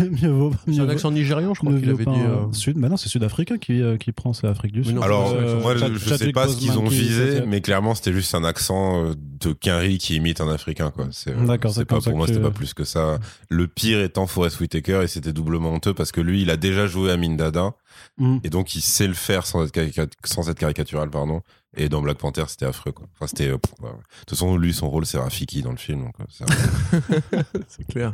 [0.21, 2.19] mieux vaut, C'est un accent nigérian, je crois mieux qu'il avait pas dit.
[2.19, 4.95] euh, Sud, mais non, c'est Sud-Africain qui, euh, qui prend, c'est Afrique du Sud.
[4.95, 8.11] non, Alors, Euh, moi, je, sais pas ce qu'ils ont visé, qui- mais clairement, c'était
[8.11, 11.07] juste un accent euh, de Quinry qui imite un Africain, quoi.
[11.11, 13.19] C'est, euh, D'accord, c'est c'est pas, ça pour moi, c'était pas plus que ça.
[13.49, 16.87] Le pire étant Forest Whitaker, et c'était doublement honteux parce que lui, il a déjà
[16.87, 17.73] joué à Mindada,
[18.17, 18.37] Mm.
[18.43, 21.41] et donc il sait le faire sans être, caricat- sans être caricatural, pardon.
[21.77, 23.05] Et dans Black Panther, c'était affreux, quoi.
[23.15, 23.89] Enfin, c'était, euh, ouais.
[23.89, 26.45] De toute façon, lui, son rôle, c'est Rafiki dans le film, donc, euh, c'est-
[27.67, 28.13] C'est clair.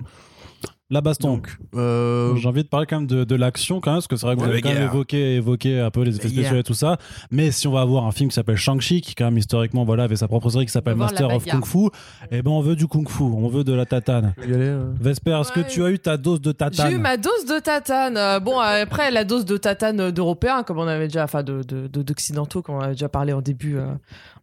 [0.91, 1.35] La baston.
[1.35, 4.17] Donc, euh, J'ai envie de parler quand même de, de l'action quand même, parce que
[4.17, 6.63] c'est vrai que vous avez quand même évoqué, évoqué un peu les effets spéciaux et
[6.63, 6.97] tout ça.
[7.31, 10.03] Mais si on va avoir un film qui s'appelle Shang-Chi, qui quand même historiquement voilà,
[10.03, 11.45] avait sa propre série qui s'appelle Master of.
[11.45, 11.87] Kung Fu,
[12.29, 14.33] et ben on veut du Kung Fu, on veut de la tatane.
[14.43, 14.91] aller, euh.
[14.99, 15.63] Vesper, est-ce Ouais.
[15.63, 16.89] que tu as eu ta dose de tatane?
[16.89, 18.17] J'ai eu ma dose de tatane.
[18.17, 21.87] Euh, Bon, après, la dose de tatane d'européens, comme on avait déjà, enfin, de, de,
[21.87, 23.85] de- d'occidentaux, comme on avait déjà parlé en début, euh,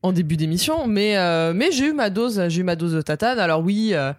[0.03, 0.87] en début d'émission.
[0.87, 3.39] Mais, euh, mais j'ai eu ma dose, j'ai eu ma dose de tatane.
[3.39, 4.12] Alors oui, euh,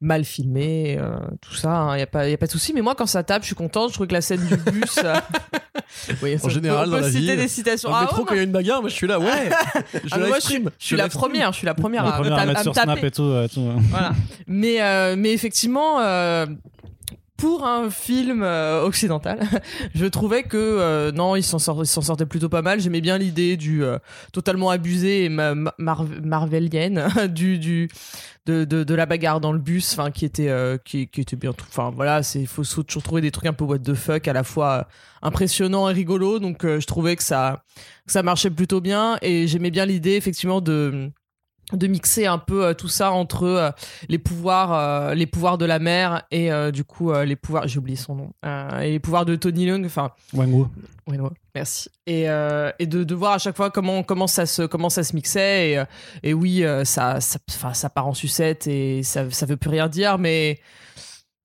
[0.00, 2.72] mal filmé, euh, tout ça, il y a pas, y a pas de souci.
[2.74, 3.88] Mais moi, quand ça tape, je suis contente.
[3.90, 4.98] Je trouve que la scène du bus.
[5.02, 5.14] euh,
[6.22, 7.88] oui, ça- général, on dans peut la citer vie, des citations.
[7.90, 9.18] Dans le Ah métro, ouais, quand il y a une bagarre, moi je suis là,
[9.18, 9.26] ouais.
[10.04, 12.12] Je Ah, moi, je suis, je suis la première, je suis la première La à,
[12.18, 12.92] première à- à à mettre me sur taper.
[12.92, 13.22] Snap et tout.
[13.22, 13.68] ouais, tout.
[13.90, 14.12] voilà.
[14.46, 16.46] Mais, euh, mais effectivement, euh,
[17.38, 19.38] pour un film euh, occidental,
[19.94, 22.80] je trouvais que euh, non, il s'en sort, il s'en sortait plutôt pas mal.
[22.80, 23.98] J'aimais bien l'idée du euh,
[24.32, 27.88] totalement abusé et ma- ma- mar- marvelienne du, du
[28.46, 31.52] de, de, la bagarre dans le bus, enfin qui était euh, qui, était bien.
[31.52, 34.28] tout- Enfin voilà, c'est il faut toujours trouver des trucs un peu what the fuck
[34.28, 34.84] à la fois euh,
[35.22, 36.38] impressionnant et rigolo.
[36.38, 37.62] Donc euh, je trouvais que ça
[38.06, 41.10] que ça marchait plutôt bien et j'aimais bien l'idée effectivement de
[41.72, 43.70] de mixer un peu euh, tout ça entre euh,
[44.08, 47.96] les pouvoirs euh, les pouvoirs de la mer et du coup les pouvoirs j'ai oublié
[47.96, 48.32] son nom
[48.80, 50.68] et les pouvoirs de Tony Leung enfin Wang
[51.54, 51.90] merci.
[52.06, 55.14] Et, et de, de voir à chaque fois comment comment ça se comment ça se
[55.14, 55.84] mixait et,
[56.22, 57.38] et oui ça ça,
[57.72, 60.60] ça part en sucette et ça ça veut plus rien dire mais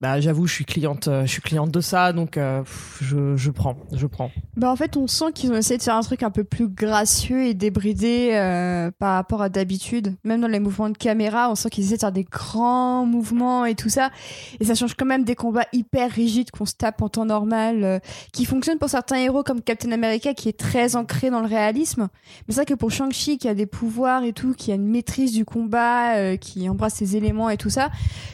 [0.02, 2.64] bah j'avoue, je suis cliente, euh, je suis cliente de ça, donc euh,
[3.00, 4.32] je, je prends, je prends.
[4.56, 6.66] Bah en fait, on sent qu'ils ont essayé de faire un truc un peu plus
[6.66, 10.16] gracieux et débridé euh, par rapport à d'habitude.
[10.24, 13.64] Même dans les mouvements de caméra, on sent qu'ils essaient de faire des grands mouvements
[13.64, 14.10] et tout ça.
[14.58, 18.00] Et ça change quand même des combats hyper rigides qu'on se tape en temps normal,
[18.32, 22.08] qui fonctionnent pour certains héros comme Captain America, qui est très ancré dans le réalisme.
[22.48, 24.88] Mais c'est vrai que pour Shang-Chi, qui a des pouvoirs et tout, qui a une
[24.88, 27.90] maîtrise du combat, qui embrasse ses éléments et tout ça,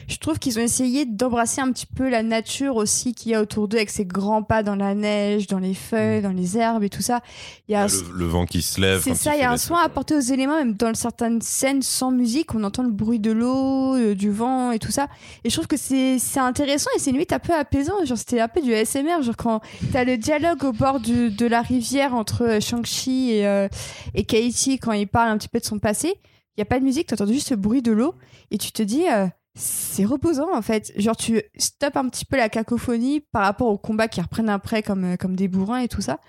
[0.07, 3.41] je trouve qu'ils ont essayé d'embrasser un petit peu la nature aussi qu'il y a
[3.41, 6.83] autour d'eux avec ses grands pas dans la neige, dans les feuilles, dans les herbes
[6.83, 7.21] et tout ça.
[7.67, 9.01] Il y a un- le, vent qui se lève.
[9.03, 12.11] c'est ça, il y a un soin apporté aux éléments, même dans certaines scènes sans
[12.11, 15.07] musique, on entend le bruit de l'eau, euh, du vent et tout ça.
[15.43, 17.93] Et je trouve que c'est intéressant et c'est limite un peu apaisant.
[18.05, 19.21] Genre, c'était un peu du ASMR.
[19.21, 19.61] Genre, quand
[19.91, 23.67] t'as le dialogue au bord du- de la rivière entre euh, Shang-Chi et, euh,
[24.15, 26.13] et Katie, quand il parle un petit peu de son passé,
[26.57, 28.15] il y a pas de musique, t'entends juste le bruit de l'eau
[28.51, 29.03] et tu te dis.
[29.09, 29.27] euh,
[29.59, 30.93] c'est reposant en fait.
[30.95, 34.81] Genre tu stoppes un petit peu la cacophonie par rapport aux combats qui reprennent après
[34.81, 36.19] comme, euh, comme des bourrins et tout ça.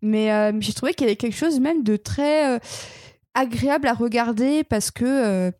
[0.00, 2.58] Mais euh, j'ai trouvé qu'il y avait quelque chose même de très euh,
[3.34, 5.50] agréable à regarder parce que euh,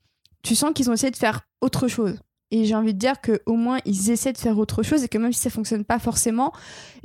[0.43, 2.19] tu sens qu'ils ont essayé de faire autre chose.
[2.51, 5.09] Et j'ai envie de dire que au moins ils essaient de faire autre chose et
[5.09, 6.53] que même si ça fonctionne pas forcément,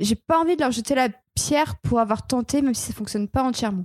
[0.00, 3.28] j'ai pas envie de leur jeter la pierre pour avoir tenté même si ça fonctionne
[3.28, 3.84] pas entièrement.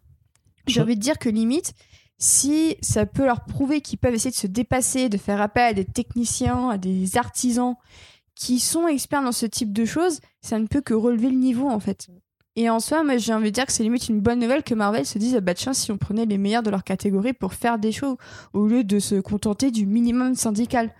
[0.67, 1.73] J'ai envie de dire que limite,
[2.19, 5.73] si ça peut leur prouver qu'ils peuvent essayer de se dépasser, de faire appel à
[5.73, 7.75] des techniciens, à des artisans
[8.35, 11.67] qui sont experts dans ce type de choses, ça ne peut que relever le niveau
[11.67, 12.09] en fait.
[12.55, 14.73] Et en soi, moi j'ai envie de dire que c'est limite une bonne nouvelle que
[14.73, 17.53] Marvel se dise, ah bah tiens, si on prenait les meilleurs de leur catégorie pour
[17.53, 18.17] faire des shows,
[18.51, 20.93] au lieu de se contenter du minimum syndical.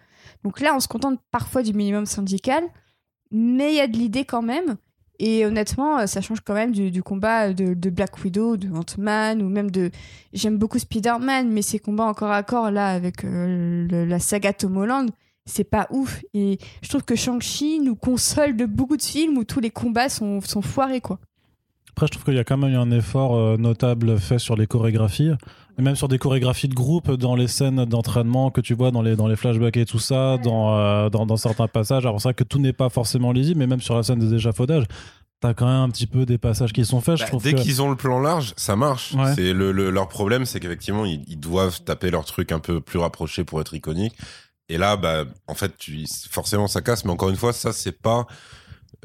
[0.44, 2.64] Donc là, on se contente parfois du minimum syndical,
[3.32, 4.78] mais il y a de l'idée quand même.
[5.20, 9.50] Et honnêtement, euh, ça change quand même du, combat de, Black Widow, de Ant-Man, ou
[9.50, 9.92] même de...
[10.32, 14.78] J'aime beaucoup Spider-Man, mais ces combats encore à corps, là, avec euh, la saga Tom
[14.78, 15.10] Holland,
[15.46, 16.24] c'est pas ouf.
[16.34, 20.08] Et je trouve que Shang-Chi nous console de beaucoup de films où tous les combats
[20.08, 21.20] sont, sont foirés, quoi.
[21.92, 24.56] Après, je trouve qu'il y a quand même eu un effort euh, notable fait sur
[24.56, 25.32] les chorégraphies,
[25.80, 29.02] et même sur des chorégraphies de groupe dans les scènes d'entraînement que tu vois dans
[29.02, 32.06] les, dans les flashbacks et tout ça, dans, euh, dans, dans certains passages.
[32.06, 34.34] Alors, c'est vrai que tout n'est pas forcément lisible, mais même sur la scène des
[34.36, 34.84] échafaudages,
[35.40, 37.16] t'as quand même un petit peu des passages qui sont faits.
[37.16, 39.14] je Bah, trouve dès qu'ils ont le plan large, ça marche.
[39.14, 39.34] Ouais.
[39.36, 42.82] C'est le, le- leur problème, c'est qu'effectivement ils, ils doivent taper leur truc un peu
[42.82, 44.16] plus rapproché pour être iconique.
[44.68, 47.06] Et là, bah, en fait, tu, forcément, ça casse.
[47.06, 48.28] Mais encore une fois, ça, c'est pas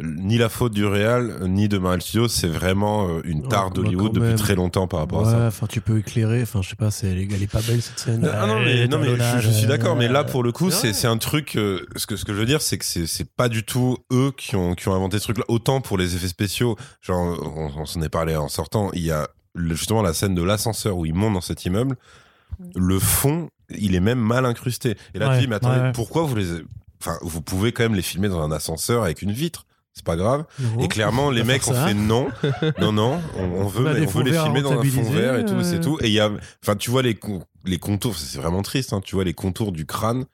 [0.03, 2.29] ni la faute du réal ni de Marvel Studios.
[2.29, 5.47] C'est vraiment euh, une tare bah, d'Hollywood depuis très longtemps par rapport Ouais, à ça.
[5.47, 6.43] enfin, tu peux éclairer.
[6.43, 8.29] Enfin, je sais pas, c'est, elle est pas belle cette scène.
[8.33, 10.93] Ah non mais non mais je, je suis d'accord mais là pour le coup c'est
[10.93, 13.31] c'est un truc euh, ce que ce que je veux dire c'est que c'est c'est
[13.31, 16.16] pas du tout eux qui ont qui ont inventé ce truc là autant pour les
[16.16, 20.12] effets spéciaux genre on, on s'en est parlé en sortant il y a justement la
[20.15, 21.97] scène de l'ascenseur où ils montent dans cet immeuble
[22.75, 25.93] le fond il est même mal incrusté et là tu dis mais attendez ouais.
[25.93, 26.47] pourquoi vous les
[27.01, 29.66] enfin vous pouvez quand même les filmer dans un ascenseur avec une vitre?
[29.95, 30.45] C'est pas grave
[30.81, 31.87] et clairement les mecs ont ça.
[31.87, 32.29] fait non
[32.81, 35.62] non non on, on veut On veut les filmer dans un fond vert et tout
[35.62, 35.81] c'est euh.
[35.83, 36.31] tout et il y a
[36.62, 37.19] enfin tu vois les
[37.65, 40.25] les contours c'est vraiment triste hein, tu vois les contours du crâne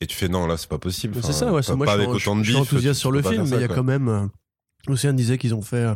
[0.00, 1.52] et tu fais non là c'est pas possible C'est ça, ouais.
[1.60, 3.44] pas, c'est- moi, pas je, avec suis- autant de je suis enthousiaste sur le film,
[3.48, 4.08] mais il y a quand même.
[4.08, 4.26] euh,
[4.88, 5.94] Océane disait qu'ils ont fait euh,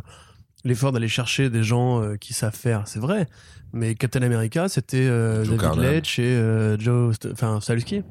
[0.63, 2.87] l'effort d'aller chercher des gens euh, qui savent faire.
[2.87, 3.27] C'est vrai.
[3.71, 5.79] Mais Captain America, c'était euh, Joe David.
[5.81, 8.01] Leitch et euh, Joe, enfin Stahelski.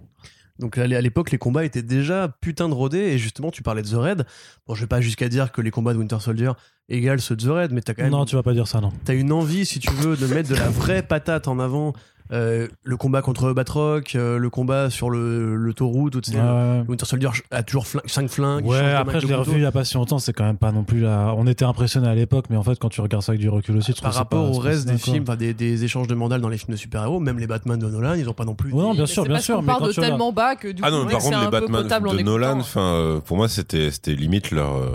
[0.58, 2.98] Donc à l'é- à l'époque, les combats étaient déjà putain de rodés.
[2.98, 4.26] Et justement, tu parlais de The Red.
[4.66, 6.50] Bon, je vais pas jusqu'à dire que les combats de Winter Soldier
[6.88, 8.80] égalent ceux de The Red, mais t'as quand même Non, tu vas pas dire ça,
[8.80, 8.92] non.
[9.04, 11.92] T'as une envie, si tu veux, de mettre de la vraie patate en avant.
[12.30, 16.32] Euh, le combat contre Batroc, euh, le combat sur le, le taureau, tout ça.
[16.32, 18.64] Ouais, Winter Soldier a toujours 5 flingues.
[18.64, 20.32] il Ouais, change de après je l'ai revu il y a pas si longtemps, c'est
[20.32, 21.32] quand même pas non plus là.
[21.36, 23.76] On était impressionné à l'époque, mais en fait quand tu regardes ça avec du recul
[23.76, 26.40] aussi, tu Par rapport pas- au reste des films, enfin, des, des échanges de mandales
[26.40, 28.72] dans les films de super-héros, même les Batman de Nolan, ils ont pas non plus.
[28.72, 30.90] Ouais, non, bien sûr, bien sûr, mais part quand de tellement bas que du ah
[30.90, 32.22] coup, non mais par contre les Batman de.
[32.22, 34.90] Nolan enfin euh, pour moi c'était c'était limite leur euh,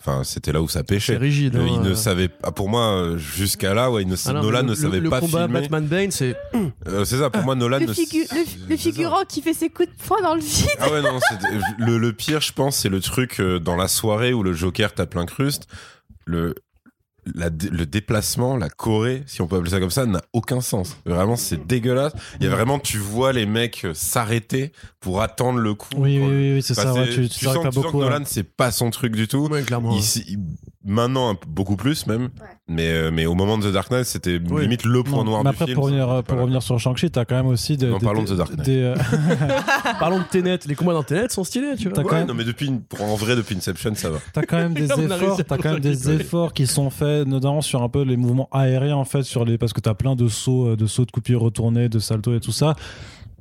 [0.00, 1.54] enfin c'était là où ça C'est pêchait rigide.
[1.56, 1.94] Euh, hein, ils ne euh.
[1.94, 4.68] savaient ah, pour moi euh, jusqu'à là ouais ils ne, Ah non, Nolan le- ne
[4.70, 6.36] le- savait le pas combat filmer Batman Bane, c'est
[6.88, 9.52] Euh, c'est ça pour moi Nolan Le, ne figu- le, c'est le figurant qui fait
[9.54, 10.66] ses coups de poing dans le vide.
[10.80, 11.18] Ah ouais, non,
[11.78, 14.92] le, le pire, je pense, c'est le truc euh, dans la soirée où le Joker
[14.94, 15.66] tape l'incruste.
[16.24, 16.54] Le,
[17.34, 20.96] la le déplacement, la Corée, si on peut appeler ça comme ça, n'a aucun sens.
[21.06, 22.12] Vraiment, c'est dégueulasse.
[22.40, 25.88] Il y a vraiment, tu vois les mecs euh, s'arrêter pour attendre le coup.
[25.96, 27.00] Oui, oui, oui, oui, c'est Enfin, ça.
[27.00, 27.98] ouais, tu, tu tu sens t'as tu sens beaucoup.
[27.98, 28.10] que ouais.
[28.10, 29.48] Nolan, c'est pas son truc du tout.
[29.50, 29.94] ouais, clairement.
[29.96, 30.38] Il s'y- il-
[30.84, 32.28] maintenant, beaucoup plus même.
[32.68, 34.62] Mais, euh, mais au moment de The Dark Knight, c'était Oui.
[34.62, 35.74] limite le point Non, noir mais du après, film.
[35.74, 36.22] pour revenir, Voilà.
[36.22, 37.86] pour revenir sur Shang-Chi, t'as quand même aussi des.
[37.88, 38.64] Non, des- parlons de The Dark Knight.
[38.66, 38.94] des, euh,
[39.98, 40.58] Parlons de Tenet.
[40.66, 42.02] Les combats dans Tenet sont stylés, tu vois.
[42.04, 42.70] Quand même- non, mais depuis,
[43.00, 44.18] en vrai, depuis Inception, ça va.
[44.32, 47.82] T'as quand même des efforts, t'as quand même des efforts qui sont faits, notamment sur
[47.82, 50.68] un peu les mouvements aériens en fait, sur les parce que t'as plein de sauts,
[50.68, 52.74] euh, de sauts de coupures retournées, de saltos et tout ça.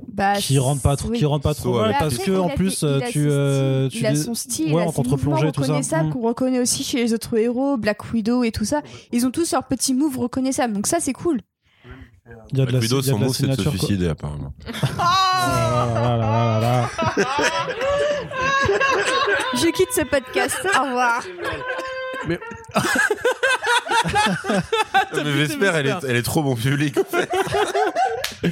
[0.07, 1.18] Bah, qui rentre pas trop, oui.
[1.18, 3.99] qui rentre pas trop mal parce que en plus euh, a tu son euh, style,
[3.99, 5.73] tu il a son style, ouais, il a tout ça.
[5.73, 6.14] reconnaissables Mm.
[6.14, 8.81] qu'on reconnaît aussi chez les autres héros, Black Widow et tout ça.
[9.11, 11.41] Ils ont tous leurs petits moves reconnaissables, donc ça c'est cool.
[12.51, 13.47] Il y a de la, Black Widow, il y a son de la mot, c'est
[13.47, 13.72] de se quoi.
[13.72, 14.53] suicider, apparemment.
[14.97, 16.89] Ah, là, là, là, là, là.
[19.56, 20.57] Je quitte ce podcast.
[20.80, 21.23] Au revoir.
[22.27, 22.39] Mais
[25.13, 26.97] Vesper, elle est, elle est trop bon public.
[26.97, 27.30] en fait.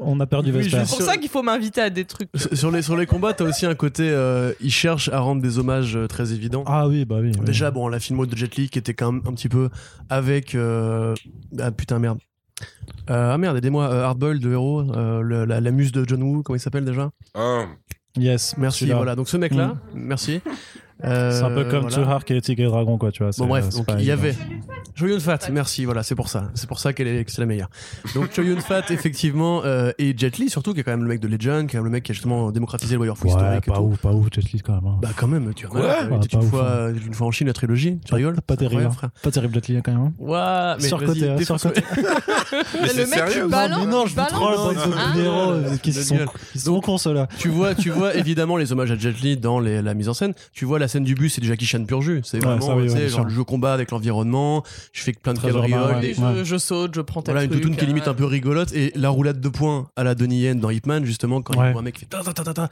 [0.00, 0.78] On a perdu Oui, Vesper.
[0.78, 2.28] juste- C'est pour ça qu'il faut m'inviter à des trucs.
[2.52, 4.08] Sur- les, sur les combats, t'as aussi un côté.
[4.08, 6.62] euh, ils cherchent à rendre des hommages euh, très évidents.
[6.66, 7.32] Ah oui, bah oui.
[7.36, 7.44] oui.
[7.44, 9.68] Déjà, bon, la filmo de Jet Li qui était quand même un petit peu
[10.08, 10.54] avec.
[10.54, 11.14] euh,
[11.58, 12.18] Ah putain, merde.
[13.10, 16.22] Euh, ah merde, aidez-moi, euh, Hardboiled, le héros, euh, le- la, la muse de John
[16.22, 17.10] Woo, comment il s'appelle déjà?
[17.34, 17.64] Ah,
[18.16, 19.14] Yes, Merci, voilà.
[19.16, 20.40] Donc ce mec-là, merci.
[21.04, 22.12] Euh, C'est un peu comme voilà.
[22.12, 23.30] Heart et Tigre et Dragon, quoi, tu vois.
[23.38, 24.34] Bon bref, c'est donc pas il y avait
[24.94, 27.46] Choyun Fat, merci, voilà, c'est pour ça, c'est pour ça qu'elle est, que c'est la
[27.46, 27.70] meilleure.
[28.14, 31.20] Donc Choyun Fat, effectivement, euh, et Jet Li surtout, qui est quand même le mec
[31.20, 33.68] de Legend, qui est le mec qui a justement démocratisé le Warrior Fu Ouais, historique
[33.68, 33.82] et pas tout.
[33.84, 34.86] ouf, pas ouf, Jet Li quand même.
[34.86, 34.98] hein.
[35.00, 36.92] Bah quand même, tu regardes, Ouais, pas une fois, hein.
[37.06, 38.82] une fois en Chine la trilogie, tu rigoles Pas terrible.
[38.82, 38.98] Incroyable, hein.
[38.98, 39.10] frère.
[39.22, 40.12] Pas terrible Jet Li quand même.
[40.18, 41.82] Ouais, mais Surcoté, surcoté.
[42.74, 44.54] mais le mec sérieux qui ou balance- mais non, je troll,
[45.14, 45.60] minéraux, Ah.
[45.60, 46.28] gueule.
[46.54, 47.28] ils sont cons ceux-là.
[47.38, 50.14] tu vois, tu vois évidemment les hommages à Jet Li dans les- la mise en
[50.14, 50.34] scène.
[50.52, 52.20] Tu vois la scène du bus, c'est du Jackie Chan pur jus.
[52.24, 54.62] C'est Ouais, vraiment, ça, oui, tu sais, genre le jeu combat avec l'environnement.
[54.92, 56.14] Je fais plein de cabrioles, ouais.
[56.14, 58.24] Je, je saute, je prends tel Voilà, une toutoune qui est limite euh, un peu
[58.26, 61.68] rigolote et la roulade de points à la Donnie Yen dans Hitman justement quand Ouais.
[61.68, 62.68] il voit un mec qui fait ta ta ta ta ta.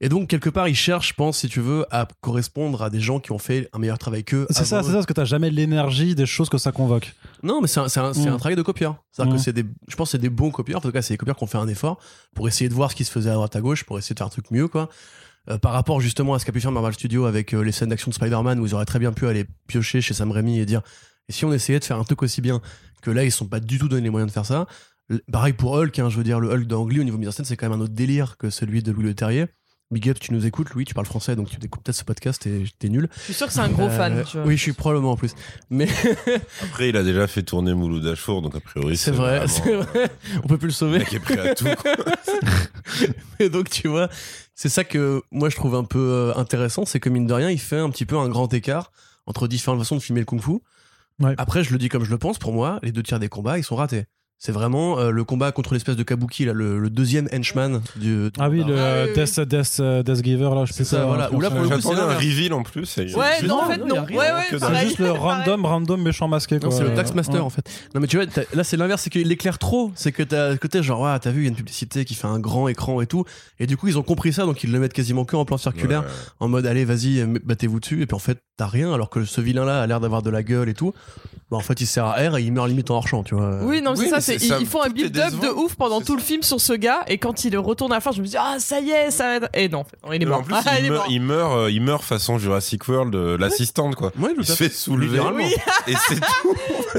[0.00, 3.00] et donc quelque part il cherche je pense si tu veux à correspondre à des
[3.00, 5.24] gens qui ont fait un meilleur travail qu'eux C'est ça, c'est ça, parce que t'as
[5.24, 7.14] jamais l'énergie des choses que ça convoque.
[7.42, 8.28] non mais c'est un, Mm.
[8.28, 9.36] un travail de copieur c'est-à-dire Mm.
[9.36, 11.18] que c'est des je pense que c'est des bons copieurs en tout cas c'est des
[11.18, 11.98] copieurs qui ont fait un effort
[12.34, 14.18] pour essayer de voir ce qui se faisait à droite à gauche pour essayer de
[14.18, 14.88] faire un truc mieux quoi
[15.50, 17.88] Euh, par rapport justement à ce qu'a pu faire Marvel Studios avec euh, les scènes
[17.88, 20.66] d'action de Spider-Man où ils auraient très bien pu aller piocher chez Sam Raimi et
[20.66, 20.82] dire
[21.28, 22.60] et si on essayait de faire un truc aussi bien
[23.00, 24.66] que là ils sont pas du tout donné les moyens de faire ça
[25.10, 27.32] L- pareil pour Hulk hein, je veux dire le Hulk d'Angly au niveau mise en
[27.32, 29.46] scène c'est quand même un autre délire que celui de Louis Le Terrier
[29.90, 32.46] Big up, tu nous écoutes, Louis, tu parles français, donc tu découpes peut-être ce podcast
[32.46, 33.08] et t'es nul.
[33.16, 34.22] Je suis sûr que c'est un gros Euh, fan.
[34.22, 34.46] Tu vois.
[34.46, 35.32] Oui, je suis probablement en plus.
[35.70, 35.88] Mais
[36.62, 39.72] Après, il a déjà fait tourner Mouloud Achour, donc a priori, c'est vrai, vraiment, c'est
[39.72, 40.10] euh, vrai.
[40.44, 40.98] On peut plus le Le sauver.
[40.98, 41.64] mec est prêt à tout.
[41.80, 41.94] quoi.
[43.40, 44.10] Et donc, tu vois,
[44.58, 47.48] c'est ça que moi je trouve un peu euh, intéressant, c'est que mine de rien,
[47.48, 48.90] il fait un petit peu un grand écart
[49.24, 50.58] entre différentes façons de filmer le kung-fu.
[51.20, 51.34] Ouais.
[51.38, 53.56] Après, je le dis comme je le pense, pour moi, les deux tiers des combats,
[53.56, 54.06] ils sont ratés.
[54.40, 58.28] C'est vraiment euh, le combat contre l'espèce de kabuki, là, le, le deuxième henchman du.
[58.38, 59.24] Ah oui, le Ah euh, oui, oui.
[59.24, 61.32] Death, Death, euh, Death Giver, là, je sais C'est ça, pas, voilà.
[61.32, 62.98] Ou là, pour le coup, c'est un reveal en plus.
[62.98, 66.28] et- Ouais, juste- non, en fait, non, Ouais, ouais, C'est juste le random, random méchant
[66.28, 66.68] masqué, quoi.
[66.68, 66.94] Non, c'est le.
[66.94, 67.40] Taxmaster Ouais.
[67.40, 67.68] en fait.
[67.96, 69.90] Non, mais tu vois, là c'est l'inverse, c'est qu'il l'éclaire trop.
[69.96, 72.28] C'est que t'as t'es genre, ah, t'as vu, il y a une publicité qui fait
[72.28, 73.24] un grand écran et tout.
[73.58, 75.56] Et du coup, ils ont compris ça, donc ils le mettent quasiment que en plan
[75.58, 76.08] circulaire, Ouais.
[76.40, 78.02] en mode, allez, vas-y, battez-vous dessus.
[78.02, 80.44] Et puis en fait, t'as rien, alors que ce vilain-là a l'air d'avoir de la
[80.44, 80.92] gueule et tout.
[81.50, 83.60] Bah, en fait, il sert à R et il meurt limite en hors-champ, tu vois.
[83.64, 86.42] Oui, non, c'est ça, c'est, ils, font un build-up de ouf pendant tout le film
[86.42, 88.80] sur ce gars, et quand il retourne à la fin, je me dis, ah, ça
[88.80, 89.48] y est, ça va être...
[89.54, 90.40] Et non, il est mort.
[90.40, 93.94] En plus, Ah, il meurt, il meurt, euh, il meurt façon Jurassic World, euh, l'assistante
[93.96, 94.12] quoi.
[94.18, 94.72] Ouais, Il se fait.
[94.72, 95.20] soulever.
[95.34, 95.54] Oui.
[95.86, 96.54] et c'est tout.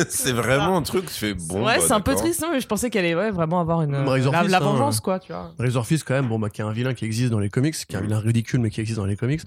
[0.10, 1.06] c'est vraiment un truc.
[1.06, 1.66] Tu fais bon.
[1.66, 3.82] ouais, bah, c'est un peu triste, non, mais je pensais qu'elle allait ouais, vraiment avoir
[3.82, 5.52] une, Bah, la, Fist, la hein, vengeance, quoi, tu vois.
[5.60, 7.76] Razor Fist, quand même, bon, bah, qui est un vilain qui existe dans les comics,
[7.76, 9.42] qui est un vilain ridicule, mais qui existe dans les comics.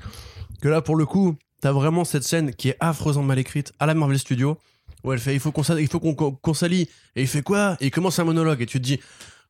[0.61, 3.87] Que là, pour le coup, t'as vraiment cette scène qui est affreusement mal écrite à
[3.87, 4.59] la Marvel Studios,
[5.05, 6.89] où elle fait, il faut qu'on s'allie, il faut qu'on, qu'on- qu'on s'allie.
[7.17, 7.77] Et il fait quoi?
[7.81, 9.01] Et il commence un monologue, et tu te dis,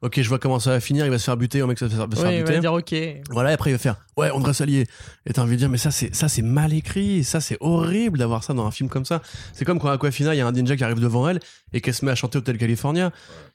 [0.00, 1.86] ok, je vois comment ça va finir, il va se faire buter, au mec, ça
[1.86, 2.54] va se faire va se Oui, faire il buter.
[2.54, 2.94] va dire, ok.
[3.30, 4.86] Voilà, et après il va faire ouais, on devrait s'allier.
[5.26, 8.18] Et t'as envie de dire mais ça c'est ça c'est mal écrit, ça c'est horrible
[8.18, 9.22] d'avoir ça dans un film comme ça.
[9.54, 11.38] C'est comme quand à Aquafina, il y a un ninja qui arrive devant elle
[11.72, 13.10] et qu'elle se met à chanter Hotel California.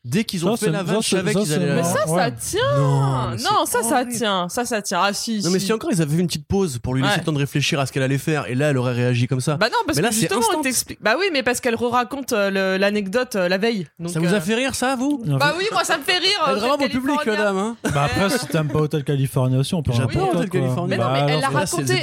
[0.05, 2.31] Dès qu'ils ont Ça, fait la vanne, je savais qu'ils allaient Mais ça, ça Ouais.
[2.35, 3.35] tient.
[3.43, 4.47] Non, ça, ça tient.
[4.49, 4.99] Ça, ça tient.
[5.03, 5.41] Ah, si.
[5.43, 7.19] Non mais si encore ils avaient fait une petite pause pour lui laisser Ouais.
[7.19, 9.41] le temps de réfléchir à ce qu'elle allait faire et là elle aurait réagi comme
[9.41, 9.55] ça.
[9.57, 10.99] Bah non, parce Mais là, que c'est justement, on t'explique.
[11.01, 13.87] Bah oui, mais parce qu'elle re-raconte euh, l'anecdote euh, la veille.
[13.99, 15.21] Donc, ça vous euh, a fait rire ça vous?
[15.25, 16.29] Bah oui, moi ça me fait rire.
[16.47, 16.91] Elle est euh, vraiment public
[17.23, 17.37] California.
[17.37, 17.75] madame hein.
[17.93, 20.49] Bah après, si t'aimes pas Hotel California aussi, on peut en J'adore Hotel.
[20.49, 20.97] California.
[20.97, 22.01] Mais non, mais Bah, elle l'a Là, raconté.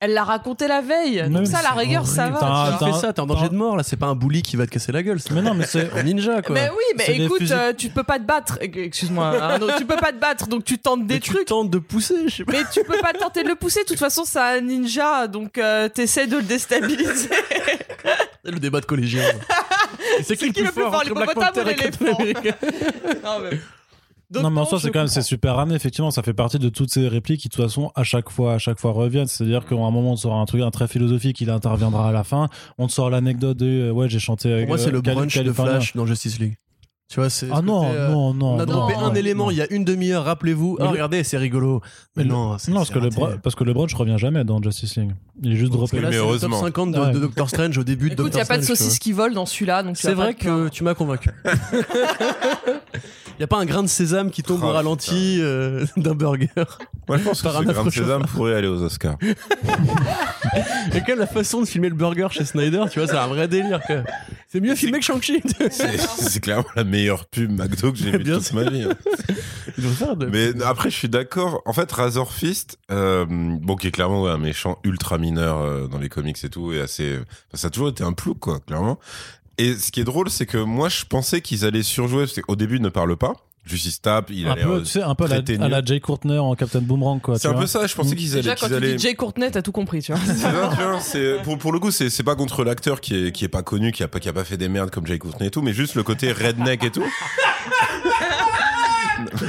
[0.00, 1.28] Elle l'a raconté la veille.
[1.30, 2.38] Donc ça, la rigueur, ça va.
[2.40, 4.56] T'as- tu fais ça, t'es en danger de mort là, c'est pas un bully qui
[4.56, 5.90] va te casser la gueule, Mais non, mais c'est.
[5.96, 6.54] un ninja quoi.
[6.54, 8.58] Mais oui, mais écoute, euh, tu peux pas te battre.
[8.60, 11.46] Excuse-moi, tu peux pas te battre, donc tu tentes des Mais tu trucs.
[11.46, 12.52] tentes de pousser, je sais pas.
[12.52, 13.80] Mais tu peux pas tenter de le pousser.
[13.82, 17.28] De toute façon, c'est un ninja, donc euh, t'essaies de le déstabiliser.
[18.44, 19.22] Le débat de collégien.
[20.24, 22.04] C'est qui, qui le plus fort, entre Black Panther et l'éléphant
[23.24, 23.60] non, mais...
[24.30, 25.76] Donc, Non, mais en soi, c'est quand même c'est super ramené.
[25.76, 28.54] Effectivement, ça fait partie de toutes ces répliques qui, de toute façon, à chaque fois,
[28.54, 29.26] à chaque fois reviennent.
[29.28, 32.12] C'est-à-dire qu'à un moment, on te sort un truc, un trait philosophique, il interviendra à
[32.12, 32.48] la fin.
[32.78, 34.64] On te sort l'anecdote de, euh, ouais, j'ai chanté avec.
[34.66, 35.52] Pour moi, c'est euh, le Cali- brunch de.
[35.52, 36.56] Flash dans Justice League.
[37.12, 37.46] Tu vois, c'est.
[37.52, 38.54] Ah ce non, côté, euh, non, non.
[38.54, 39.50] On a droppé non, un élément non.
[39.50, 40.78] il y a une demi-heure, rappelez-vous.
[40.80, 41.82] Ah, regardez, c'est rigolo.
[42.16, 44.62] Mais non, c'est- Non, parce que, le bro- parce que le brunch revient jamais dans
[44.62, 45.10] Justice League.
[45.42, 46.00] Il est juste droppé.
[46.00, 46.60] là, Mais c'est le top heureusement.
[46.62, 47.12] 50 de, Ouais.
[47.12, 48.98] de Doctor Strange au début de Écoute, il Doctor n'y a pas de Strange, saucisse
[48.98, 49.84] qui vole dans celui-là.
[49.92, 51.28] C'est vrai que tu m'as convaincu.
[53.34, 56.14] Il n'y a pas un grain de sésame qui tombe Oh, au ralenti euh, d'un
[56.14, 56.48] burger.
[57.08, 59.16] Moi, je pense que ce affreux sésame pourrait aller aux Oscars.
[60.94, 63.48] Et quelle la façon de filmer le burger chez Snyder, tu vois, c'est un vrai
[63.48, 63.80] délire.
[63.86, 64.02] quoi.
[64.48, 65.40] C'est mieux filmé que Shang-Chi.
[65.70, 68.82] C'est c'est clairement la meilleure pub McDo que j'ai vue Bien toute ma vie.
[68.82, 68.94] hein.
[69.78, 71.62] Ils vont faire de- Mais après, je suis d'accord.
[71.64, 75.86] En fait, Razor Fist, euh, bon, qui est clairement ouais, un méchant ultra mineur euh,
[75.88, 77.16] dans les comics et tout, et assez.
[77.18, 77.24] enfin,
[77.54, 78.98] ça a toujours été un plouc, quoi, clairement.
[79.58, 82.24] Et ce qui est drôle, c'est que moi, je pensais qu'ils allaient surjouer.
[82.26, 83.34] Parce qu'au début, il ne parle pas.
[83.64, 84.30] Juste, il se tape.
[84.30, 85.84] Il a Un l'air, peu, euh, tu sais, un peu à la, à la.
[85.84, 87.38] Jay Courtney en Captain Boomerang, quoi.
[87.38, 87.86] C'est un peu ça.
[87.86, 88.42] Je pensais qu'ils allaient.
[88.42, 88.94] Déjà, quand tu allaient...
[88.96, 90.20] dis Jay Courtney, t'as tout compris, tu vois.
[90.26, 93.14] C'est ça, tu vois, c'est pour pour le coup c'est c'est pas contre l'acteur qui
[93.28, 95.06] est qui est pas connu qui a pas qui a pas fait des merdes comme
[95.06, 97.04] Jay Courtney et tout mais juste le côté redneck et tout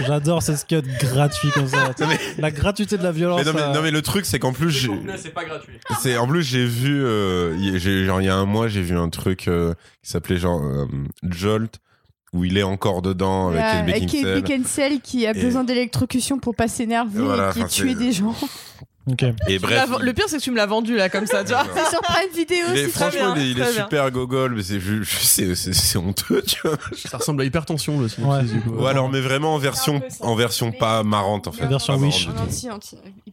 [0.06, 1.92] J'adore ces scuds gratuits comme ça.
[2.00, 3.40] Non, mais- La gratuité de la violence.
[3.40, 5.74] mais non mais, ça- non mais le truc c'est qu'en plus j'ai c'est pas gratuit.
[6.02, 8.46] c'est en plus j'ai vu euh, il y a- j'ai- genre il y a un
[8.46, 9.74] mois j'ai vu un truc euh,
[10.04, 10.86] qui s'appelait genre euh,
[11.24, 11.80] Jolt
[12.34, 15.64] où il est encore dedans avec Kate avec Kate Beckinsale Beckinsale qui a Et- besoin
[15.64, 18.36] d'électrocution pour pas s'énerver Voilà, et qui enfin, tué des gens.
[19.50, 21.66] Et bref Le pire, c'est que tu me l'as vendu là, comme ça, tu vois.
[21.76, 23.44] C'est sur Prime Vidéo, il est, franchement bien.
[23.44, 27.46] il est, il est super gogol mais c'est c'est honteux tu vois Ça ressemble à
[27.46, 28.58] Hypertension, le synopsis, Ouais.
[28.58, 28.76] du coup.
[28.82, 32.28] ou alors mais vraiment en version en version pas marrante en fait version Wish.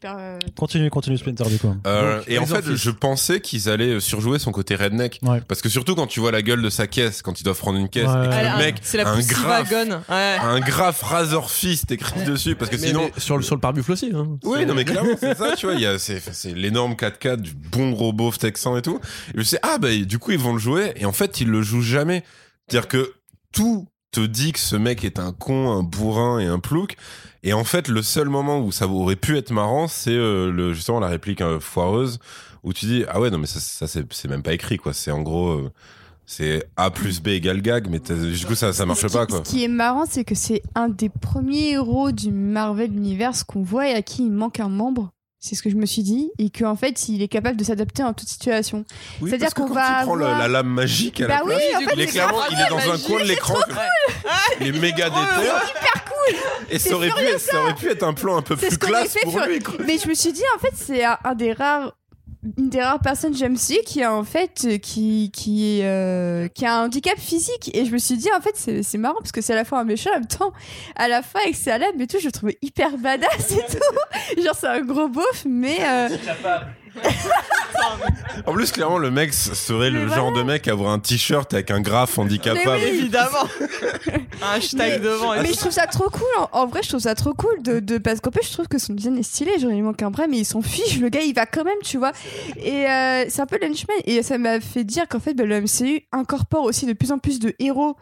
[0.04, 1.74] euh, Continue, continue Splinter du coup.
[1.86, 5.20] Euh, Donc, et en fait, je pensais qu'ils allaient surjouer son côté redneck.
[5.22, 5.40] Ouais.
[5.46, 7.78] Parce que surtout quand tu vois la gueule de sa caisse, quand ils doivent prendre
[7.78, 8.26] une caisse, Ouais.
[8.26, 10.00] et que le mec C'est la a un graphe, wagon.
[10.08, 10.36] Ouais.
[10.42, 12.54] un graphe Razor Fist écrit dessus.
[12.56, 13.10] Parce que sinon.
[13.16, 14.10] sur, le, sur le pare-buffle aussi.
[14.14, 14.26] Hein.
[14.44, 15.74] Oui, non, mais clairement, c'est ça, tu vois.
[15.74, 16.20] Il y a, c'est,
[16.54, 18.98] l'énorme 4K du bon gros beauf texan et tout.
[19.34, 20.92] Et je dit, ah, bah, du coup, ils vont le jouer.
[20.96, 22.24] Et en fait, ils le jouent jamais.
[22.68, 23.12] C'est-à-dire que
[23.52, 26.96] tout te dit que ce mec est un con, un bourrin et un plouc.
[27.42, 30.72] Et en fait, le seul moment où ça aurait pu être marrant, c'est euh, le,
[30.72, 32.18] justement la réplique euh, foireuse
[32.62, 34.92] où tu dis, ah ouais, non, mais ça, ça c'est, même pas écrit, quoi.
[34.92, 35.70] C'est en gros, euh,
[36.26, 39.42] c'est A plus B égale gag, mais du coup, ça, ça marche qui- pas, quoi.
[39.44, 43.62] Ce qui est marrant, c'est que c'est un des premiers héros du Marvel Universe qu'on
[43.62, 45.10] voit et à qui il manque un membre.
[45.42, 46.30] C'est ce que je me suis dit.
[46.38, 48.84] Et qu'en fait, il est capable de s'adapter en toute situation.
[49.22, 51.54] Oui, C'est-à-dire qu'on va il prend le- avoir- la lame magique à Bah la oui,
[51.54, 53.54] place, en fait, il est clairement, il est dans un coin de l'écran.
[54.60, 55.50] Il est méga déter.
[56.70, 59.16] Et ça aurait, pu, furieux, ça aurait pu être un plan un peu plus classe
[59.22, 59.58] pour lui.
[59.60, 59.74] Quoi.
[59.84, 61.96] Mais je me suis dit, en fait, c'est un, un des rares.
[62.56, 66.78] Une des rares personnes j'aime qui a en fait euh, qui qui euh, qui a
[66.78, 67.70] un handicap physique.
[67.74, 69.80] Et je me suis dit en fait c'est marrant parce que c'est à la fois
[69.80, 70.52] un méchant en même temps
[70.96, 74.42] à la fin avec ses lame et tout je le trouvais hyper badass et tout.
[74.42, 76.08] Genre c'est un gros beauf mais euh,
[78.46, 80.16] En plus, clairement, le mec serait Mais le voilà.
[80.16, 82.78] genre de mec à avoir un t-shirt avec un graphe handicapable.
[82.82, 82.98] Mais oui.
[82.98, 83.48] Évidemment.
[84.42, 85.34] Un hashtag devant.
[85.34, 87.62] et mais je trouve ça trop cool en, en vrai je trouve ça trop cool
[87.62, 90.02] de, de parce qu'en plus je trouve que son design est stylé genre il manque
[90.02, 92.12] un bras mais il s'en fiche le gars il va quand même tu vois
[92.56, 95.60] et euh, c'est un peu l'henchman et ça m'a fait dire qu'en fait bah, le
[95.60, 97.98] MCU incorpore aussi de plus en plus de héros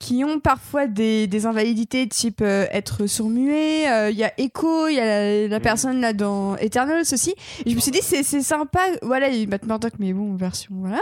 [0.00, 4.94] qui ont parfois des, des invalidités type euh, être sourd-muet il y a Echo il
[4.94, 7.34] y a la, la personne là dans Eternals aussi.
[7.66, 8.80] Et je me suis dit c'est sympa.
[9.02, 11.00] Voilà il y a Matt Murdock mais bon version voilà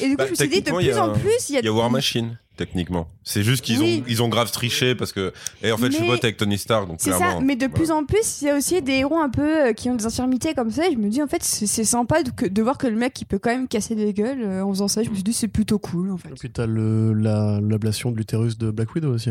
[0.00, 1.56] et du coup Bah, je me suis dit de plus a- en plus il y
[1.56, 3.08] a Il y a War Machine, techniquement.
[3.24, 4.02] C'est juste qu'ils Oui.
[4.02, 5.32] ont, ils ont grave triché parce que.
[5.62, 7.74] Et en fait, je suis pote avec Tony Stark, donc C'est ça, mais de voilà.
[7.74, 10.04] plus en plus, il y a aussi des héros un peu euh, qui ont des
[10.04, 10.86] infirmités comme ça.
[10.86, 13.38] Et je me dis, en fait, c'est sympa de, voir que le mec, il peut
[13.38, 15.02] quand même casser des gueules euh, en faisant ça.
[15.02, 16.28] Je me suis dit, c'est plutôt cool, en fait.
[16.28, 19.30] Et puis t'as le- la- l'ablation de l'utérus de Black Widow aussi.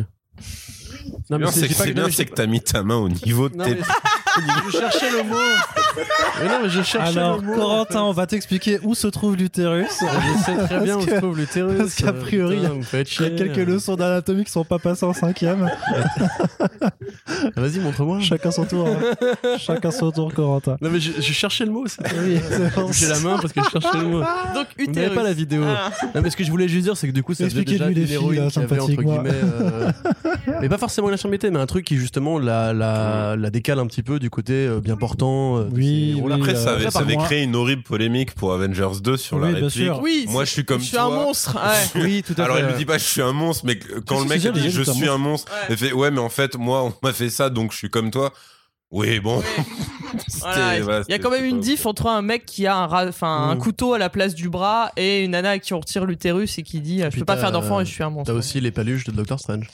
[1.29, 3.77] Non, mais c'est bien, c'est que t'as mis ta main au niveau de Non, tes.
[4.67, 5.35] Je cherchais le mot.
[6.41, 7.55] Mais non, mais je cherchais Alors, le mot.
[7.55, 9.87] Corentin, on va t'expliquer où se trouve l'utérus.
[10.01, 11.77] Je sais très bien où se trouve l'utérus.
[11.77, 13.35] parce qu'a priori, me faites Il y a chier.
[13.35, 15.69] quelques leçons d'anatomie qui sont pas passées en cinquième.
[17.55, 18.19] Vas-y, montre-moi.
[18.21, 18.87] Chacun son tour.
[18.87, 19.57] hein.
[19.57, 20.77] Chacun son tour, Corentin.
[20.81, 21.85] Non, mais je, je cherchais le mot.
[22.23, 22.39] Oui.
[22.91, 24.19] J'ai la main parce que je cherchais le mot.
[24.19, 25.15] Donc, Vous n'avez utérus.
[25.15, 25.63] pas la vidéo.
[25.65, 25.91] Ah.
[26.15, 27.89] Non, mais ce que je voulais juste dire, c'est que du coup, ça faisait déjà
[27.89, 29.29] une héroïne qui avait, entre guillemets...
[29.33, 29.91] euh,
[30.61, 33.87] mais pas forcément une infirmité, mais un truc qui, justement, la, la, la décale un
[33.87, 35.57] petit peu du côté euh, bien portant.
[35.57, 38.53] euh, Oui, oui, Après, ça euh, avait, après, ça avait créé une horrible polémique pour
[38.53, 39.71] Avengers 2 sur Oui, la bien réplique.
[39.85, 39.99] sûr.
[40.01, 41.03] Oui, Moi, je suis comme je suis toi.
[41.05, 41.55] un monstre.
[41.55, 42.01] Ouais.
[42.03, 44.25] Oui, tout à Alors, il lui dit pas je suis un monstre, mais quand le
[44.27, 45.67] mec dit déjà, je suis un monstre, Ouais.
[45.71, 48.11] il fait ouais, mais en fait, moi, on m'a fait ça, donc je suis comme
[48.11, 48.31] toi.
[48.91, 49.41] Oui, bon.
[50.39, 50.77] Voilà,
[51.07, 53.59] il y a quand même une diff entre un mec qui a un, un Mm.
[53.59, 56.63] couteau à la place du bras et une nana à qui on retire l'utérus et
[56.63, 58.31] qui dit je Puis peux pas faire d'enfant et je suis un monstre.
[58.33, 59.67] T'as aussi les paluches de Doctor Strange.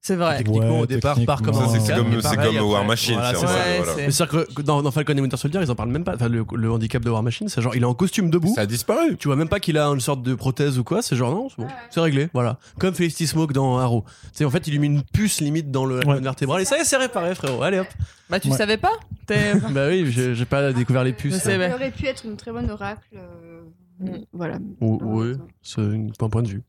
[0.00, 0.38] C'est vrai.
[0.38, 3.46] Techniquement, Ouais, au départ, part comme un C'est C4, comme- War Machine, voilà, c'est vrai,
[3.46, 3.58] ça.
[3.58, 3.92] Ouais, voilà.
[3.94, 6.14] c'est- Mais c'est-à-dire que dans, dans Falcon et Winter Soldier, ils en parlent même pas.
[6.14, 8.52] Enfin, le, le handicap de War Machine, c'est genre, il est en costume debout.
[8.54, 9.16] Ça a disparu.
[9.18, 11.48] Tu vois même pas qu'il a une sorte de prothèse ou quoi, c'est genre non,
[11.50, 12.58] c'est bon, c'est réglé, voilà.
[12.78, 14.04] Comme Felicity Smoke dans Arrow.
[14.22, 16.20] Tu sais, en fait, il lui met une puce limite dans le Ouais.
[16.20, 17.62] vertébrale et ça y est, c'est réparé, frérot.
[17.62, 17.88] Allez hop.
[18.30, 18.56] Bah, tu Ouais.
[18.56, 18.92] savais pas
[19.28, 21.42] bah oui, j'ai pas découvert les puces.
[21.44, 23.00] Il aurait pu être une très bonne oracle.
[23.16, 23.60] euh,
[24.00, 24.10] Mm.
[24.32, 24.58] Voilà.
[24.80, 26.62] Ou- oui, c'est un point de vue.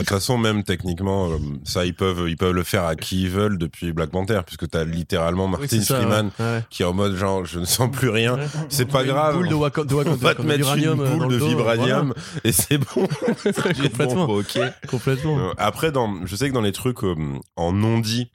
[0.00, 3.22] De toute façon, même techniquement, euh, ça, ils peuvent, ils peuvent le faire à qui
[3.22, 6.44] ils veulent depuis Black Panther, puisque t'as littéralement Oui, Martin c'est ça, Freeman ouais.
[6.44, 6.64] Ouais.
[6.70, 8.38] qui est en mode genre, je ne sens plus rien.
[8.68, 9.36] C'est pas grave.
[9.36, 11.46] boule de Wakanda, de On Wakanda, va te mettre une euh, boule le de dos,
[11.48, 12.14] vibranium
[12.44, 13.06] et c'est bon.
[13.82, 14.58] complètement, Bon, ok.
[14.88, 15.38] complètement.
[15.38, 17.14] Euh, Après, dans, je sais que dans les trucs euh,
[17.56, 18.30] en non dit,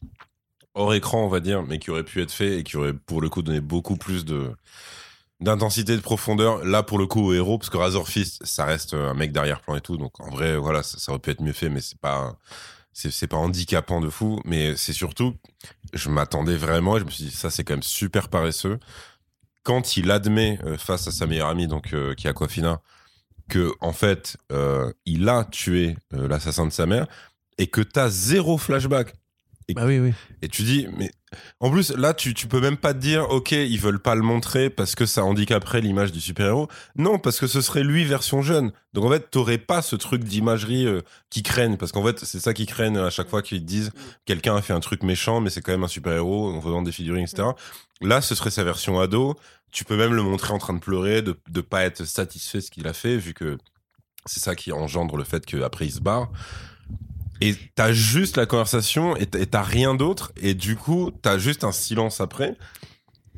[0.73, 3.21] hors écran, on va dire, mais qui auraient pu être faits et qui auraient pour
[3.21, 4.49] le coup donné beaucoup plus de
[5.39, 6.63] d'intensité, de profondeur.
[6.65, 9.75] Là, pour le coup, au héros, parce que Razor Fist, ça reste un mec d'arrière-plan
[9.75, 12.37] et tout, donc en vrai, voilà, ça, aurait pu être mieux fait, mais c'est pas
[12.93, 15.35] c'est pas handicapant de fou, mais c'est surtout,
[15.91, 18.79] je m'attendais vraiment, et je me suis dit, ça c'est quand même super paresseux.
[19.63, 22.81] Quand il admet euh, face à sa meilleure amie, donc euh, qui est Aquafina,
[23.49, 27.07] que en fait, euh, il a tué euh, l'assassin de sa mère
[27.57, 29.13] et que t'as zéro flashback.
[29.73, 30.13] Bah oui, oui.
[30.41, 31.09] Et tu dis, mais
[31.59, 34.21] en plus, là, tu, tu peux même pas te dire, ok, ils veulent pas le
[34.21, 36.67] montrer parce que ça handicaperait l'image du super-héros.
[36.95, 38.71] Non, parce que ce serait lui version jeune.
[38.93, 41.01] Donc en fait, t'aurais pas ce truc d'imagerie euh,
[41.31, 41.77] qui craignent.
[41.77, 43.91] Parce qu'en fait, c'est ça qui craignent à chaque fois qu'ils disent,
[44.25, 46.91] quelqu'un a fait un truc méchant, mais c'est quand même un super-héros, on vend des
[46.91, 47.49] figurines, etc.
[48.01, 49.35] Là, ce serait sa version ado.
[49.71, 52.63] Tu peux même le montrer en train de pleurer, de, de pas être satisfait de
[52.63, 53.57] ce qu'il a fait, vu que
[54.25, 56.31] c'est ça qui engendre le fait qu'après il se barre.
[57.41, 60.31] Et t'as juste la conversation et t'as- rien d'autre.
[60.41, 62.55] Et du coup, t'as juste un silence après.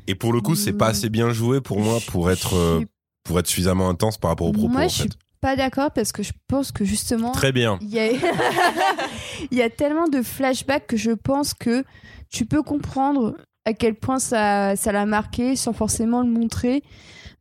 [0.06, 2.84] Et pour le coup, c'est pas assez bien joué pour moi pour être, euh,
[3.24, 4.68] pour être suffisamment intense par rapport aux propos.
[4.68, 5.00] Moi, en je fait.
[5.02, 5.10] suis
[5.40, 7.32] pas d'accord parce que je pense que justement.
[7.32, 7.78] Très bien.
[7.82, 8.10] Il y, a...
[9.50, 11.84] il y a tellement de flashbacks que je pense que
[12.30, 16.82] tu peux comprendre à quel point ça ça l'a marqué sans forcément le montrer.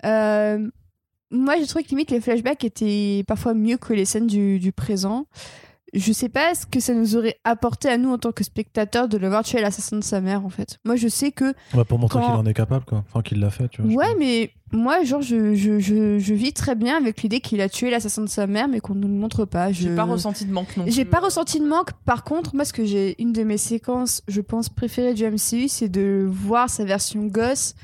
[0.06, 0.68] Euh,
[1.32, 4.72] moi, j'ai trouvé que limite les flashbacks étaient parfois mieux que les scènes du, du
[4.72, 5.26] présent.
[5.94, 9.08] Je sais pas ce que ça nous aurait apporté à nous en tant que spectateurs
[9.08, 10.80] de le voir tuer l'assassin de sa mère en fait.
[10.86, 13.06] Moi, je sais que Ouais, pour montrer Quand- qu'il en est capable, quoi.
[13.08, 13.92] Enfin, qu'il l'a fait, tu vois.
[13.94, 17.70] Ouais, mais moi, genre, je, je, je, je vis très bien avec l'idée qu'il a
[17.70, 19.72] tué l'assassin de sa mère, mais qu'on ne le montre pas.
[19.72, 19.84] Je...
[19.84, 20.92] J'ai pas ressenti de manque non plus.
[20.92, 21.94] J'ai pas ressenti de manque.
[22.06, 25.70] Par contre, moi, ce que j'ai, une de mes séquences, je pense, préférées du MCU,
[25.70, 27.76] c'est de voir sa version gosse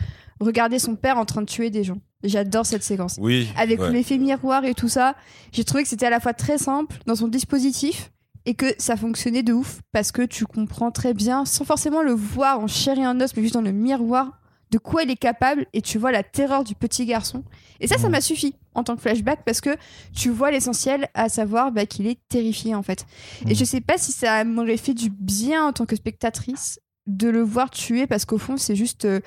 [0.42, 2.00] regarder son père en train de tuer des gens.
[2.24, 3.18] J'adore cette séquence.
[3.20, 3.50] Oui.
[3.58, 3.92] Avec ouais.
[3.92, 5.16] l'effet miroir et tout ça,
[5.52, 8.12] j'ai trouvé que c'était à la fois très simple dans son dispositif
[8.46, 12.14] et que ça fonctionnait de ouf parce que tu comprends très bien, sans forcément le
[12.14, 14.40] voir en chair et en os, mais juste dans le miroir,
[14.72, 17.44] de quoi il est capable et tu vois la terreur du petit garçon.
[17.80, 19.76] Et ça, ça m'a suffi en tant que flashback parce que
[20.16, 23.06] tu vois l'essentiel, à savoir bah, qu'il est terrifié en fait.
[23.46, 23.56] Et Mhm.
[23.56, 27.42] je sais pas si ça m'aurait fait du bien en tant que spectatrice de le
[27.42, 29.06] voir tuer parce qu'au fond, c'est juste.
[29.06, 29.20] euh,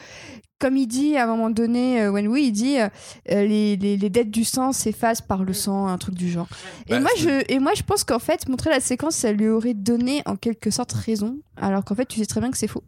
[0.58, 2.88] comme il dit à un moment donné, euh, Wenwu, il dit euh,
[3.30, 6.48] euh, les, les, les dettes du sang s'effacent par le sang, un truc du genre.
[6.86, 9.48] Et, Bah, moi, je, et moi, je pense qu'en fait, montrer la séquence, ça lui
[9.48, 12.68] aurait donné en quelque sorte raison, alors qu'en fait, tu sais très bien que c'est
[12.68, 12.84] faux.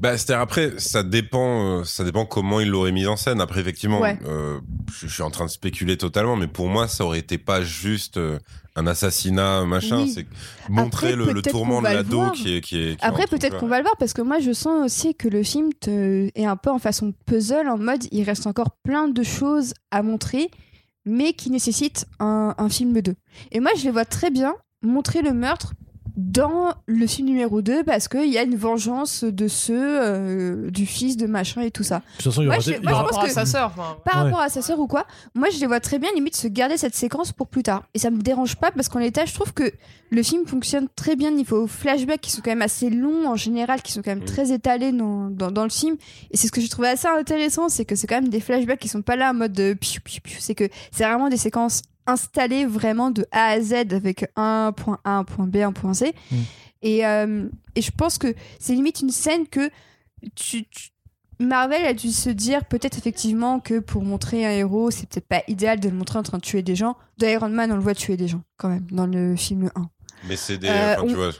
[0.00, 3.40] Bah, c'est-à-dire après, ça dépend, euh, ça dépend comment il l'aurait mis en scène.
[3.40, 4.18] Après, effectivement, Ouais.
[4.26, 4.60] euh,
[4.92, 7.62] je, je suis en train de spéculer totalement, mais pour moi, ça aurait été pas
[7.62, 8.38] juste euh,
[8.76, 10.02] un assassinat, machin.
[10.02, 10.10] Oui.
[10.10, 10.26] C'est
[10.68, 12.96] montrer Après, le, tourment de l'ado qui est, qui est.
[12.96, 15.42] qui Après, peut-être qu'on va le voir, parce que moi, je sens aussi que le
[15.42, 16.30] film te...
[16.34, 20.02] est un peu en façon puzzle, en mode, il reste encore plein de choses à
[20.02, 20.50] montrer,
[21.04, 23.14] mais qui nécessitent un, un film 2.
[23.50, 25.74] Et moi, je les vois très bien montrer le meurtre
[26.16, 30.84] dans le film numéro 2 parce qu'il y a une vengeance de ceux euh, du
[30.86, 31.98] fils de machin et tout ça.
[31.98, 33.70] De toute façon, il y aura des- Par rapport à que- sa sœur.
[33.72, 34.12] Par Ouais.
[34.22, 36.76] rapport à sa sœur ou quoi, moi je les vois très bien limite se garder
[36.76, 37.84] cette séquence pour plus tard.
[37.94, 39.72] Et ça me dérange pas parce qu'en l'état, je trouve que
[40.10, 43.80] le film fonctionne très bien niveau flashbacks qui sont quand même assez longs en général,
[43.82, 44.26] qui sont quand même Mm.
[44.26, 45.96] très étalés dans, dans, dans le film.
[46.30, 48.78] Et c'est ce que j'ai trouvé assez intéressant, c'est que c'est quand même des flashbacks
[48.80, 50.36] qui sont pas là en mode de piou, piou, piou.
[50.40, 54.98] c'est que c'est vraiment des séquences installées vraiment de A à Z avec un point
[55.04, 56.14] A, un point B, un point C.
[56.30, 56.36] Mm.
[56.82, 59.70] Et, euh, et je pense que c'est limite une scène que
[60.34, 60.90] tu- tu
[61.40, 65.42] Marvel a dû se dire peut-être effectivement que pour montrer un héros, c'est peut-être pas
[65.48, 66.96] idéal de le montrer en train de tuer des gens.
[67.18, 69.88] De Iron Man, on le voit tuer des gens quand même dans le film 1.
[70.28, 70.68] Mais c'est des.
[70.68, 71.30] Euh, enfin, on- tu vois,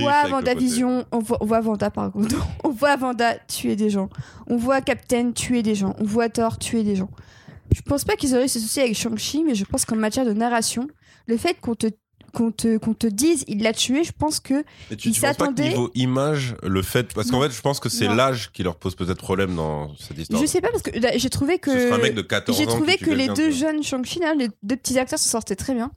[0.00, 2.28] voit côté- Vendavision, on voit, on voit Vanda par contre,
[2.64, 4.08] on voit Vanda tuer des gens,
[4.46, 7.10] on voit Captain tuer des gens, on voit Thor tuer des gens.
[7.74, 10.32] Je pense pas qu'ils auraient ce souci avec Shang-Chi, mais je pense qu'en matière de
[10.32, 10.88] narration,
[11.26, 11.86] le fait qu'on te
[12.34, 15.20] qu'on te, qu'on te dise il l'a tué, je pense que tu, il tu penses
[15.20, 17.14] pas que s'attendait- niveau image, le fait.
[17.14, 20.18] Parce qu'en fait, je pense que c'est l'âge qui leur pose peut-être problème dans cette
[20.18, 20.40] histoire.
[20.40, 22.54] je sais pas parce que là, j'ai trouvé que Ce serait un mec de 14
[22.56, 22.60] ans.
[22.60, 25.90] j'ai trouvé que les deux jeunes Shang-Chi, les deux petits acteurs s'en sortaient très bien.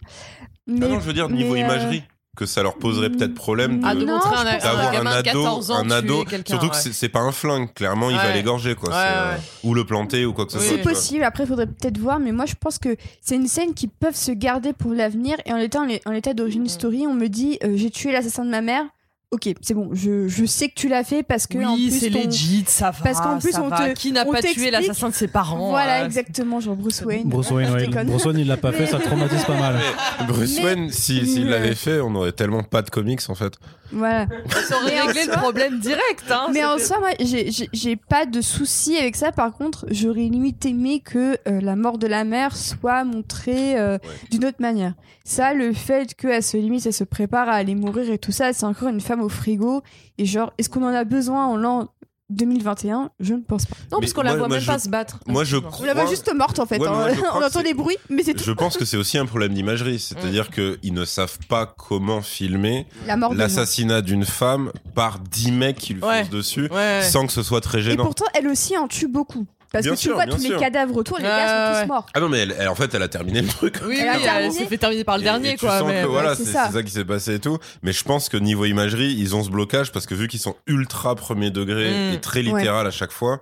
[0.70, 2.04] Ah non, je veux dire, niveau mais, euh, imagerie.
[2.38, 3.18] Que ça leur poserait Mm.
[3.18, 6.54] peut-être problème Ah, de un, un d'avoir un ado, 14 ans un ado, tuer quelqu'un,
[6.54, 6.82] surtout que ouais.
[6.82, 10.26] c'est- c'est pas un flingue, clairement il va l'égorger quoi, Ouais, euh, ou le planter
[10.26, 10.78] ou quoi que ce Oui, soit.
[10.78, 13.74] C'est possible, après il faudrait peut-être voir, mais moi je pense que c'est une scène
[13.74, 15.38] qui peuvent se garder pour l'avenir.
[15.46, 16.70] Et en étant en l'état d'origine Mhm.
[16.70, 18.86] story, on me dit euh, j'ai tué l'assassin de ma mère.
[19.34, 22.00] Ok, c'est bon, je, je sais que tu l'as fait parce que en Oui, plus
[22.02, 22.98] c'est legit, ça va.
[23.02, 23.90] Parce qu'en plus, on va.
[23.90, 27.30] te- Qui n'a pas tué l'assassin de ses parents Voilà, euh, exactement, genre Bruce Wayne.
[27.30, 27.88] Bruce Wayne, ouais.
[28.04, 29.80] Bruce Wayne, il l'a pas fait, ça traumatise pas mal.
[30.20, 33.22] Mais Bruce Mais- Wayne, si- s'il Mais- l'avait fait, on aurait tellement pas de comics
[33.30, 33.54] en fait.
[33.92, 34.26] Voilà.
[34.68, 36.24] Ça aurait Mais en réglé le problème direct.
[36.30, 39.32] Hein, Mais en soi, moi, j'ai- j'ai j'ai pas de souci avec ça.
[39.32, 43.98] Par contre, j'aurais limite aimé que euh, la mort de la mère soit montrée euh,
[44.30, 44.94] d'une autre manière.
[45.24, 48.54] Ça, le fait qu'elle se limite, elle se prépare à aller mourir et tout ça,
[48.54, 49.82] c'est encore une femme au frigo.
[50.18, 51.90] Et genre, est-ce qu'on en a besoin en l'an
[52.32, 53.76] 2021 Je ne pense pas.
[53.92, 55.20] Non, parce Mais qu'on la voit moi, même je- pas se battre.
[55.28, 56.80] moi, je On la voit juste morte en fait.
[56.80, 57.14] Ouais, hein.
[57.16, 58.44] crois On que entend c'est- des bruits, mais c'est tout.
[58.44, 60.78] Je pense que c'est aussi un problème d'imagerie, c'est-à-dire Mm.
[60.80, 66.04] qu'ils ne savent pas comment filmer La l'assassinat d'une femme par 10 mecs qui lui
[66.04, 66.22] Ouais.
[66.24, 67.02] foncent dessus Ouais.
[67.04, 68.04] sans que ce soit très Et gênant.
[68.06, 69.46] pourtant, elle aussi en tue beaucoup.
[69.72, 70.56] Parce Bien que tu sûr, vois tous sûr.
[70.56, 72.06] les cadavres autour, les gars sont tous morts.
[72.14, 73.76] Ah non mais elle, elle- en fait elle a terminé le truc.
[73.88, 75.80] Oui, Elle a oui, elle s'est fait terminer par le Et- dernier, et tu quoi.
[75.80, 76.44] sens mais- que voilà, ça.
[76.68, 77.58] c'est ça qui s'est passé et tout.
[77.82, 80.56] Mais je pense que niveau imagerie, ils ont ce blocage parce que vu qu'ils sont
[80.68, 82.14] ultra premier degré Mm.
[82.16, 83.40] et très littéral à chaque fois,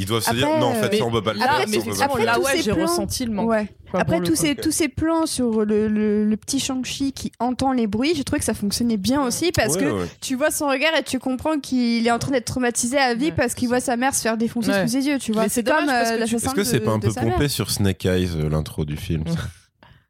[0.00, 1.50] ils doivent se dire non en fait ça on peut pas le faire.
[1.50, 3.48] Après, mais après, là, tous ouais, ces j'ai plans- ressenti le manque.
[3.48, 3.68] Ouais.
[3.90, 7.72] Quoi, Après tous ces, tous ces plans sur le, le, le petit Shang-Chi qui entend
[7.72, 10.06] les bruits, j'ai trouvé que ça fonctionnait bien aussi parce Ouais, que ouais.
[10.20, 13.26] tu vois son regard et tu comprends qu'il est en train d'être traumatisé à vie
[13.26, 13.32] Ouais.
[13.32, 14.82] parce qu'il voit sa mère se faire défoncer Ouais.
[14.86, 15.48] sous ses yeux, tu vois.
[15.48, 18.48] C'est comme euh, tu- Est-ce que c'est pas un peu pompé sur Snake Eyes euh,
[18.48, 19.24] l'intro du film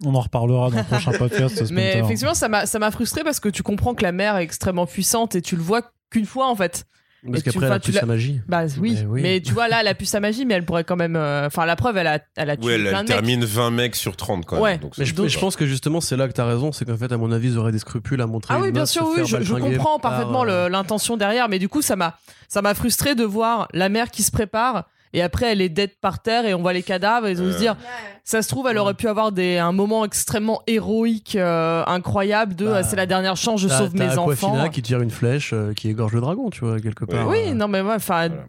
[0.04, 1.62] On en reparlera dans le prochain podcast.
[1.70, 4.44] Mais effectivement, ça m'a ça m'a frustré parce que tu comprends que la mère est
[4.44, 6.84] extrêmement puissante et tu le vois qu'une fois en fait.
[7.30, 8.40] Parce qu'après, elle a l'as- sa magie.
[8.48, 8.94] Bah oui.
[8.98, 9.22] Mais oui.
[9.22, 11.16] Mais tu vois là, elle a pu sa magie, mais elle pourrait quand même.
[11.16, 13.18] euh, Enfin, la preuve, elle a, elle a tué Ouais, elle, plein elle de mecs.
[13.18, 14.62] termine 20 mecs sur 30 quand même.
[14.64, 14.78] Ouais.
[14.78, 17.16] Donc, Mais je, pense que justement, c'est là que t'as raison, c'est qu'en fait, à
[17.18, 18.54] mon avis, ils auraient des scrupules à montrer.
[18.56, 21.68] Ah oui, bien sûr, oui, je, je comprends par, parfaitement euh, l'intention derrière, mais du
[21.68, 22.18] coup, ça m'a,
[22.48, 25.90] ça m'a frustré de voir la mère qui se prépare et après elle est dead
[26.00, 27.58] par terre et on voit les cadavres et de se Euh.
[27.58, 27.76] dire,
[28.24, 32.66] ça se trouve, elle aurait pu avoir des, un moment extrêmement héroïque, euh, incroyable de,
[32.66, 34.68] Bah, c'est la dernière chance, je sauve mes Aquafina enfants.
[34.70, 37.26] qui tire une flèche euh, qui égorge le dragon, tu vois, quelque part.
[37.28, 38.44] Oui, non mais ouais, enfin, Voilà.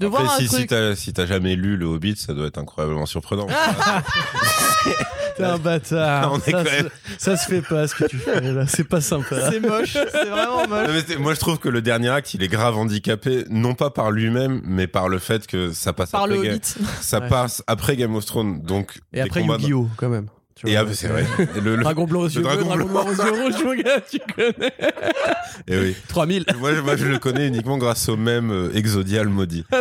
[0.00, 0.66] De Après, voir un si, si truc.
[0.68, 3.46] t'as si t'as jamais lu le Hobbit, ça doit être incroyablement surprenant.
[5.36, 6.32] T'es un bâtard.
[6.32, 8.66] On est ça, quand se- même- ça se fait pas ce que tu fais là,
[8.68, 9.50] c'est pas sympa.
[9.50, 10.86] C'est moche, c'est vraiment moche.
[10.86, 13.74] Non, mais c'est- moi, je trouve que le dernier acte, il est grave handicapé, non
[13.74, 16.74] pas par lui-même, mais par le fait que ça passe Par après le Game, Hobbit.
[17.00, 17.28] ça Ouais.
[17.28, 20.28] passe après Game of Thrones, donc Et des après combats dans- Yu-Gi-Oh quand même.
[20.56, 21.24] Tu Et après, c'est vrai.
[21.56, 22.92] Et le, le- Dragon blanc aux yeux bleus, dragon dragon blanc.
[22.92, 24.72] noir aux yeux rouges, mon gars, tu connais.
[25.68, 25.96] eh oui.
[26.08, 26.44] 3000.
[26.60, 29.64] Moi, je- moi, je le connais uniquement grâce au même euh, Exodial maudit.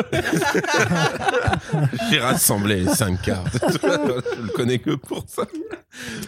[2.12, 3.58] J'ai rassemblé les 5 cartes.
[3.62, 5.44] je le connais que pour ça.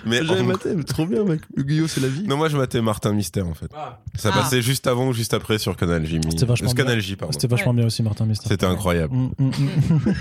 [0.05, 1.41] Mais J'avais en- maté, mais trop bien, mec.
[1.57, 2.23] Yu-Gi-Oh, c'est la vie.
[2.27, 3.69] non, moi, je matais Martin Mystère, en fait.
[4.15, 4.37] Ça Ah.
[4.41, 6.19] passait juste avant ou juste après sur Canal J.
[6.29, 6.83] C'était vachement Euh, bien.
[6.85, 7.31] Canal J, pardon.
[7.31, 8.47] C'était vachement bien aussi, Martin Mystère.
[8.49, 9.15] C'était incroyable.
[9.15, 10.13] Mm, mm, mm.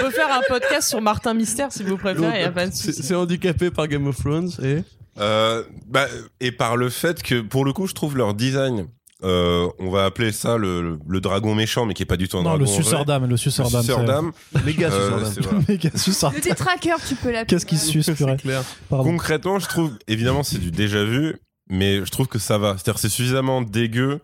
[0.00, 2.72] On peut faire un podcast sur Martin Mystère si vous préférez, y a pas de
[2.74, 4.78] C'est handicapé par Game of Thrones et.
[5.20, 6.06] Euh, bah,
[6.40, 8.86] et par le fait que, pour le coup, je trouve leur design,
[9.24, 12.36] euh, on va appeler ça le, le dragon méchant, mais qui est pas du tout
[12.36, 12.60] un Non, dragon.
[12.60, 13.80] le suceur d'âme, le Le suceur d'âme.
[13.80, 14.30] suceur c'est- d'âme.
[14.64, 15.64] Les gars, Euh, ce c'est soir voilà.
[15.68, 17.46] Méga suceur Le tétraqueur, tu peux l'appeler.
[17.46, 18.62] Qu'est-ce qui suce, purée C'est clair.
[18.88, 19.02] Pardon.
[19.10, 21.34] Concrètement, je trouve, évidemment, c'est du déjà vu,
[21.68, 22.74] mais je trouve que ça va.
[22.78, 24.20] C'est-à-dire, c'est suffisamment dégueu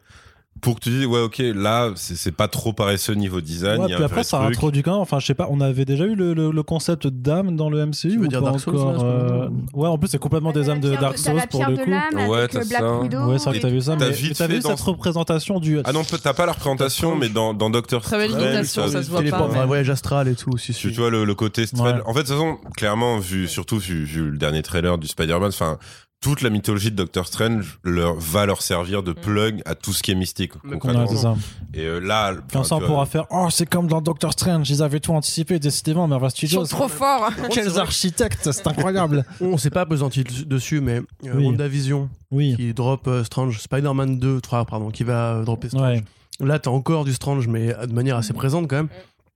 [0.65, 3.81] pour que tu dises, ouais, ok, là, c'est c'est pas trop paresseux niveau design.
[3.83, 4.51] Ouais, il y a puis un après, ça truc.
[4.51, 5.01] introduit quand même.
[5.03, 7.85] Enfin, je sais pas, on avait déjà eu le, le- le concept d'âme dans le
[7.87, 10.53] MCU Tu veux ou dire pas Dark Souls, encore euh, Ouais, en plus, c'est complètement
[10.53, 11.91] des âmes de Dark Souls pour le coup.
[12.31, 12.99] Ouais, t'as euh, Black ça.
[12.99, 13.19] Widow.
[13.27, 15.81] Ouais, c'est vrai que t'as vu ça, T'as mais t'as vu cette représentation du.
[15.85, 18.89] Ah non, t'as pas la représentation, mais dans, dans Doctor Très belle Strange, imitation, t'as-
[18.91, 19.67] ça se voit pas.
[19.67, 20.73] voyage astral et tout aussi.
[20.73, 20.95] Tu, si.
[20.95, 21.65] tu vois le, côté.
[21.79, 25.79] En fait, de toute façon, clairement, vu, surtout vu le dernier trailer du Spider-Man, enfin,
[26.25, 30.03] toute la mythologie de Doctor Strange leur, va leur servir de plug à tout ce
[30.03, 31.05] qui est mystique, concrètement.
[31.07, 31.37] Ouais, ça.
[31.75, 34.71] Et euh, là, Comme enfin, ça, on pourra faire Oh, c'est comme dans Doctor Strange,
[34.71, 36.65] ils avaient tout anticipé, décidément, Marvel Ils sont Studios.
[36.67, 37.31] trop forts.
[37.51, 39.27] Quels architectes, c'est incroyable.
[39.43, 41.45] On s'est pas apesanti dessus, mais euh, Oui.
[41.45, 45.83] WandaVision Oui, qui drop euh, Strange, Spider-Man 2, 3, pardon, qui va euh, dropper Strange.
[45.99, 46.05] ouais.
[46.41, 48.89] Là, t'as encore du Strange, mais euh, de manière assez présente quand même.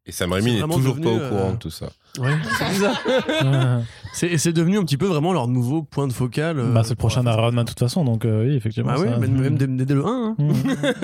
[0.09, 1.91] Et Sam Raimi n'est toujours devenu, pas au courant euh, de tout ça.
[2.19, 3.01] Ouais, c'est bizarre.
[3.07, 3.83] Ouais.
[4.15, 6.59] C'est- Et c'est devenu un petit peu vraiment leur nouveau point de focal.
[6.59, 8.95] euh, bah, c'est le prochain Iron Man de toute façon, donc euh, oui, effectivement.
[8.95, 10.37] Bah oui, même dès, dès le 1, hein.
[10.39, 10.53] Mm.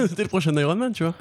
[0.09, 1.15] c'était le prochain Iron Man, tu vois.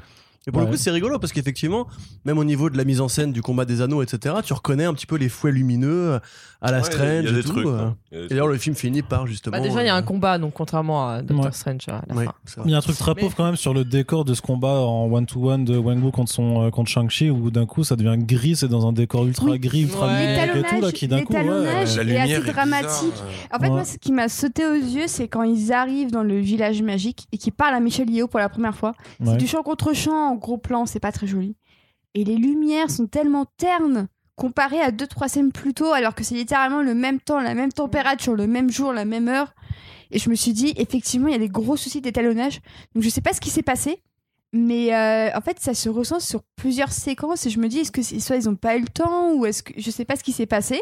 [0.46, 1.88] Et pour le coup, c'est rigolo parce qu'effectivement,
[2.26, 4.84] même au niveau de la mise en scène du combat des anneaux, etc., tu reconnais
[4.84, 6.20] un petit peu les fouets lumineux
[6.64, 7.50] à la Ouais, Strange il y a tout.
[7.50, 7.66] trucs.
[7.68, 7.80] euh.
[7.80, 7.96] hein.
[8.12, 9.56] Il y a des Et d'ailleurs, le film finit par justement.
[9.58, 11.52] Bah, déjà, il y a euh, un combat, donc contrairement à Doctor Ouais.
[11.52, 12.62] Strange à la ouais, fin.
[12.66, 14.42] Il y a un truc très Mais- pauvre quand même sur le décor de ce
[14.42, 17.96] combat en one-to-one de Wang Wu contre, son, euh, contre Shang-Chi où d'un coup ça
[17.96, 19.60] devient gris, c'est dans un décor ultra Oui.
[19.60, 21.34] gris, ultra et tout là qui d'un coup.
[21.34, 22.04] La est lumière assez est
[22.40, 23.14] bizarre, dramatique.
[23.22, 23.56] euh.
[23.56, 23.70] En fait, Ouais.
[23.70, 27.28] moi, ce qui m'a sauté aux yeux, c'est quand ils arrivent dans le village magique
[27.32, 28.94] et qu'ils parlent à Michel Yeo pour la première fois.
[29.20, 29.28] ouais.
[29.32, 31.56] C'est du champ contre champ en gros plan, c'est pas très joli.
[32.16, 36.24] Et les lumières sont tellement ternes comparées à deux trois scènes plus tôt, alors que
[36.24, 39.54] c'est littéralement le même temps, la même température, le même jour, la même heure.
[40.12, 42.60] Et je me suis dit, effectivement, il y a des gros soucis d'étalonnage.
[42.94, 44.02] Donc je sais pas ce qui s'est passé,
[44.52, 47.46] mais euh, en fait, ça se ressent sur plusieurs séquences.
[47.46, 49.46] Et je me dis, est-ce que c'est- soit ils ont pas eu le temps, ou
[49.46, 50.82] est-ce que je sais pas ce qui s'est passé.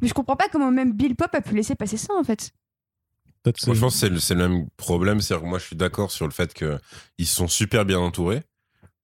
[0.00, 2.50] Mais je comprends pas comment même Bill Pop a pu laisser passer ça en fait.
[3.60, 5.20] C'est- Moi, je pense que c'est le, c'est le même problème.
[5.20, 8.42] C'est-à-dire que moi, je suis d'accord sur le fait qu'ils sont super bien entourés.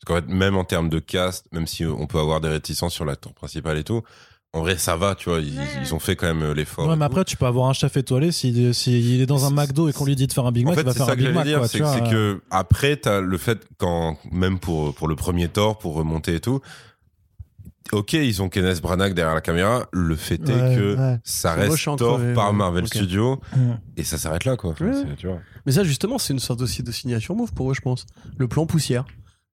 [0.06, 2.94] Parce qu'en fait, même en termes de cast, même si on peut avoir des réticences
[2.94, 4.02] sur l'acteur principal et tout,
[4.52, 5.38] en vrai, ça va, tu vois.
[5.40, 5.64] Ils, Ouais.
[5.82, 6.88] ils ont fait quand même euh, l'effort.
[6.88, 9.88] Ouais, mais après, tu peux avoir un chef étoilé s'il s'il est dans un McDo
[9.88, 11.06] et qu'on lui dit de faire un Big En Mac, fait, il va c'est faire
[11.06, 11.46] ça un que Big Mac.
[11.46, 12.10] dire, quoi, c'est vois, c'est euh.
[12.36, 16.40] que après, t'as le fait quand même pour pour le premier Thor, pour remonter et
[16.40, 16.60] tout.
[17.92, 19.86] Ok, ils ont Kenneth Branagh derrière la caméra.
[19.92, 21.18] Le fait est que ouais.
[21.24, 22.52] ça reste en crevé, par.
[22.52, 22.88] Marvel Ok.
[22.94, 23.72] Studios Mm.
[23.96, 24.70] et ça s'arrête là, quoi.
[24.72, 24.92] Enfin, Ouais.
[24.94, 25.40] c'est- tu vois.
[25.66, 28.06] Mais ça, justement, c'est une sorte aussi de signature move pour eux, je pense.
[28.38, 29.04] Le plan poussière.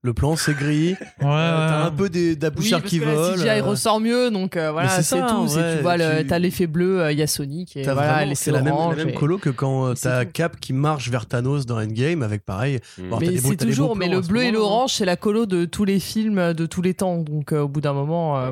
[0.03, 0.89] Le plan, c'est gris.
[0.91, 1.87] Ouais, euh, T'as ouais.
[1.87, 3.35] un peu des, de la Oui, parce qui que la vole.
[3.35, 5.45] CGI euh, ressort mieux, donc euh, voilà, Mais c'est c'est ça, tout.
[5.47, 8.51] vrai, tu vois, tu- t'as l'effet bleu, il y a Sonic, et T'as voilà, c'est
[8.51, 10.23] la même, la colo que quand euh, t'as.
[10.25, 12.79] Cap qui marche vers Thanos dans Endgame avec pareil.
[12.99, 13.09] Mm.
[13.09, 14.59] Bon, Mais c'est toujours, mais le bleu et moment-là.
[14.59, 17.17] l'orange, c'est la colo de tous les films de tous les temps.
[17.17, 18.51] Donc euh, au bout d'un moment, euh,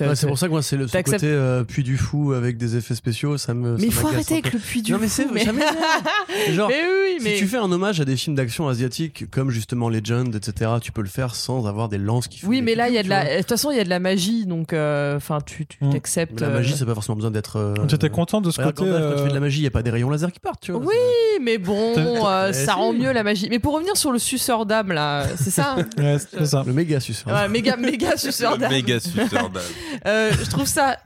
[0.00, 2.76] Ouais, c'est pour ça que moi, c'est le côté euh, puits du fou avec des
[2.76, 3.76] effets spéciaux, ça me.
[3.76, 5.62] Mais faut arrêter avec le puits du Non, mais fou, c'est jamais
[6.54, 9.50] Genre, mais oui, mais Si tu fais un hommage à des films d'action asiatiques comme
[9.50, 12.74] justement Legend, etc., tu peux le faire sans avoir des lances qui font oui, mais
[12.74, 13.24] là, il y a de la.
[13.36, 15.90] De toute façon, il y a de la magie, donc euh, enfin, tu tu Mm.
[15.92, 16.40] t'acceptes.
[16.40, 17.56] La euh, magie, c'est pas forcément besoin d'être.
[17.56, 18.84] euh, Tu étais content de ce côté.
[18.84, 20.40] Quand tu fais de la euh, magie, il n'y a pas des rayons laser qui
[20.40, 20.80] partent, tu vois.
[20.80, 20.94] Oui,
[21.42, 23.48] mais bon, euh, Eh, ça rend mieux la magie.
[23.50, 26.62] Mais pour revenir sur le suceur d'âme, là, c'est ça Ouais, c'est ça.
[26.66, 27.32] Le méga suceur.
[27.32, 28.70] Ouais, méga, méga suceur Le d'âme.
[28.72, 29.62] méga suceur d'âme.
[30.06, 30.96] Euh, je trouve ça,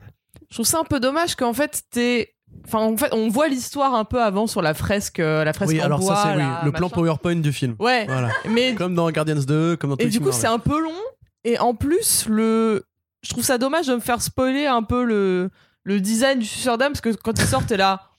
[0.49, 2.33] je trouve ça un peu dommage qu'en fait t'es,
[2.65, 5.71] enfin en fait on voit l'histoire un peu avant sur la fresque, euh, la fresque
[5.73, 6.95] oui, en alors bois, ça, c'est oui, là, le plan machin.
[6.95, 7.75] PowerPoint du film.
[7.79, 8.29] Ouais, Voilà.
[8.49, 10.59] mais Comme dans Guardians 2, comme dans tous et les du films coup c'est un
[10.59, 10.91] peu long
[11.43, 12.85] et en plus le,
[13.23, 15.49] je trouve ça dommage de me faire spoiler un peu le
[15.83, 18.10] le design du suceur d'âme parce que quand il sort t'es là,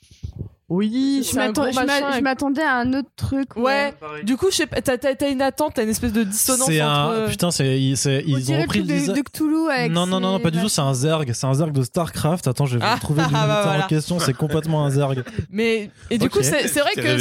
[0.75, 3.57] oui, Je je je m'attendais à un autre truc.
[3.57, 3.93] Ouais.
[4.25, 7.25] Du coup, je sais pas, t'as, une attente, t'as une espèce de dissonance C'est entre.
[7.25, 7.29] un.
[7.29, 9.17] Putain, c'est- ils ont repris le de, design.
[9.17, 11.31] de Cthulhu avec Non, non, non, pas du tout, c'est un Zerg.
[11.35, 12.47] C'est un Zerg de StarCraft.
[12.49, 13.85] Attends, j'ai Ah, trouvé le bah minuteur voilà.
[13.85, 15.23] en question, c'est complètement un Zerg.
[15.51, 17.19] Mais et du coup, c'est, vrai que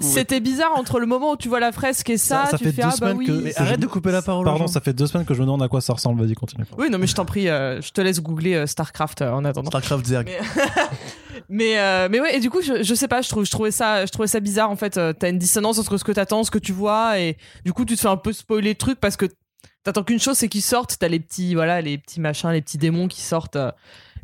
[0.00, 2.64] c'était, bizarre entre le moment où tu vois la fresque et ça, Ça- ça tu
[2.64, 3.26] fait fais deux ah bah semaines oui.
[3.26, 4.44] que- Mais arrête de couper la parole.
[4.44, 6.22] Pardon, ça fait deux semaines que je me demande à quoi ça ressemble.
[6.22, 6.64] Vas-y, continue.
[6.78, 9.44] Oui, non, mais je t'en prie, euh, je te laisse googler euh, Starcraft euh, en
[9.44, 9.70] attendant.
[9.70, 10.30] Starcraft Zerg.
[11.34, 13.50] Mais, mais, euh, mais ouais, et du coup, je, je sais pas, je, trouve, je,
[13.50, 14.96] trouvais ça, je trouvais ça bizarre en fait.
[14.96, 17.84] euh, T'as une dissonance entre ce que t'attends, ce que tu vois, et du coup,
[17.84, 19.26] tu te fais un peu spoiler le truc parce que
[19.82, 20.96] t'attends qu'une chose, c'est qu'ils sortent.
[20.98, 23.56] T'as les petits, voilà, les petits machins, les petits démons qui sortent.
[23.56, 23.70] euh,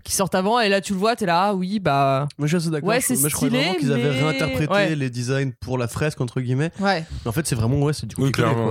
[0.02, 2.56] qui sortent avant et là tu le vois t'es là ah oui bah Moi, je
[2.56, 2.88] suis assez d'accord.
[2.88, 4.94] Ouais, je- c'est moi, je croyais stylé, vraiment qu'ils avaient mais- réinterprété ouais.
[4.96, 6.70] les designs pour la fresque, entre guillemets.
[6.80, 8.70] ouais Mais en fait, c'est vraiment, ouais, c'est du coup, Oui, clairement.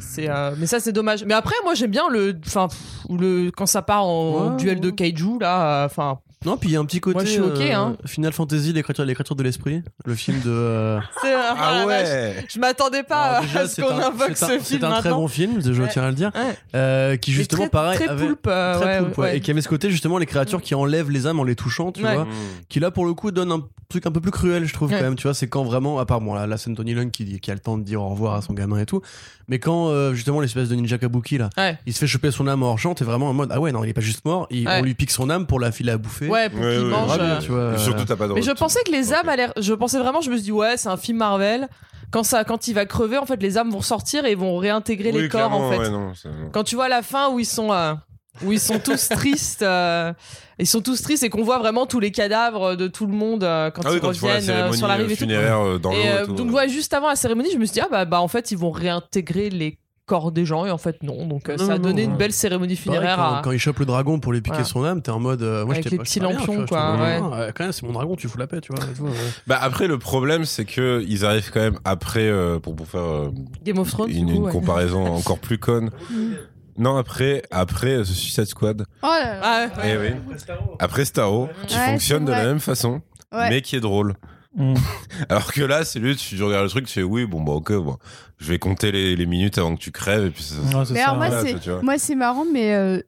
[0.00, 2.68] c'est- euh, mais ça c'est dommage mais après moi j'aime bien le enfin
[3.10, 6.72] le quand ça part en Ouais, duel de kaiju là euh, enfin Non, puis il
[6.72, 7.14] y a un petit côté.
[7.14, 7.96] Moi, je suis ok, euh, hein.
[8.06, 9.82] Final Fantasy, l'écriture, l'écriture de l'esprit.
[10.04, 10.50] Le film de.
[10.50, 12.08] euh, c'est euh, Ah la vache.
[12.08, 14.58] ouais je m'attendais pas Alors, déjà, à ce c'est qu'on un- invoque c'est un- ce
[14.58, 15.88] C'est film un très maintenant bon film, je Ouais.
[15.90, 16.30] tiens à le dire.
[16.34, 16.56] Ouais.
[16.74, 17.98] euh, qui justement, très, pareil.
[17.98, 19.24] très avait- poulpe, euh, très ouais, poulpe, ouais.
[19.24, 19.36] ouais.
[19.38, 21.92] Et qui avait ce côté justement les créatures qui enlèvent les âmes en les touchant,
[21.92, 22.14] tu Ouais.
[22.14, 22.24] vois.
[22.24, 22.28] Mm.
[22.68, 24.96] Qui là pour le coup donne un truc un peu plus cruel, je trouve Ouais.
[24.98, 25.14] quand même.
[25.16, 27.54] Tu vois, c'est quand vraiment, à part bon, la, la scène Tony Lung qui a
[27.54, 29.00] le temps de dire au revoir à son gamin et tout.
[29.48, 31.78] Mais quand euh, justement l'espèce de ninja kabuki là, Ouais.
[31.86, 33.84] il se fait choper son âme en hors t'es vraiment en mode ah ouais non
[33.84, 34.78] il est pas juste mort, il- Ouais.
[34.80, 36.28] on lui pique son âme pour la filer à bouffer.
[36.28, 37.74] ouais pour Ouais, qu'il ouais, mange Grave, euh, tu vois.
[37.74, 40.20] Et surtout, t'as pas de mais je pensais que les âmes allaient je pensais vraiment
[40.20, 41.68] je me suis dit ouais c'est un film Marvel
[42.10, 45.10] quand ça quand il va crever en fait les âmes vont sortir et vont réintégrer
[45.12, 47.44] Oui, les corps en fait ouais, non, c'est- quand tu vois la fin où ils
[47.46, 47.94] sont euh,
[48.42, 50.12] où ils sont tous tristes euh,
[50.58, 53.44] ils sont tous tristes et qu'on voit vraiment tous les cadavres de tout le monde
[53.44, 55.24] euh, quand Ah oui, ils quand vois la reviennent euh, sur la rive et tout.
[55.30, 55.96] euh, dans l'eau.
[55.96, 56.54] Et et euh, tout, donc ouais.
[56.62, 58.58] ouais, juste avant la cérémonie, je me suis dit ah bah, bah en fait ils
[58.58, 61.26] vont réintégrer les corps des gens et en fait non.
[61.26, 62.12] Donc Non, ça a donné non.
[62.12, 63.40] une belle cérémonie Pareil, funéraire quand, à...
[63.42, 64.64] quand il chope le dragon pour lui piquer Voilà.
[64.68, 65.42] son âme, t'es en mode.
[65.42, 67.20] euh, moi, Avec les pas- petits lampions, quoi, ouais.
[67.32, 68.84] ah, quand même, c'est mon dragon, tu fous la paix, tu vois.
[68.84, 69.10] et tout, ouais.
[69.46, 73.00] Bah après le problème c'est que ils arrivent quand même après euh, pour pour faire
[73.00, 73.30] euh,
[73.64, 74.10] Game of Thrones.
[74.10, 74.52] une, du coup, une ouais.
[74.52, 75.90] comparaison encore plus conne.
[76.76, 78.84] Non après après euh, The Suicide Squad.
[79.02, 79.40] Oh là là.
[79.42, 79.92] Ah, ouais.
[79.92, 80.36] Eh oui.
[80.78, 83.00] Après Starro qui Ouais, fonctionne de la même façon
[83.32, 83.48] Ouais.
[83.50, 84.14] mais qui est drôle.
[84.56, 84.74] Mm.
[85.28, 87.72] Alors que là, c'est lui, tu regardes le truc, tu fais oui, bon, bah ok,
[87.72, 87.96] bon,
[88.38, 90.54] je vais compter les, les minutes avant que tu crèves et puis ça.
[90.62, 91.08] Mais ça.
[91.10, 93.00] alors moi, c'est marrant, mais euh,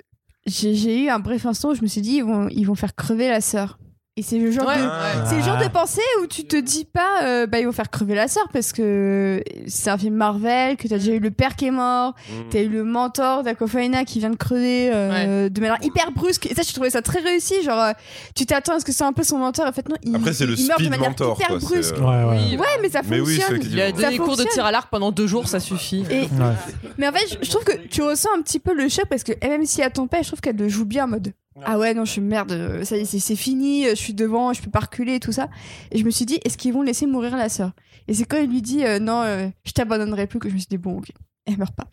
[0.47, 2.75] j'ai j'ai eu un bref instant où je me suis dit ils vont ils vont
[2.75, 3.79] faire crever la sœur.
[4.19, 5.27] Et c'est le genre Ouais, de ouais.
[5.29, 5.65] c'est le genre Ah.
[5.67, 8.49] de pensée où tu te dis pas euh, bah ils vont faire crever la sœur
[8.51, 12.15] parce que c'est un film Marvel que t'as déjà eu le père qui est mort,
[12.31, 12.33] Mm.
[12.51, 16.55] t'as eu le mentor d'Aquafina qui vient de crever euh, de manière hyper brusque et
[16.55, 17.93] ça je trouvais ça très réussi genre euh,
[18.35, 20.33] tu t'attends à ce que c'est un peu son mentor en fait non il, Après,
[20.33, 21.95] c'est le il meurt de manière mentor, hyper quoi, brusque.
[21.99, 22.41] euh, Ouais, ouais.
[22.53, 23.61] Oui, Ouais mais ça Mais oui, fonctionne.
[23.63, 26.05] c'est Il a donné des cours de tir à l'arc pendant deux jours, ça suffit.
[26.11, 26.55] Et- Ouais.
[26.97, 29.25] Mais en fait, je- je trouve que tu ressens un petit peu le choc parce
[29.25, 31.33] que même si elle tombe pas, je trouve qu'elle le joue bien en mode
[31.65, 34.15] Ah ouais, non, je suis merde, euh, ça y est, c'est- fini, euh, je suis
[34.15, 35.49] devant, je peux pas reculer et tout ça.
[35.91, 37.73] Et je me suis dit, est-ce qu'ils vont laisser mourir la sœur?
[38.09, 40.59] Et c'est quand il lui dit euh, Non, euh, je t'abandonnerai plus que je me
[40.59, 41.09] suis dit Bon, ok,
[41.47, 41.89] elle meurt pas.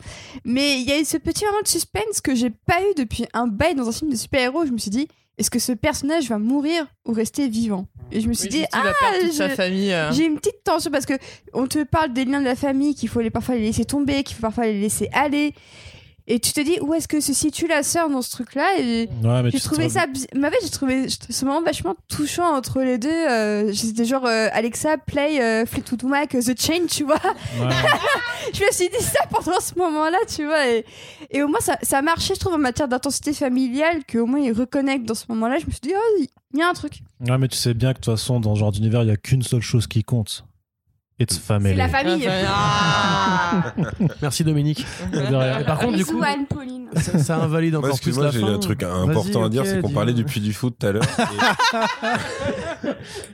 [0.46, 3.26] Mais il y a eu ce petit moment de suspense que j'ai pas eu depuis
[3.34, 4.66] un bail dans un film de super-héros.
[4.66, 5.08] Je me suis dit
[5.40, 7.88] Est-ce que ce personnage va mourir ou rester vivant?
[8.12, 8.66] Et je me suis Oui, dit
[9.92, 10.12] euh.
[10.12, 11.14] j'ai une petite tension parce que
[11.54, 14.22] on te parle des liens de la famille, qu'il faut les, parfois les laisser tomber,
[14.24, 15.56] qu'il faut parfois les laisser aller.
[16.28, 19.10] Et tu te dis où est-ce que se situe la sœur dans ce truc-là Et
[19.24, 22.56] Ouais, mais j'ai tu trouvé ça, mais en fait, j'ai trouvé ce moment vachement touchant
[22.56, 23.10] entre les deux.
[23.10, 27.16] Euh, C'était genre euh, Alexa play euh, Fleetwood Mac The Chain, tu vois.
[27.60, 27.70] Ouais.
[28.54, 30.66] je me suis dit ça pendant ce moment-là, tu vois.
[30.70, 30.86] Et,
[31.30, 34.40] et au moins ça, ça a marché, je trouve, en matière d'intensité familiale, qu'au moins
[34.40, 35.58] ils reconnectent dans ce moment-là.
[35.60, 36.24] Je me suis dit oh,
[36.54, 37.02] il y a un truc.
[37.20, 39.12] Ouais, mais tu sais bien que de toute façon, dans ce genre d'univers, il y
[39.12, 40.46] a qu'une seule chose qui compte.
[41.20, 41.70] It's family.
[41.72, 42.28] C'est la famille.
[42.48, 43.74] Ah.
[44.22, 44.86] Merci Dominique.
[45.14, 46.88] Et par contre, du coup, Anne Pauline.
[46.96, 48.54] ça, ça invalide Moi, encore plus excuse-moi, la j'ai fin.
[48.54, 51.04] un truc important à dire, c'est qu'on parlait du Puy du Foot tout à l'heure.
[51.04, 52.88] et-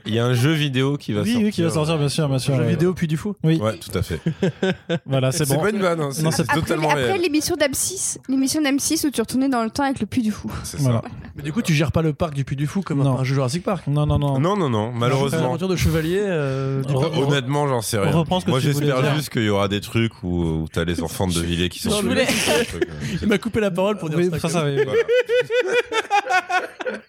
[0.06, 1.46] Il y a un jeu vidéo qui va Oui, sortir.
[1.46, 2.54] oui, qui va sortir, bien sûr, bien sûr.
[2.56, 2.70] Jeu ouais.
[2.70, 3.34] vidéo puis du fou.
[3.44, 4.20] Oui, Ouais, tout à fait.
[5.06, 5.62] voilà, c'est C'est bon.
[5.62, 9.10] pas une vanne, hein, c'est Non, c'est c'est- totalement après l'émission d'M6, l'émission d'M6 où
[9.10, 10.50] tu retournais dans le temps avec le puits du fou.
[10.64, 10.82] C'est ça.
[10.82, 11.02] Voilà.
[11.36, 13.18] Mais du coup, tu gères pas le parc du Puy du Fou comme Non.
[13.18, 13.86] un jeu Jurassic Park.
[13.86, 14.38] Non, non, non.
[14.40, 15.40] Non, non, non, malheureusement.
[15.40, 16.18] L'aventure de chevalier.
[16.20, 16.82] euh,
[17.16, 18.12] Honnêtement, j'en sais on rien.
[18.12, 19.14] reprend ce que Moi, tu voulais j'espère dire.
[19.16, 21.88] juste qu'il y aura des trucs où, où t'as les enfants de Villiers qui sont
[21.90, 24.10] Non, sur je le- voulais- sur le truc, euh, Il m'a coupé la parole pour
[24.10, 24.38] dire Oui, ça.
[24.40, 24.84] ça, ça, oui, oui.
[24.84, 25.02] Voilà.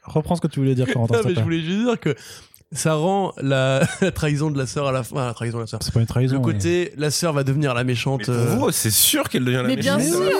[0.05, 1.43] Reprends ce que tu voulais dire, Corentin, Non, s'il te mais je plaît.
[1.43, 2.15] voulais juste dire que
[2.73, 5.15] ça rend la, la trahison de la sœur à la fin.
[5.17, 5.79] ah, la trahison de la sœur.
[5.83, 6.35] C'est pas une trahison.
[6.35, 8.19] Le mais- côté, la sœur va devenir la méchante.
[8.21, 10.13] Mais pour euh, vous, c'est sûr qu'elle devient la Mais bien méchante.
[10.13, 10.31] sûr,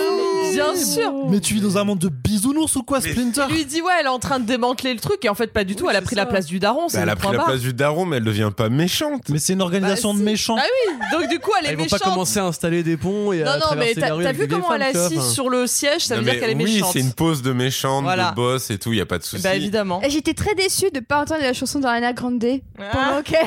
[0.54, 1.12] bien sûr.
[1.28, 3.80] Mais tu vis dans un monde de bisounours ou quoi, Mais- Splinter Il lui dit
[3.82, 5.84] ouais, elle est en train de démanteler le truc et en fait pas du tout.
[5.84, 6.22] Oui, elle a pris ça.
[6.22, 6.86] la place du daron.
[6.86, 7.46] Bah, elle le a pris la barre.
[7.46, 9.28] place du daron, mais elle devient pas méchante.
[9.28, 10.56] Mais c'est une organisation Bah, de méchants.
[10.58, 11.98] Ah oui, donc du coup elle est Ils vont méchante.
[12.00, 14.28] pas commencer à installer des ponts et à non non mais t'as la rue t'as
[14.30, 16.54] avec vu comment elle est assise sur le siège, ça veut Non, dire qu'elle est
[16.56, 16.90] oui, méchante.
[16.92, 19.42] c'est une pose de méchante, de boss et tout, y a pas de souci.
[19.42, 20.00] Bah évidemment.
[20.02, 22.44] Et J'étais très déçue de pas entendre la chanson d'Ariana Grande
[22.78, 22.82] Ah.
[22.92, 23.38] pendant qu'elle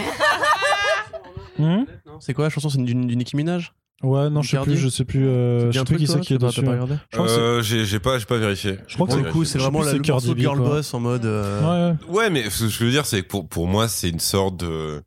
[1.59, 1.85] Non,
[2.19, 2.69] C'est quoi la chanson?
[2.69, 3.73] C'est du, du Nicki Minaj
[4.03, 6.33] Ouais, non, je sais plus, je sais plus, euh, je sais plus qui c'est qui
[6.33, 6.61] est dessus.
[7.15, 8.77] Euh, j'ai j'ai pas, j'ai pas vérifié.
[8.87, 10.67] Je crois que Du coup, c'est vraiment la, Cardi girl quoi.
[10.69, 11.25] boss en mode.
[11.25, 12.15] euh, Ouais, ouais.
[12.15, 14.57] Ouais, mais ce que je veux dire, c'est que pour, pour moi, c'est une sorte
[14.57, 15.01] de.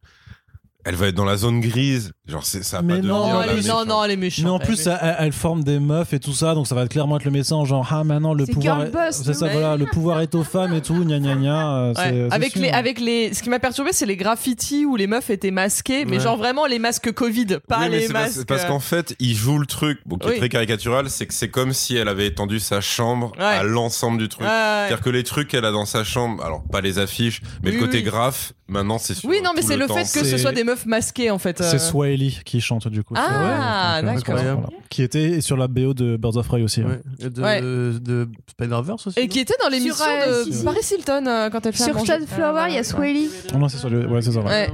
[0.88, 2.12] Elle va être dans la zone grise.
[2.26, 3.88] Genre, c'est- ça va Mais pas non, devenir Non, la elle est, non, méchante.
[3.88, 4.44] non, elle est méchante.
[4.46, 7.16] Mais en plus, elle, elle forme des meufs et tout ça, donc ça va clairement
[7.18, 9.76] être le message genre ah maintenant le C'est pouvoir, girl est- boss, c'est ça voilà,
[9.76, 11.76] le pouvoir est aux femmes et tout, gna gna gna.
[11.76, 11.94] euh, Ouais.
[11.96, 12.62] c'est- c'est Avec sûr.
[12.62, 16.06] les, avec les, ce qui m'a perturbé, c'est les graffitis où les meufs étaient masquées,
[16.06, 16.22] mais Ouais.
[16.22, 18.46] genre vraiment les masques Covid, pas Oui, mais les c'est parce, masques.
[18.48, 20.34] parce euh, qu'en fait, il joue le truc, bon, qui Oui.
[20.34, 23.44] est très caricatural, c'est que c'est comme si elle avait étendu sa chambre Ouais.
[23.44, 24.42] à l'ensemble du truc.
[24.42, 24.52] ouais, ouais.
[24.86, 27.76] C'est-à-dire que les trucs qu'elle a dans sa chambre, alors pas les affiches, mais Oui,
[27.76, 28.02] le côté oui.
[28.04, 30.38] graphe, maintenant c'est sur Oui, non, mais tout c'est le, temps, fait que ce c'est-
[30.38, 31.60] soit des meufs masquées en fait.
[31.60, 31.70] euh.
[31.70, 33.14] C'est Swahili qui chante du coup.
[33.16, 34.34] Ah, euh, d'accord.
[34.36, 34.56] voilà.
[34.90, 36.80] Qui était sur la BO de Birds of Prey aussi.
[36.82, 36.86] ouais.
[36.88, 37.00] ouais.
[37.20, 37.60] Et de, Ouais.
[37.60, 39.20] de Spider-Verse aussi.
[39.20, 40.64] Et qui était dans l'émission Sur, euh, de.
[40.64, 42.12] Paris Hilton euh, quand elle fait à sur manger.
[42.20, 43.26] Sunflower, il y a Swaley.
[43.54, 44.06] Oh non, c'est sur le...
[44.06, 44.40] ouais, c'est ça.
[44.40, 44.70] ouais.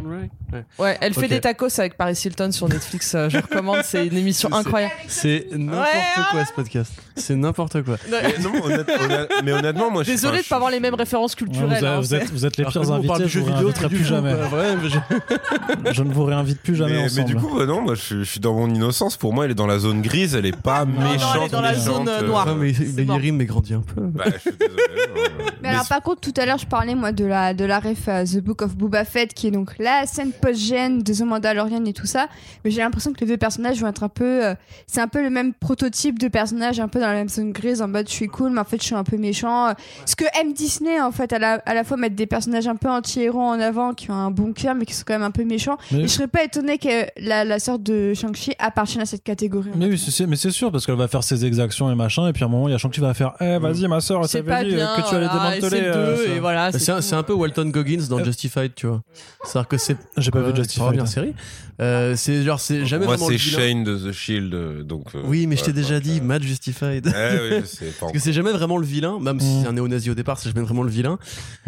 [0.53, 0.65] Ouais.
[0.79, 1.29] Ouais, elle fait Ok.
[1.31, 3.13] des tacos avec Paris Hilton sur Netflix.
[3.17, 4.95] euh, je recommande, c'est une émission C'est- incroyable.
[5.09, 6.93] C'est n'importe Ouais, quoi ce podcast.
[7.17, 7.97] C'est n'importe quoi.
[8.09, 10.79] Mais, non, honnête- honnête- mais honnêtement, moi je suis Désolé enfin, de pas avoir les
[10.81, 11.69] mêmes références Ouais, culturelles.
[11.69, 13.23] vous, avez- hein, vous c'est- êtes, vous êtes les Alors que pires nous, on parle
[13.23, 14.35] invités, du je jeu vous vidéo, réinviterai truc du plus fou, jamais.
[14.49, 14.59] quoi.
[14.59, 17.27] Ouais, mais je- Je ne vous réinvite plus jamais Mais, mais ensemble.
[17.27, 19.17] du coup, euh, non, moi je suis, je suis dans mon innocence.
[19.17, 21.51] Pour moi, elle est dans la zone grise, elle est pas non, elle est méchante.
[21.51, 22.47] dans la méchante, zone, euh, euh, noire.
[22.47, 23.17] Ouais, mais C'est mort.
[23.17, 24.03] Yerim mais grandit un peu.
[24.03, 24.77] Bah, je suis désolé.
[25.15, 27.81] non, Mais alors par contre tout à l'heure je parlais moi de la de la
[27.81, 31.23] ref à The Book of Boba Fett qui est donc la scène post-gène de The
[31.23, 32.29] Mandalorian et tout ça
[32.65, 34.55] mais j'ai l'impression que les deux personnages vont être un peu euh,
[34.87, 37.81] c'est un peu le même prototype de personnage un peu dans la même zone grise
[37.83, 39.73] en mode je suis cool mais en fait je suis un peu méchant
[40.07, 42.77] ce que aime Disney en fait à la, à la fois mettre des personnages un
[42.77, 45.31] peu anti-héros en avant qui ont un bon cœur mais qui sont quand même un
[45.31, 49.03] peu méchants Mais- et je serais pas étonnée que la, la sorte de Shang-Chi appartienne
[49.03, 51.45] à cette catégorie Mais oui, c'est- c'est- mais c'est sûr, parce qu'elle va faire ses
[51.45, 53.33] exactions et machin, et puis à un moment, il y a Shang-Chi qui va faire
[53.41, 54.97] Eh, vas-y, ma soeur, C'est pas dire bien.
[54.97, 55.81] que tu allais voilà, démanteler.
[55.81, 56.33] c'est euh, deux, ça.
[56.35, 56.73] et voilà.
[56.73, 57.03] C'est un, tout.
[57.03, 59.01] c'est un peu Walton Goggins dans Justified, tu vois.
[59.45, 59.97] C'est-à-dire que c'est.
[60.17, 60.71] J'ai pas vu Justified.
[60.71, 61.35] c'est vraiment bien série.
[61.81, 63.59] Euh, c'est genre, c'est jamais Moi, vraiment c'est le vilain.
[63.59, 65.07] Shane de The Shield, euh, donc.
[65.15, 67.07] euh, Oui, mais je t'ai voilà, déjà dit, Matt Justified.
[67.07, 67.11] Eh
[67.57, 69.63] oui, je sais pas Parce que c'est jamais vraiment le vilain, même si Mm.
[69.63, 71.19] c'est un néo-nazi au départ, c'est jamais vraiment le vilain.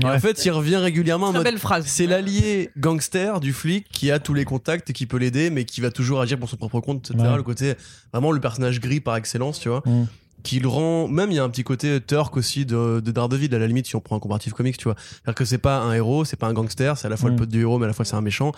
[0.00, 0.12] Et Ouais.
[0.12, 1.44] en fait, il revient régulièrement en Très mode.
[1.46, 1.86] belle phrase.
[1.86, 5.64] C'est l'allié gangster du flic qui a tous les contacts et qui peut l'aider, mais
[5.64, 7.28] qui va toujours agir pour son propre compte, etc.
[7.30, 7.36] Ouais.
[7.36, 7.74] Le côté,
[8.12, 9.82] vraiment le personnage gris par excellence, tu vois.
[9.84, 10.04] Mm.
[10.42, 13.52] Qui le rend, même il y a un petit côté Turk aussi de, de Daredevil,
[13.52, 14.94] à la limite, si on prend un comparatif comics, tu vois.
[14.96, 17.32] C'est-à-dire que c'est pas un héros, c'est pas un gangster, c'est à la fois Mm.
[17.32, 18.52] le pote du héros, mais à la fois c'est un méchant.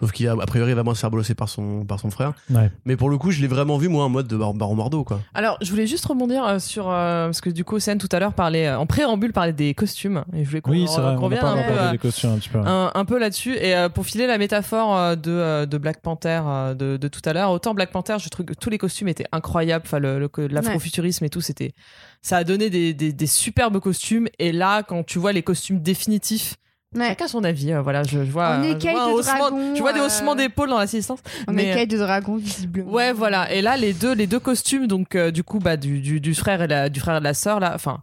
[0.00, 2.32] Sauf qu'il a, a priori, vraiment se faire bolosser par son, par son frère.
[2.50, 2.70] Ouais.
[2.86, 5.04] Mais pour le coup, je l'ai vraiment vu, moi, en mode de Bar- Baron Mordo,
[5.04, 5.20] quoi.
[5.34, 8.18] Alors, je voulais juste rebondir euh, sur euh, parce que du coup, Sen tout à
[8.18, 11.16] l'heure parlait euh, en préambule parlait des costumes et je voulais qu'on Oui, c'est vrai,
[11.16, 12.58] qu'on on n'a revienne un peu, des costumes un petit peu.
[12.58, 16.00] un, un peu là-dessus et euh, pour filer la métaphore euh, de, euh, de Black
[16.00, 18.78] Panther euh, de, de tout à l'heure autant Black Panther je trouve que tous les
[18.78, 21.72] costumes étaient incroyables enfin le, le- l'afrofuturisme et tout c'était
[22.22, 25.80] ça a donné des, des, des superbes costumes et là quand tu vois les costumes
[25.80, 26.56] définitifs
[26.96, 27.06] Ouais.
[27.08, 29.74] chacun son avis euh, voilà je, je vois, En je vois un de haussement- dragon,
[29.76, 32.90] je vois des euh, haussements d'épaule dans l'assistance En Mais- écaille de dragon, visiblement.
[32.90, 33.52] Ouais, voilà.
[33.52, 36.34] Et là, les deux, les deux costumes, donc euh, du coup, bah, du, du, du
[36.34, 38.02] frère et la, du frère et de la sœur, là, enfin,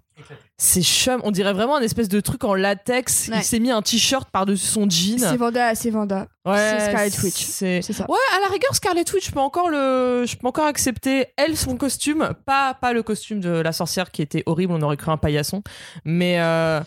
[0.57, 1.19] c'est chum.
[1.25, 3.27] On dirait vraiment un espèce de truc en latex.
[3.29, 3.39] Ouais.
[3.39, 5.19] Il s'est mis un t-shirt par-dessus son jean.
[5.19, 6.27] C'est Vanda, c'est Vanda.
[6.47, 7.45] Ouais, c'est Scarlet Witch.
[7.45, 8.05] C'est ça.
[8.09, 11.55] Ouais, à la rigueur, Scarlet Witch, je peux encore le, je peux encore accepter elle
[11.57, 15.11] son costume, pas pas le costume de la sorcière qui était horrible, on aurait cru
[15.11, 15.61] un paillasson.
[16.05, 16.79] Mais euh,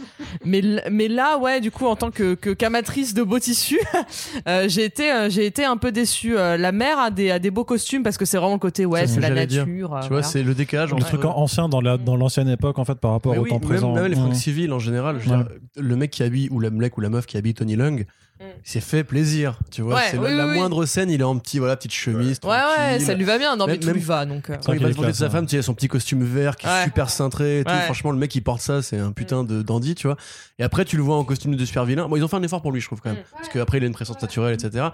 [0.45, 3.81] mais mais là, ouais, du coup, en tant que que qu'amatrice de beaux tissus,
[4.49, 6.35] euh, j'ai été euh, j'ai été un peu déçue.
[6.35, 9.07] La mère a des a des beaux costumes parce que c'est vraiment le côté ouais,
[9.07, 9.67] C'est ce la nature.
[10.03, 12.99] tu vois, c'est le décalage Le truc ancien dans la dans l'ancienne époque en fait
[12.99, 13.93] par rapport Mais au oui, temps même, présent.
[13.95, 15.19] même les fringues civiles en général.
[15.21, 15.45] je veux Ouais.
[15.45, 18.05] dire, le mec qui habille, ou le mec ou la meuf qui habille Tony Lung,
[18.41, 18.45] Mm.
[18.65, 19.59] il s'est fait plaisir.
[19.71, 20.59] Tu vois, Ouais, c'est oui, la, la oui, oui.
[20.59, 22.41] moindre scène, il est en petit, voilà, petite chemise.
[22.43, 23.55] Ouais, ouais, ça lui va bien.
[23.57, 24.49] Non, mais Même- tout lui va donc.
[24.49, 25.89] euh, Quand il va est se de sa femme, tu sais, il a son petit
[25.89, 27.71] costume vert qui est super cintré et tout.
[27.71, 27.81] Ouais.
[27.83, 30.17] Franchement, le mec qui porte ça, c'est un putain de dandy, tu vois.
[30.59, 32.09] Et après, tu le vois en costume de super vilain.
[32.09, 33.19] Bon, ils ont fait un effort pour lui, je trouve quand même.
[33.19, 33.37] Mm.
[33.37, 34.87] Parce qu'après, il a une présence naturelle, etc.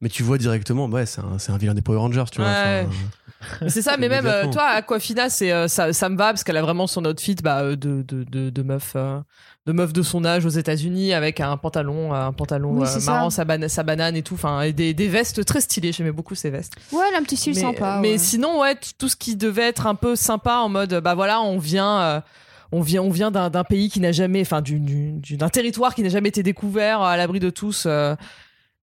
[0.00, 2.48] Mais tu vois directement, ouais, c'est un, c'est un vilain des Power Rangers, tu vois.
[2.50, 2.86] Ouais.
[2.86, 6.44] Enfin, C'est ça, mais même euh, toi, Aquafina, c'est euh, ça, ça me va parce
[6.44, 9.20] qu'elle a vraiment son outfit bah, de, de, de, de meuf, euh,
[9.66, 13.30] de meuf de son âge aux États-Unis avec un pantalon, un pantalon Oui, euh, marrant,
[13.30, 13.36] ça.
[13.36, 15.90] sa, bana- sa banane et tout, enfin, et des, des vestes très stylées.
[15.92, 16.74] J'aimais beaucoup ces vestes.
[16.92, 17.98] Ouais, elle a un petit style mais, sympa.
[18.02, 18.18] mais ouais.
[18.18, 21.58] sinon, ouais, tout ce qui devait être un peu sympa en mode, bah voilà, on
[21.58, 22.00] vient.
[22.00, 22.20] euh,
[22.72, 25.94] on vient, on vient d'un pays qui n'a jamais, enfin, du- du- du- d'un territoire
[25.94, 27.84] qui n'a jamais été découvert, à l'abri de tous.
[27.86, 28.16] euh,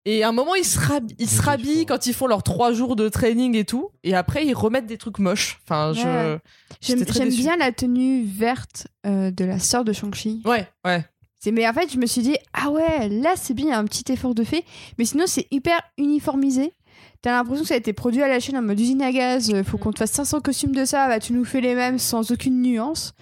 [0.05, 2.73] et à un moment, ils se, rhab- ils se rhabillent quand ils font leurs trois
[2.73, 3.89] jours de training et tout.
[4.03, 5.59] Et après, ils remettent des trucs moches.
[5.63, 6.01] Enfin, je.
[6.01, 6.39] Ouais.
[6.81, 10.41] J'aime bien la tenue verte euh, de la sœur de Shang-Chi.
[10.45, 11.05] Ouais, ouais.
[11.39, 13.73] C'est- Mais en fait, je me suis dit, ah ouais, là c'est bien, il y
[13.73, 14.63] a un petit effort de fait.
[14.97, 16.73] Mais sinon, c'est hyper uniformisé.
[17.21, 19.51] T'as l'impression que ça a été produit à la chaîne en mode usine à gaz.
[19.53, 21.07] euh, Faut qu'on te fasse 500 costumes de ça.
[21.07, 23.13] Bah, tu nous fais les mêmes sans aucune nuance.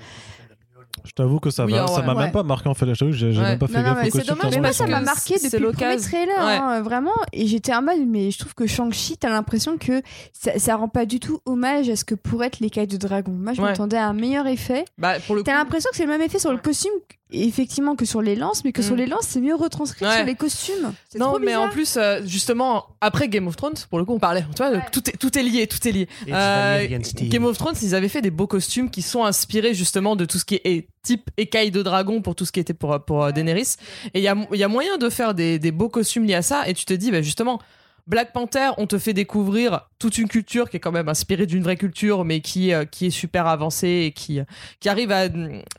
[1.10, 2.24] Je t'avoue que ça Oui, va, ça m'a Ouais.
[2.26, 2.86] même pas marqué en fait.
[2.86, 5.02] Que j'ai même pas fait Non, non, gaffe c'est costume dommage, Mais moi, ça m'a
[5.02, 6.08] marqué depuis le premier l'occasion.
[6.10, 6.54] trailer, Ouais.
[6.62, 7.12] hein, vraiment.
[7.34, 10.04] Et j'étais en mode, mais je trouve que Shang-Chi, t'as l'impression que
[10.34, 13.32] ça, ça rend pas du tout hommage à ce que pourrait être l'écaille de dragon.
[13.32, 13.70] Moi, je Ouais.
[13.70, 14.86] m'attendais à un meilleur effet.
[15.00, 15.46] Bah, pour le coup.
[15.48, 16.92] T'as l'impression que c'est le même effet sur le costume,
[17.32, 18.86] effectivement, que sur les lances, mais que Mm.
[18.86, 20.16] sur les lances, c'est mieux retranscrit Ouais.
[20.18, 20.94] sur les costumes.
[21.10, 24.14] C'est Non, trop mais en plus, euh, justement, après Game of Thrones, pour le coup,
[24.14, 24.46] on parlait.
[24.56, 24.82] Tu vois, Ouais.
[24.92, 26.08] tout, est, tout est lié, tout est lié.
[26.30, 26.88] Euh,
[27.24, 30.40] Game of Thrones, ils avaient fait des beaux costumes qui sont inspirés justement de tout
[30.40, 33.32] ce qui est type écaille de dragon pour tout ce qui était pour, pour euh,
[33.32, 33.76] Daenerys.
[34.14, 36.34] Et il y a, il y a moyen de faire des, des beaux costumes liés
[36.36, 36.68] à ça.
[36.68, 37.60] Et tu te dis, bah, justement,
[38.08, 41.62] Black Panther, on te fait découvrir toute une culture qui est quand même inspirée d'une
[41.64, 44.40] vraie culture, mais qui, euh, qui est super avancée et qui,
[44.80, 45.26] qui arrive à,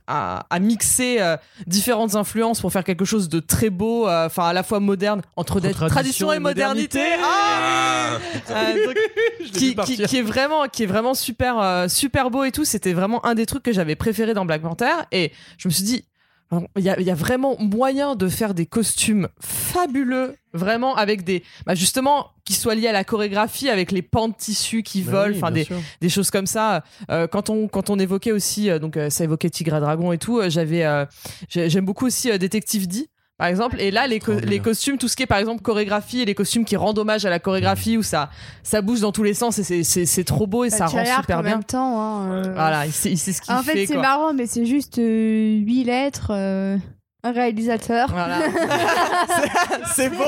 [0.07, 1.37] à, à mixer euh,
[1.67, 5.23] différentes influences pour faire quelque chose de très beau, euh, enfin à la fois moderne,
[5.37, 6.99] entre, tradition tradition et modernité.
[6.99, 7.23] modernité.
[7.25, 8.19] Ah
[8.49, 8.97] Ah, Euh, donc,
[9.53, 12.93] qui, qui- qui est vraiment qui est vraiment super euh, super beau et tout c'était
[12.93, 16.05] vraiment un des trucs que j'avais préféré dans Black Panther et je me suis dit
[16.77, 21.75] il y y a vraiment moyen de faire des costumes fabuleux vraiment avec des bah
[21.77, 25.37] justement qui soient liés à la chorégraphie avec les pans de tissu qui Bah volent
[25.37, 25.63] enfin des,
[26.01, 26.83] des choses comme ça.
[27.11, 30.11] Euh, quand on quand on évoquait aussi euh, donc euh, ça évoquait Tigre et Dragon
[30.13, 31.05] et tout euh, j'avais euh,
[31.49, 33.07] j'ai- j'aime beaucoup aussi Détective D
[33.41, 36.21] par exemple et là les, co- les costumes tout ce qui est par exemple chorégraphie
[36.21, 38.29] et les costumes qui rendent hommage à la chorégraphie où ça
[38.63, 40.87] ça bouge dans tous les sens et c'est- c'est c'est trop beau et Bah, ça
[40.87, 41.51] rend super en bien.
[41.53, 42.01] même temps.
[42.01, 44.47] hein, euh, voilà il sait, il sait ce qu'il En fait, fait, c'est marrant, mais
[44.47, 46.77] c'est juste 8 lettres, euh,
[47.23, 48.09] un réalisateur.
[48.11, 48.41] voilà
[49.29, 50.25] C'est- c'est beau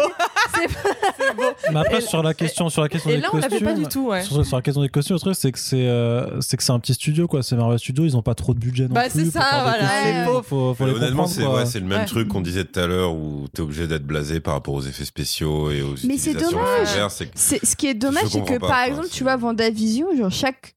[0.54, 1.42] c'est beau
[1.72, 3.64] Mais après, sur la question, sur la question et des là on costumes.
[3.66, 5.86] pas du tout ouais Sur, sur la question des costumes, le truc c'est que c'est
[5.88, 7.42] euh, c'est que c'est un petit studio quoi.
[7.42, 9.24] C'est Marvel Studios, ils ont pas trop de budget non Bah, plus.
[9.24, 12.06] c'est ça, voilà, Faut, faut les Honnêtement, c'est ouais, c'est le même Ouais.
[12.06, 15.04] truc qu'on disait tout à l'heure où t'es obligé d'être blasé par rapport aux effets
[15.04, 16.88] spéciaux et aux Mais c'est dommage.
[17.10, 20.06] c'est C'est- Ce qui est dommage, c'est que pas, par exemple, c'est- tu vois, Vendavision,
[20.16, 20.74] genre chaque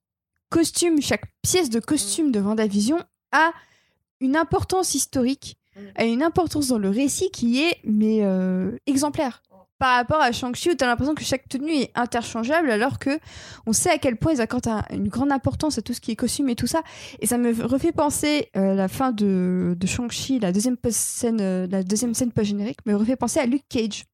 [0.49, 2.97] costume, chaque pièce de costume de Vendavision
[3.33, 3.51] a
[4.21, 5.57] une importance historique,
[5.95, 9.41] a une importance dans le récit qui est mais euh, exemplaire.
[9.77, 13.19] Par rapport à Shang-Chi où t'as l'impression que chaque tenue est interchangeable alors que
[13.67, 16.11] on sait à quel point ils accordent un- une grande importance à tout ce qui
[16.11, 16.81] est costume et tout ça.
[17.19, 21.83] Et ça me refait penser euh, la fin de, Shang-Chi, la deuxième scène, euh, la
[21.83, 24.05] deuxième scène post générique, me refait penser à Luke Cage.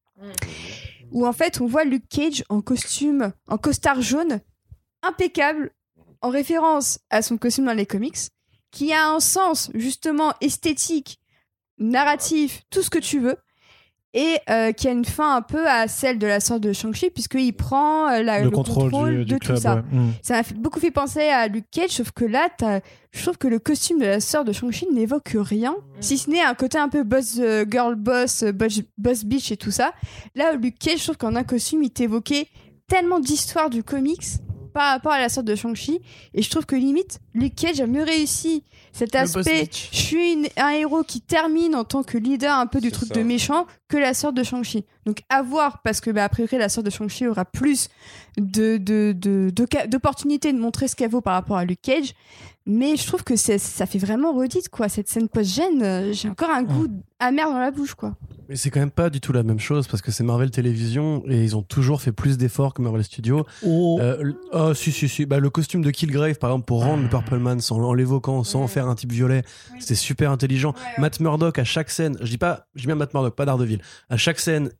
[1.12, 4.40] Où en fait on voit Luke Cage en costume, en costard jaune,
[5.04, 5.70] impeccable,
[6.22, 8.18] en référence à son costume dans les comics,
[8.72, 11.18] qui a un sens justement esthétique,
[11.82, 13.36] narratif, tout ce que tu veux,
[14.14, 17.08] et euh, qui a une fin un peu à celle de la sorte de Shang-Chi,
[17.08, 19.56] puisqu'il prend euh, la- le, contrôle, du, du de club.
[19.56, 19.76] tout ça.
[19.76, 19.82] ouais.
[19.90, 20.12] Mm.
[20.20, 22.48] Ça m'a fait- beaucoup fait penser à Luke Cage, sauf que là,
[23.10, 26.42] je trouve que le costume de la sœur de Shang-Chi n'évoque rien, si ce n'est
[26.42, 29.92] un côté un peu boss euh, girl boss, euh, boss, boss bitch et tout ça.
[30.34, 32.48] Là, Luke Cage, je trouve qu'en un costume, il t'évoquait
[32.88, 34.20] tellement d'histoires du comics
[34.74, 36.00] par rapport à la sorte de Shang-Chi,
[36.34, 38.62] et je trouve que limite, Luke Cage a mieux réussi
[38.92, 39.68] cet aspect.
[39.72, 43.08] Je suis une- un héros qui termine en tant que leader un peu du truc
[43.08, 43.14] ça.
[43.14, 44.84] de méchant que la sœur de Shang-Chi.
[45.06, 47.88] Donc à voir, parce que bah, a priori la sœur de Shang-Chi aura plus
[48.38, 49.50] de, de, de,
[49.86, 52.14] d'opportunités de montrer ce qu'elle vaut par rapport à Luke Cage.
[52.64, 54.88] Mais je trouve que ça fait vraiment redite, quoi.
[54.88, 56.86] Cette scène post-gène, euh, j'ai encore un goût
[57.18, 58.14] amer dans la bouche, quoi.
[58.48, 61.24] Mais c'est quand même pas du tout la même chose parce que c'est Marvel Télévision
[61.26, 63.44] et ils ont toujours fait plus d'efforts que Marvel Studios.
[63.66, 63.98] Oh.
[64.00, 65.26] Euh, oh, si, si, si.
[65.26, 68.44] Bah, le costume de Killgrave, par exemple, pour rendre le Purple Man sans, en l'évoquant,
[68.44, 69.42] sans en faire un type violet,
[69.78, 70.74] c'était super intelligent.
[70.98, 73.80] Matt Murdock, à chaque scène, je dis pas, je dis bien Matt Murdock, pas Daredevil,
[74.08, 74.70] à chaque scène,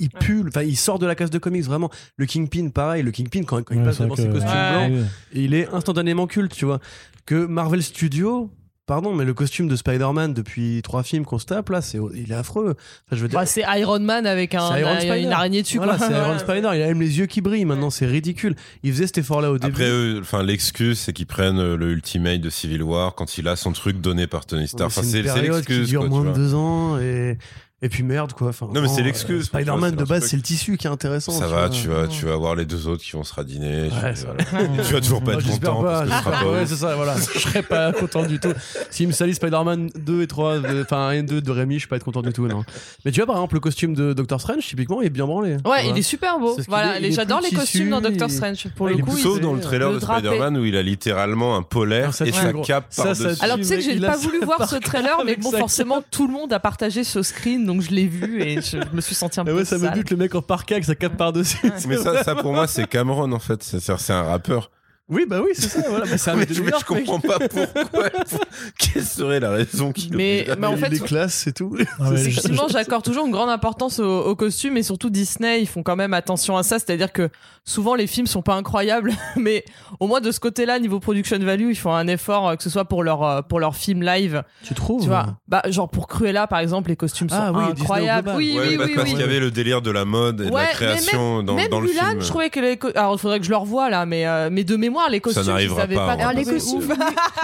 [0.00, 1.90] il pue, enfin, il sort de la case de comics, vraiment.
[2.16, 4.88] Le Kingpin, pareil, le Kingpin, quand, quand il Ouais, passe devant ses costumes Ouais.
[4.90, 6.78] blancs, il est instantanément culte, tu vois.
[7.26, 8.50] Que Marvel Studios,
[8.88, 12.32] pardon, mais le costume de Spider-Man depuis trois films qu'on se tape, là, c'est, il
[12.32, 12.70] est affreux.
[13.06, 14.74] Enfin, je veux dire, Bah, c'est Iron Man avec un,
[15.16, 15.76] une araignée dessus.
[15.76, 16.08] voilà, quoi.
[16.08, 16.38] c'est Iron.
[16.38, 18.56] Spider, il a même les yeux qui brillent maintenant, c'est ridicule.
[18.82, 19.70] Il faisait cet effort-là au début.
[19.72, 23.46] Après, eux, enfin, l'excuse, c'est qu'ils prennent euh, le Ultimate de Civil War quand il
[23.46, 24.88] a son truc donné par Tony Stark.
[24.90, 25.88] Enfin, une c'est c'est période qui l'excuse.
[25.88, 27.38] dure quoi, moins de deux ans et
[27.80, 28.48] et puis merde quoi.
[28.48, 31.32] Enfin, Non, mais c'est l'excuse, euh, Spider-Man de base, c'est le tissu qui est intéressant.
[31.32, 33.88] Ça va, tu vas, tu vas voir les deux autres qui vont se radiner.
[33.88, 34.28] tu- Ouais, ça
[34.86, 35.82] tu vas toujours pas être j'espère content.
[35.84, 37.14] pas, parce que ce j'espère sera pas, pas ouais, c'est ça, voilà.
[37.34, 38.52] Je serais pas content du tout.
[38.90, 41.80] S'il me salit Spider-Man 2 et 3, de- enfin 1 et 2 de Rémi, je
[41.80, 42.64] suis pas être content du tout, non.
[43.04, 45.52] Mais tu vois, par exemple, le costume de Doctor Strange, typiquement, il est bien branlé.
[45.52, 45.80] Ouais, tu vois.
[45.84, 46.56] il est super beau.
[46.68, 48.66] Voilà, j'adore les costumes dans Doctor Strange.
[48.74, 50.04] Pour Ouais, le coup, Sauf dans le trailer le de.
[50.04, 53.36] Spider-Man où il a littéralement un polaire et tu sa cape ça, par-dessus.
[53.36, 56.26] ça, Alors tu sais que j'ai pas voulu voir ce trailer, mais bon, forcément tout
[56.26, 59.38] le monde a partagé ce screen, donc je l'ai vu et je me suis senti
[59.38, 61.70] un peu ouais, ça me bute le mec en parka avec sa cape par-dessus.
[61.86, 63.62] Mais ça, ça pour moi, c'est Cameron en fait.
[63.62, 64.70] C'est c'est un rappeur.
[65.10, 66.04] Oui, bah oui, c'est ça, voilà.
[66.04, 68.10] Bah, c'est un Mais je, mais je comprends pas pourquoi.
[68.78, 71.74] Quelle serait la raison qui Mais- mais en fait- est classe, c'est tout.
[71.98, 75.82] Ah, Effectivement, j'accorde toujours une grande importance aux, aux costumes et surtout Disney, ils font
[75.82, 76.78] quand même attention à ça.
[76.78, 77.30] C'est-à-dire que
[77.64, 79.64] souvent les films sont pas incroyables, mais
[80.00, 82.70] au moins de ce côté-là, niveau production value, ils font un effort, euh, que ce
[82.70, 85.38] soit pour leur euh, pour leur film live, Tu trouves tu vois.
[85.48, 88.32] Bah genre pour Cruella par exemple, les costumes sont Ah oui, incroyables.
[88.36, 89.12] Oui, Ouais, oui, bah, oui, parce oui.
[89.14, 91.68] qu'il y avait le délire de la mode et de la mais création dans, Même
[91.70, 92.20] dans le Mulan, film.
[92.20, 94.64] je trouvais que les alors il faudrait que je le revoie là, mais euh, mais
[94.64, 96.12] de mémoire les costumes, n'arrivera ils avaient pas.
[96.12, 96.94] Alors les costumes,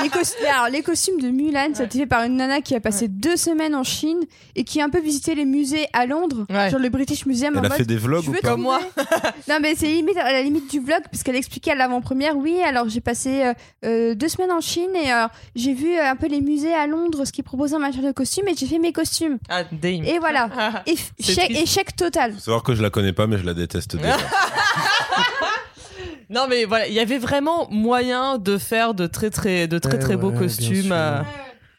[0.03, 2.75] les, cos- alors, les costumes de Mulan, ça a été fait par une nana qui
[2.75, 4.19] a passé deux semaines en Chine
[4.57, 6.69] et qui a un peu visité les musées à Londres, Ouais.
[6.71, 7.55] sur le British Museum.
[7.57, 8.81] en Elle a mode, fait des vlogs ou pas Comme moi.
[9.49, 12.89] Non mais c'est limite à la limite du vlog puisqu'elle expliquait à l'avant-première oui alors
[12.89, 13.53] j'ai passé euh,
[13.85, 16.87] euh, deux semaines en Chine et alors j'ai vu euh, un peu les musées à
[16.87, 20.03] Londres ce qu'ils proposaient en matière de costumes et j'ai fait mes costumes Ah, damn.
[20.05, 23.55] et voilà échec, échec total Faut savoir que je la connais pas, mais je la
[23.55, 24.17] déteste déjà.
[26.35, 29.93] Non mais voilà, il y avait vraiment moyen de faire de très très de très
[29.93, 30.91] Ouais, très beaux ouais, costumes.
[30.93, 31.23] euh,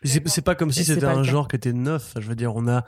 [0.04, 2.14] C'est pas comme si c'était un genre qui était neuf.
[2.20, 2.86] Je veux dire, on a.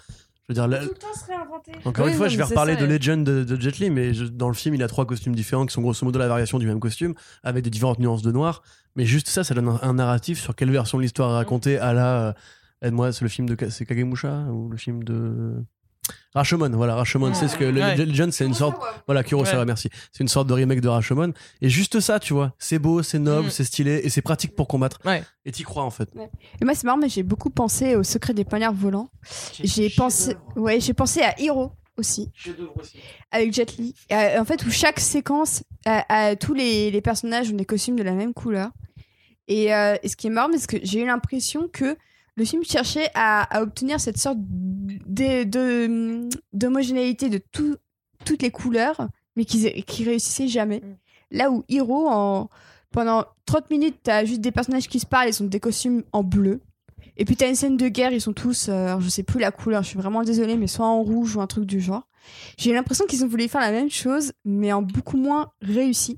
[0.49, 2.43] Je veux dire, la- le temps se réinventer encore Oui, une fois, non, je vais
[2.43, 2.93] reparler ça, de ouais.
[2.97, 5.65] Legend de, de Jet Li, mais je- dans le film, il a trois costumes différents
[5.65, 8.61] qui sont grosso modo la variation du même costume, avec des différentes nuances de noir.
[8.95, 11.77] Mais juste ça, ça donne un, un narratif sur quelle version de l'histoire est racontée
[11.79, 12.27] à la.
[12.29, 12.33] euh,
[12.81, 13.57] Aide-moi, c'est le film de.
[13.69, 15.55] C'est Kagemusha Ou le film de.
[16.33, 17.33] Rashomon, voilà, Rashomon.
[17.33, 17.63] C'est ce que.
[17.63, 17.95] le- Ouais.
[17.97, 18.77] Legend, c'est une sorte.
[19.07, 19.65] Voilà, Kurosawa, Ouais.
[19.65, 19.89] merci.
[20.11, 21.33] C'est une sorte de remake de Rashomon.
[21.61, 23.51] Et juste ça, tu vois, c'est beau, c'est noble, Mm.
[23.51, 24.99] c'est stylé, et c'est pratique pour combattre.
[25.05, 25.23] Ouais.
[25.45, 26.09] Et t'y crois, en fait.
[26.61, 29.09] et moi c'est marrant mais j'ai beaucoup pensé au secret des poignards volants
[29.63, 32.29] j'ai pensé ouais j'ai pensé à Hero aussi
[33.31, 37.55] avec Jet Li Euh, en fait où chaque séquence a- tous les, les personnages ont
[37.55, 38.71] des costumes de la même couleur
[39.47, 41.95] et, euh, et ce qui est marrant c'est que j'ai eu l'impression que
[42.37, 47.75] le film cherchait à, à obtenir cette sorte de- d'homogénéité de tout-
[48.25, 50.81] toutes les couleurs mais qui, qui réussissait jamais
[51.31, 52.49] là où Hero en
[52.91, 56.23] pendant 30 minutes t'as juste des personnages qui se parlent ils ont des costumes en
[56.23, 56.61] bleu
[57.17, 59.49] et puis t'as une scène de guerre, ils sont tous, euh, je sais plus la
[59.51, 62.07] couleur, je suis vraiment désolée, mais soit en rouge ou un truc du genre.
[62.59, 66.15] J'ai l'impression qu'ils ont voulu faire la même chose, mais en beaucoup moins réussi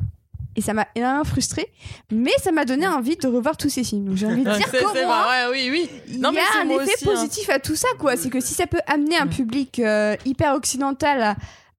[0.56, 1.72] et ça m'a énormément frustrée,
[2.12, 4.06] mais ça m'a donné envie de revoir tous ces films.
[4.06, 5.90] Donc j'ai envie de dire qu'au moins, ouais, oui, oui.
[6.08, 6.30] Il y a
[6.62, 7.56] un effet aussi, positif hein.
[7.56, 8.18] à tout ça, quoi.
[8.18, 11.36] C'est que si ça peut amener un public euh, hyper occidental à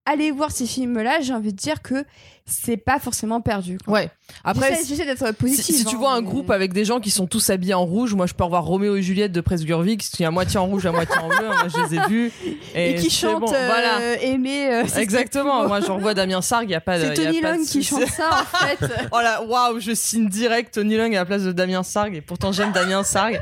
[0.07, 2.05] aller voir ces films-là, j'ai envie de dire que
[2.51, 3.79] c'est pas forcément perdu.
[3.87, 4.11] Ouais.
[4.45, 4.77] Après.
[4.77, 8.15] Si, tu vois hein, un groupe avec des gens qui sont tous habillés en rouge,
[8.15, 10.87] moi je peux revoir Roméo et Juliette de Presburvik, qui est à moitié en rouge,
[10.87, 11.51] à moitié en bleu.
[11.51, 12.33] Hein, moi je les ai vus.
[12.75, 14.73] Et, qui chantent euh, bon, aimer.
[14.73, 15.67] Euh, Exactement.
[15.67, 17.01] Moi je revois Damien Sarg, il y a pas.
[17.01, 18.79] C'est Tony Lung qui chante ça en fait.
[18.81, 22.21] Oh voilà, waouh, je signe direct Tony Lung à la place de Damien Sarg et
[22.21, 23.41] pourtant j'aime Damien Sarg.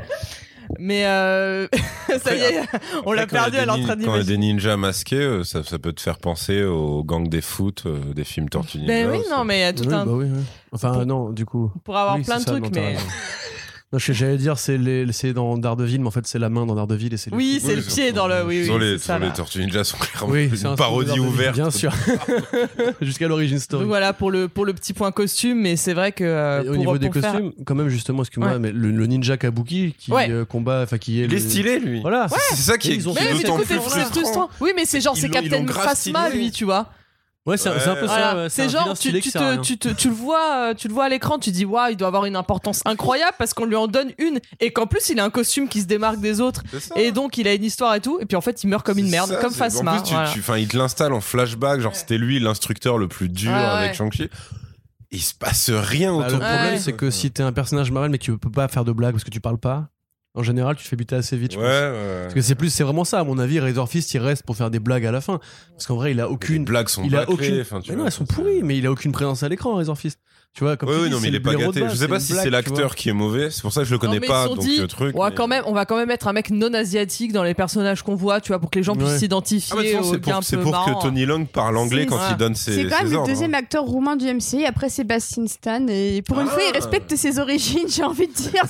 [0.77, 1.67] Mais euh,
[2.23, 2.61] ça y est,
[3.05, 5.79] on l'a perdu à l'entrain Quand il y a des ninjas masqués, euh, ça, ça,
[5.79, 8.93] peut te faire penser aux gangs des foot, euh, des films Tortues Ninja.
[8.93, 10.05] Ben oui, non, mais il y a tout un.
[10.05, 10.43] Bah oui, ouais.
[10.71, 11.71] Enfin, non, du coup.
[11.83, 12.95] Pour avoir plein de trucs, mais.
[13.91, 17.11] Non, je j'allais dire, c'est dans Daredevil, mais en fait, c'est la main dans Daredevil
[17.11, 17.33] et c'est.
[17.33, 18.45] Oui, c'est le pied dans le.
[18.45, 18.65] Oui, oui.
[18.65, 21.55] Sur les, les Tortues Ninja sont clairement oui, une parodie ouverte.
[21.55, 21.91] Bien sûr.
[23.01, 23.81] Jusqu'à l'origine story.
[23.81, 26.23] Donc voilà pour le pour le petit point costume, mais c'est vrai que.
[26.23, 30.11] Euh, au niveau des costumes, quand même justement, excuse-moi, mais le, le, ninja Kabuki qui
[30.13, 31.25] euh, combat, enfin qui est.
[31.25, 32.01] Il est stylé lui.
[32.01, 32.27] Voilà.
[32.29, 33.05] C'est ça qui est.
[33.07, 33.79] Mais,
[34.09, 34.49] frustrant.
[34.61, 36.91] Oui, mais c'est genre c'est Captain Phasma lui, tu vois.
[37.49, 38.49] Ouais, c'est un peu ça.
[38.49, 39.31] C'est genre, tu, tu,
[39.77, 42.07] tu, tu, le vois, euh, tu le vois à l'écran, tu dis, waouh, il doit
[42.07, 44.39] avoir une importance incroyable parce qu'on lui en donne une.
[44.59, 46.63] Et qu'en plus, il a un costume qui se démarque des autres.
[46.95, 48.19] Et donc il a une histoire et tout.
[48.21, 49.97] Et puis en fait, il meurt comme une merde, comme Phasma.
[49.99, 53.95] En plus, il te l'installe en flashback, genre c'était lui l'instructeur le plus dur avec
[53.95, 54.29] Shang-Chi.
[55.11, 56.39] Il se passe rien bah, autour.
[56.39, 58.85] Le problème, c'est que si t'es un personnage Marvel mais que tu peux pas faire
[58.85, 59.89] de blagues parce que tu parles pas,
[60.35, 61.55] en général, tu fais buter assez vite.
[61.55, 62.19] Ouais, ouais.
[62.23, 63.59] Parce que c'est plus, c'est vraiment ça, à mon avis.
[63.59, 65.39] Razor Fist, il reste pour faire des blagues à la fin.
[65.71, 66.59] Parce qu'en vrai, il a aucune.
[66.59, 67.47] Les blagues sont il a aucune...
[67.47, 69.97] Tu mais vois, non, elles sont pourries, mais il a aucune présence à l'écran, Razor
[69.97, 70.19] Fist.
[70.53, 71.83] Tu vois, comme oui, oui, non, mais il est pas gâté.
[71.89, 73.99] Je sais pas si c'est l'acteur qui est mauvais, c'est pour ça que je le
[73.99, 74.47] connais pas.
[74.47, 76.73] Donc, le truc, on, va quand même, on va quand même mettre un mec non
[76.73, 79.77] asiatique dans les personnages qu'on voit, tu vois, pour que les gens puissent s'identifier.
[79.77, 79.93] Ouais.
[79.95, 82.73] Ah, c'est pour, que Tony Long parle anglais quand il donne ses.
[82.73, 83.59] C'est quand même le deuxième hein.
[83.59, 85.85] acteur roumain du MCI après Sébastien Stan.
[85.87, 86.51] Et pour une ah.
[86.51, 88.63] fois, il respecte ses origines, j'ai envie de dire.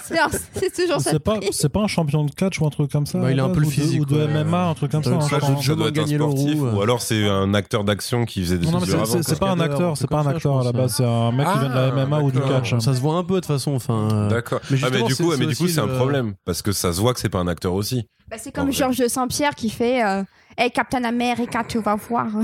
[0.53, 1.11] C'est toujours ça.
[1.51, 3.19] C'est pas un champion de catch ou un truc comme ça.
[3.19, 4.01] Bah, il est un peu le physique.
[4.01, 5.19] Ou de MMA, un truc comme ça.
[5.21, 6.59] Ça doit être sportif.
[6.59, 6.81] Ou euh.
[6.81, 10.19] alors c'est un acteur d'action qui faisait des Non, c'est pas un acteur, c'est pas
[10.19, 10.73] un acteur à la hein.
[10.73, 12.73] base, c'est un mec qui de la ah, MMA ou du catch.
[12.73, 12.79] Hein.
[12.79, 13.73] Ça se voit un peu de toute façon.
[13.73, 14.29] Enfin, euh.
[14.29, 14.59] D'accord.
[14.69, 17.13] Mais, ah, mais du coup, mais du c'est un problème parce que ça se voit
[17.13, 18.07] que c'est pas un acteur aussi.
[18.29, 18.71] Bah, c'est comme bah.
[18.71, 20.23] Georges Saint-Pierre qui fait euh,
[20.57, 22.27] Hey Captain America, tu vas voir.
[22.35, 22.43] Oh.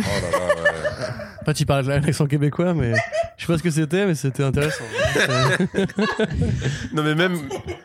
[1.46, 2.94] Pas tu parles de l'accent québécois, mais
[3.38, 4.84] je sais pas ce que c'était, mais c'était intéressant.
[6.94, 7.38] non, mais même,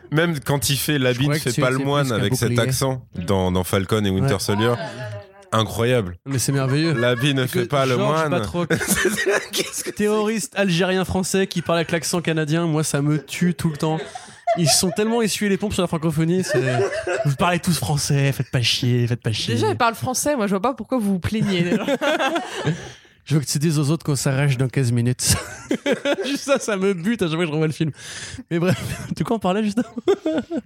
[0.09, 4.03] même quand il fait l'habit ne fait pas le moine avec cet accent dans, Falcon
[4.03, 4.39] et Winter.
[4.39, 5.20] Soldier, ah,
[5.51, 6.17] incroyable.
[6.25, 6.93] Mais c'est merveilleux.
[6.93, 8.29] L'habit ne fait pas George le moine.
[8.31, 8.69] Batroc,
[9.95, 13.99] terroriste algérien français qui parle avec l'accent canadien, moi ça me tue tout le temps.
[14.57, 16.43] Ils sont tellement essuyés les pompes sur la francophonie.
[17.25, 19.53] Vous parlez tous français, faites pas chier, faites pas chier.
[19.53, 21.65] Déjà, ils parlent français, moi je vois pas pourquoi vous vous plaignez.
[23.25, 25.35] Je veux que tu dises aux autres qu'on s'arrache dans 15 minutes.
[26.25, 27.91] juste ça, ça me bute à chaque fois que je revois le film.
[28.49, 28.77] Mais bref,
[29.15, 29.79] de quoi on parlait juste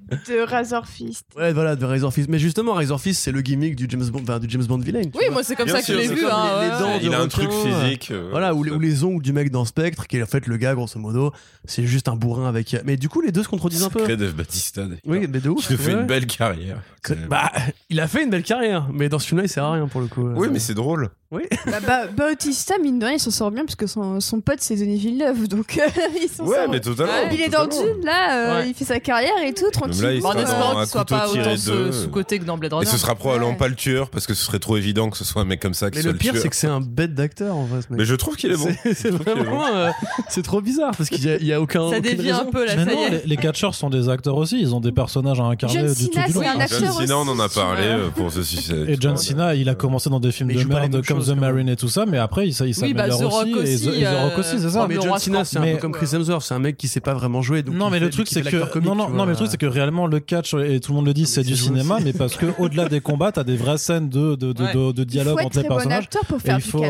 [0.09, 1.25] De Razor Fist.
[1.35, 2.29] Ouais, voilà, de Razor Fist.
[2.29, 5.01] Mais justement, Razor Fist, c'est le gimmick du James Bond, enfin, du James Bond villain.
[5.15, 6.25] Oui, moi, c'est comme ça que sûr, je l'ai vu.
[6.25, 8.11] Hein, il a un truc euh, physique.
[8.11, 10.73] Euh, voilà, ou les, ongles du mec dans Spectre, qui est en fait le gars,
[10.73, 11.33] grosso modo,
[11.65, 12.73] c'est juste un bourrin avec.
[12.73, 14.15] Euh, mais du coup, les deux se contredisent un peu.
[14.15, 14.87] Dave Batista.
[15.05, 15.67] Oui, mais de ouf.
[15.69, 16.81] Il a fait une belle carrière.
[17.29, 17.51] Bah,
[17.89, 20.01] il a fait une belle carrière, mais dans ce film-là, il sert à rien pour
[20.01, 20.27] le coup.
[20.35, 21.11] Oui, mais c'est drôle.
[21.31, 21.43] Oui.
[21.65, 24.59] Bah, bah, Bautista, mine de rien, il s'en sort bien parce que son, son pote,
[24.59, 25.47] c'est Denis Villeneuve.
[25.47, 25.89] Donc, euh,
[26.21, 26.69] il s'en ouais, sort.
[26.69, 27.11] mais totalement.
[27.11, 27.93] Ouais, il est dans totalement.
[27.95, 28.69] Dune, là, euh, ouais.
[28.69, 30.21] il fait sa carrière et tout, tranquille.
[30.23, 32.87] En espérant qu'il soit pas autant sous-côté que dans Blade Runner.
[32.87, 35.25] Et ce sera probablement pas le tueur parce que ce serait trop évident que ce
[35.25, 36.81] soit un mec comme ça qui mais soit le, le pire, c'est que c'est un
[36.81, 37.81] bête d'acteur en vrai.
[37.81, 37.99] Ce mec.
[37.99, 38.69] Mais je trouve qu'il est bon.
[38.93, 39.57] C'est vraiment.
[39.57, 39.65] Bon.
[39.65, 39.91] Euh,
[40.29, 41.89] c'est trop bizarre parce qu'il n'y a, a, aucun.
[41.89, 43.25] Ça dévie un peu là, ça y est.
[43.25, 46.19] Les catcheurs sont des acteurs aussi, ils ont des personnages à incarner du tout.
[46.35, 48.71] John Cena, on en a parlé euh, pour ceci.
[48.87, 51.75] Et John Cena, il a commencé dans des films de merde comme The Marine et
[51.75, 53.23] tout ça, mais après, ils s'améliorent oui, bah, aussi.
[53.53, 54.85] aussi The, Rock aussi, euh, c'est ça.
[54.87, 57.13] mais John Cena, c'est un peu comme Chris Hemsworth, c'est un mec qui sait pas
[57.13, 57.63] vraiment jouer.
[57.63, 58.79] Non, mais le truc, c'est que.
[58.79, 61.05] Non, non, mais le truc, c'est que réellement, le catch, euh, et tout le monde
[61.05, 64.09] le dit, c'est du cinéma, mais parce que au-delà des combats, t'as des vraies scènes
[64.09, 66.09] de, de, de, dialogue entre les personnages.
[66.45, 66.83] il faut,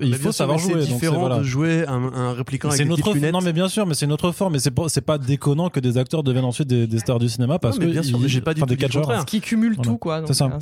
[0.00, 0.82] il faut savoir jouer.
[0.82, 4.12] C'est différent de jouer un répliquant avec des Non, mais bien sûr, mais c'est une
[4.12, 4.54] autre forme.
[4.54, 7.86] Mais c'est pas déconnant que des acteurs deviennent ensuite des stars du cinéma parce que.
[7.86, 8.66] Bien sûr, j'ai pas du tout.
[8.68, 10.22] Ce qui cumule tout, quoi.
[10.26, 10.46] C'est ça.
[10.46, 10.58] Hein,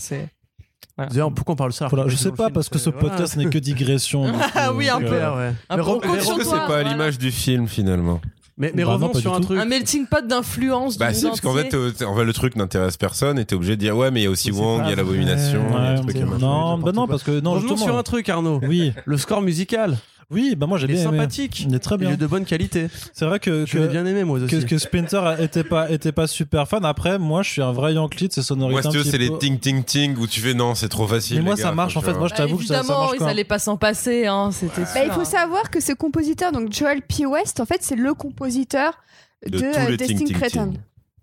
[1.34, 4.24] pourquoi on parle ça Je sais pas, parce que ce podcast n'est que digression.
[4.56, 5.06] Ah euh, oui, un peu.
[5.08, 5.52] Ouais.
[5.68, 8.20] Ah, mais est-ce que c'est pas à l'image du film finalement
[8.56, 9.58] mais, mais bah, revenons sur un truc.
[9.58, 10.96] Un melting pot d'influence.
[10.96, 13.74] Bah, si, parce qu'en fait, euh, en fait, le truc n'intéresse personne et t'es obligé
[13.74, 15.64] de dire, ouais, mais il y a aussi Wong, il y a l'abomination.
[16.38, 18.60] non, bah non, parce que non, revenons sur un truc, Arnaud.
[18.62, 18.92] Oui.
[19.04, 19.98] Le score musical.
[20.30, 21.04] Oui, bah moi j'ai bien aimé.
[21.04, 21.60] sympathique.
[21.60, 22.10] Il est très bien.
[22.10, 22.88] Il est de bonne qualité.
[23.12, 23.66] C'est vrai que.
[23.66, 24.46] Je bien aimé moi aussi.
[24.46, 26.84] Que, que Splinter était pas, était pas super fan.
[26.84, 28.88] Après, moi je suis un vrai Yanklit, c'est sonorité.
[28.88, 31.38] Moi, si c'est les ting ting ting où tu fais non, c'est trop facile.
[31.38, 32.14] Mais moi ça marche en fait.
[32.14, 33.10] Moi je t'avoue que ça, ça marche.
[33.10, 34.26] Évidemment, ils allaient pas s'en passer.
[34.26, 34.50] Hein,
[34.94, 37.26] bah, il faut savoir que ce compositeur, donc Joel P.
[37.26, 38.94] West, en fait, c'est le compositeur
[39.46, 40.72] de, euh, Destin Cretan.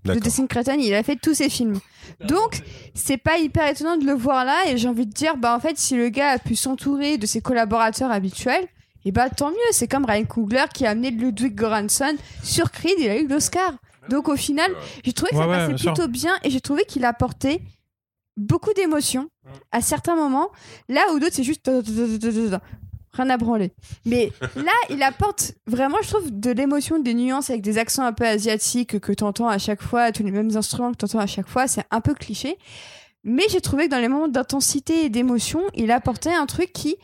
[0.06, 1.80] De Destin Cretan, il a fait tous ses films.
[2.28, 2.62] Donc,
[2.94, 4.58] c'est pas hyper étonnant de le voir là.
[4.68, 7.26] Et j'ai envie de dire, bah en fait, si le gars a pu s'entourer de
[7.26, 8.68] ses collaborateurs habituels,
[9.06, 12.96] et bah tant mieux, c'est comme Ryan Coogler qui a amené Ludwig Göransson sur Creed,
[13.00, 13.74] il a eu l'Oscar.
[14.10, 14.72] Donc au final,
[15.04, 15.94] j'ai trouvé que Ouais, ça ouais, passait sûr.
[15.94, 17.62] plutôt bien, et j'ai trouvé qu'il apportait
[18.38, 19.30] beaucoup d'émotions
[19.72, 20.50] à certains moments,
[20.90, 21.70] là où d'autres c'est juste
[23.14, 23.72] rien à branler.
[24.06, 28.14] Mais là, il apporte vraiment, je trouve, de l'émotion, des nuances avec des accents un
[28.14, 31.48] peu asiatiques que t'entends à chaque fois, tous les mêmes instruments que t'entends à chaque
[31.48, 32.58] fois, c'est un peu cliché.
[33.24, 36.96] Mais j'ai trouvé que dans les moments d'intensité et d'émotion, il apportait un truc qui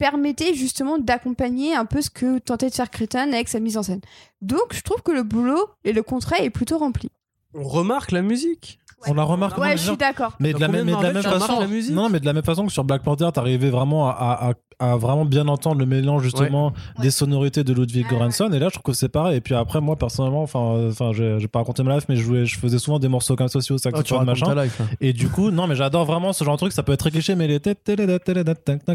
[0.00, 3.82] permettait justement d'accompagner un peu ce que tentait de faire Crétin avec sa mise en
[3.82, 4.00] scène.
[4.40, 7.10] Donc, je trouve que le boulot et le contrat est plutôt rempli.
[7.52, 8.79] On remarque la musique.
[9.08, 9.56] On la remarque.
[9.58, 10.32] Ouais, je suis d'accord.
[10.40, 12.72] Mais de la mais de la même façon, non, mais de la même façon que
[12.72, 16.72] sur Black Panther, t'arrivais vraiment à, à, à- à vraiment bien entendre le mélange justement
[17.02, 18.50] des sonorités de Ludwig Ouais, Göransson.
[18.50, 19.36] Et là, je trouve que c'est pareil.
[19.36, 22.22] Et puis après, moi personnellement, enfin, enfin, j'ai j'ai pas raconté ma life, mais je
[22.22, 24.54] jouais, je faisais souvent des morceaux comme ça aussi au Ah, saxophone, machin.
[24.54, 24.78] life.
[24.78, 24.86] là.
[25.02, 26.72] Et du coup, non, mais j'adore vraiment ce genre de truc.
[26.72, 27.78] Ça peut être très cliché, mais les têtes,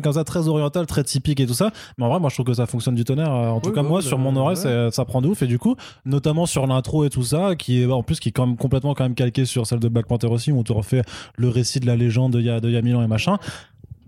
[0.02, 1.70] comme ça, très oriental, très typique et tout ça.
[1.98, 3.32] Mais en vrai, moi, je trouve que ça fonctionne du tonnerre.
[3.32, 4.90] En tout Oui, cas, oui, moi, bah, sur mon oreille, ouais.
[4.90, 5.42] c'est- ça prend de ouf.
[5.44, 5.76] Et du coup,
[6.06, 8.94] notamment sur l'intro et tout ça, qui est, en plus, qui est quand même complètement
[8.96, 11.02] quand même calqué sur celle de Black Panther aussi, où on te refait
[11.38, 13.38] le récit de la légende de il y a mille ans et machin.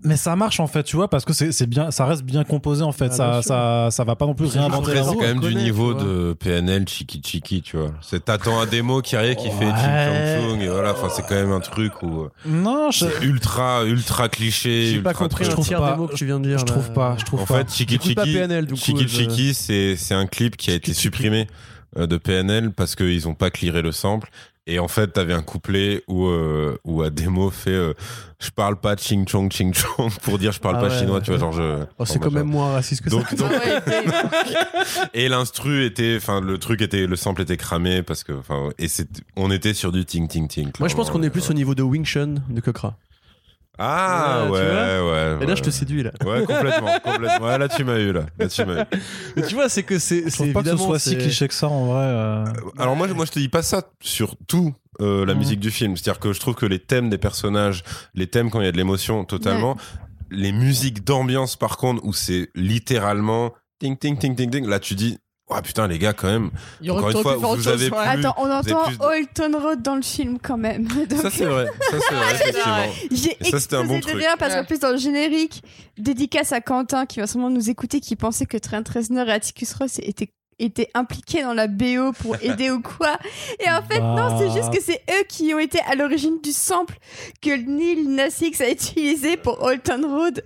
[0.04, 2.84] Mais ça marche en fait, tu vois, parce que c'est bien, ça reste bien composé
[2.84, 3.08] en fait.
[3.18, 5.60] Ah, ça, ça, ça va pas non plus C'est réinventer c'est quand même du connaît,
[5.64, 7.90] niveau de PNL Chiki Chiki, tu vois.
[8.00, 9.72] C'est t'attends un démo qui arrive qui fait Ouais.
[9.72, 10.92] Ching Chong Chung et voilà.
[10.92, 14.86] Enfin, c'est quand même un truc où euh, Non, je, c'est ultra, ultra cliché.
[14.92, 16.58] J'ai pas compris un trouve tiers pas- des mots que tu viens de dire.
[16.58, 17.58] je trouve pas, je trouve En pas.
[17.64, 20.74] fait, Chiki Chiki, PNL, du coup, Chiki je- Chiki, c'est c'est un clip qui a
[20.74, 21.48] été supprimé
[21.98, 24.30] euh, de PNL parce qu'ils ont pas clearé le sample.
[24.70, 27.94] Et en fait, t'avais un couplet où euh, où Ademo fait euh,
[28.38, 31.16] je parle pas ching chong ching chong pour dire je parle Ah pas ouais, chinois,
[31.16, 31.22] ouais.
[31.22, 31.84] tu vois genre je.
[31.98, 33.16] Oh, c'est quand même moins raciste que ça.
[33.16, 34.04] Donc, mais-
[35.14, 38.88] et l'instru était, enfin le truc était, le sample était cramé parce que, enfin et
[38.88, 40.70] c'est, on était sur du ting ting ting.
[40.78, 42.96] Moi, je pense qu'on est plus au niveau de Wing Chun de Kokra.
[43.78, 45.36] Ah Ouais, ouais, ouais.
[45.40, 45.56] Et là, ouais.
[45.56, 46.10] je te séduis, là.
[46.24, 47.46] Ouais, complètement, complètement.
[47.46, 48.22] Ouais, là, tu m'as eu, là.
[48.38, 48.84] Là, tu m'as eu.
[49.36, 51.46] Mais tu vois, c'est que c'est Je c'est trouve pas que ce soit si cliché
[51.48, 52.02] que ça en vrai.
[52.04, 52.44] euh.
[52.78, 55.38] Alors moi, je- moi, je te dis pas ça sur tout euh, la Mhm.
[55.38, 55.96] musique du film.
[55.96, 57.84] C'est-à-dire que je trouve que les thèmes des personnages,
[58.14, 59.76] les thèmes quand il y a de l'émotion, totalement.
[60.30, 64.66] Les musiques d'ambiance, par contre, où c'est littéralement ting ting ting ting ting.
[64.66, 65.18] Là, tu dis,
[65.50, 66.50] oh putain, les gars, quand même.
[66.80, 67.90] Il Encore une fois, vous chose, avez ouais.
[67.90, 70.84] plus- Attends, on entend plus Holton Road dans le film quand même.
[70.86, 71.66] Donc, Ça, c'est vrai.
[71.90, 72.76] Ça, c'est vrai, effectivement.
[73.10, 74.14] J'ai ça, c'était un explosé bon de truc.
[74.16, 74.60] rire parce Ouais.
[74.60, 75.62] qu'en plus dans le générique,
[75.96, 79.72] dédicace à Quentin qui va sûrement nous écouter, qui pensait que Trent Reznor et Atticus
[79.74, 83.16] Ross étaient étaient impliqués dans la BO pour aider ou quoi.
[83.64, 86.50] Et en fait, non, c'est juste que c'est eux qui ont été à l'origine du
[86.50, 86.96] sample
[87.40, 90.42] que Neil Nassix a utilisé pour Holton Road.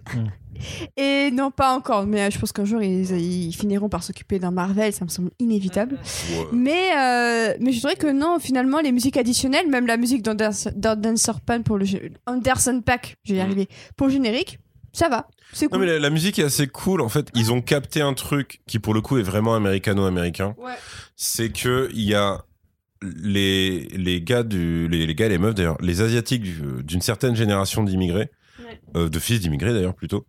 [0.97, 4.39] Et non, pas encore, mais euh, je pense qu'un jour ils, ils finiront par s'occuper
[4.39, 5.99] d'un Marvel, ça me semble inévitable.
[6.31, 6.47] Ouais.
[6.53, 11.35] Mais, euh, mais je dirais que non, finalement, les musiques additionnelles, même la musique d'Anderson
[11.47, 11.87] Pan pour le
[12.27, 13.47] Anderson Pack, je vais y Mm.
[13.47, 14.59] arriver, pour le générique,
[14.93, 15.29] ça va.
[15.55, 15.81] C'est Non cool.
[15.81, 17.29] mais la, la musique est assez cool en fait.
[17.35, 20.55] Ils ont capté un truc qui pour le coup est vraiment américano-américain.
[20.59, 20.73] Ouais.
[21.17, 22.43] C'est que il y a
[23.03, 27.01] les les gars du les, les gars et les meufs d'ailleurs, les asiatiques du- d'une
[27.03, 28.31] certaine génération d'immigrés.
[28.97, 30.27] Euh, de fils d'immigrés d'ailleurs plutôt,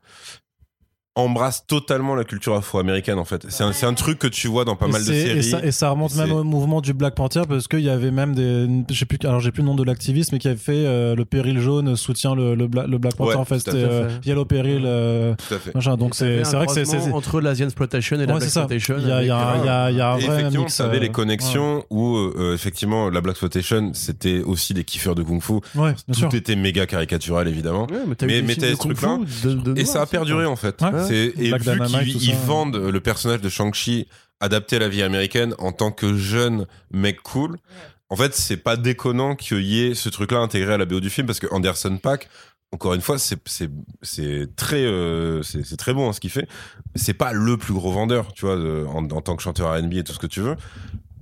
[1.15, 3.45] embrassent totalement la culture afro-américaine en fait.
[3.49, 5.37] C'est un c'est un truc que tu vois dans pas et mal de séries.
[5.39, 8.09] Et ça, et ça remonte même au mouvement du Black Panther parce qu'il y avait
[8.09, 8.67] même des.
[8.89, 11.15] Je sais plus, alors j'ai plus le nom de l'activiste, mais qui avait fait euh,
[11.15, 13.29] le péril jaune soutient le, le, Bla- le Black Panther.
[13.31, 13.77] Ouais, en fait, tout fait.
[13.77, 14.83] euh, Yellow Peril.
[14.85, 15.75] euh, Tout à fait.
[15.75, 15.97] machin.
[15.97, 17.11] Donc T'avais c'est vrai que c'est.
[17.11, 18.67] entre l'Asian Exploitation et la Ouais, Black c'est ça.
[18.71, 18.95] Exploitation.
[18.99, 20.25] Il y a, il y a un- il y a- il y a un vrai
[20.39, 20.75] effectivement, mix.
[20.75, 25.13] tu avais euh, les connexions où euh, effectivement la Black Exploitation c'était aussi des kiffeurs
[25.13, 25.53] de kung-fu.
[25.53, 26.29] Ouais, ouais, bien sûr.
[26.29, 27.83] Tout était méga caricatural évidemment.
[27.91, 30.81] Ouais, mais t'as Mais- de ce de- de Et ça a perduré en fait.
[31.07, 32.39] C'est- Et Black vu Dynamite, qu'ils ils ça.
[32.45, 34.07] vendent le personnage de Shang-Chi
[34.39, 37.57] adapté à la vie américaine en tant que jeune mec cool,
[38.09, 41.09] en fait c'est pas déconnant qu'il y ait ce truc-là intégré à la BO du
[41.09, 42.29] film parce que Anderson Pack,
[42.71, 43.69] encore une fois, c'est c'est
[44.01, 46.47] c'est très euh, c'est c'est très bon hein, ce qu'il fait.
[46.95, 49.93] C'est pas le plus gros vendeur, tu vois, de- en, en tant que chanteur R&B
[49.93, 50.55] et tout ce que tu veux.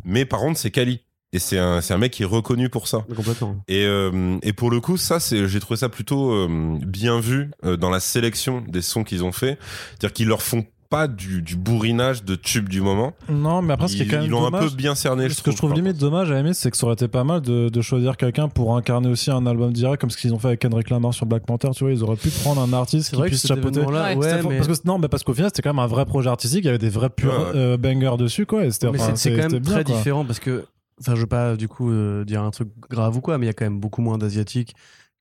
[0.06, 1.02] Mais par contre, c'est Kali.
[1.34, 3.06] Et c'est un, c'est un mec qui est reconnu pour ça.
[3.16, 3.56] Complètement.
[3.70, 7.52] Et, euh, et pour le coup, ça, c'est, j'ai trouvé ça plutôt euh, bien vu
[7.64, 9.58] euh, dans la sélection des sons qu'ils ont fait.
[9.92, 13.14] C'est-à-dire qu'ils leur font pas du, du bourrinage de tubes du moment.
[13.30, 15.30] Non, mais après, ce qui est quand même ils l'ont un peu bien cerné.
[15.30, 17.40] Ce que je trouve limite dommage à aimer, c'est que ça aurait été pas mal
[17.40, 20.48] de, de choisir quelqu'un pour incarner aussi un album direct, comme ce qu'ils ont fait
[20.50, 21.70] avec Kendrick Lamar sur Black Panther.
[21.74, 23.80] Tu vois, ils auraient pu prendre un artiste C'est qui puisse chapeauter.
[23.86, 26.06] Ouais, ouais, mais parce que non, mais parce qu'au final, c'était quand même un vrai
[26.06, 26.60] projet artistique.
[26.64, 28.66] Il y avait des vrais purs Ouais, euh, bangers dessus, quoi.
[28.66, 29.96] Et c'était Mais enfin, c'est- c'est quand même très quoi.
[29.96, 30.66] différent parce que,
[31.02, 33.48] enfin, je veux pas du coup euh, dire un truc grave ou quoi, mais il
[33.48, 34.76] y a quand même beaucoup moins d'asiatiques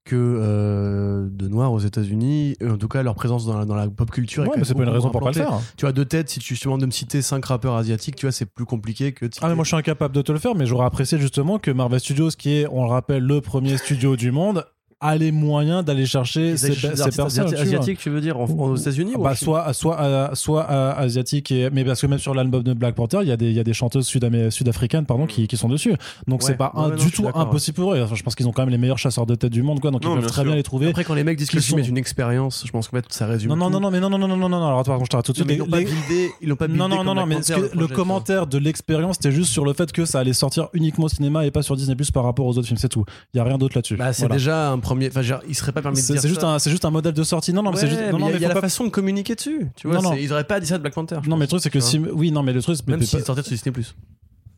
[0.04, 3.74] que euh, de noirs aux États-Unis, euh, en tout cas leur présence dans la, dans
[3.74, 4.44] la pop culture.
[4.44, 5.60] est Ouais, quand mais c'est pas une raison pour pas le faire.
[5.76, 8.32] Tu vois, de tête, si tu demandes de me citer cinq rappeurs asiatiques, tu vois,
[8.32, 9.26] c'est plus compliqué que.
[9.42, 11.70] Ah mais moi je suis incapable de te le faire, mais j'aurais apprécié justement que
[11.70, 14.64] Marvel Studios, qui est, on le rappelle, le premier studio du monde,
[15.00, 17.54] a les moyens d'aller chercher ces, personnes.
[17.54, 21.70] asiatiques, tu veux dire, en- aux États-Unis Bah, soit soit euh, soit euh, asiatique et
[21.70, 23.60] mais parce que même sur l'album de Black Panther il y a des il y
[23.60, 25.94] a des chanteuses sud sud-africaines pardon qui, qui sont dessus
[26.26, 26.46] donc Ouais.
[26.48, 28.46] c'est pas Ouais, un- non, je du tout impossible pour eux Enfin, je pense qu'ils
[28.46, 30.26] ont quand même les meilleurs chasseurs de tête du monde quoi donc Non, ils peuvent
[30.28, 30.44] très sûr.
[30.44, 31.96] bien les trouver Après, quand les mecs disent que le Qui film sont- est une
[31.98, 33.48] expérience, je pense fait, ça résume.
[33.50, 35.08] non non non non mais non non non non non non non alors attends je
[35.08, 38.58] t'arrête tout de Non, suite ils l'ont pas non, non, mais que- le commentaire de
[38.58, 41.62] l'expérience, c'était juste sur le fait que ça allait sortir uniquement au cinéma et pas
[41.62, 43.04] sur Disney Plus par rapport aux autres films, c'est tout.
[43.34, 43.96] Il y a rien d'autre là-dessus.
[43.96, 44.34] Bah, c'est Voilà.
[44.36, 45.08] déjà un premier.
[45.08, 46.48] Enfin, genre, il serait pas permis de C'est dire c'est juste, ça.
[46.48, 47.52] un, c'est juste un modèle de sortie.
[47.52, 48.00] Non, non, mais c'est juste.
[48.12, 49.68] Non, il y a- mais y a la pas- façon de communiquer dessus.
[49.76, 50.12] Tu vois, Non, non.
[50.12, 51.18] c'est- ils auraient pas dit ça de Black Panther.
[51.26, 51.98] Non, mais le truc, c'est que si.
[51.98, 53.94] Oui, non, mais le truc, c'est- Même s'il sortait sur Disney Plus.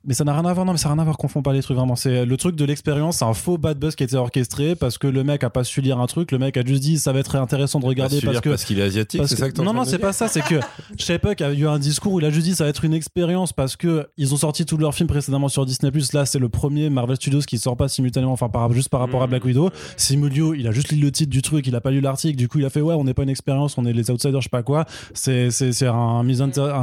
[0.05, 1.53] Mais ça n'a rien à voir, non, mais ça n'a rien à voir, confond pas
[1.53, 1.95] les trucs vraiment.
[1.97, 4.99] C'est le truc de l'expérience, c'est un faux bad buzz qui a été orchestré parce
[4.99, 7.12] que le mec a pas su lire un truc, le mec a juste dit ça
[7.12, 8.49] va être intéressant de regarder Pas su parce lire que.
[8.51, 10.57] parce qu'il est asiatique, c'est que- ça que non, non, c'est pas ça, c'est que
[10.99, 13.53] Shepuk a eu un discours où il a juste dit ça va être une expérience
[13.53, 15.93] parce que ils ont sorti tous leurs films précédemment sur Disney.
[16.15, 19.23] Là, c'est le premier Marvel Studios qui sort pas simultanément, enfin, par, juste par rapport
[19.23, 19.70] à Black Widow.
[19.97, 22.49] Simulio, il a juste lu le titre du truc, il a pas lu l'article, du
[22.49, 24.45] coup, il a fait ouais, on n'est pas une expérience, on est les outsiders, je
[24.47, 24.85] sais pas quoi.
[25.15, 26.24] C'est c'est- c'est un,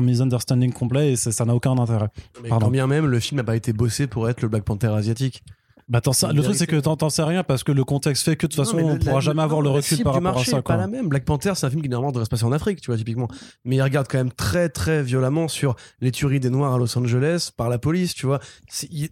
[0.02, 2.08] misunderstanding complet et ça n'a aucun intérêt.
[2.44, 2.68] Mais Pardon.
[2.68, 5.44] quand bien même, le film n'a pas été bossé pour être le Black Panther asiatique.
[5.90, 8.46] Bah, Une le truc, c'est que t'en sais rien parce que le contexte fait que
[8.46, 10.62] de toute façon, on pourra la- jamais avoir le recul par rapport à ça.
[10.62, 11.08] pas la même.
[11.08, 13.28] Black Panther, c'est un film qui normalement devrait se passer en Afrique, tu vois, typiquement.
[13.66, 16.96] Mais il regarde quand même très très violemment sur les tueries des Noirs à Los
[16.96, 18.40] Angeles par la police, tu vois.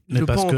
[0.08, 0.58] Le parce que-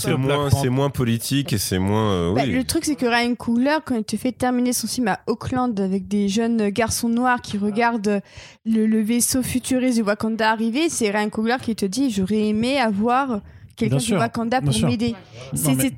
[0.00, 2.12] c'est moins, Panther- c'est moins politique et c'est moins.
[2.12, 5.08] euh, Bah, le truc, c'est que Ryan Coogler, quand il te fait terminer son film
[5.08, 8.20] à Auckland avec des jeunes garçons noirs qui regardent
[8.64, 12.78] le, le vaisseau futuriste du Wakanda arriver, c'est Ryan Coogler qui te dit J'aurais aimé
[12.78, 13.40] avoir
[13.76, 15.14] quelqu'un sûr, Wakanda pour m'aider.
[15.52, 15.90] Mais-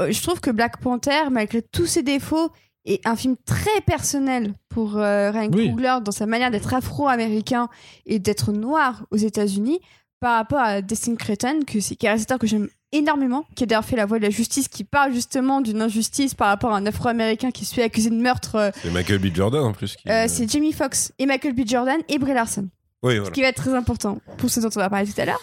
[0.00, 2.50] euh, Je trouve que Black Panther, malgré tous ses défauts,
[2.84, 5.70] est un film très personnel pour euh, Ryan Oui.
[5.70, 7.68] Coogler dans sa manière d'être afro-américain
[8.06, 9.80] et d'être noir aux États-Unis
[10.20, 13.64] par rapport à Destin Cretton, que c'est qui est un réalisateur que j'aime énormément, qui
[13.64, 16.72] a d'ailleurs fait La Voix de la Justice, qui parle justement d'une injustice par rapport
[16.72, 18.54] à un afro-américain qui se fait accuser de meurtre.
[18.54, 19.34] euh, C'est Michael B.
[19.34, 19.96] Jordan en plus.
[19.96, 20.08] Qui...
[20.08, 21.62] euh, c'est Jamie Foxx et Michael B.
[21.66, 22.68] Jordan et Brie Larson,
[23.06, 25.24] Oui, ce qui va être très important pour ce dont on va parler tout à
[25.24, 25.40] l'heure.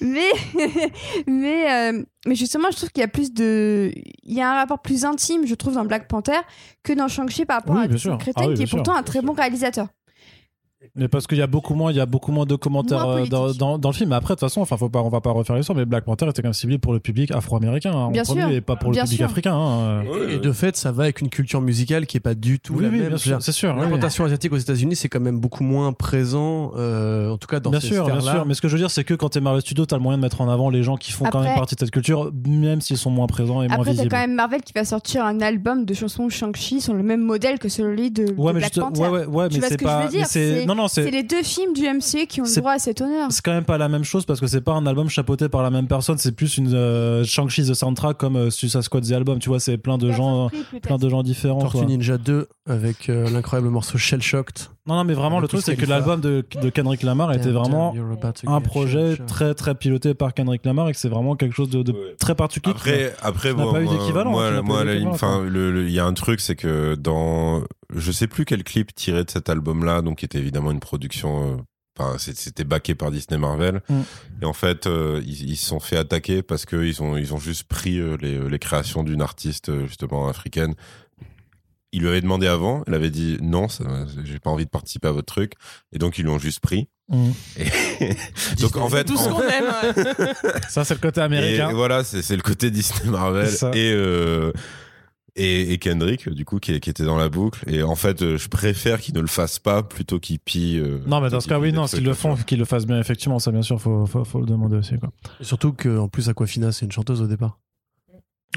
[0.00, 0.30] Mais,
[1.26, 4.54] mais, euh, mais justement, je trouve qu'il y a plus de, il y a un
[4.54, 6.38] rapport plus intime, je trouve, dans Black Panther
[6.82, 7.88] que dans Shang-Chi par rapport Oui, à.
[8.18, 8.78] Cretton, Ah oui, qui est sûr.
[8.78, 9.88] pourtant un très bon réalisateur.
[10.96, 13.22] Mais parce qu'il y a beaucoup moins, il y a beaucoup moins de commentaires Moins
[13.22, 14.10] euh, dans, dans, dans le film.
[14.10, 16.04] Mais après, de toute façon, enfin, faut pas, on va pas refaire l'histoire, mais Black
[16.04, 18.50] Panther était quand même ciblé pour le public afro-américain, hein, en Bien premier, sûr.
[18.50, 19.26] et pas pour le public sûr.
[19.26, 19.54] africain.
[19.54, 20.02] hein.
[20.30, 22.82] Et de fait, ça va avec une culture musicale qui est pas du tout Oui,
[22.84, 23.16] la oui, même.
[23.18, 23.72] sûr, c'est sûr.
[23.74, 23.80] oui.
[23.82, 27.70] L'implantation asiatique aux États-Unis, c'est quand même beaucoup moins présent, euh, en tout cas dans
[27.70, 28.44] Bien ces sûr, bien sûr.
[28.46, 30.18] Mais ce que je veux dire, c'est que quand t'es Marvel Studios, t'as le moyen
[30.18, 32.80] de mettre en avant les gens qui font quand même partie de cette culture, même
[32.80, 34.08] s'ils sont moins présents et moins Après, t'as visibles.
[34.10, 37.58] quand même Marvel qui va sortir un album de chansons Shang-Chi sur le même modèle
[37.58, 39.00] que celui de, de Ouais, mais Black juste- Panther.
[39.02, 40.08] ouais, ouais, ouais, Tu mais vois ce c'est que je pas.
[40.74, 43.00] Non, non, C'est les deux films du MCU qui ont le C'est- droit à cet
[43.00, 43.30] honneur.
[43.30, 45.62] C'est quand même pas la même chose parce que c'est pas un album chapeauté par
[45.62, 49.12] la même personne, c'est plus une euh, Shang-Chi The Soundtrack comme euh, Suicide Squad The
[49.12, 50.50] Album, tu vois, c'est plein de gens,
[50.82, 51.60] plein de gens différents.
[51.60, 51.86] Tortue quoi.
[51.86, 54.68] Ninja 2 avec euh, l'incroyable morceau Shell Shocked.
[54.86, 57.44] Non, non, mais vraiment, Avec le truc, c'est que l'album de, de Kendrick Lamar était
[57.52, 60.88] Damn, vraiment damn, you're about to un get projet très, très piloté par Kendrick Lamar
[60.88, 62.16] et que c'est vraiment quelque chose de, de Ouais.
[62.18, 62.74] très particulier.
[62.74, 66.12] Après, après, bon, pas eu moi, d'équivalent, tu moi, eu d'équivalent, il y a un
[66.14, 67.60] truc, c'est que dans,
[67.94, 71.58] je sais plus quel clip tiré de cet album-là, donc qui était évidemment une production,
[71.58, 71.62] euh,
[71.98, 73.82] enfin, c'était backé par Disney Marvel.
[73.88, 74.00] Mm.
[74.42, 77.34] Et en fait, euh, ils, ils se sont fait attaquer parce que ils ont, ils
[77.34, 80.74] ont juste pris euh, les, les créations d'une artiste justement africaine.
[81.94, 83.66] Il lui avait demandé avant, elle avait dit non,
[84.24, 85.52] j'ai pas envie de participer à votre truc,
[85.92, 86.88] et donc ils l'ont juste pris.
[87.10, 87.30] Mm.
[87.58, 88.16] Et
[88.62, 90.34] donc en fait, Tout ce en- qu'on aime.
[90.70, 91.70] Ça, c'est le côté et américain.
[91.74, 94.52] voilà, c'est c'est le côté Disney Marvel et, euh,
[95.36, 97.62] et et Kendrick du coup qui, qui était dans la boucle.
[97.66, 100.78] Et en fait, euh, je préfère qu'ils ne le fassent pas plutôt qu'ils pillent.
[100.78, 102.98] euh, Non, mais dans ce cas, oui, non, s'ils le font, qu'ils le fassent bien,
[103.00, 105.10] effectivement, ça, bien sûr, faut, faut, faut le demander aussi, quoi.
[105.40, 107.58] Et surtout qu'en plus, Aquafina, c'est une chanteuse au départ.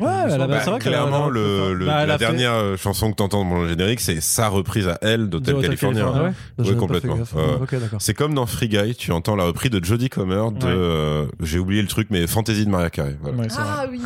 [0.02, 0.08] Ouais,
[0.38, 3.62] Bah, c'est vrai clairement, le, le- Bah, la fait- dernière euh, chanson que t'entends dans
[3.62, 6.02] le générique, c'est sa reprise à elle Hotel California.
[6.04, 6.66] California, ouais.
[6.66, 7.18] Pas complètement.
[7.38, 7.58] Euh.
[8.00, 10.72] C'est comme dans Free Guy, tu entends la reprise de Jodie Comer de, Ouais.
[10.74, 13.16] euh, j'ai oublié le truc, mais Fantasy de Maria Carey.
[13.22, 13.38] Voilà.
[13.38, 13.70] Ouais, c'est vrai.
[13.70, 14.02] Ah oui,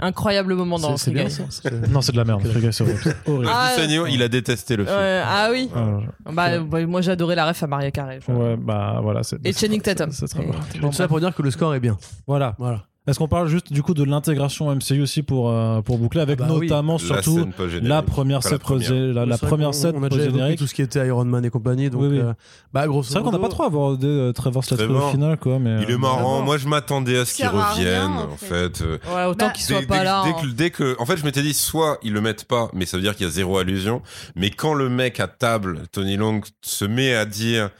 [0.00, 1.38] incroyable moment dans Free bien Guy.
[1.90, 2.42] Non, c'est de la merde.
[2.60, 3.46] Gars, c'est horrible.
[3.46, 3.70] Ah,
[4.10, 4.96] il a détesté le film.
[4.98, 5.70] Ah oui.
[5.74, 6.58] Ah, Bah,
[6.88, 8.18] moi j'ai adoré la ref à Maria Carey.
[8.26, 9.20] ouais, bah voilà.
[9.44, 10.10] Et Channing c'est- Tatum.
[10.10, 10.52] C'est très bon.
[10.80, 11.96] Tout ça pour dire que le score est bien.
[12.26, 12.54] Voilà.
[12.58, 12.82] Voilà.
[13.10, 16.38] Est-ce qu'on parle juste du coup de l'intégration MCU aussi pour, euh, pour boucler avec
[16.42, 17.38] Ah bah notamment surtout
[17.82, 20.24] la première Enfin, la scène la, la C'est vrai première qu'on- scène on a déjà
[20.26, 21.90] évoqué tout ce qui était Iron Man et compagnie.
[21.90, 22.18] Donc, Oui, oui.
[22.20, 22.32] euh,
[22.72, 25.58] bah, grosso C'est vrai qu'on n'a pas trop abordé euh, Trevor Slattery au final quoi
[25.58, 26.42] mais Il est euh, marrant.
[26.42, 28.80] Moi, je m'attendais à ce qu'il à revienne, en en fait.
[28.80, 30.22] Ouais, autant Bah, qu'il soit dès pas là.
[30.24, 30.36] dès hein.
[30.40, 32.96] que, dès que- en fait, je m'étais dit, soit ils le mettent pas, mais ça
[32.96, 34.02] veut dire qu'il y a zéro allusion.
[34.36, 37.70] Mais quand le mec à table, Tony Long, se met à dire,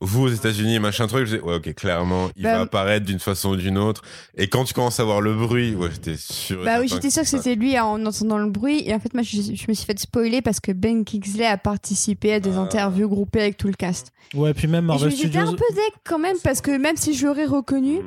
[0.00, 3.20] vous aux États-Unis, machin truc, je dis, ouais, ok, clairement, il Bah, va apparaître d'une
[3.20, 4.02] façon ou d'une autre.
[4.36, 6.64] Et quand tu commences à voir le bruit, ouais, j'étais sûr.
[6.64, 8.82] Bah oui, j'étais sûre que c'était lui en entendant le bruit.
[8.86, 11.56] Et en fait, moi, je, je me suis fait spoiler parce que Ben Kingsley a
[11.56, 12.60] participé à des Ah.
[12.60, 14.12] interviews groupées avec tout le cast.
[14.34, 16.76] ouais puis même Et Marvel je- j'étais Studios un peu deck quand même parce que
[16.76, 18.02] même si je l'aurais reconnu, Mm.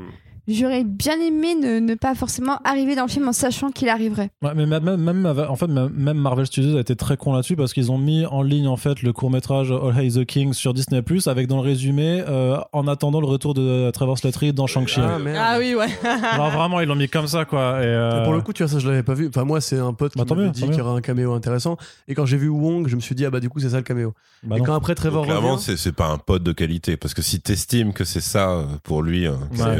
[0.47, 4.29] J'aurais bien aimé ne, ne pas forcément arriver dans le film en sachant qu'il arriverait.
[4.41, 7.91] Ouais, mais même, en fait, même Marvel Studios a été très con là-dessus parce qu'ils
[7.91, 11.01] ont mis en ligne en fait le court métrage All Hail the King sur Disney
[11.01, 14.99] Plus avec dans le résumé euh, en attendant le retour de Trevor Slattery dans Shang-Chi.
[15.03, 15.37] Ah, merde.
[15.39, 15.87] Ah oui, ouais.
[16.35, 17.79] Genre vraiment ils l'ont mis comme ça quoi.
[17.81, 19.27] Et, euh, Et Pour le coup, tu vois, ça, je l'avais pas vu.
[19.27, 21.33] Enfin, moi, c'est un pote qui Bah, m'avait mieux, dit qu'il y aurait un caméo
[21.33, 21.77] intéressant.
[22.07, 23.77] Et quand j'ai vu Wong, je me suis dit, ah bah, du coup, c'est ça
[23.77, 24.13] le caméo.
[24.43, 24.65] bah et non.
[24.65, 25.75] quand après Trevor Donc, clairement, revient.
[25.77, 26.97] c'est pas un pote de qualité.
[26.97, 29.77] Parce que si t'estimes que c'est ça euh, pour lui, c'est, Ouais.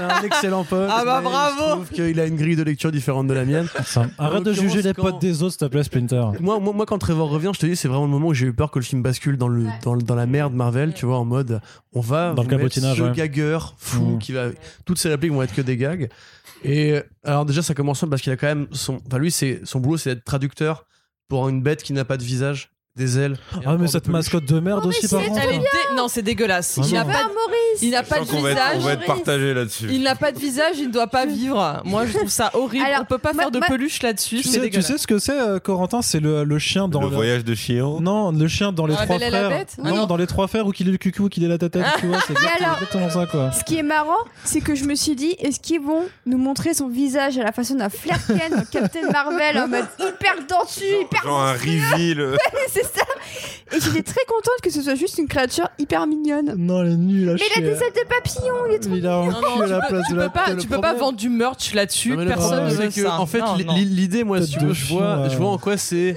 [0.00, 0.88] Euh, C'est un, excellent pote.
[0.90, 1.56] Ah bah, mais bravo.
[1.62, 3.66] Je trouve qu'il a une grille de lecture différente de la mienne.
[4.18, 6.22] Arrête de juger les quand- potes des autres s'il te plaît Splinter.
[6.40, 8.46] Moi, moi, moi, quand Trevor revient, je te dis, c'est vraiment le moment où j'ai
[8.46, 11.06] eu peur que le film bascule dans, le, dans, le- dans la merde Marvel, tu
[11.06, 11.60] vois, en mode,
[11.94, 13.12] on va Dans le vous mettre cabotinage, ce ouais.
[13.12, 14.18] gagueur fou Mm.
[14.18, 14.46] qui va.
[14.84, 16.08] Toutes ces répliques vont être que des gags.
[16.64, 18.98] Et alors, déjà, ça commence parce qu'il a quand même son.
[19.06, 20.84] Enfin, lui, c'est son boulot, c'est d'être traducteur
[21.28, 23.36] pour une bête qui n'a pas de visage, des ailes.
[23.66, 25.40] Ah mais cette mascotte de merde Oh, aussi par c'est contre.
[25.94, 26.78] Non, c'est dégueulasse.
[26.78, 27.10] Il Ah n'a non.
[27.12, 28.76] pas, Ah, de- Maurice il n'a pas de qu'on va être, visage.
[28.76, 29.86] on va être partagé là-dessus.
[29.90, 31.82] Il n'a pas de visage, il ne doit pas vivre.
[31.84, 32.84] Moi, je trouve ça horrible.
[32.86, 34.36] Alors, On peut pas faire de peluche là-dessus.
[34.38, 36.00] Tu C'est sais, tu sais ce que c'est euh, Corentin?
[36.02, 38.00] C'est le, le chien dans le voyage de Chiron.
[38.00, 39.48] Non, le chien dans les La trois frères.
[39.50, 39.76] Bête?
[39.82, 40.06] Non, Non.
[40.06, 42.06] dans les trois frères où qu'il est le cucu, ou qu'il est la tête, tu
[42.06, 43.52] vois, c'est exactement, alors- exactement ça quoi.
[43.52, 46.72] Ce qui est marrant, c'est que je me suis dit, est-ce qu'ils vont nous montrer
[46.74, 51.22] son visage à la façon d'un Flerken dans Captain Marvel en mode hyper dentu, hyper
[51.24, 52.36] Genre un reveal.
[52.94, 53.76] euh, ça.
[53.76, 56.54] Et j'étais très contente que ce soit juste une créature hyper mignonne.
[56.56, 57.62] Non, elle est nulle à Mais il a chier.
[57.62, 59.70] des ailes de papillon, il est trop Il a un Non, non, cul à tu
[59.72, 61.00] la peux, place tu de la peux pas, tête, tu le peux pas problème.
[61.00, 62.10] vendre du merch là-dessus.
[62.10, 63.20] Non, mais le Personne problème, ne veut c'est que, ça.
[63.20, 63.74] en fait, Non, l'i- non.
[63.74, 65.30] l'i- l'idée, moi, Tête si tu de veux, je chien, vois, ouais.
[65.30, 66.16] je vois en quoi c'est,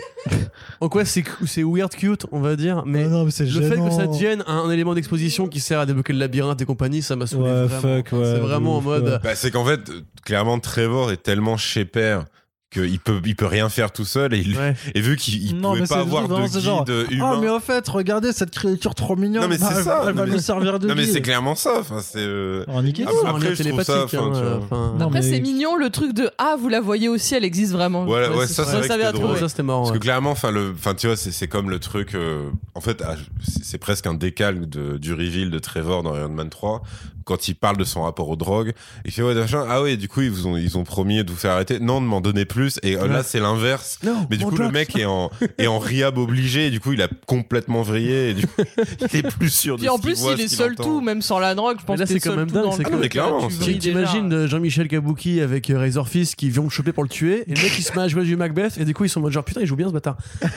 [0.79, 3.45] en quoi c'est, cou- c'est weird cute, on va dire, mais Ah non, mais c'est
[3.45, 3.91] le fait que gênant.
[3.97, 7.15] ça devienne un, un élément d'exposition qui sert à débloquer le labyrinthe et compagnie, ça
[7.15, 7.81] m'a saoulé Ouais, vraiment.
[8.03, 9.19] fuck, ouais, c'est vraiment en ouf, mode.
[9.23, 12.25] Bah, c'est qu'en fait, euh, clairement, Trevor est tellement chez père
[12.71, 14.75] qu'il peut, il peut rien faire tout seul et, il- ouais.
[14.93, 17.39] et vu qu'il il Non, pouvait pas avoir de c'est genre, guide Ah, humain.
[17.41, 19.41] mais en fait, regardez cette créature trop mignonne.
[19.43, 21.13] Non, mais c'est Elle- ça, Elle va nous servir de Non, mais guide.
[21.13, 21.79] c'est clairement ça.
[21.79, 22.19] Enfin, c'est.
[22.19, 26.69] euh, Oh, Après- je trouve ça, hein, Après, c'est mignon le truc de Ah, vous
[26.69, 28.05] la voyez aussi, elle existe vraiment.
[28.05, 29.83] Ouais, ouais, ça, c'est vrai ça c'était marrant.
[29.83, 32.13] Parce que clairement, enfin, le, enfin, tu vois, c'est, c'est comme le truc.
[32.15, 33.15] euh, en fait, ah,
[33.63, 36.81] c'est, presque un décalque de, du reveal de Trevor dans Iron Man 3
[37.29, 38.73] quand il parle de son rapport aux drogues.
[39.05, 39.63] Il fait ouais, machin.
[39.69, 41.79] Ah oui, du coup, ils vous ont, ils ont promis de vous faire arrêter.
[41.79, 42.79] Non, de m'en donner plus.
[42.81, 43.99] Et euh, là, c'est l'inverse.
[44.03, 45.29] Non, Mais du coup, le mec est en,
[45.59, 46.67] est en rehab obligé.
[46.67, 48.29] Et du coup, il a complètement vrillé.
[48.29, 48.61] Et du coup,
[49.13, 50.83] il est plus sûr de Puis en plus, voit, il est seul entend.
[50.83, 51.77] tout, même sans la drogue.
[51.79, 53.79] Je pense là, que c'est quand même dingue, dans c'est que-.
[53.79, 57.55] T'imagines euh, Jean-Michel Kabuki avec euh, Razorfist qui vient le choper pour le tuer et
[57.55, 59.23] le mec il se met à jouer du Macbeth et du coup ils sont en
[59.23, 60.17] mode genre putain il joue bien ce bâtard.
[60.41, 60.47] Ouais,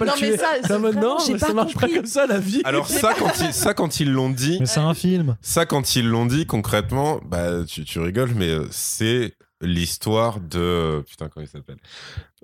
[0.06, 2.62] non mais ça, non ça marche pas comme ça la vie.
[2.64, 5.36] Alors ça quand, ils, ça, quand ils l'ont dit, Mais c'est un film.
[5.40, 11.04] ça, quand ils l'ont dit concrètement, bah, tu, tu rigoles, mais euh, c'est l'histoire de.
[11.08, 11.76] Putain, comment il s'appelle?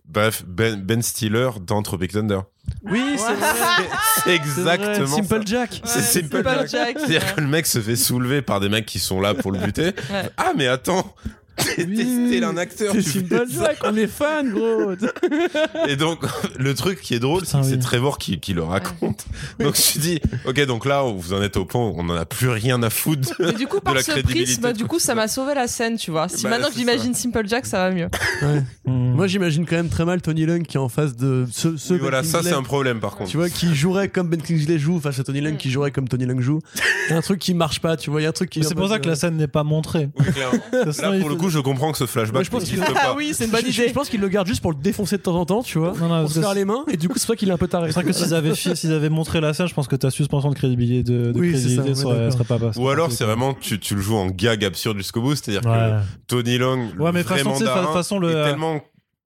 [0.04, 2.40] Bref, Ben, ben Stiller dans Tropic Thunder.
[2.82, 3.88] Oui c'est vrai.
[4.24, 5.44] C'est exactement vrai, Simple ça.
[5.44, 5.80] Jack.
[5.84, 6.68] C'est Ouais, Simple Simple Jack.
[6.68, 9.52] Jack, C'est-à-dire que le mec se fait soulever par des mecs qui sont là pour
[9.52, 9.92] le buter.
[10.10, 10.30] Ouais.
[10.38, 11.14] Ah, mais attends
[11.76, 12.94] T'es Oui, un acteur.
[12.94, 13.44] C'est ça.
[13.48, 14.92] Jack, on est fan gros.
[15.88, 16.20] Et donc,
[16.58, 17.78] le truc qui est drôle, c'est.
[17.78, 19.24] Trevor qui, qui le raconte.
[19.58, 22.24] Donc, je dis, ok, donc là, vous en êtes au point, où on en a
[22.24, 23.32] plus rien à foutre.
[23.38, 25.66] Mais du coup, de par la ce prisme, de du coup, ça m'a sauvé la
[25.68, 26.28] scène, tu vois.
[26.28, 28.08] Si Bah, maintenant j'imagine Simple Jack, ça va mieux.
[28.84, 29.14] Hmm.
[29.14, 31.92] Moi j'imagine quand même très mal Tony Lung qui est en face de ce, ce
[31.94, 33.30] Oui, Ben voilà, ça, c'est un problème, par contre.
[33.30, 36.08] Tu vois, qui jouerait comme Ben Kingsley joue face à Tony Lung qui jouerait comme
[36.08, 36.60] Tony Lung joue.
[37.08, 38.50] Il y a un truc qui marche pas, tu vois, il y a un truc
[38.50, 38.62] qui.
[38.64, 40.08] C'est pour ça que la scène n'est pas montrée.
[40.18, 40.58] Oui, clairement.
[40.72, 43.08] Là, pour le faut- coup, je comprends que ce flashback je pense qu'il- n'existe Ah
[43.08, 43.14] pas.
[43.14, 43.92] oui, c'est une bonne Je, je idée.
[43.92, 45.92] pense qu'il le garde juste pour le défoncer de temps en temps, tu vois.
[45.98, 47.52] Non, non, pour se que faire les mains, et du coup, c'est ça qu'il est
[47.52, 47.88] un peu taré.
[47.88, 50.10] c'est vrai que s'ils avaient, fi- s'ils avaient montré la scène, je pense que ta
[50.10, 52.78] suspension de crédibilité, de, de Oui, c'est crédibilité ça, serait, pas passée.
[52.80, 55.78] Ou alors, c'est vraiment, tu, tu le joues en gag absurde jusqu'au bout, c'est-à-dire Ouais,
[55.78, 58.80] que Tony Long, Ouais, mais le vrai façon, fa- façon, le- est tellement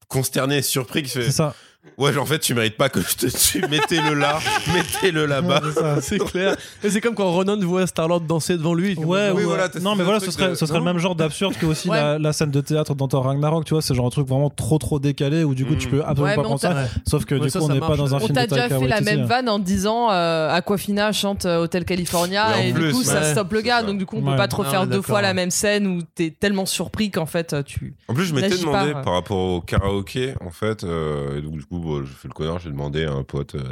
[0.09, 1.55] consterné et surpris qu'il fait c'est ça.
[1.99, 3.61] Ouais, genre, en fait, tu mérites pas que je te tue.
[3.69, 4.39] Mettez-le là,
[4.75, 5.61] mettez-le là-bas.
[5.65, 6.57] Ouais, c'est clair.
[6.85, 8.95] Et c'est comme quand Ronan voit Star-Lord danser devant lui.
[8.95, 9.43] Ouais, Oui, ouais.
[9.45, 11.89] voilà, non, mais voilà, ce serait, de- ce serait le même genre d'absurde que aussi
[11.91, 11.97] Ouais.
[11.97, 14.49] la, la scène de théâtre dans Thor Ragnarok, tu vois, c'est genre un truc vraiment
[14.49, 15.79] trop trop décalé où du coup Mm.
[15.79, 16.91] tu peux absolument Ouais, pas on t'a- ça.
[17.07, 18.55] Sauf que Ouais, du ça, coup on n'est pas dans un On film t'a de
[18.55, 22.93] déjà fait la même vanne en disant euh, Aquafina chante euh, Hotel California et du
[22.93, 24.87] coup ça stoppe le gars donc du coup on peut pas te on refaire est
[24.87, 28.25] deux fois la même scène où t'es tellement surpris qu'en fait euh, tu En plus,
[28.25, 32.13] je m'étais demandé par rapport au karaoké, en fait, et donc du coup, bon, je
[32.13, 33.63] fais le connard, j'ai demandé à un pote euh,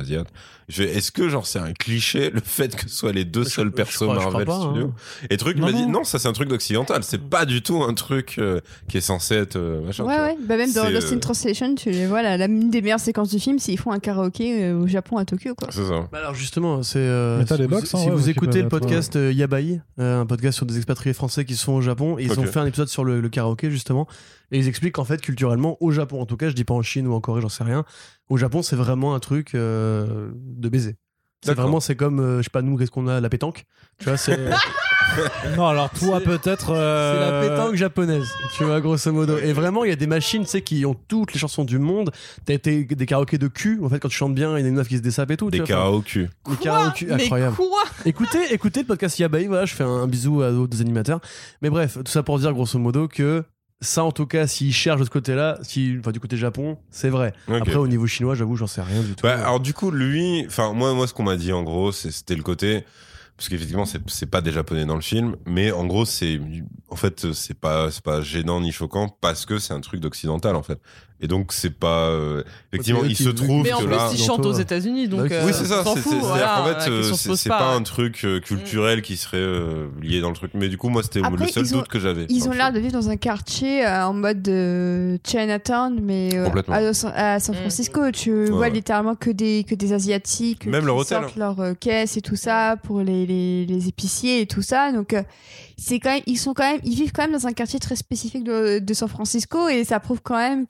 [0.71, 3.49] fais, est-ce que genre c'est un cliché le fait que ce soit les deux Je-
[3.51, 4.87] seuls persos Marvel pas, Studios?
[4.87, 5.27] Hein.
[5.31, 6.05] Et truc Non, m'a dit, non.
[6.05, 9.35] ça c'est un truc d'occidental, c'est pas du tout un truc euh, qui est censé
[9.35, 10.05] être euh, machin.
[10.05, 10.37] Ouais, ouais.
[10.47, 13.01] Bah, même dans Lost in euh, Translation, tu les vois, la, la- une des meilleures
[13.01, 15.69] séquences du film, c'est ils font un karaoké euh, au Japon, à Tokyo, quoi.
[15.71, 16.09] C'est ça.
[16.13, 18.69] Bah alors justement, c'est euh, si vous, box, hein, si ouais, vous qui écoutez le
[18.69, 22.25] podcast euh, Yabai, euh, un podcast sur des expatriés français qui sont au Japon, et
[22.25, 24.07] ils ont fait un épisode sur le, le karaoké justement,
[24.53, 26.83] et ils expliquent qu'en fait culturellement au Japon, en tout cas, je dis pas en
[26.83, 27.85] Chine ou en Corée, j'en sais rien,
[28.29, 30.97] au Japon c'est vraiment un truc euh, de baiser.
[31.43, 31.65] C'est D'accord.
[31.65, 33.65] vraiment, c'est comme, euh, je sais pas nous, qu'est-ce qu'on a, la pétanque,
[33.99, 34.39] tu vois, c'est
[35.57, 36.67] Non, alors toi peut-être.
[36.67, 39.39] c'est euh, la pétanque japonaise, tu vois, grosso modo.
[39.39, 41.79] Et vraiment, il y a des machines, tu sais, qui ont toutes les chansons du
[41.79, 42.11] monde.
[42.45, 44.69] T'as été des karaokés de cul, en fait, quand tu chantes bien, il y a
[44.69, 45.51] une meuf qui se dessape et tout.
[45.51, 46.29] Des tu vois, enfin, karaoké.
[46.49, 47.57] des karaokés mais incroyables.
[47.57, 51.21] quoi écoutez, écoutez le podcast Yabai, voilà, je fais un, un bisou à d'autres animateurs.
[51.63, 53.45] Mais bref, tout ça pour dire grosso modo que
[53.81, 57.09] ça, en tout cas, s'ils cherchent de ce côté-là, si, enfin, du côté Japon, c'est
[57.09, 57.33] vrai.
[57.49, 59.23] Après, au niveau chinois, j'avoue, j'en sais rien du tout.
[59.23, 62.37] Bah, alors du coup, lui, enfin moi, moi, ce qu'on m'a dit en gros, c'était
[62.37, 62.85] le côté
[63.37, 66.39] parce qu'effectivement, c'est c'est pas des japonais dans le film, mais en gros, c'est
[66.91, 70.57] en fait, c'est pas c'est pas gênant ni choquant parce que c'est un truc d'occidental
[70.57, 70.79] en fait.
[71.23, 72.43] Et donc c'est pas euh,
[72.73, 74.09] effectivement, il se trouve Mais en que plus là.
[74.13, 75.85] ils chantent aux États-Unis donc oui, euh, oui, c'est ça.
[75.85, 80.21] c'est- voilà, la fait, euh, c'est c'est pas un truc culturel qui serait euh, lié
[80.23, 80.53] dans le truc.
[80.55, 82.25] Mais du coup, moi, c'était le seul ont- doute que j'avais.
[82.31, 86.49] Ils ont l'air de vivre dans un quartier euh, en mode de Chinatown, mais euh,
[86.69, 87.59] à, Los- à San Mm.
[87.59, 88.11] Francisco.
[88.13, 88.71] Tu vois ouais.
[88.71, 92.23] littéralement que des, que des Asiatiques Même qui leur hôtel, sortent leur euh, caisse et
[92.23, 94.91] tout ça pour les, les, les épiciers et tout ça.
[94.93, 95.23] Donc, euh,
[95.77, 97.97] c'est quand même, ils, sont quand même, ils vivent quand même dans un quartier très
[97.97, 100.67] spécifique de, de San Francisco et ça prouve quand même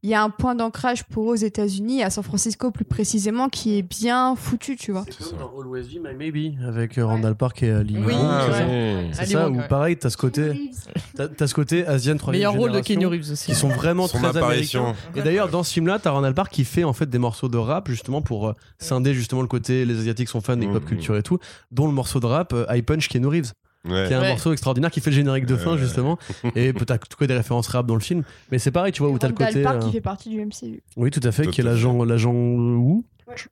[0.00, 3.48] qu'il y a un point d'ancrage pour eux aux États-Unis, à San Francisco plus précisément,
[3.48, 5.04] qui est bien foutu, tu vois.
[5.10, 8.16] C'est comme dans Always Be My Maybe avec euh, Randall Park et Ali Oui, Wong,
[8.22, 9.08] Ah, c'est ça ouais.
[9.12, 9.68] C'est ça, ou ouais.
[9.68, 10.70] pareil, t'as ce côté,
[11.14, 14.18] t'as ce côté Asian troisième meilleur rôle de Keanu Reeves aussi qui sont vraiment Son
[14.18, 14.80] très apparition.
[14.88, 15.00] américains.
[15.16, 17.58] Et d'ailleurs, dans ce film-là, t'as Randall Park qui fait en fait des morceaux de
[17.58, 20.72] rap justement pour euh, scinder justement le côté les Asiatiques sont fans des Mhm.
[20.74, 21.38] pop culture et tout,
[21.70, 23.52] dont le morceau de rap euh, I Punch Keanu Reeves,
[23.88, 24.04] Ouais.
[24.06, 24.28] qui est un Ouais.
[24.28, 25.78] morceau extraordinaire qui fait le générique de fin Ouais.
[25.78, 26.18] justement.
[26.54, 29.10] Et t'as tout cas des références rap dans le film, mais c'est pareil, tu vois
[29.10, 29.62] où t'as le côté.
[29.62, 30.82] Park euh, qui fait partie du MCU.
[30.96, 33.02] Oui, tout à fait, Tout qui est l'agent l'agent Wu.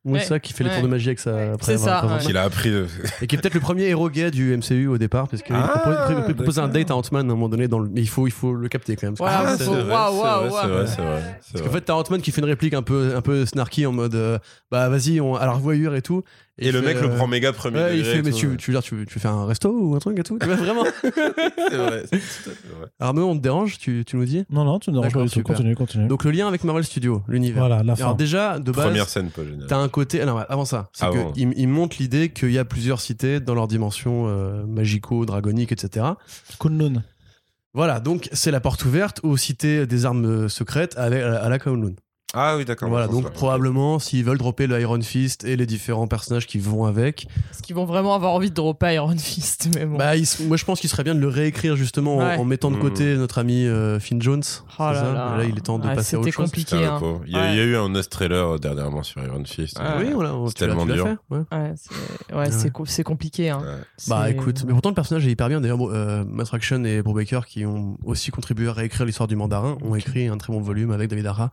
[0.04, 2.04] Oui, ça qui fait les tours de magie avec sa C'est ça.
[2.20, 2.68] Qu'il a appris.
[2.68, 2.86] de-
[3.22, 5.68] Et qui est peut-être le premier héros gay du MCU au départ, parce qu'il Ah,
[5.68, 7.88] propose, il propose un date à Ant-Man à un moment donné, dans le...
[7.88, 9.14] mais il faut, il faut le capter quand même.
[9.14, 12.82] Voilà, c'est- vrai, c'est vrai, Parce qu'en fait, t'as Ant-Man qui fait une réplique un
[12.82, 14.38] peu, un peu snarky en mode euh,
[14.70, 15.36] bah vas-y, on...
[15.36, 16.24] à la revoyure et tout.
[16.60, 18.36] Et il le fait, mec le euh, prend méga premier Ouais, il fait, mais tout,
[18.36, 18.56] tu, ouais.
[18.56, 20.56] tu veux dire, tu, tu fais un resto ou un truc et tout Tu vois,
[20.68, 22.86] Vraiment C'est vrai, c'est tout à fait vrai.
[22.98, 24.44] Arnaud, on te dérange tu, tu nous dis?
[24.50, 25.42] Non, non, tu ne déranges pas du tout.
[25.42, 26.08] Continue, continue.
[26.08, 27.66] Donc, le lien avec Marvel Studios, l'univers.
[27.66, 28.04] voilà, la fin.
[28.04, 29.66] Alors, déjà, de base, Première scène pas géniale.
[29.68, 30.20] T'as un côté.
[30.20, 31.32] Alors, avant ça, c'est Avant.
[31.32, 35.70] qu'il il montre l'idée qu'il y a plusieurs cités dans leur dimension euh, magico, dragonique,
[35.72, 36.06] etc.
[36.58, 37.02] Kunlun.
[37.74, 41.48] Voilà, donc c'est la porte ouverte aux cités des armes euh, secrètes à la, à
[41.48, 41.94] la Kowloon.
[42.34, 42.90] Ah oui, d'accord.
[42.90, 46.84] Voilà, donc probablement s'ils veulent dropper le Iron Fist et les différents personnages qui vont
[46.84, 49.96] avec, Est-ce qu'ils vont vraiment avoir envie de dropper Iron Fist mais bon.
[49.96, 50.12] bah,
[50.46, 52.36] moi je pense qu'il serait bien de le réécrire justement en- Ouais.
[52.36, 52.82] en, mettant de Mhm.
[52.82, 54.42] côté notre ami euh, Finn Jones.
[54.78, 55.36] Oh là ça là.
[55.38, 56.44] Là, il est temps de Ouais, passer à autre C'était chose.
[56.50, 56.76] compliqué.
[56.76, 57.20] Putain, le hein.
[57.26, 59.78] Il y, a, il y a eu un autre trailer euh, dernièrement sur Iron Fist.
[59.78, 59.84] Ouais.
[60.06, 61.06] Oui, voilà, C'est tellement dur.
[61.06, 61.74] fait, ouais.
[62.36, 63.48] Ouais, c'est co- compliqué.
[63.50, 63.60] Hein.
[63.62, 63.82] Ouais.
[64.08, 65.60] Bah écoute, mais pourtant le personnage est hyper bien.
[65.62, 69.36] D'ailleurs, bon, euh, Matt Fraction et Brubaker qui ont aussi contribué à réécrire l'histoire du
[69.36, 71.52] mandarin ont écrit un très bon volume avec David Ara,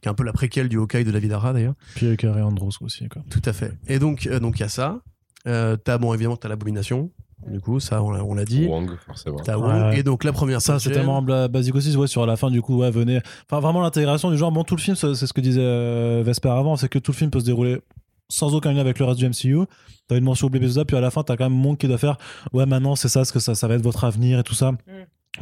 [0.00, 1.74] qui est un peu la préquelle du Hawkeye de David Ara d'ailleurs.
[1.94, 3.08] Puis avec Harry Andros aussi.
[3.08, 3.22] Quoi.
[3.30, 3.72] Tout à fait.
[3.86, 5.00] Et donc euh, donc il y a ça.
[5.46, 7.10] Euh, t'as bon évidemment t'as l'abomination.
[7.46, 8.66] Du coup ça on l'a on l'a dit.
[8.66, 9.38] Wong, forcément.
[9.38, 9.64] T'as Ouais.
[9.66, 9.94] Wong.
[9.96, 11.96] Et donc la première Ça, c'est tellement bla- basique aussi.
[11.96, 13.20] Ouais, sur la fin, du coup, ouais, venez.
[13.48, 14.50] Enfin, vraiment l'intégration du genre.
[14.50, 17.12] Bon, tout le film, c'est c'est ce que disait euh, Vesper avant, c'est que tout
[17.12, 17.80] le film peut se dérouler
[18.28, 19.64] sans aucun lien avec le reste du MCU.
[20.08, 21.96] T'as une mention oubliée, ça, puis à la fin, t'as quand même Monk qui doit
[21.98, 22.16] faire.
[22.52, 24.72] Ouais, maintenant, c'est ça, ce que ça, ça va être votre avenir et tout ça.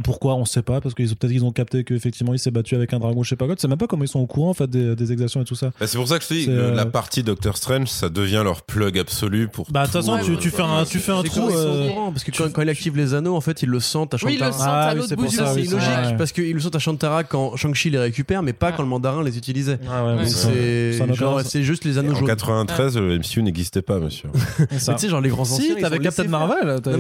[0.05, 2.75] Pourquoi on sait pas parce qu'ils ont peut-être qu'ils ont capté qu'effectivement il s'est battu
[2.75, 4.51] avec un dragon je sais pas quoi c'est même pas comment ils sont au courant
[4.51, 6.35] en fait des, des exactions et tout ça Bah, c'est pour ça que je te
[6.35, 9.67] dis, le- euh, la partie Doctor Strange, ça devient leur plug absolu pour.
[9.71, 11.49] bah de toute tout, façon tu, euh, tu fais un tu fais un C'est trou
[11.51, 13.69] ils euh, au courant, parce que quand, quand il active les anneaux en fait il
[13.71, 14.53] le sent à Oui, il le Shantara.
[14.53, 16.75] sent Ah à oui, l'autre c'est bout du oui, c'est logique parce qu'il le sent
[16.75, 18.73] à Shantara quand Shang-Chi les récupère mais pas Ouais.
[18.77, 19.79] quand le mandarin les utilisait.
[19.91, 22.27] Ah ouais, c'est juste les anneaux En jaunes.
[22.27, 24.29] 93, le MCU n'existait pas, monsieur.
[24.59, 26.95] Mais tu sais genre les grands anciens si ils t'avais Captain Marvel Elle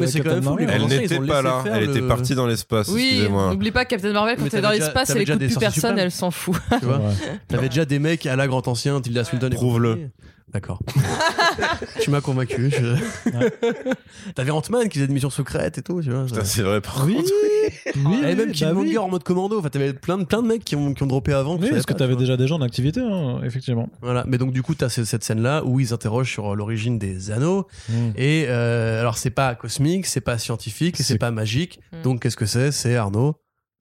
[0.82, 2.85] ils n'était pas là, elle était partie dans l'espace.
[2.88, 6.30] Oui, n'oublie pas Captain Marvel, quand t'es dans l'espace, elle écoute plus personne, elle s'en
[6.30, 6.56] fout.
[6.80, 7.00] Tu vois.
[7.48, 9.50] T'avais déjà des mecs à la Grand Ancien, Tilda Swinton.
[9.50, 10.10] et Prouve-le.
[10.56, 10.78] D'accord.
[12.00, 12.70] tu m'as convaincu.
[12.70, 13.30] je-
[14.34, 16.24] T'avais Ant-Man qui faisait des missions secrètes et tout, tu vois.
[16.24, 17.30] Putain, c'est vrai, par Oui, contre.
[17.96, 18.98] oui, Et même Killmonger bah oui.
[18.98, 19.58] en mode commando.
[19.58, 21.56] Enfin, t'avais plein de, plein de mecs qui ont, qui ont droppé avant.
[21.58, 23.90] Oui, tu parce que pas, t'avais déjà des gens en activité, hein, effectivement.
[24.00, 24.24] Voilà.
[24.26, 27.30] Mais donc, du coup, t'as ce- cette scène-là où ils interrogent sur euh, l'origine des
[27.30, 27.66] anneaux.
[28.16, 31.80] Et euh, alors, c'est pas cosmique, c'est pas scientifique, c'est C'est- pas magique.
[31.92, 32.02] Mm.
[32.02, 32.72] Donc, qu'est-ce que c'est?
[32.72, 33.34] C'est Arnaud.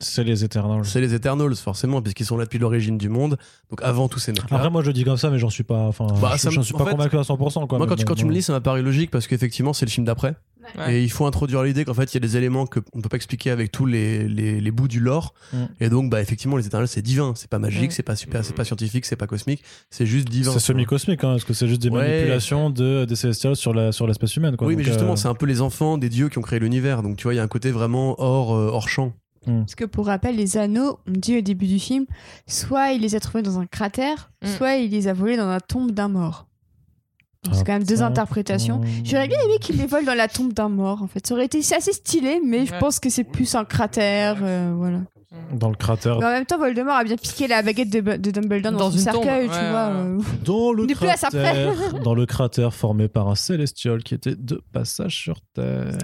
[0.05, 0.85] C'est les Eternals.
[0.85, 3.37] C'est les Eternals, forcément, puisqu'ils sont là depuis l'origine du monde.
[3.69, 4.57] Donc, avant tous ces mecs-là.
[4.57, 6.49] Après, moi, je le dis comme ça, mais j'en suis pas, enfin, Bah, je- ça
[6.49, 7.65] me- j'en suis pas fait, convaincu à 100%.
[7.67, 9.73] Quoi, Moi, quand, tu, bon, quand tu me dis, ça m'a paru logique parce qu'effectivement,
[9.73, 10.35] c'est le film d'après.
[10.79, 10.95] Ouais.
[10.95, 13.09] Et il faut introduire l'idée qu'en fait, il y a des éléments qu'on ne peut
[13.09, 15.33] pas expliquer avec tous les, les, les bouts du lore.
[15.53, 15.57] Mm.
[15.79, 17.33] Et donc, bah, effectivement, les Eternals, c'est divin.
[17.35, 17.93] C'est pas magique, Mm.
[17.93, 19.63] c'est pas super, c'est pas scientifique, c'est pas cosmique.
[19.91, 20.51] C'est juste divin.
[20.51, 22.07] C'est semi-cosmique, hein, parce que c'est juste des Ouais.
[22.07, 24.55] manipulations de, des Célestials sur la- sur l'espèce humaine.
[24.57, 24.67] Quoi.
[24.67, 26.57] oui, Donc, mais justement, euh, c'est un peu les enfants des dieux qui ont créé
[26.59, 27.03] l'univers.
[27.03, 29.13] Donc, tu vois, il y a un côté vraiment hors, euh, hors champ.
[29.45, 32.05] Parce que pour rappel, les anneaux, on dit au début du film,
[32.47, 34.47] soit il les a trouvés dans un cratère, Mm.
[34.47, 36.47] soit il les a volés dans la tombe d'un mort.
[37.43, 38.81] Donc, Ah, C'est quand même deux interprétations.
[39.03, 41.25] J'aurais bien aimé qu'il les vole dans la tombe d'un mort, en fait.
[41.27, 42.79] Ça aurait été assez stylé, mais je Ouais.
[42.79, 45.01] pense que c'est plus un cratère, euh, voilà.
[45.53, 46.17] Dans le cratère.
[46.19, 48.91] Mais en même temps, Voldemort a bien piqué la baguette de, de Dumbledore dans, Dans
[48.91, 49.89] son une tombe, cercueil, tu ouais, vois.
[49.89, 50.19] euh.
[50.45, 55.41] Dans le cratère, dans le cratère formé par un Célestial qui était de passage sur
[55.53, 55.97] Terre.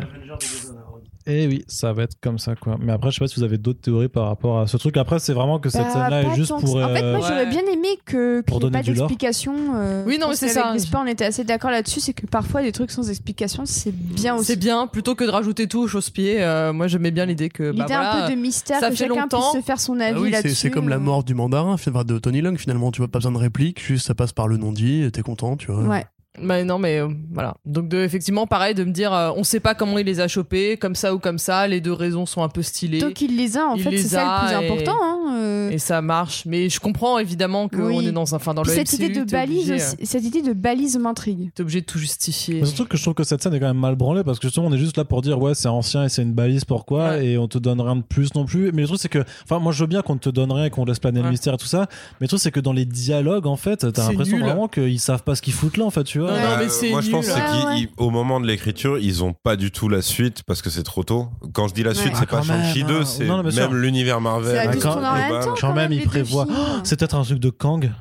[1.27, 2.77] Et oui, ça va être comme ça, quoi.
[2.81, 4.97] Mais après, je sais pas si vous avez d'autres théories par rapport à ce truc.
[4.97, 6.77] Après, c'est vraiment que cette Bah, scène-là est juste pour.
[6.77, 9.53] En fait, euh, moi, j'aurais bien aimé que Pour qu'il n'y ait donner pas d'explication.
[9.75, 10.71] euh, Oui, non, c'est ça.
[10.73, 14.35] Gaspard, on était assez d'accord là-dessus, c'est que parfois, des trucs sans explication, c'est bien
[14.35, 14.45] aussi.
[14.45, 16.41] C'est bien, plutôt que de rajouter tout au chausse-pied.
[16.41, 17.63] euh, moi, j'aimais bien l'idée que.
[17.63, 19.51] L'idée bah, voilà, un peu de mystère, ça que fait chacun longtemps.
[19.51, 20.55] puisse se faire son Ah avis oui, là-dessus.
[20.55, 22.91] c'est comme la mort du mandarin, enfin, de Tony Long, finalement.
[22.91, 25.71] Tu vois, pas besoin de réplique, juste ça passe par le non-dit, t'es content, tu
[25.71, 25.83] vois.
[25.83, 26.05] Ouais.
[26.39, 27.55] Mais non, mais euh, voilà.
[27.65, 30.29] Donc, de, effectivement, pareil, de me dire, euh, on sait pas comment il les a
[30.29, 32.99] chopés, comme ça ou comme ça, les deux raisons sont un peu stylées.
[32.99, 34.97] Donc il les a, en Il fait, c'est ça le plus et- important.
[35.03, 35.69] hein, euh.
[35.71, 36.45] Et ça marche.
[36.45, 38.07] Mais je comprends évidemment qu'on Oui.
[38.07, 38.37] est dans un.
[38.37, 40.97] Enfin, dans Puis le cette MCU, idée de balise, obligé, aussi- cette idée de balise
[40.97, 41.51] m'intrigue.
[41.53, 42.61] T'es obligé de tout justifier.
[42.61, 44.47] Mais surtout que je trouve que cette scène est quand même mal branlée parce que
[44.47, 47.09] justement on est juste là pour dire ouais c'est ancien et c'est une balise pourquoi
[47.09, 47.25] Ouais.
[47.25, 49.59] et on te donne rien de plus non plus mais le truc c'est que enfin
[49.59, 51.57] moi je veux bien qu'on te donne rien et qu'on laisse planer le mystère et
[51.57, 51.87] tout ça
[52.19, 54.45] mais le truc c'est que dans les dialogues en fait t'as l'impression nul.
[54.45, 56.69] vraiment qu'ils savent pas ce qu'ils foutent là en fait tu vois Non, Bah, mais
[56.69, 59.89] c'est moi, je pense c'est Ouais, qu'au moment de l'écriture, ils ont pas du tout
[59.89, 61.27] la suite parce que c'est trop tôt.
[61.53, 62.19] Quand je dis la suite, Ouais.
[62.19, 62.87] c'est Ah, pas quand même, Shang-Chi hein.
[62.87, 63.69] 2, c'est Non, non, bien sûr.
[63.69, 64.69] même l'univers Marvel.
[64.73, 65.45] C'est quand- en même global.
[65.45, 65.53] temps.
[65.59, 66.57] quand même les il deux prévoit films.
[66.59, 67.91] Oh, c'est peut-être un truc de Kang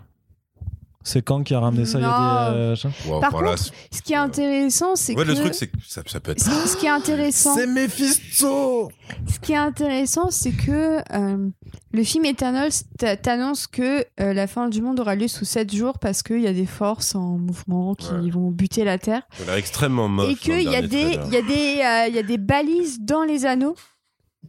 [1.02, 2.72] c'est Kang qui a ramené ça il y a Non.
[2.72, 2.90] des euh.
[3.08, 5.76] Wow, Par voilà, contre, Ce qui est intéressant, c'est Ouais, que le truc, c'est que
[5.86, 6.40] ça, ça peut être.
[6.40, 8.90] ce ce qui est intéressant, Mephisto
[9.26, 11.48] ce qui est intéressant, c'est que euh,
[11.92, 15.74] le film Eternals t'a- t'annonce que euh, la fin du monde aura lieu sous 7
[15.74, 18.30] jours parce qu'il y a des forces en mouvement qui Ouais.
[18.30, 20.26] vont buter la Terre Ça a l'air extrêmement moche.
[20.30, 21.26] et dans qu'il y a dernier des trailer.
[21.26, 23.74] il y a des euh, il y a des balises dans les anneaux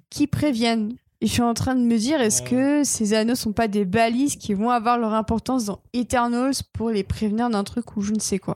[0.09, 0.93] qui préviennent.
[1.23, 3.85] Et je suis en train de me dire, est-ce que ces anneaux sont pas des
[3.85, 8.11] balises qui vont avoir leur importance dans Eternals pour les prévenir d'un truc ou je
[8.13, 8.55] ne sais quoi?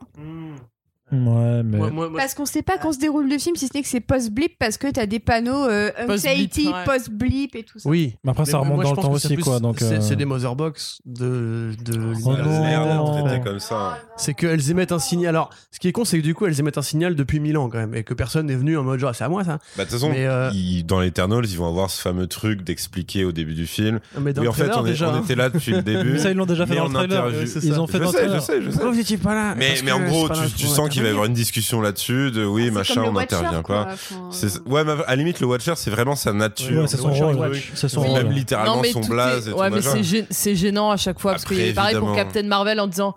[1.12, 3.68] Ouais mais Moi, moi, moi, Parce qu'on sait pas quand se déroule le film, si
[3.68, 7.60] ce n'est que c'est post-blip, parce que t'as des panneaux euh, Post-blip, ouais.
[7.60, 7.88] et tout ça.
[7.88, 8.14] Oui.
[8.24, 10.14] Mais après, ça Mais remonte moi, dans le temps aussi, plus- quoi, donc, C'est euh,
[10.16, 11.72] des motherbox de.
[11.84, 13.40] de Oh non.
[13.44, 13.98] comme ça.
[14.16, 15.30] C'est qu'elles émettent un signal.
[15.30, 17.56] Alors, ce qui est con, c'est que du coup, elles émettent un signal depuis 1000
[17.58, 17.94] ans quand même.
[17.94, 19.58] Et que personne n'est venu en mode genre, c'est à moi ça.
[19.76, 22.62] Bah, de toute façon, Mais, euh, ils- dans l'Eternals, ils vont avoir ce fameux truc
[22.62, 24.00] d'expliquer au début du film.
[24.20, 25.22] Mais dans oui, en fait, trailer, on, est- déjà, on hein.
[25.22, 26.12] était là depuis le début.
[26.12, 27.30] Mais ça ils l'ont déjà fait Mais dans le en trailer
[27.62, 28.70] ils ont fait Je dans le sais, je trailer sais, je sais.
[28.72, 29.54] Pourquoi vous étiez pas là?
[29.56, 31.28] Mais, mais en gros, tu, sens qu'il va y avoir intervenir.
[31.28, 33.84] une discussion là-dessus, de oui, C'est machin, on n'intervient quoi.
[33.86, 33.92] pas.
[33.94, 36.82] Enfin, euh, Ouais, mais à la limite, le Watcher, c'est vraiment sa nature.
[36.82, 39.82] ouais c'est son rôle son même littéralement mais son blaze est- et tout Ouais, mais
[39.82, 41.32] c'est gê- c'est gênant à chaque fois.
[41.32, 42.14] Parce Après, que pareil pour.
[42.14, 43.14] Captain Marvel en disant.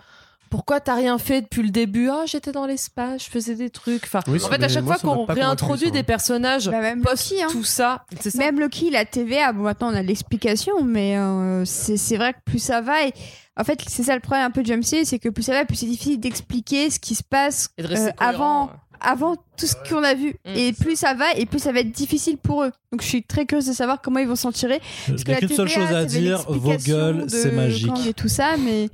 [0.51, 2.09] Pourquoi t'as rien fait depuis le début?
[2.09, 4.05] Ah, j'étais dans l'espace, je faisais des trucs.
[4.05, 7.29] Enfin, Oui, en fait, à chaque moi, fois qu'on réintroduit des personnages bah, même post
[7.29, 7.47] Loki, hein.
[7.51, 8.39] tout ça, c'est ça?
[8.39, 12.39] Même Loki, la TVA, bon, maintenant on a l'explication, mais euh, c'est c'est vrai que
[12.45, 13.13] plus ça va, et
[13.59, 15.65] en fait, c'est ça le problème un peu de JMC, c'est que plus ça va,
[15.65, 18.11] plus c'est difficile d'expliquer ce qui se passe euh, cohérent.
[18.19, 18.69] avant,
[19.01, 20.35] avant tout ce qu'on a vu.
[20.45, 20.49] Mm.
[20.55, 22.71] Et plus ça va, et plus ça va être difficile pour eux.
[22.91, 24.79] Donc je suis très curieuse de savoir comment ils vont s'en tirer.
[25.07, 27.51] il Parce que n'y a la qu'une seule chose à dire vos gueules de c'est
[27.51, 28.89] magique Et tout ça, mais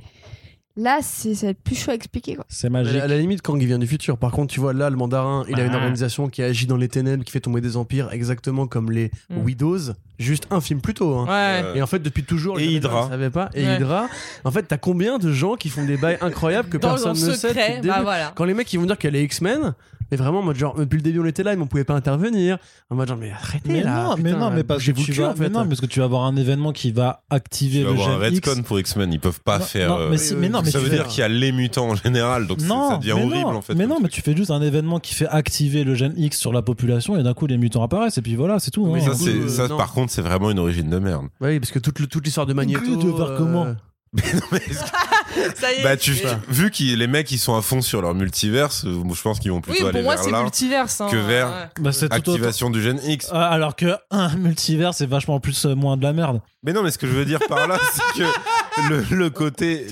[0.77, 2.35] là, c'est ça va être plus chaud à expliquer.
[2.35, 2.45] Quoi.
[2.49, 4.17] c'est magique À la limite, Kang il vient du futur.
[4.17, 5.77] Par contre, tu vois, là, le mandarin, il a une Ah.
[5.77, 9.37] organisation qui agit dans les ténèbres, qui fait tomber des empires, exactement comme les Mm.
[9.43, 9.79] Widows
[10.19, 11.15] juste un film plus tôt.
[11.15, 11.27] Hein.
[11.27, 11.77] Ouais.
[11.79, 13.09] Et en fait, depuis toujours, et Hydra.
[13.09, 13.49] savais pas.
[13.53, 13.63] Et.
[13.63, 14.07] Hydra.
[14.43, 17.81] En fait, t'as combien de gens qui font des bails incroyables que personne ne sait.
[18.35, 19.73] Quand les mecs ils vont dire qu'elle est X-Men,
[20.11, 21.95] mais vraiment, en mode genre, depuis le début on était là, mais on pouvait pas
[21.95, 22.57] intervenir.
[22.89, 24.03] En mode genre, mais arrêtez mais là.
[24.03, 26.35] Non, mais non, mais parce que tu vas, non, parce que tu vas avoir un
[26.35, 28.61] événement qui va activer tu vas le avoir un X.
[28.65, 29.93] pour X-Men, ils peuvent pas faire.
[29.93, 31.95] Euh, mais, si, mais non, mais ça veut dire qu'il y a les mutants en
[31.95, 33.73] général, donc ça devient horrible en fait.
[33.73, 36.53] Mais non, mais tu fais juste un événement qui fait activer le gène X sur
[36.53, 38.85] la population et d'un coup les mutants apparaissent et puis voilà, c'est tout.
[38.93, 38.99] Hein.
[39.47, 41.27] Ça, euh, par contre c'est vraiment une origine de merde.
[41.41, 42.81] Oui, parce que toute, l'histoire de Magneto.
[42.83, 43.75] Euh, comment
[44.23, 44.61] mais non, mais
[45.55, 45.83] ça y est.
[45.83, 46.13] Bah, tu,
[46.47, 49.51] vu que les mecs ils sont à fond sur leur multiverse, euh, je pense qu'ils
[49.51, 51.83] vont plutôt oui, aller moi, vers là multiverse, hein, que vers ouais.
[51.83, 53.29] bah, activation du gène X.
[53.31, 56.41] Ah, alors que un multiverse c'est vachement plus euh, moins de la merde.
[56.63, 59.85] Mais non, mais ce que je veux dire par là, c'est que le, le côté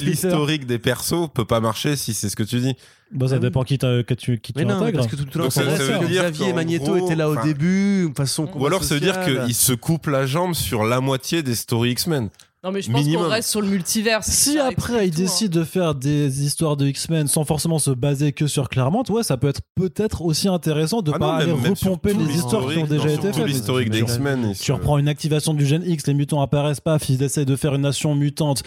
[0.00, 2.76] l'historique des persos peut pas marcher si c'est ce que tu dis.
[3.12, 4.98] Bon, ça ah dépend qui, que tu, qui mais tu non, intègres.
[4.98, 7.28] Parce que tout, tout Donc, ça, ça veut dire Xavier et Magneto gros, étaient là
[7.28, 9.14] au début, façon Ou alors sociale.
[9.14, 12.30] ça veut dire qu'ils se coupent la jambe sur la moitié des stories X-Men.
[12.66, 14.24] Non, mais je pense qu'on reste sur le multivers.
[14.24, 15.16] Si après ils hein.
[15.16, 19.22] décident de faire des histoires de X-Men sans forcément se baser que sur Claremont, ouais,
[19.22, 22.86] ça peut être peut-être aussi intéressant de ah pas aller repomper les histoires qui ont
[22.86, 24.58] déjà été faites.
[24.60, 27.76] Tu reprends une activation du gène X, les mutants apparaissent pas, ils essayent de faire
[27.76, 28.64] une nation mutante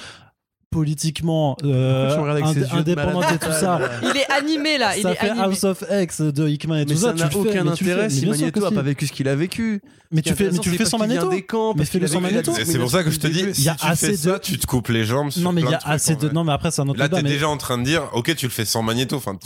[0.71, 3.79] politiquement euh, ind indépendant de, tout ça.
[4.03, 5.29] Il est animé là, il ça fait.
[5.29, 7.07] House of X de Hickman et tout ça.
[7.17, 9.81] ça n'a aucun fais, intérêt si Magneto a pas vécu ce qu'il a vécu.
[10.11, 11.31] Mais tu fais, tu fais sans Magneto.
[11.75, 12.51] mais fais-le sans Magneto.
[12.53, 14.37] C'est pour ça que je te dis, il y a assez de.
[14.37, 15.29] Tu te coupes les jambes.
[15.37, 16.29] Non mais il y a assez de.
[16.29, 16.99] Non mais après c'est un autre.
[16.99, 19.15] Là t'es déjà en train de dire, ok tu le fais sans Magneto.
[19.15, 19.37] Enfin,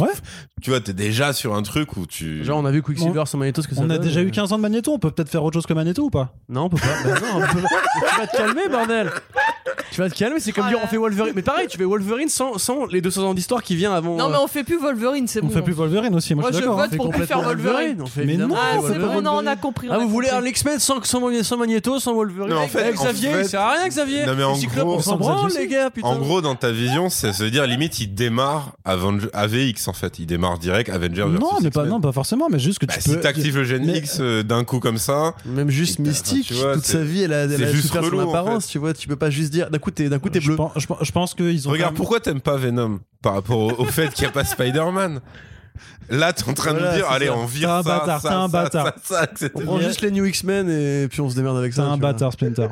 [0.62, 2.44] tu vois t'es déjà sur un truc où tu.
[2.44, 3.82] Genre on a vu Quicksilver sans Magneto ce que ça.
[3.82, 4.94] On a déjà eu 15 ans de Magneto.
[4.94, 6.34] On peut peut-être faire autre chose que Magneto ou pas?
[6.50, 6.88] Bah non on peut pas.
[6.98, 9.12] Tu vas te calmer bordel.
[9.92, 10.40] Tu vas te calmer.
[10.40, 10.98] C'est comme dire on fait
[11.36, 14.16] mais pareil, tu fais Wolverine sans, sans les 200 ans d'histoire qui vient avant.
[14.18, 14.44] Non, mais euh.
[14.44, 15.48] on fait plus Wolverine, c'est bon.
[15.48, 16.98] On fait plus Wolverine aussi, moi, je suis vote hein.
[16.98, 18.02] pour plus faire Wolverine.
[18.02, 19.88] On fait mais non, ah, c'est bon, non, on a compris.
[19.90, 22.54] Ah, vous, voulez un X-Men sans, sans, Magneto, sans Wolverine?
[22.54, 24.26] Non, en fait, avec Xavier, en fait, sert à rien, Xavier.
[24.26, 25.90] Non, mais en gros, on s'en branle, les gars.
[26.04, 30.20] En gros, dans ta vision, ça veut dire limite, il démarre Avenger, AVX en fait.
[30.20, 31.26] Il démarre direct Avengers.
[31.40, 33.02] Non, mais pas, non, pas forcément, mais juste que bah, tu.
[33.02, 35.36] Si t'actives le Gen X euh, d'un coup comme ça.
[35.46, 38.94] Même juste Mystique, toute sa vie, elle a juste son apparence, tu vois.
[38.94, 40.58] Tu peux pas juste dire d'un coup t'es bleu
[41.04, 41.72] je pense qu'ils ont.
[41.72, 45.22] Regarde, pourquoi t'aimes pas Venom par rapport au, fait qu'il n'y a pas Spider-Man?
[46.10, 47.36] Là, t'es en train de me dire, allez, ça.
[47.36, 48.94] on vire un bâtard, ça, un bâtard.
[49.56, 51.84] On prend juste les New X-Men et puis on se démerde avec ça.
[51.84, 52.68] un bâtard, Splinter.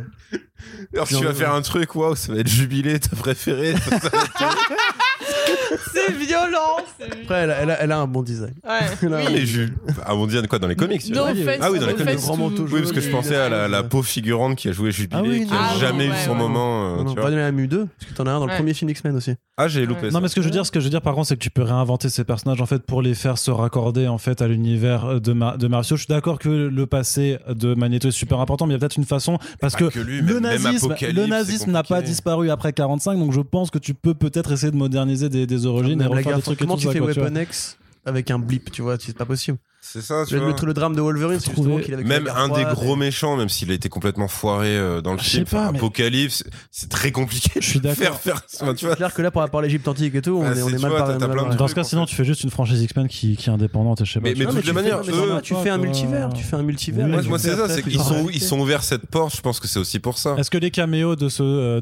[0.93, 3.73] Alors, tu vas faire euh, un truc, waouh, ça va être jubilé, t'as préféré.
[5.93, 6.77] c'est violent.
[7.23, 7.47] Après,
[7.79, 8.53] elle a, un bon design.
[8.63, 9.09] Ouais.
[9.09, 9.33] Là, oui.
[9.33, 9.73] les jupes.
[10.05, 12.15] Un bon ah, design quoi dans les comics No offense, Ah oui, dans les comics.
[12.15, 12.65] offense Grand manteau.
[12.71, 15.47] Oui, parce que je pensais à la, la pauvre figurante qui a joué Jubilé, Ah
[15.47, 16.85] qui a jamais eu son moment.
[16.85, 17.21] Euh, tu en vois.
[17.21, 19.35] parlait de la MU2, parce que t'en as un dans le premier film X-Men aussi.
[19.61, 20.09] Ah, j'ai loupé.
[20.09, 21.35] Non, mais ce que je veux dire, ce que je veux dire par contre, c'est
[21.35, 24.41] que tu peux réinventer ces personnages en fait pour les faire se raccorder en fait
[24.41, 25.95] à l'univers euh, de, Ma de Marcio.
[25.95, 28.79] Je suis d'accord que le passé de Magneto est super important, mais il y a
[28.79, 33.33] peut-être une façon parce que, le, nazisme, le nazisme n'a pas disparu après 45, donc
[33.33, 36.41] je pense que tu peux peut-être essayer de moderniser des, des origines et refaire des
[36.41, 36.59] trucs.
[36.59, 39.57] Comment tu fais Weapon X avec un blip, tu vois, c'est pas possible.
[39.83, 40.55] C'est ça, tu le, vois.
[40.61, 41.57] Le, le, drame de Wolverine, c'est
[42.03, 45.45] Même un des gros méchants, même s'il a été complètement foiré euh, dans le film,
[45.45, 45.67] pas.
[45.67, 49.61] Apocalypse, c'est très compliqué je suis de faire faire c'est clair que là, pour, pour
[49.61, 52.15] l'Égypte antique et tout, on bah, est, on mal par, Dans ce cas, sinon, tu
[52.15, 54.29] fais juste une franchise X-Men qui, qui, est indépendante je sais pas.
[54.29, 57.07] Mais, de toutes les tu fais un multivers, tu fais un multivers.
[57.07, 60.19] Moi, c'est ça, c'est qu'ils sont ouverts cette porte, je pense que c'est aussi pour
[60.19, 60.35] ça.
[60.37, 61.81] Est-ce que les caméos de euh,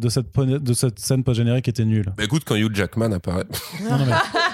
[0.73, 2.13] cette scène post-générique étaient nuls?
[2.17, 3.45] Bah Écoute, quand Hugh Jackman apparaît.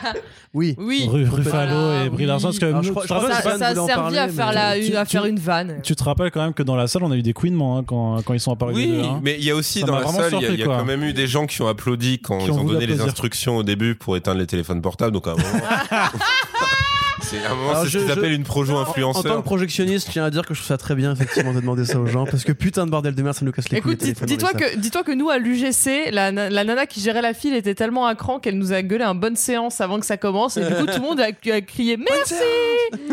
[0.53, 0.75] oui.
[0.77, 1.09] oui.
[1.09, 2.25] Ruffalo et Brie.
[2.25, 2.47] Larson.
[2.47, 5.79] Parce que je, je crois ça, ça, a servi à euh, faire, une vanne.
[5.83, 7.83] Tu te rappelles quand même que dans la salle, on a eu des couinements hein,
[7.85, 8.75] quand, ils sont apparus.
[8.75, 9.19] Oui, hein.
[9.23, 11.27] mais il y a aussi dans la salle, il y, a, quand même eu des
[11.27, 14.47] gens qui ont applaudi quand ils ont, donné les instructions au début pour éteindre les
[14.47, 15.13] téléphones portables.
[15.13, 15.35] Donc à un.
[17.41, 20.45] c'est un moment, c'est ce une projo En tant que projectionniste, je tiens à dire
[20.45, 22.25] que je trouve ça très bien, effectivement, de demander ça aux gens.
[22.25, 23.93] Parce que putain de bordel de merde, ça nous casse les couilles.
[23.93, 28.15] Écoute, dis-toi que, nous, à l'UGC, la, nana qui gérait la file était tellement à
[28.15, 30.57] cran qu'elle nous a gueulé un bonne séance avant que ça commence.
[30.57, 32.35] Et du coup, tout le monde a, crié merci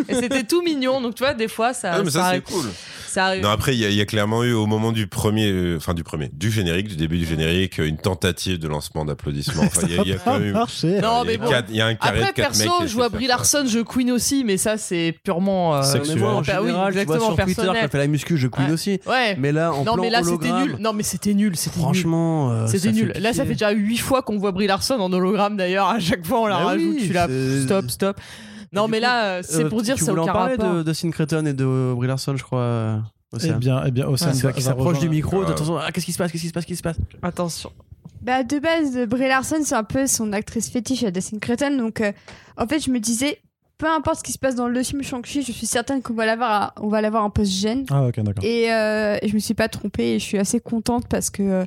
[0.09, 1.01] Et c'était tout mignon.
[1.01, 1.93] Donc, tu vois, des fois, ça.
[1.95, 2.67] Ah, mais ça, ça- c'est cool.
[3.17, 5.95] Non, après, il y, y, a clairement eu au moment du premier, euh, enfin euh,
[5.95, 9.63] du premier, du générique, du début du générique, une tentative de lancement d'applaudissements.
[9.65, 10.53] Enfin, il y, y a, quand même.
[10.53, 11.01] Marché.
[11.01, 11.47] Non, mais bon.
[11.69, 14.11] Il y a un carré après, de perso, mecs je vois Brie Larson, je queen
[14.11, 15.77] aussi, mais ça, c'est purement.
[15.77, 16.19] Euh, Sexuel.
[16.19, 18.67] Moi, en général, oui, exactement, je vois sur Twitter qu'elle fait la muscu, je queen
[18.67, 18.73] ouais.
[18.73, 19.01] aussi.
[19.07, 19.37] Ouais.
[19.39, 20.77] Mais là, en non, plan mais là, c'était nul.
[20.81, 21.57] Non, mais c'était nul.
[21.57, 22.67] Franchement.
[22.67, 23.13] C'était nul.
[23.17, 25.89] Euh, là, ça fait déjà huit fois qu'on voit Brie Larson en hologramme d'ailleurs.
[25.89, 26.99] À chaque fois, on la rajoute.
[26.99, 27.29] Tu la
[27.65, 28.21] stop, stop.
[28.73, 30.49] Non, mais là, euh, c'est euh, pour dire, c'est aucun rapport.
[30.49, 32.61] Tu en parler de, de Sincreton et de Brie Larson, je crois.
[32.61, 32.99] Euh,
[33.33, 33.55] eh Océane.
[33.57, 35.43] Eh bien, eh bien, Océane qui s'approche du micro.
[35.43, 37.73] Attention, ah, qu'est-ce qui se passe, qu'est-ce qui se passe, qu'est-ce qui se passe Attention.
[38.23, 41.77] Bah, de base, Brie Larson, c'est un peu son actrice fétiche à Destiny Cretan.
[41.77, 42.03] Donc,
[42.57, 43.41] en fait, je me disais,
[43.79, 46.25] peu importe ce qui se passe dans le film Shang-Chi, je suis certaine qu'on va
[46.25, 47.85] l'avoir, on va l'avoir en post-gène.
[47.91, 48.45] Ah, ok, d'accord.
[48.45, 51.67] Et euh, je me suis pas trompée et je suis assez contente parce que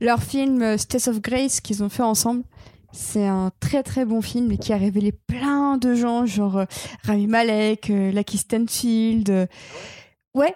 [0.00, 2.42] leur film State of Grace qu'ils ont fait ensemble,
[2.92, 6.64] c'est un très très bon film et qui a révélé plein de gens, genre euh,
[7.04, 9.30] Rami Malek, euh, Lucky Stanfield.
[9.30, 9.46] euh,
[10.34, 10.54] ouais,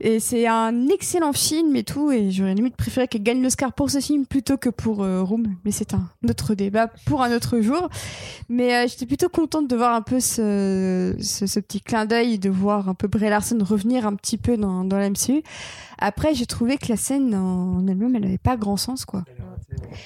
[0.00, 2.10] et c'est un excellent film et tout.
[2.12, 5.56] Et j'aurais limite préféré qu'elle gagne l'Oscar pour ce film plutôt que pour euh, Room.
[5.64, 7.88] Mais c'est un autre débat pour un autre jour.
[8.48, 12.38] Mais euh, j'étais plutôt contente de voir un peu ce, ce, ce petit clin d'œil,
[12.38, 15.42] de voir un peu Bray Larson revenir un petit peu dans, dans la MCU.
[15.98, 19.24] Après, j'ai trouvé que la scène en elle-même, elle n'avait pas grand sens, quoi.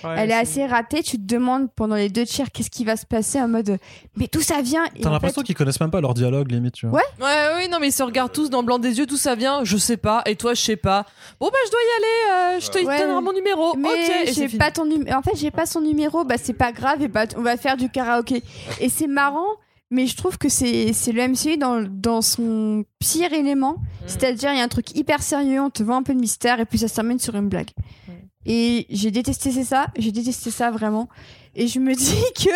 [0.04, 1.02] elle est assez ratée.
[1.02, 3.78] Tu te demandes pendant les deux tiers qu'est-ce qui va se passer en mode
[4.16, 4.84] mais d'où ça vient?
[4.96, 6.98] Et T'as l'impression fait, qu'ils connaissent même pas leur dialogue, limite, tu vois.
[6.98, 7.24] Ouais.
[7.24, 9.34] Ouais, oui, non, mais ils se regardent tous dans le blanc des yeux, d'où ça
[9.34, 11.04] vient, je sais pas, et toi, je sais pas.
[11.40, 12.98] Bon, bah, je dois y aller, euh, je te Ouais.
[13.00, 13.76] donnerai mon numéro.
[13.76, 15.16] mais ok, j'ai pas ton numéro.
[15.18, 16.24] En fait, j'ai pas son numéro.
[16.24, 17.02] Bah, c'est pas grave.
[17.02, 18.42] Et bah, on va faire du karaoké.
[18.80, 19.46] Et c'est marrant.
[19.92, 23.76] Mais je trouve que c'est c'est le MCU dans, dans son pire élément.
[24.06, 26.60] C'est-à-dire, il y a un truc hyper sérieux, on te vend un peu de mystère,
[26.60, 27.70] et puis ça se termine sur une blague.
[28.06, 28.12] Mm.
[28.46, 31.08] Et j'ai détesté ça, j'ai détesté ça vraiment.
[31.56, 32.50] Et je me dis que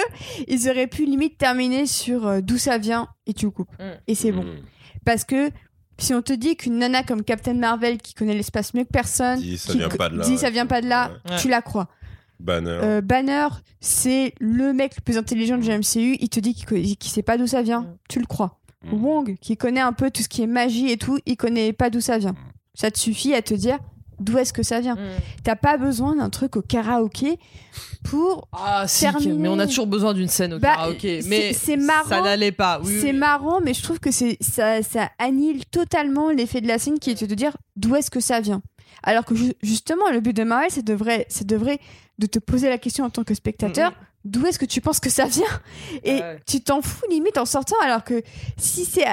[0.49, 3.73] ils auraient pu limite terminer sur euh, d'où ça vient, et tu le coupes.
[3.81, 3.91] Mm.
[4.07, 4.47] Et c'est bon.
[5.05, 5.51] Parce que
[5.99, 9.41] si on te dit qu'une nana comme Captain Marvel, qui connaît l'espace mieux que personne,
[9.41, 10.39] Dit, ça qui vient pas de là, dit ouais.
[10.39, 11.37] ça vient pas de là, Ouais.
[11.39, 11.89] tu la crois.
[12.45, 12.79] Banner.
[12.83, 13.49] Euh, Banner,
[13.81, 16.17] c'est le mec le plus intelligent du MCU.
[16.21, 17.81] Il te dit qu'il qu'il sait pas d'où ça vient.
[17.81, 17.97] Mm.
[18.09, 18.61] Tu le crois.
[18.85, 19.03] Mm.
[19.05, 21.89] Wong, qui connaît un peu tout ce qui est magie et tout, il connaît pas
[21.91, 22.35] d'où ça vient.
[22.75, 23.79] Ça te suffit à te dire
[24.21, 24.95] d'où est-ce que ça vient.
[24.95, 24.99] Mm.
[25.43, 27.39] T'as pas besoin d'un truc au karaoké
[28.05, 28.47] pour.
[28.53, 29.33] Ah, si, Terminé.
[29.35, 31.23] mais on a toujours besoin d'une scène au Bah, karaoké.
[31.23, 32.09] c'est- Mais c'est marrant.
[32.09, 32.81] Ça n'allait pas.
[32.85, 33.17] Oui, c'est oui.
[33.19, 37.11] marrant, mais je trouve que c'est ça, ça annule totalement l'effet de la scène qui
[37.11, 38.63] est de te dire d'où est-ce que ça vient.
[39.05, 41.79] Alors que ju- justement, le but de Marvel, c'est de vrai, c'est de vrai
[42.19, 43.97] de te poser la question en tant que spectateur, Mhm.
[44.25, 45.45] d'où est-ce que tu penses que ça vient?
[46.05, 46.41] Et Ouais.
[46.47, 48.23] tu t'en fous limite en sortant, alors que
[48.57, 49.05] si c'est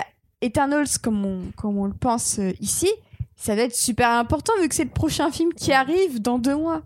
[0.41, 2.89] Eternals comme on, comme on le pense euh, ici,
[3.35, 6.55] ça va être super important vu que c'est le prochain film qui arrive dans deux
[6.55, 6.83] mois.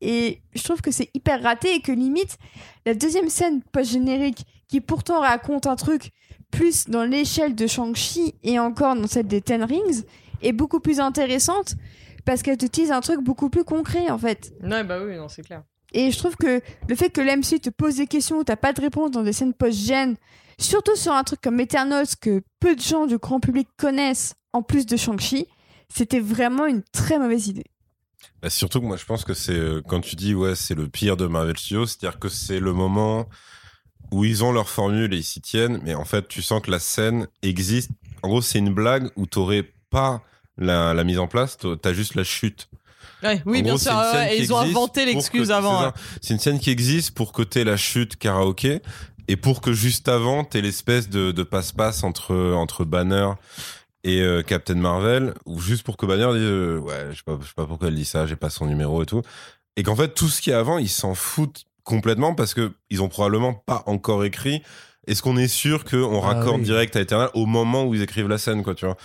[0.00, 2.36] Et je trouve que c'est hyper raté et que limite,
[2.86, 6.10] la deuxième scène post-générique, qui pourtant raconte un truc
[6.50, 10.02] plus dans l'échelle de Shang-Chi et encore dans celle des Ten Rings,
[10.42, 11.76] est beaucoup plus intéressante
[12.24, 14.52] parce qu'elle te tease un truc beaucoup plus concret en fait.
[14.62, 15.62] Ouais, bah oui, non, c'est clair.
[15.94, 18.72] Et je trouve que le fait que l'MC te pose des questions où t'as pas
[18.72, 20.16] de réponse dans des scènes post-gènes,
[20.58, 24.62] surtout sur un truc comme Eternals que peu de gens du grand public connaissent en
[24.62, 25.46] plus de Shang-Chi,
[25.88, 27.66] c'était vraiment une très mauvaise idée.
[28.40, 30.88] Bah, surtout que moi je pense que c'est euh, quand tu dis ouais c'est le
[30.88, 33.28] pire de Marvel Studios, c'est-à-dire que c'est le moment
[34.10, 36.70] où ils ont leur formule et ils s'y tiennent, mais en fait tu sens que
[36.70, 37.90] la scène existe.
[38.22, 40.22] En gros c'est une blague où t'aurais pas
[40.58, 42.68] la, la mise en place, t'as- juste la chute.
[43.22, 43.92] Ouais, oui, En bien gros, sûr.
[43.92, 45.92] ouais, ils ont inventé l'excuse avant.
[46.20, 48.80] c'est une scène qui existe pour que t'aies la chute karaoké
[49.28, 53.28] et pour que juste avant t'aies l'espèce de, de passe-passe entre entre Banner
[54.02, 57.38] et euh, Captain Marvel ou juste pour que Banner dise euh, ouais je sais pas
[57.40, 59.22] je sais pas pourquoi elle dit ça j'ai pas son numéro et tout
[59.76, 63.00] et qu'en fait tout ce qui est avant ils s'en foutent complètement parce que ils
[63.00, 64.62] ont probablement pas encore écrit
[65.06, 66.64] est-ce qu'on est sûr qu'on Ah raccorde oui.
[66.64, 68.96] direct à Eternal au moment où ils écrivent la scène quoi tu vois?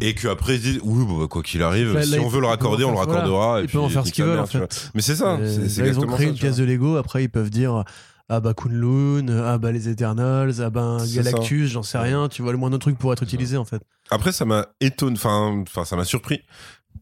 [0.00, 2.46] Et qu'après ils disent oui bah, quoi qu'il arrive Là, si là, on veut le
[2.46, 4.90] raccorder on le raccordera Ils peuvent en faire ce qu'ils veulent en fait.
[4.94, 7.84] mais c'est ça Euh, ils ont créé une pièce de Lego, après ils peuvent dire
[8.32, 12.52] ah bah Kunlun, ah bah les Eternals, ah bah Galactus, j'en sais rien, tu vois
[12.52, 13.82] le moindre truc pour être utilisé en fait.
[14.10, 16.40] Après, ça m'a étonné, enfin, ça m'a surpris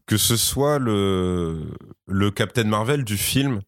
[0.07, 1.67] que ce soit le
[2.07, 3.61] le Captain Marvel du film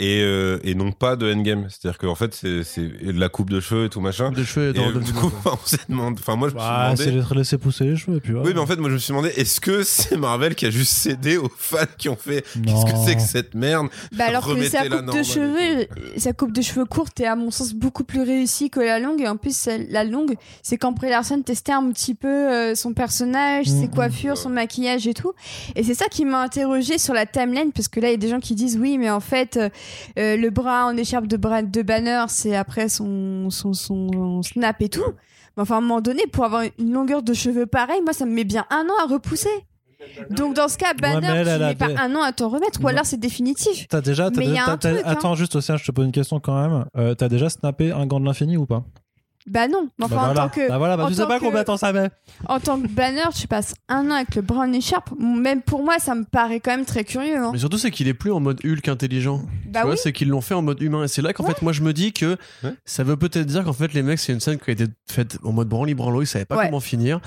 [0.00, 1.66] et euh, et non pas de Endgame.
[1.70, 4.30] C'est-à-dire qu'en fait, c'est c'est de la coupe de cheveux et tout machin.
[4.32, 6.16] De cheveux Et dans euh, du coup, on s'est demandé.
[6.20, 6.68] Enfin, moi, je me suis
[7.04, 7.28] c'est demandé.
[7.30, 8.46] les- laisser pousser les cheveux, et puis voilà.
[8.48, 10.70] Oui, mais en fait, moi, je me suis demandé, est-ce que c'est Marvel qui a
[10.70, 12.44] juste cédé aux fans qui ont fait.
[12.64, 13.88] Qu'est-ce que c'est que cette merde?
[14.12, 17.36] Bah alors que sa coupe de et cheveux, sa coupe de cheveux courte est à
[17.36, 19.20] mon sens beaucoup plus réussie que la longue.
[19.20, 23.66] Et en plus, la longue, c'est quand Larson testait un petit peu euh, son personnage,
[23.66, 23.90] ses Mhm.
[23.90, 25.32] coiffures, son maquillage et tout.
[25.76, 28.18] Et c'est ça qui m'a interrogé sur la timeline parce que là, il y a
[28.18, 29.58] des gens qui disent oui, mais en fait,
[30.18, 34.80] euh, le bras en écharpe de, bras, de Banner, c'est après son, son, son snap
[34.82, 35.12] et tout.
[35.56, 38.26] Mais enfin, à un moment donné, pour avoir une longueur de cheveux pareille, moi, ça
[38.26, 39.48] me met bien un an à repousser.
[40.30, 42.82] Donc dans ce cas, Banner, mais elle, tu mets pas un an à t'en remettre,
[42.82, 43.86] ou alors c'est définitif.
[43.88, 44.30] T'as déjà.
[44.36, 44.78] Mais un hein.
[45.04, 46.84] Attends, juste, Océan, je te pose une question quand même.
[46.96, 48.84] Euh, T'as déjà snappé un gant de l'infini ou pas?
[49.46, 50.40] Bah non, mais enfin bah en voilà.
[50.42, 51.92] tant que Bah voilà, bah en tu sais tant pas que- combien de temps ça
[51.92, 52.08] met.
[52.48, 55.10] en tant que banner, tu passes un an avec le brown écharpe.
[55.18, 57.36] Même pour moi, ça me paraît quand même très curieux.
[57.36, 57.50] hein.
[57.52, 59.42] Mais surtout c'est qu'il est plus en mode Hulk intelligent.
[59.66, 60.00] Bah tu vois, oui.
[60.02, 61.92] c'est qu'ils l'ont fait en mode humain et c'est là qu'en fait moi je me
[61.92, 62.72] dis que Ouais.
[62.86, 65.38] ça veut peut-être dire qu'en fait les mecs c'est une scène qui a été faite
[65.44, 66.66] en mode branly branlo, ils savaient pas Ouais.
[66.66, 67.20] comment finir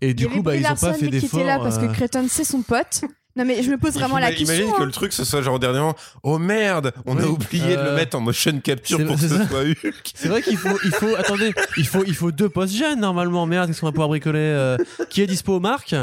[0.00, 1.40] et du coup bah ils ont pas fait lui, qui d'effort.
[1.40, 3.02] était là parce que euh, Creighton c'est son pote.
[3.36, 4.46] Non, mais je me pose vraiment la question.
[4.54, 4.86] Imagine que hein.
[4.86, 5.94] le truc ce soit genre dernièrement,
[6.24, 9.28] oh merde, on a oublié de le Euh, mettre en motion capture pour que ce
[9.28, 9.48] ça.
[9.48, 10.10] soit Hulk.
[10.14, 13.46] C'est vrai qu'il faut, il faut, attendez, il faut, il faut deux postes jeunes normalement.
[13.46, 14.76] Merde, qu'est-ce qu'on va pouvoir bricoler euh,
[15.10, 15.94] Qui est dispo Marc?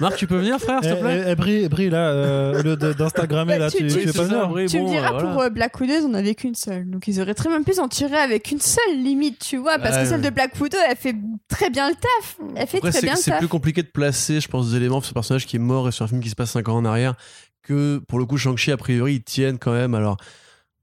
[0.00, 2.58] Marc, tu peux venir, frère, Eh, s'il te plaît eh, eh, Brie, Brie, là, euh,
[2.58, 4.68] au lieu de- d'Instagrammer, là, Tu- tu, tu- tu fais pas c'est ça, venir.
[4.70, 5.28] Tu bon, me diras, euh, voilà.
[5.32, 6.88] pour euh, Black Widow, on avait qu'une seule.
[6.90, 9.78] Donc ils auraient très bien pu s'en tirer avec une seule limite, tu vois.
[9.78, 11.14] Parce Ouais, que celle de Black Widow, elle fait
[11.48, 12.36] très bien le taf.
[12.56, 13.38] Elle fait Après, très c'est bien le c'est taf.
[13.40, 15.92] plus compliqué de placer, je pense, des éléments sur ce personnage qui est mort et
[15.92, 17.14] sur un film qui se passe 5 ans en arrière
[17.62, 19.94] que pour le coup, Shang-Chi, a priori, ils tiennent quand même.
[19.94, 20.16] Alors,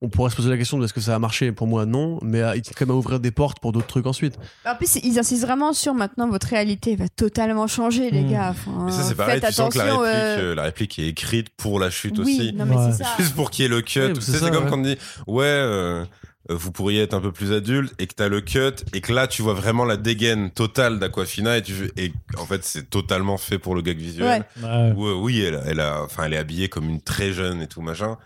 [0.03, 1.51] on pourrait se poser la question de est-ce que ça a marché?
[1.51, 4.07] Pour moi, non, mais euh, ils quand même à ouvrir des portes pour d'autres trucs
[4.07, 4.35] ensuite.
[4.65, 8.31] En plus, ils insistent vraiment sur maintenant votre réalité va totalement changer, les Hmm.
[8.31, 8.49] gars.
[8.49, 10.63] Enfin, Mais ça c'est pareil, faites tu sens que la attention, réplique, euh, euh, la
[10.63, 12.53] réplique est écrite pour la chute Oui, aussi.
[12.53, 12.91] non mais Ouais.
[12.91, 13.09] c'est ça.
[13.19, 13.99] Juste pour qu'il y ait le cut.
[13.99, 14.69] Oui, c'est sais, ça, c'est comme ouais.
[14.71, 14.97] quand on dit,
[15.27, 16.03] ouais, euh,
[16.49, 19.27] vous pourriez être un peu plus adulte et que t'as le cut et que là
[19.27, 23.59] tu vois vraiment la dégaine totale d'Aquafina et tu et en fait c'est totalement fait
[23.59, 24.43] pour le gag visuel.
[24.57, 24.63] Ouais.
[24.67, 24.93] Ouais.
[24.97, 27.67] Où, euh, oui, elle, elle a, enfin, elle est habillée comme une très jeune et
[27.67, 28.17] tout machin.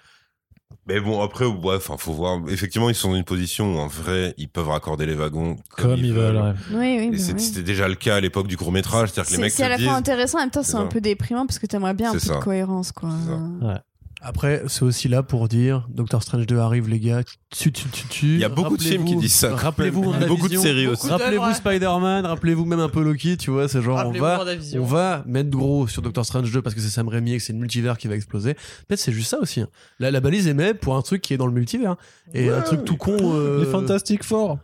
[0.87, 2.39] Mais bon, après, ouais, enfin, faut voir.
[2.49, 5.91] Effectivement, ils sont dans une position où, en vrai, ils peuvent raccorder les wagons comme,
[5.91, 6.53] Comme ils veulent, ouais.
[6.71, 7.39] Oui, oui, Et bah c'est- oui.
[7.39, 9.63] c'était déjà le cas à l'époque du court métrage, c'est-à-dire que les C'est mecs c'est
[9.63, 9.87] à te la disent.
[9.87, 10.87] fois intéressant, en même temps c'est C'est un ça.
[10.87, 13.09] peu déprimant parce que t'aimerais bien un peu de cohérence, quoi.
[13.23, 13.83] C'est ça.
[14.27, 17.21] Après, c'est aussi là pour dire Doctor Strange 2 arrive, les gars.
[17.55, 18.25] Tu, tu, tu, tu.
[18.33, 19.55] Il y a beaucoup de films qui disent ça.
[19.55, 21.07] Rappelez-vous, beaucoup de séries aussi.
[21.07, 21.53] Rappelez-vous.
[21.53, 24.43] Spider-Man, rappelez-vous même un peu Loki, tu vois, c'est genre on va,
[24.79, 27.43] on va mettre gros sur Doctor Strange 2 parce que c'est Sam Raimi et que
[27.43, 28.55] c'est le multivers qui va exploser.
[28.87, 29.61] Peut-être c'est juste ça aussi.
[29.61, 29.67] hein.
[29.99, 31.95] La, la balise est mise pour un truc qui est dans le multivers
[32.33, 33.15] et un truc tout con.
[33.21, 34.57] euh, Les Fantastic Four.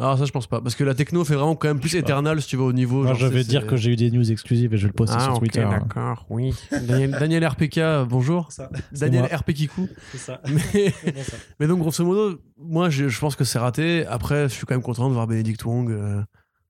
[0.00, 1.94] Alors ça je pense pas parce que la techno fait vraiment quand même plus.
[1.94, 3.02] Eternal si tu vas au niveau.
[3.02, 4.94] Moi, genre, je vais dire que j'ai eu des news exclusives et je vais le
[4.94, 5.60] poster Ah, sur Twitter.
[5.60, 5.70] hein.
[5.70, 6.54] d'accord, oui.
[6.72, 8.48] Daniel, Daniel RPK, bonjour.
[8.92, 9.36] Daniel moi.
[9.36, 9.88] RP Kikou.
[10.12, 10.40] C'est ça.
[10.48, 10.94] Mais,
[11.60, 14.06] mais donc grosso modo, moi je, je pense que c'est raté.
[14.06, 16.22] Après, je suis quand même content de voir Benedict Wong euh,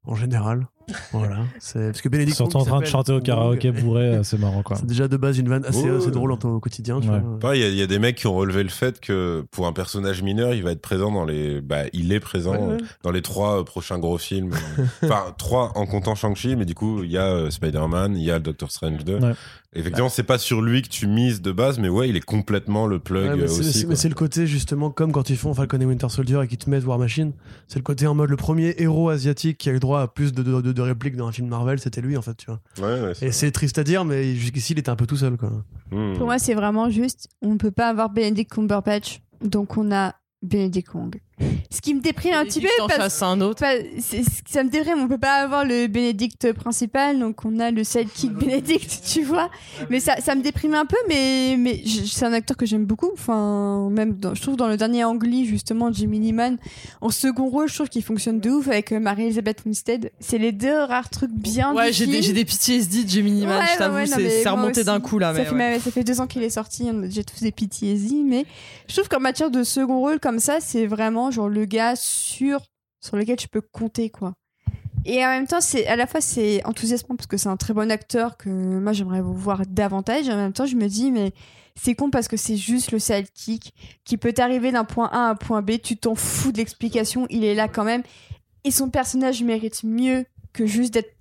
[0.05, 0.67] en général.
[1.13, 1.39] Voilà.
[1.59, 4.63] C'est parce que Benedict Surtout en train de chanter au karaoké bourré, euh, c'est marrant
[4.63, 4.77] quoi.
[4.77, 5.97] C'est déjà de base une vanne assez, Oh.
[5.99, 7.01] assez drôle en- au quotidien.
[7.01, 7.21] Tu Ouais.
[7.21, 7.39] vois.
[7.39, 9.45] Pareil, il y a- il y, a des mecs qui ont relevé le fait que
[9.51, 12.75] pour un personnage mineur, il va être présent dans les, bah, il est présent Ouais,
[12.75, 12.79] ouais.
[13.03, 14.51] dans les trois euh, prochains gros films.
[15.03, 18.31] enfin, trois en comptant Shang-Chi, mais du coup, il y a euh, Spider-Man, il y
[18.31, 19.19] a Doctor Strange 2.
[19.19, 19.33] Ouais.
[19.73, 22.89] Effectivement, c'est pas sur lui que tu mises de base, mais ouais, il est complètement
[22.89, 23.73] le plug Ouais, mais c'est- aussi.
[23.73, 23.91] c'est- quoi.
[23.91, 26.59] mais c'est le côté justement comme quand ils font Falcon et Winter Soldier et qu'ils
[26.59, 27.31] te mettent War Machine.
[27.69, 30.33] C'est le côté en mode le premier héros asiatique qui a eu droit à plus
[30.33, 32.61] de, de, de- de répliques dans un film Marvel, c'était lui en fait, tu vois.
[32.79, 35.37] Ouais, ouais, Et c'est triste à dire, mais jusqu'ici il était un peu tout seul
[35.37, 35.51] quoi.
[35.91, 36.15] Hmm.
[36.17, 40.15] Pour moi, c'est vraiment juste, on ne peut pas avoir Benedict Cumberbatch, donc on a
[40.43, 41.21] Benedict Wong.
[41.71, 43.61] Ce qui me déprime un petit peu parce un autre.
[43.61, 43.75] pas-
[44.47, 48.33] ça me déprime, on peut pas avoir le Benedict principal, donc on a le sidekick
[48.33, 49.51] Benedict, tu vois.
[49.89, 53.11] Mais ça, ça me déprime un peu, mais, mais c'est un acteur que j'aime beaucoup.
[53.13, 56.59] Enfin, même dans- je trouve dans le dernier Angly, justement, Jimmy Neeman,
[57.01, 60.11] en second rôle, je trouve qu'il fonctionne de ouf avec euh, Marie-Elisabeth Winstead.
[60.21, 63.61] C'est les deux rares trucs bien Ouais, j'ai des, j'ai des PTSD de Gemini Man,
[63.61, 65.33] Ouais, je t'avoue, ouais, c'est remonté d'un coup là.
[65.33, 65.79] Ça, Mais fait, ouais.
[65.79, 68.45] ça fait deux ans qu'il est sorti, on a déjà tous des PTSD, mais
[68.89, 72.61] je trouve qu'en matière de second rôle comme ça, c'est vraiment genre le gars sûr
[73.01, 74.35] sur lequel tu peux compter quoi.
[75.07, 77.73] Et en même temps, c'est à la fois c'est enthousiasmant parce que c'est un très
[77.73, 80.29] bon acteur que moi j'aimerais voir davantage.
[80.29, 81.33] En même temps, je me dis mais
[81.75, 85.31] c'est con parce que c'est juste le sidekick qui peut t'arriver d'un point A à
[85.31, 85.81] un point B.
[85.83, 88.03] Tu t'en fous de l'explication, il est là quand même.
[88.65, 91.15] Et son personnage mérite mieux que juste d'être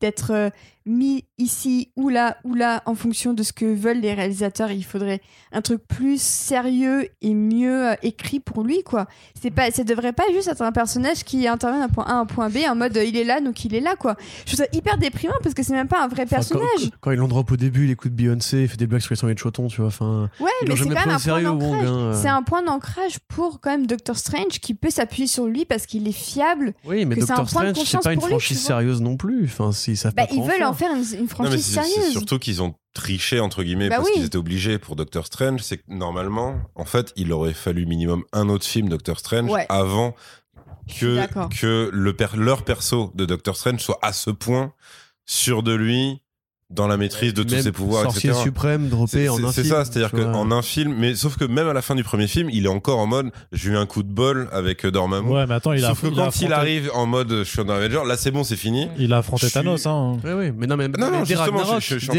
[0.00, 0.50] d'être euh,
[0.86, 4.70] mis ici ou là ou là en fonction de ce que veulent les réalisateurs.
[4.70, 5.20] Il faudrait
[5.52, 9.06] un truc plus sérieux et mieux euh, écrit pour lui quoi.
[9.40, 12.14] C'est pas ça devrait pas juste être un personnage qui intervient d'un point A à
[12.14, 14.16] un point B en mode euh, il est là donc il est là quoi.
[14.46, 16.90] Je trouve ça hyper déprimant parce que c'est même pas un vrai Enfin, quand- personnage.
[17.00, 19.16] Quand, il en drop au début, il écoute Beyoncé, il fait des blagues sur les
[19.16, 19.88] sangs et de chotons, tu vois.
[19.88, 21.88] Enfin, Ouais, mais c'est quand même un point d'ancrage.
[21.88, 22.12] hein.
[22.14, 25.86] C'est un point d'ancrage pour quand même Doctor Strange qui peut s'appuyer sur lui parce
[25.86, 26.74] qu'il est fiable.
[26.84, 29.44] oui, mais Doctor Strange, c'est pas une franchise sérieuse non plus.
[29.44, 29.70] Enfin,
[30.16, 30.92] Bah, ils veulent en faire.
[30.92, 32.12] une, franchise sérieuse.
[32.12, 34.14] surtout qu'ils ont triché entre guillemets Bah parce oui.
[34.14, 35.60] qu'ils étaient obligés pour Doctor Strange.
[35.62, 39.66] C'est que normalement, en fait, il aurait fallu minimum un autre film Doctor Strange Ouais.
[39.68, 40.14] avant
[41.00, 44.72] que que le per- leur perso de Doctor Strange soit à ce point
[45.24, 46.22] sûr de lui
[46.68, 48.42] dans la maîtrise de tous ses pouvoirs, Sorcier etc.
[48.42, 49.74] suprême droppé C'est en un c'est film.
[49.74, 52.50] ça, c'est-à-dire qu'en un film, mais sauf que même à la fin du premier film,
[52.50, 55.30] il est encore en mode j'ai eu un coup de bol avec euh, Dormammu.
[55.30, 57.30] Ouais, mais attends, il a, sauf que il a quand affronté, il arrive en mode
[57.30, 58.88] je suis un Avenger, là c'est bon, c'est fini.
[58.98, 59.86] il a affronté Je suis- Thanos.
[59.86, 60.18] Hein.
[60.24, 61.34] Oui, oui, mais non, mais, Non, mais non, dès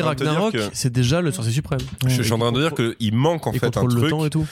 [0.02, 1.80] Ragnarok, que- c'est déjà le sorcier suprême.
[2.06, 4.26] Je, suis en train de dire qu'il manque en fait un contrôle le truc temps
[4.26, 4.48] et tout.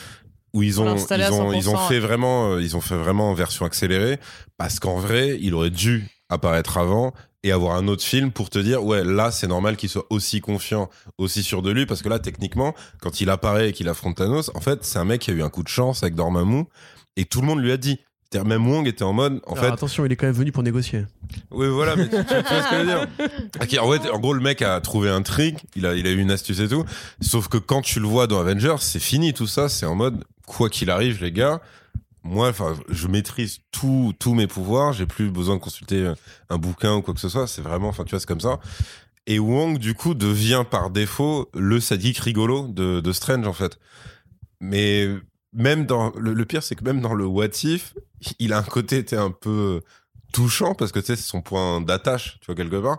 [0.53, 1.99] où ils ont ils ont, ils ont 100%, fait ouais.
[2.01, 4.19] vraiment ils ont fait vraiment en version accélérée
[4.57, 7.13] parce qu'en vrai il aurait dû apparaître avant
[7.45, 10.41] et avoir un autre film pour te dire ouais là c'est normal qu'il soit aussi
[10.41, 14.17] confiant aussi sûr de lui parce que là techniquement quand il apparaît et qu'il affronte
[14.17, 16.65] Thanos en fait c'est un mec qui a eu un coup de chance avec Dormammu
[17.15, 17.99] et tout le monde lui a dit
[18.43, 20.63] même Wong était en mode, en Alors, fait, attention, il est quand même venu pour
[20.63, 21.05] négocier.
[21.51, 23.07] oui voilà, mais tu, tu vois ce que je veux dire.
[23.61, 26.11] Ok, en, fait, en gros, le mec a trouvé un trick, il a, il a
[26.11, 26.83] eu une astuce et tout.
[27.21, 29.69] Sauf que quand tu le vois dans Avengers, c'est fini tout ça.
[29.69, 31.61] C'est en mode, quoi qu'il arrive, les gars,
[32.25, 34.93] moi, enfin, je maîtrise tout, tous mes pouvoirs.
[34.93, 36.11] J'ai plus besoin de consulter
[36.49, 37.45] un bouquin ou quoi que ce soit.
[37.45, 38.59] C'est vraiment, enfin, tu vois, c'est comme ça.
[39.27, 43.77] Et Wong, du coup, devient par défaut le sadique rigolo de, de Strange, en fait.
[44.59, 45.07] Mais
[45.53, 47.93] même dans le, le pire, c'est que même dans le What If,
[48.39, 49.81] il a un côté était un peu
[50.33, 52.97] touchant parce que tu sais, c'est son point d'attache, tu vois quelque part.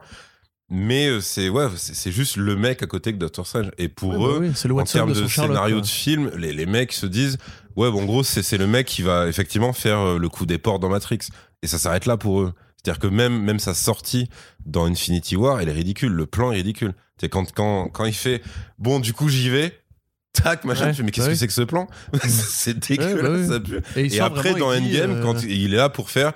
[0.68, 3.70] Mais euh, c'est ouais, c'est juste le mec à côté de Doctor Strange.
[3.78, 5.82] Et pour Ouais, bah eux, oui, c'est le en termes de scénario quoi.
[5.82, 7.38] de film, les, les mecs se disent
[7.76, 10.46] ouais, bon, en gros, c'est c'est le mec qui va effectivement faire euh, le coup
[10.46, 11.18] des portes dans Matrix.
[11.62, 12.52] Et ça s'arrête là pour eux.
[12.76, 14.28] C'est-à-dire que même, même sa sortie
[14.64, 16.12] dans Infinity War, elle est ridicule.
[16.12, 16.94] Le plan est ridicule.
[17.20, 18.42] C'est quand, quand, quand il fait
[18.78, 19.80] bon, du coup, j'y vais.
[20.32, 21.86] Tac, machin, Ouais, fais, mais qu'est-ce que c'est que ce plan
[22.28, 23.48] C'est dégueulasse, Ouais, bah oui.
[23.48, 23.82] ça pue.
[23.96, 26.32] il Et après, vraiment, dans Endgame, euh, quand il est là pour faire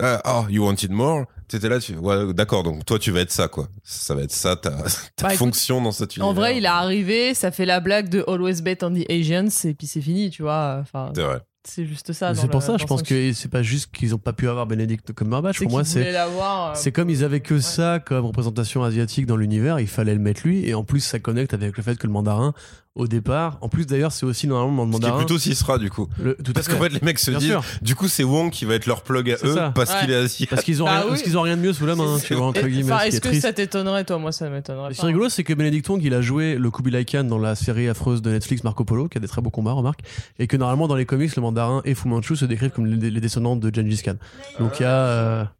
[0.00, 3.30] ah, oh, you wanted more, t'étais là, tu ouais, d'accord, donc toi, tu vas être
[3.32, 3.68] ça, quoi.
[3.84, 4.70] Ça va être ça, ta,
[5.16, 6.28] ta Bah, écoute, fonction dans cet univers.
[6.28, 9.48] En vrai, il est arrivé, ça fait la blague de Always Bet on the Asians,
[9.64, 10.78] et puis c'est fini, tu vois.
[10.82, 11.40] Enfin, C'est vrai.
[11.64, 12.34] c'est juste ça.
[12.34, 14.66] C'est pour le- ça, je pense que c'est pas juste qu'ils ont pas pu avoir
[14.66, 15.60] Benedict Cumberbatch.
[15.62, 19.78] Pour moi, c'est euh, c'est comme ils avaient que ça comme représentation asiatique dans l'univers,
[19.80, 20.66] il fallait le mettre lui.
[20.68, 22.52] Et en plus, ça connecte avec le fait que le mandarin,
[22.94, 25.24] au départ, en plus d'ailleurs, c'est aussi normalement le Ce qui est mandarin.
[25.24, 26.08] plutôt s'il sera, du coup.
[26.22, 27.64] le- tout à Parce qu'en fait, les mecs se Bien disent, sûr.
[27.80, 29.72] du coup, c'est Wong qui va être leur plug à eux ça.
[29.74, 30.00] parce Ouais.
[30.00, 30.50] qu'il est asiatique.
[30.50, 31.08] Parce qu'ils ont, Bah rien, oui.
[31.08, 32.92] parce qu'ils ont rien de mieux sous la main, tu vois, entre Et- guillemets.
[32.92, 33.42] Enfin, est-ce est que triste.
[33.42, 34.18] ça t'étonnerait, toi?
[34.18, 35.06] Moi, ça m'étonnerait Ce qui pas.
[35.06, 37.88] est rigolo, c'est que Benedict Wong, il a joué le Kubilai Khan dans la série
[37.88, 40.00] affreuse de Netflix Marco Polo, qui a des très beaux combats, remarque,
[40.38, 43.10] et que normalement dans les comics, le mandarin et Fu Manchu se décrivent comme les,
[43.10, 44.16] les descendants de Gengis Khan.
[44.58, 45.50] Donc il y a.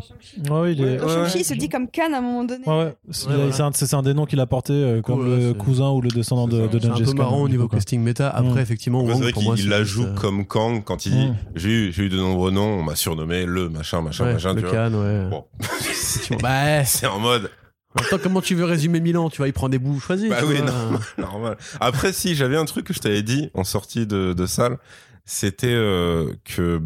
[0.00, 0.50] Shang-Chi.
[0.50, 0.98] Ouais, il est.
[0.98, 2.64] Shang-Chi, il se dit comme Khan à un moment donné.
[2.66, 2.94] Ouais, ouais.
[3.10, 3.52] C'est Ouais, voilà.
[3.52, 5.90] c'est un, c'est un des noms qu'il a porté euh, comme Ouais, le c'est- cousin
[5.90, 7.70] ou le descendant de, de c'est un Gengis peu Khan, marrant au du niveau coup,
[7.70, 7.78] quoi.
[7.78, 8.28] casting méta.
[8.30, 8.58] Après, Mm.
[8.58, 10.82] effectivement, Ouais, Wong, c'est vrai pour moi, qu'il c'est la juste, joue euh, comme Kang
[10.84, 11.36] quand il dit Mm.
[11.56, 14.54] j'ai eu, j'ai eu de nombreux noms, on m'a surnommé le machin, machin, ouais, machin.
[14.54, 14.76] le tu vois.
[14.88, 15.28] Khan, ouais.
[15.30, 15.44] Bon.
[16.24, 17.50] Tu vois, bah, C'est en mode
[17.96, 20.28] en même temps, comment tu veux résumer Milan Tu vois, il prend des bouts choisis.
[20.30, 21.00] Bah tu oui, vois.
[21.18, 21.56] normal.
[21.80, 24.78] Après, si j'avais un truc que je t'avais dit en sortie de, de salle,
[25.24, 26.80] c'était euh, que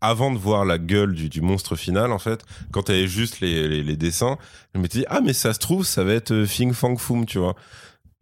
[0.00, 3.66] avant de voir la gueule du, du monstre final, en fait, quand t'avais juste les,
[3.68, 4.38] les, les dessins,
[4.74, 7.26] je m'étais dit ah mais ça se trouve ça va être euh, Fing Fang Foom,
[7.26, 7.54] tu vois.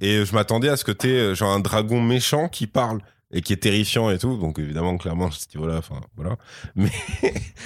[0.01, 3.01] Et je m'attendais à ce que t'aies euh, genre un dragon méchant qui parle
[3.33, 4.37] et qui est terrifiant et tout.
[4.37, 6.37] Donc évidemment, clairement, je dit voilà, enfin voilà.
[6.77, 6.91] Mais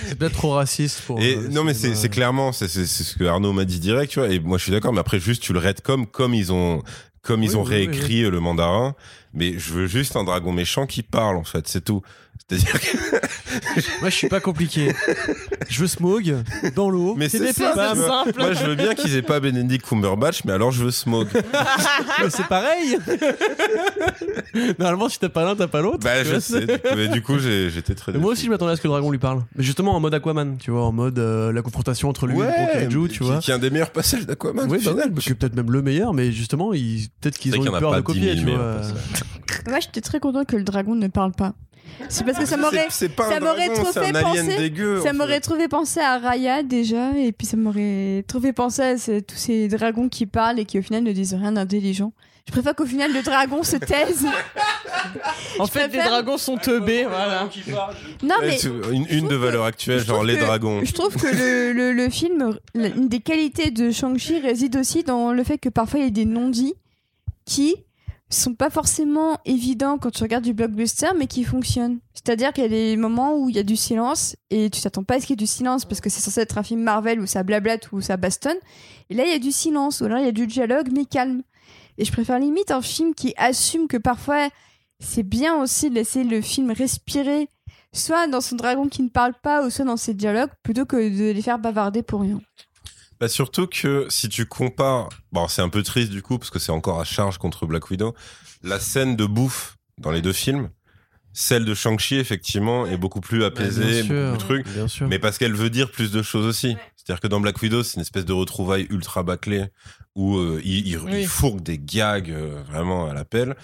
[0.06, 1.20] C'est peut-être trop raciste pour.
[1.20, 3.78] et euh, non, mais c'est c'est clairement, c'est c'est- c'est ce que Arnaud m'a dit
[3.80, 4.28] direct, tu vois.
[4.30, 6.82] Et moi, je suis d'accord, mais après, juste, tu le raides comme, comme ils ont,
[7.22, 8.94] comme ils ont oui, oui, réécrit le mandarin.
[9.34, 12.00] Mais je veux juste un dragon méchant qui parle, en fait, c'est tout.
[12.50, 12.96] C'est-à-dire que.
[14.00, 14.92] Moi, je suis pas compliqué.
[15.68, 16.36] je veux Smog
[16.74, 17.14] dans l'eau.
[17.16, 18.34] Mais C'est des ça, simples.
[18.38, 21.28] Moi, je veux bien qu'ils aient pas Benedict Cumberbatch, mais alors je veux Smog.
[21.32, 22.98] Mais c'est pareil.
[24.78, 25.98] Normalement, si t'as pas l'un, t'as pas l'autre.
[26.02, 26.60] bah, je sais.
[26.66, 28.12] Du coup, mais du coup, j'ai- j'étais très.
[28.12, 29.42] Moi aussi, je m'attendais à ce que le dragon lui parle.
[29.56, 32.42] Mais justement, en mode Aquaman, tu vois, en mode euh, la confrontation entre lui et
[32.42, 33.38] le kaiju, tu qui- vois.
[33.38, 34.66] Qui est un des meilleurs passages d'Aquaman.
[34.68, 35.12] Oui, au bah final.
[35.14, 37.08] oui, qui est peut-être même le meilleur, mais justement, ils...
[37.20, 38.52] peut-être qu'ils C'est ont eu y en a peur pas de 10 copier, 000 tu
[38.56, 38.80] vois.
[39.68, 41.54] Moi, j'étais très content que le dragon ne parle pas.
[42.08, 42.86] C'est parce que ça m'aurait.
[42.90, 45.00] C'est pas ça un m'aurait dragon, trop c'est fait un alien penser- dégueu.
[45.02, 45.40] Ça en m'aurait fait.
[45.40, 49.36] trouvé penser à Raya déjà, et puis ça m'aurait trop fait penser à ces- tous
[49.36, 52.12] ces dragons qui parlent et qui au final ne disent rien d'intelligent.
[52.46, 54.26] Je préfère qu'au final le dragon se taise.
[55.58, 57.48] En fait, les préfère- dragons sont teubés, voilà.
[58.22, 58.58] Non mais
[58.92, 60.80] une, une de valeur actuelle, je genre trouve les que- dragons.
[60.84, 65.02] je trouve que le, le- le film, la- une des qualités de Shang-Chi réside aussi
[65.02, 66.74] dans le fait que parfois il y a des non-dits
[67.44, 67.76] qui
[68.30, 71.98] sont pas forcément évidents quand tu regardes du blockbuster, mais qui fonctionnent.
[72.14, 75.02] C'est-à-dire qu'il y a des moments où il y a du silence et tu t'attends
[75.02, 76.82] pas à ce qu'il y ait du silence parce que c'est censé être un film
[76.82, 78.56] Marvel où ça blablate ou ça bastonne.
[79.08, 81.04] Et là, il y a du silence ou alors il y a du dialogue mais
[81.04, 81.42] calme.
[81.98, 84.48] Et je préfère limite un film qui assume que parfois
[85.00, 87.48] c'est bien aussi de laisser le film respirer,
[87.92, 90.96] soit dans son dragon qui ne parle pas ou soit dans ses dialogues, plutôt que
[90.96, 92.40] de les faire bavarder pour rien.
[93.20, 96.58] Bah surtout que si tu compares, bon c'est un peu triste du coup parce que
[96.58, 98.14] c'est encore à charge contre Black Widow,
[98.62, 100.70] la scène de bouffe dans les deux films,
[101.34, 105.06] celle de Shang-Chi effectivement est beaucoup plus apaisée, beaucoup plus truc, Bien sûr.
[105.06, 106.76] mais parce qu'elle veut dire plus de choses aussi.
[106.96, 109.66] C'est-à-dire que dans Black Widow c'est une espèce de retrouvaille ultra bâclée
[110.16, 111.20] où euh, il, il, Oui.
[111.20, 113.54] il fourgue des gags euh, vraiment à l'appel.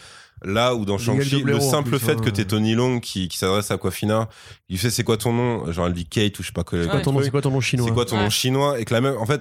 [0.45, 2.17] Là où dans Shang-Chi, le simple plus, fait hein.
[2.17, 4.29] que t'es Tony Long qui, qui s'adresse à Aquafina,
[4.69, 5.73] il fait c'est quoi ton nom?
[5.73, 6.83] Genre elle dit Kate ou je sais pas quoi.
[6.83, 7.87] C'est quoi ton nom- c'est quoi ton nom chinois?
[7.89, 8.79] C'est quoi ton nom chinois?
[8.79, 9.41] Et que la même, en fait,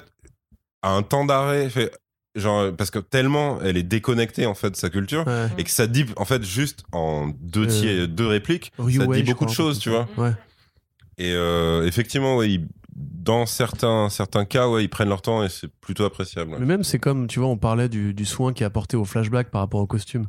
[0.82, 1.91] à un temps d'arrêt, fait,
[2.35, 5.48] genre, parce que tellement elle est déconnectée, en fait, de sa culture, Ouais.
[5.57, 9.06] et que ça dit, en fait, juste en deux, Euh, tiers- deux répliques, Ryu ça
[9.07, 10.07] dit beaucoup de crois, choses, tu vois.
[10.17, 10.32] Ouais.
[11.17, 15.49] Et euh, effectivement, ouais, ils- dans certains, certains cas, ouais, ils prennent leur temps et
[15.49, 16.51] c'est plutôt appréciable.
[16.51, 16.57] ouais.
[16.59, 19.03] Mais même, c'est comme, tu vois, on parlait du, du soin qui est apporté au
[19.03, 20.27] flashback par rapport au costume.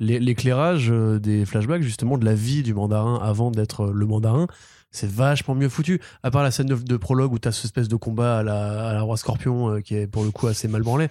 [0.00, 4.06] L'é- l'éclairage euh, des flashbacks, justement, de la vie du mandarin avant d'être euh, le
[4.06, 4.46] mandarin,
[4.90, 6.00] c'est vachement mieux foutu.
[6.22, 8.92] À part la scène de, prologue où t'as cette espèce de combat à la, à
[8.94, 11.08] la roi scorpion euh, qui est pour le coup assez mal branlé.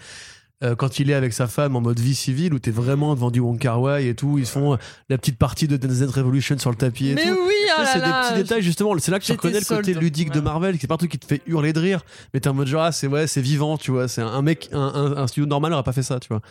[0.62, 3.32] Euh, quand il est avec sa femme en mode vie civile où t'es vraiment devant
[3.32, 6.12] du Wong Kar Wai et tout, ils font euh, la petite partie de Dance Dance
[6.12, 7.30] Revolution sur le tapis et Mais tout.
[7.48, 9.94] oui, oh là c'est des petits détails justement c'est là que tu reconnais le côté
[9.94, 10.42] ludique de.
[10.42, 12.02] Marvel c'est pas un truc qui te fait hurler de rire
[12.34, 14.42] mais t'es en mode genre ah, c'est ouais c'est vivant tu vois c'est un, un
[14.42, 16.42] mec un, un- un studio normal n'aurait pas fait ça tu vois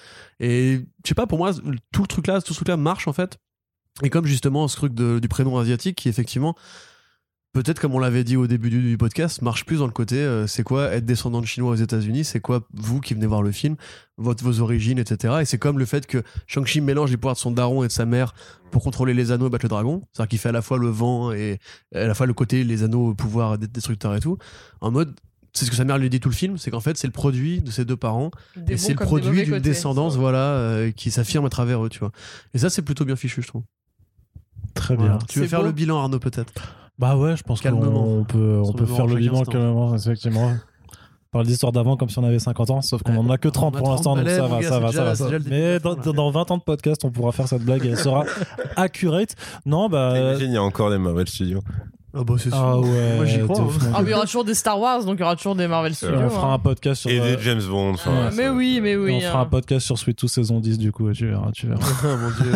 [0.41, 1.53] et je sais pas pour moi
[1.93, 3.37] tout le truc là tout ce truc là marche en fait
[4.03, 6.55] et comme justement ce truc de- du prénom asiatique qui effectivement
[7.63, 10.17] peut-être comme on l'avait dit au début du, du podcast marche plus dans le côté
[10.17, 13.43] euh, c'est quoi être descendant de chinois aux États-Unis c'est quoi vous qui venez voir
[13.43, 13.75] le film
[14.17, 17.41] votre, vos origines etc et c'est comme le fait que Shang-Chi mélange les pouvoirs de
[17.41, 18.33] son daron et de sa mère
[18.71, 20.03] pour contrôler les anneaux et battre le dragon.
[20.13, 21.59] C'est-à-dire qu'il fait à la fois le vent et
[21.93, 24.39] à la fois le côté les anneaux pouvoir destructeurs et tout.
[24.81, 25.19] En mode
[25.53, 27.13] c'est ce que sa mère lui dit tout le film c'est qu'en fait c'est le
[27.13, 31.11] produit de ses deux parents Des et c'est le produit d'une descendance voilà euh, qui
[31.11, 32.13] s'affirme à travers eux tu vois.
[32.55, 33.65] Et ça c'est plutôt bien fichu je trouve.
[34.75, 35.07] Très bien.
[35.07, 35.19] Voilà.
[35.29, 35.67] tu veux faire beau.
[35.67, 36.53] le bilan Arnaud peut-être?
[36.99, 40.53] Bah ouais, je pense qu'on peut, on peut faire le bilan calmement, effectivement.
[41.29, 43.49] On parle d'histoire d'avant comme si on avait 50 ans, sauf qu'on en a que
[43.49, 45.39] 30 On a pour l'instant, 30 donc ça va, ça va, ça va.
[45.47, 46.17] Mais dans, la fin, là.
[46.17, 48.25] dans 20 ans de podcast, on pourra faire cette blague et elle sera
[48.77, 49.35] accurate.
[49.67, 50.15] Non, bah.
[50.19, 51.61] Imagine, il y a encore des Marvel Studios.
[52.21, 53.17] Ah bah c'est sûr Ah ouais.
[53.17, 53.69] Moi, j'y crois, hein.
[53.95, 55.69] Ah, mais il y aura toujours des Star Wars, donc il y aura toujours des
[55.69, 56.19] Marvel Et Studios.
[56.19, 56.55] on fera hein.
[56.55, 57.11] un podcast sur.
[57.11, 57.91] Et euh, des James Bond.
[57.95, 59.15] enfin, Ah, mais oui, mais oui.
[59.17, 59.43] on fera hein.
[59.43, 61.81] un podcast sur Sweet Tooth saison 10 du coup, tu verras, tu verras.
[62.03, 62.53] Ah, mon dieu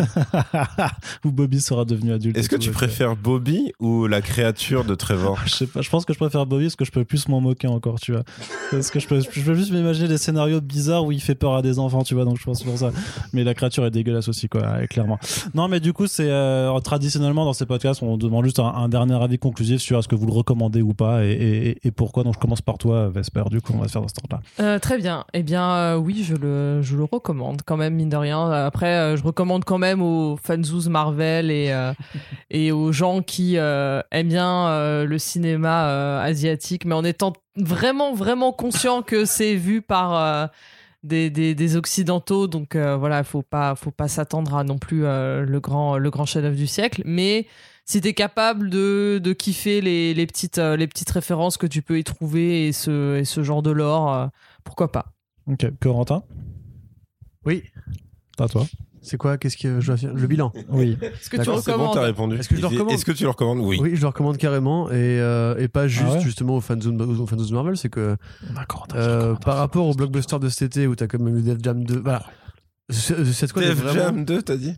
[1.25, 2.37] Où Bobby sera devenu adulte.
[2.37, 5.81] Est-ce et que tout, tu préfères Bobby ou la créature de Trevor Je sais pas,
[5.81, 8.11] je pense que je préfère Bobby parce que je peux plus m'en moquer encore, tu
[8.11, 8.23] vois.
[8.69, 11.55] Parce que je peux, je peux juste m'imaginer des scénarios bizarres où il fait peur
[11.55, 12.91] à des enfants, tu vois, donc je pense que c'est pour ça.
[13.31, 15.19] Mais la créature est dégueulasse aussi, quoi, ouais, clairement.
[15.53, 18.89] Non, mais du coup, c'est euh, traditionnellement dans ces podcasts, on demande juste un, un
[18.89, 22.23] dernier avis conclusif sur est-ce que vous le recommandez ou pas et, pourquoi.
[22.23, 24.41] Donc je commence par toi, Vesper, du coup, on va se faire dans ce temps-là.
[24.59, 25.25] Euh, très bien.
[25.33, 28.49] Eh bien, euh, oui, je le, je le recommande quand même, mine de rien.
[28.49, 31.93] Après, euh, je recommande quand même aux fanzous Marvel et, euh,
[32.49, 39.03] et aux gens qui aiment bien le cinéma asiatique, mais en étant vraiment, vraiment conscient
[39.03, 40.49] que c'est vu par
[41.03, 42.47] des, des, occidentaux.
[42.47, 46.55] Donc voilà, faut pas, faut pas s'attendre à non plus le grand, le grand chef-d'œuvre
[46.55, 47.03] du siècle.
[47.05, 47.45] Mais
[47.85, 51.81] si t'es capable de, de kiffer les, les, petites, euh, les petites références que tu
[51.81, 54.27] peux y trouver et ce, et ce genre de lore, euh,
[54.63, 55.13] pourquoi pas
[55.47, 56.23] Ok, Corentin,
[57.45, 57.63] oui
[58.39, 58.65] à toi.
[59.01, 59.37] c'est quoi?
[59.37, 60.13] Qu'est-ce que je dois faire?
[60.13, 60.97] Le bilan Oui.
[61.01, 62.35] Est-ce que tu bon, recommandes t'as répondu.
[62.37, 62.91] Est-ce que je le recommande?
[62.93, 63.59] Est-ce que tu le recommandes?
[63.59, 63.77] Oui.
[63.81, 66.77] Oui, je le recommande carrément et, euh, et pas juste Ah ouais justement aux fans
[66.77, 68.15] de, aux fans de Marvel, c'est que
[68.95, 71.83] euh, par rapport au blockbuster de cet été où t'as quand même eu Def Jam
[71.83, 72.25] 2, voilà.
[72.89, 74.73] C'est c'est quoi vraiment- Jam 2, t'as dit?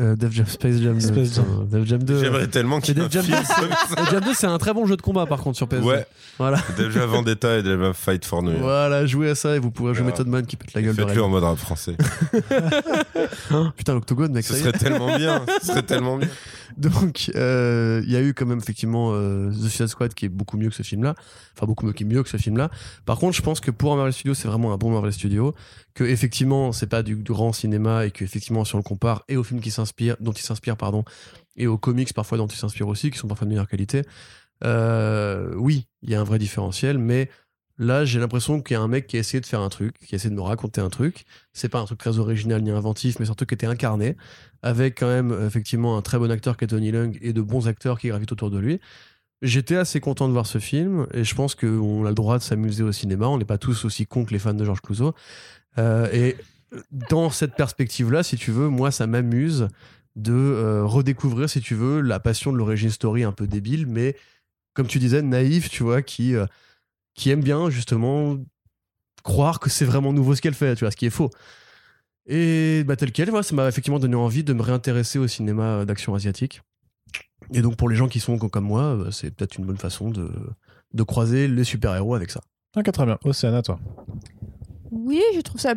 [0.00, 1.00] Euh, Def Jam, Space Jam 2.
[1.00, 1.44] Space Jam.
[1.44, 2.20] putain, Def Jam 2.
[2.20, 3.94] J'aimerais tellement qu'il Def Jam film 2, comme ça.
[3.96, 5.82] Def Jam 2, c'est un très bon jeu de combat par contre sur PS2.
[5.82, 6.06] Ouais,
[6.38, 6.58] Voilà.
[6.76, 8.58] Def Jam Vendetta et Def Jam Fight for New.
[8.60, 10.04] Voilà, jouez à ça et vous pourrez jouer.
[10.04, 11.96] Method Man qui pète la gueule Faites-le en mode rap français.
[13.76, 15.42] Putain, l'octogone, mec, Ce serait tellement bien.
[15.60, 16.28] Ce serait tellement bien.
[16.76, 20.28] Donc, euh, il y a eu quand même effectivement euh, The Suicide Squad qui est
[20.28, 21.14] beaucoup mieux que ce film-là.
[21.56, 22.70] Enfin, beaucoup mieux, qui est mieux que ce film-là.
[23.06, 25.54] Par contre, je pense que pour un Marvel Studio, c'est vraiment un bon Marvel Studio.
[25.94, 29.36] Que effectivement, c'est pas du grand cinéma et que effectivement, si on le compare et
[29.36, 31.04] aux films qui s'inspirent, dont il s'inspire, pardon,
[31.56, 34.02] et aux comics parfois dont il s'inspire aussi, qui sont parfois de meilleure qualité.
[34.64, 37.30] Euh, oui, il y a un vrai différentiel, mais
[37.78, 39.98] là, j'ai l'impression qu'il y a un mec qui a essayé de faire un truc,
[39.98, 41.24] qui a essayé de me raconter un truc.
[41.52, 44.16] C'est pas un truc très original ni inventif, mais truc qui était incarné
[44.62, 47.68] avec quand même effectivement un très bon acteur qui est Tony Leung et de bons
[47.68, 48.80] acteurs qui gravitent autour de lui.
[49.40, 52.42] J'étais assez content de voir ce film et je pense qu'on a le droit de
[52.42, 53.28] s'amuser au cinéma.
[53.28, 55.14] On n'est pas tous aussi cons que les fans de Georges Clouzot.
[55.78, 56.36] Euh, et
[56.90, 59.68] dans cette perspective-là, si tu veux, moi, ça m'amuse
[60.16, 64.16] de euh, redécouvrir, si tu veux, la passion de l'origine story un peu débile, mais
[64.74, 66.46] comme tu disais, naïf, tu vois, qui, euh,
[67.14, 68.36] qui aime bien justement
[69.22, 71.30] croire que c'est vraiment nouveau ce qu'elle fait, tu vois, ce qui est faux.
[72.28, 75.84] Et bah, tel quel, voilà, ça m'a effectivement donné envie de me réintéresser au cinéma
[75.84, 76.60] d'action asiatique.
[77.54, 80.10] Et donc pour les gens qui sont comme moi, bah, c'est peut-être une bonne façon
[80.10, 80.30] de,
[80.92, 82.40] de croiser les super-héros avec ça.
[82.76, 83.18] Ok, très bien.
[83.24, 83.80] Océane, à toi.
[84.90, 85.74] Oui, je trouve ça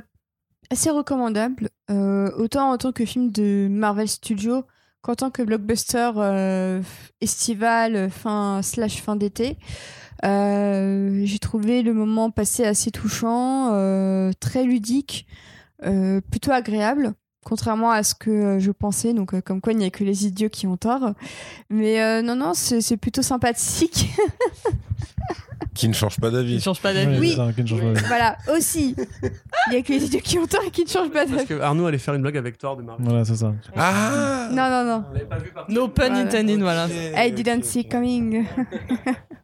[0.69, 1.69] assez recommandable.
[1.89, 4.65] Euh, autant en tant que film de Marvel Studios
[5.01, 6.81] qu'en tant que blockbuster euh,
[7.21, 9.57] estival, fin slash fin d'été.
[10.23, 15.25] Euh, J'ai trouvé le moment passé assez touchant, euh, très ludique,
[15.85, 17.13] euh, plutôt agréable.
[17.43, 20.27] Contrairement à ce que je pensais, donc euh, comme quoi il n'y a que les
[20.27, 21.13] idiots qui ont tort.
[21.71, 24.09] Mais euh, non, non, c'est plutôt sympathique.
[25.73, 26.61] Qui ne change pas Il d'avis.
[26.61, 27.19] change pas d'avis.
[27.19, 27.29] Oui.
[27.31, 27.99] c'est ça, qui ne change pas.
[28.07, 28.95] voilà, aussi.
[29.23, 31.31] Il n'y a que les idiots qui ont tort et qui ne changent pas Parce
[31.31, 31.45] d'avis.
[31.47, 33.05] que Arnaud allait faire une blague avec Thor de Marvel.
[33.07, 33.53] Voilà, c'est ça.
[33.77, 35.03] Ah Non, non, non.
[35.13, 36.19] On pas vu par No pun Voilà.
[36.21, 36.87] intended, voilà.
[37.17, 38.45] I didn't see coming.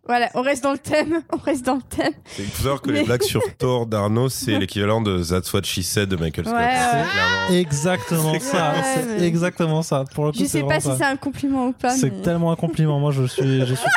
[0.10, 1.20] Voilà, on reste dans le thème.
[1.34, 2.14] On reste dans le thème.
[2.40, 5.64] Il faut savoir que Mais- les blagues sur Thor d'Arnaud, c'est l'équivalent de That's What
[5.64, 6.58] She Said de Michael Scott.
[6.58, 6.74] Ouais, ouais.
[6.80, 8.72] C'est clairement- Exactement C'est ça.
[8.72, 8.86] clair.
[9.20, 10.06] C'est exactement ça.
[10.16, 11.90] Pour le coup, Je c'est sais pas si c'est un compliment ou pas.
[11.90, 13.02] C'est mais- tellement un compliment.
[13.02, 13.90] Moi, je suis, je suis.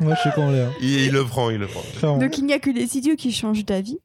[0.00, 0.60] Moi, je suis comblé.
[0.60, 0.72] hein.
[0.80, 1.82] Il, il le prend, il le prend.
[1.98, 2.18] Clairement.
[2.18, 3.98] Donc il n'y a que les idiots qui changent d'avis.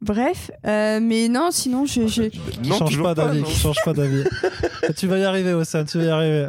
[0.00, 2.24] Bref, euh, mais non, sinon je, je...
[2.24, 3.40] Qui Non, change toujours pas d'avis.
[3.40, 3.46] non.
[3.46, 4.24] Qui change pas d'avis.
[4.96, 5.86] tu vas y arriver, Ossam.
[5.86, 6.48] Tu vas y arriver.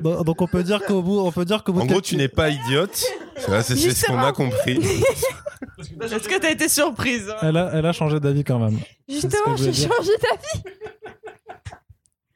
[0.00, 1.96] Donc, donc on peut dire qu'au bout, on peut dire qu'au bout En de gros,
[2.00, 3.02] quelques- tu n'es pas idiote.
[3.38, 4.78] C'est c'est ce qu'on a compris.
[6.02, 8.78] Est-ce que t'as été surprise Elle a, elle a changé d'avis quand même.
[9.08, 9.92] justement ce que je j'ai dire.
[9.96, 10.74] changé d'avis.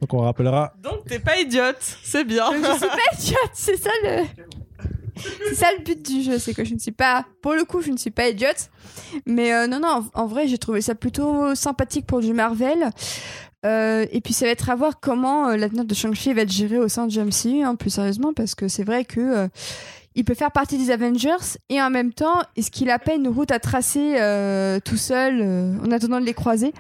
[0.03, 0.75] Donc on rappellera.
[0.83, 2.51] Donc t'es pas idiote, c'est bien.
[2.51, 4.25] Donc, je suis pas idiote, c'est ça le.
[5.15, 7.25] C'est ça le but du jeu, c'est que je ne suis pas.
[7.41, 8.69] Pour le coup, je ne suis pas idiote.
[9.27, 12.91] Mais euh, non, non, en, en vrai, j'ai trouvé ça plutôt sympathique pour du Marvel.
[13.65, 16.51] Euh, et puis ça va être à voir comment euh, l'avenir de Shang-Chi va être
[16.51, 19.49] géré au sein de MCU, hein, plus sérieusement, parce que c'est vrai que euh,
[20.15, 23.29] il peut faire partie des Avengers et en même temps, est-ce qu'il a pas une
[23.29, 26.73] route à tracer euh, tout seul euh, en attendant de les croiser?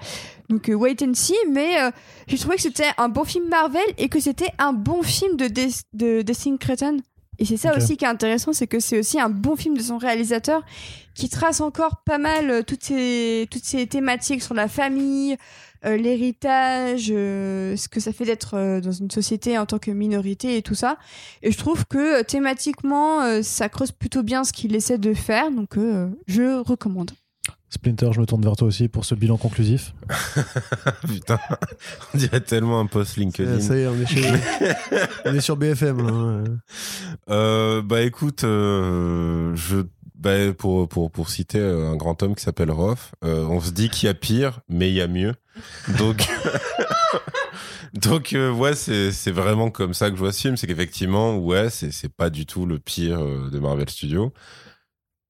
[0.49, 1.77] Donc euh, wait and see, mais
[2.27, 5.47] j'ai trouvé que c'était un bon film Marvel et que c'était un bon film de,
[5.47, 6.99] Des- de Destin Cretton.
[7.39, 9.83] Et c'est ça aussi qui est intéressant, c'est que c'est aussi un bon film de
[9.83, 10.63] son réalisateur
[11.15, 15.37] qui trace encore pas mal toutes ces, toutes ces thématiques sur la famille,
[15.85, 19.91] euh, l'héritage, euh, ce que ça fait d'être euh, dans une société en tant que
[19.91, 20.99] minorité et tout ça.
[21.43, 25.51] Et je trouve que thématiquement, euh, ça creuse plutôt bien ce qu'il essaie de faire,
[25.51, 27.11] donc euh, je recommande.
[27.71, 29.95] Splinter, je me tourne vers toi aussi pour ce bilan conclusif.
[31.09, 31.39] Putain,
[32.13, 33.61] on dirait tellement un post LinkedIn.
[33.61, 34.31] ça y est, on est, chez...
[35.25, 36.01] on est sur BFM.
[36.01, 36.45] hein.
[37.31, 39.79] Euh, bah écoute, euh, je,
[40.23, 43.73] bah, pour, pour, pour citer euh, un grand homme qui s'appelle Roth, euh, on se
[43.73, 45.35] dit qu'il y a pire, mais il y a mieux.
[45.99, 46.29] Donc,
[47.93, 51.71] donc euh, ouais, c'est, vraiment comme ça que je vois ce film, c'est qu'effectivement, ouais,
[51.71, 54.33] c'est, pas du tout le pire de Marvel Studios.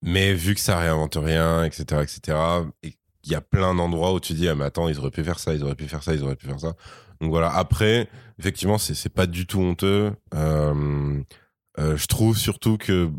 [0.03, 2.37] Mais vu que ça réinvente rien, etc., etc.,
[2.83, 5.23] et il y a plein d'endroits où tu dis, ah, mais attends, ils auraient pu
[5.23, 6.75] faire ça, ils auraient pu faire ça, ils auraient pu faire ça.
[7.19, 10.11] Donc voilà, après, effectivement, c'est, pas du tout honteux.
[10.33, 13.09] Je trouve surtout que,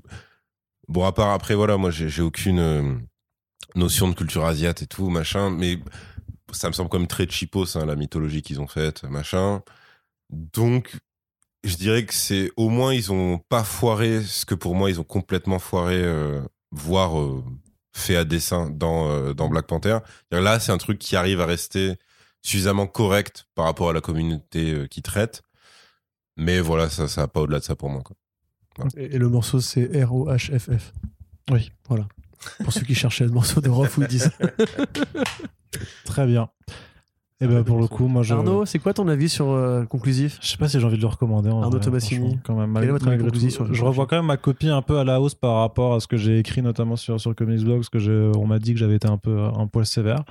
[0.89, 2.95] bon, à part après, voilà, moi, j'ai, aucune euh,
[3.75, 5.79] notion de culture asiate et tout, machin, mais
[6.53, 9.63] ça me semble comme très cheapos, hein, la mythologie qu'ils ont faite, machin.
[10.31, 10.97] Donc,
[11.65, 15.01] je dirais que c'est, au moins, ils ont pas foiré ce que pour moi, ils
[15.01, 17.45] ont complètement foiré, euh, voire euh,
[17.95, 19.99] fait à dessein dans, dans Black Panther.
[20.31, 21.97] Là, c'est un truc qui arrive à rester
[22.43, 25.43] suffisamment correct par rapport à la communauté qui traite.
[26.37, 28.03] Mais voilà, ça, va pas au-delà de ça pour moi.
[28.03, 28.17] Quoi.
[28.97, 30.93] Et, et le morceau, c'est R-O-H-F-F.
[31.51, 31.71] Oui.
[31.89, 32.07] Voilà.
[32.63, 34.31] Pour ceux qui cherchaient le morceau de où ils disent.
[36.05, 36.49] Très bien.
[37.41, 38.33] Et ben pour le coup, moi je.
[38.33, 40.39] Arnaud, c'est quoi ton avis sur euh, conclusif?
[40.41, 41.51] Je sais pas si j'ai envie de le recommander.
[41.51, 41.81] en Arnaud
[42.45, 43.51] Quand même, Quel est votre tout.
[43.51, 45.95] sur le Je revois quand même ma copie un peu à la hausse par rapport
[45.95, 48.73] à ce que j'ai écrit notamment sur, sur Comics Blog, parce que on m'a dit
[48.73, 50.23] que j'avais été un peu un poil sévère.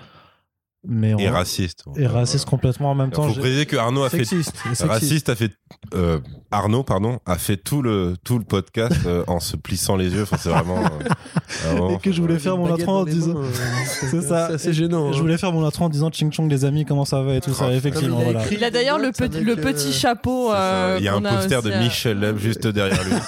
[0.85, 1.85] Mais Et on- raciste.
[1.95, 3.29] et raciste complètement en même Il temps.
[3.29, 4.53] faut préciser que Arnaud a fait Sexiste.
[4.81, 5.51] Raciste a fait
[5.95, 6.19] euh,
[6.51, 10.23] Arnaud pardon a fait tout le tout le podcast euh, en se plissant les yeux.
[10.23, 10.79] Enfin c'est vraiment.
[10.79, 10.89] euh,
[11.71, 13.37] vraiment- Et que je voulais faire mon intro en disant.
[13.37, 13.43] euh,
[14.11, 14.57] C'est ça.
[14.57, 15.13] C'est gênant.
[15.13, 15.21] Je hein.
[15.21, 17.53] voulais faire mon intro en disant Ching Chong les amis comment ça va et tout
[17.53, 18.43] ça Oh, effectivement il a voilà.
[18.51, 20.51] Il a d'ailleurs le petit, le euh, petit chapeau.
[20.53, 23.13] Euh, Il y a un poster de euh, Michel Leb juste derrière lui.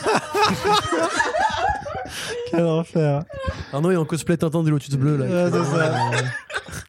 [2.52, 3.24] Quel enfer.
[3.74, 5.26] Arnaud est en cosplay Tintin du Lotus Bleu là.
[5.26, 5.92] Ouais, c'est ça.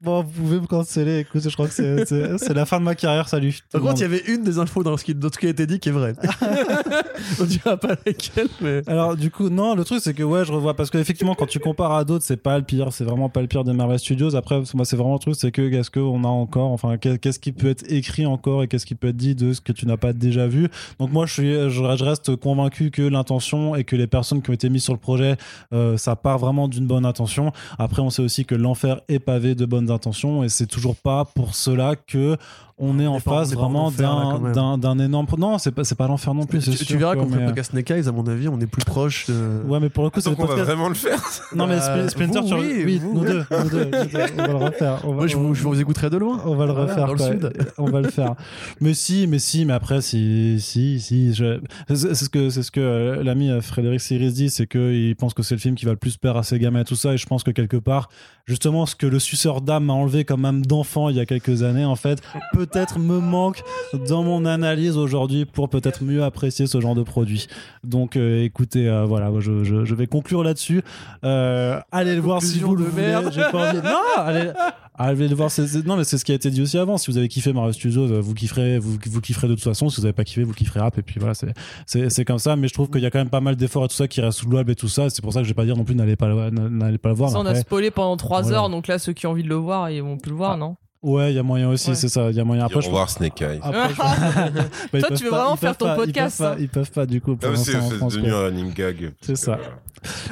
[0.03, 3.29] Bon vous pouvez me canceller écoute je crois que c'est- la fin de ma carrière
[3.29, 3.59] salut.
[3.73, 5.51] Par contre, il y avait une des infos dans ce qui, dans ce qui a
[5.51, 6.15] été dit qui est vraie.
[7.41, 8.83] On dira pas laquelle, mais.
[8.87, 11.59] Alors du coup non le truc c'est que ouais je revois parce qu'effectivement quand tu
[11.59, 14.35] compares à d'autres c'est pas le pire c'est vraiment pas le pire des Marvel Studios
[14.37, 17.39] après moi c'est vraiment le truc c'est que est-ce qu'on a encore enfin qu'est- qu'est-ce
[17.39, 19.87] qui peut être écrit encore et qu'est-ce qui peut être dit de ce que tu
[19.87, 20.69] n'as pas déjà vu?
[21.01, 24.51] Donc moi je suis je, je reste convaincu que l'intention et que les personnes qui
[24.51, 25.37] ont été mises sur le projet
[25.73, 29.55] euh, ça part vraiment d'une bonne intention après on sait aussi que l'enfer est pavé
[29.57, 32.37] de bonnes intentions et c'est toujours pas pour cela que
[32.79, 34.53] on est en face vraiment d'un même.
[34.53, 37.15] d'un d'un énorme non c'est pas c'est pas l'enfer non plus Tu, sûr, tu verras
[37.17, 39.63] qu'on fait le podcast Snake Eyes, à mon avis, on est plus proche de.
[39.67, 40.65] Ouais, mais pour le coup, c'est on va podcast.
[40.67, 41.19] vraiment le faire.
[41.55, 43.27] Non, mais Euh, Spl- Splinter, vous, tu oui, oui, vous, nous oui.
[43.29, 43.91] deux, nous deux,
[44.39, 45.01] on va le refaire.
[45.05, 46.41] On va, Moi, je vous, je vous écouterai de loin.
[46.45, 47.07] on va le Voilà, refaire.
[47.07, 47.53] dans le sud.
[47.79, 48.35] On va le faire.
[48.81, 51.33] Mais si, mais si, mais après, si, si, si.
[51.35, 55.15] je- C'est ce que, c'est ce que euh, l'ami euh, Frédéric Siris dit, c'est qu'il
[55.17, 56.97] pense que c'est le film qui va le plus plaire à ses gamins et tout
[56.97, 57.15] ça.
[57.15, 58.09] Et je pense que quelque part,
[58.47, 61.63] justement, ce que le suceur d'âme m'a enlevé quand même d'enfant il y a quelques
[61.63, 62.21] années, en fait,
[62.53, 63.63] peut peut-être me manque
[64.09, 67.47] dans mon analyse aujourd'hui pour peut-être mieux apprécier ce genre de produit.
[67.85, 70.83] Donc euh, écoutez, euh, voilà, je, je- je vais conclure là-dessus.
[71.25, 73.07] Euh, allez le voir si vous le voulez.
[73.07, 73.31] merde.
[73.33, 73.79] J'ai pas envie.
[73.79, 74.51] Non, allez.
[74.99, 76.97] Allez le voir, c'est- non mais c'est ce qui a été dit aussi avant.
[76.97, 79.91] Si vous avez kiffé Mario Studios, vous kifferez, vous, vous kifferez de toute façon.
[79.91, 80.97] Si vous avez pas kiffé, vous kifferez rap.
[80.99, 81.53] Et puis voilà, c'est
[81.85, 82.57] c'est c'est comme ça.
[82.57, 84.21] Mais je trouve qu'il y a quand même pas mal d'efforts et tout ça qui
[84.23, 85.11] restent louables et tout ça.
[85.11, 87.15] C'est pour ça que je vais pas dire non plus n'allez pas n'allez pas le
[87.15, 87.31] voir.
[87.31, 88.57] Ça, on a spoilé pendant 3 Voilà.
[88.57, 90.53] heures, donc là, ceux qui ont envie de le voir, ils vont plus le voir,
[90.53, 90.57] Ah.
[90.57, 90.77] non?
[91.07, 91.95] Ouais, il y a moyen aussi, Ouais.
[91.95, 92.31] c'est ça.
[92.31, 92.65] Il y a moyen.
[92.65, 93.61] Après, Après, je voir Snake Eyes.
[93.63, 93.95] Après, je-
[94.93, 96.47] Bah, ils Toi, tu veux pas- vraiment ils faire peuvent ton pas- ils podcast, peuvent
[96.49, 96.57] pas- hein.
[96.61, 99.13] Ils peuvent pas, du coup, Ah, c'est devenu un running gag.
[99.21, 99.59] C'est ça.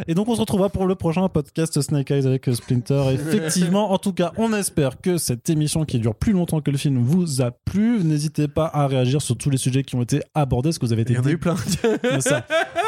[0.06, 3.02] Et donc, on se retrouvera pour le prochain podcast Snake Eyes avec Splinter.
[3.12, 6.76] Effectivement, en tout cas, on espère que cette émission qui dure plus longtemps que le
[6.78, 8.02] film vous a plu.
[8.04, 10.68] N'hésitez pas à réagir sur tous les sujets qui ont été abordés.
[10.70, 11.54] Est-ce que vous avez été Il y en a eu plein.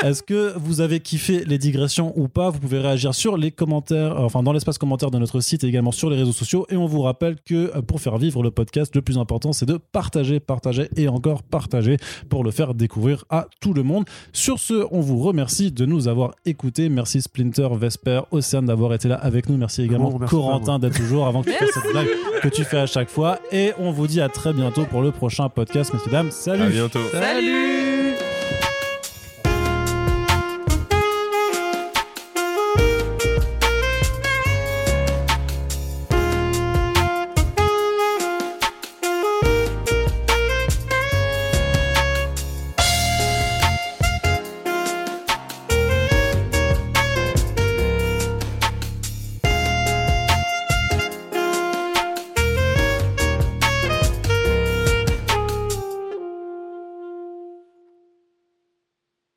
[0.05, 2.51] Est-ce que vous avez kiffé les digressions ou pas?
[2.51, 5.69] Vous pouvez réagir sur les commentaires, euh, enfin dans l'espace commentaire de notre site et
[5.69, 6.67] également sur les réseaux sociaux.
[6.71, 9.79] Et on vous rappelle que pour faire vivre le podcast, le plus important c'est de
[9.93, 11.97] partager, partager et encore partager
[12.29, 14.05] pour le faire découvrir à tout le monde.
[14.33, 16.89] Sur ce, on vous remercie de nous avoir écoutés.
[16.89, 19.57] Merci Splinter, Vesper, Océane d'avoir été là avec nous.
[19.57, 22.09] Merci également Bon, Corentin d'être toujours avant que tu fasses cette blague
[22.43, 23.39] que tu fais à chaque fois.
[23.53, 26.31] Et on vous dit à très bientôt pour le prochain podcast, messieurs dames.
[26.31, 27.01] Salut À bientôt.
[27.11, 27.96] Salut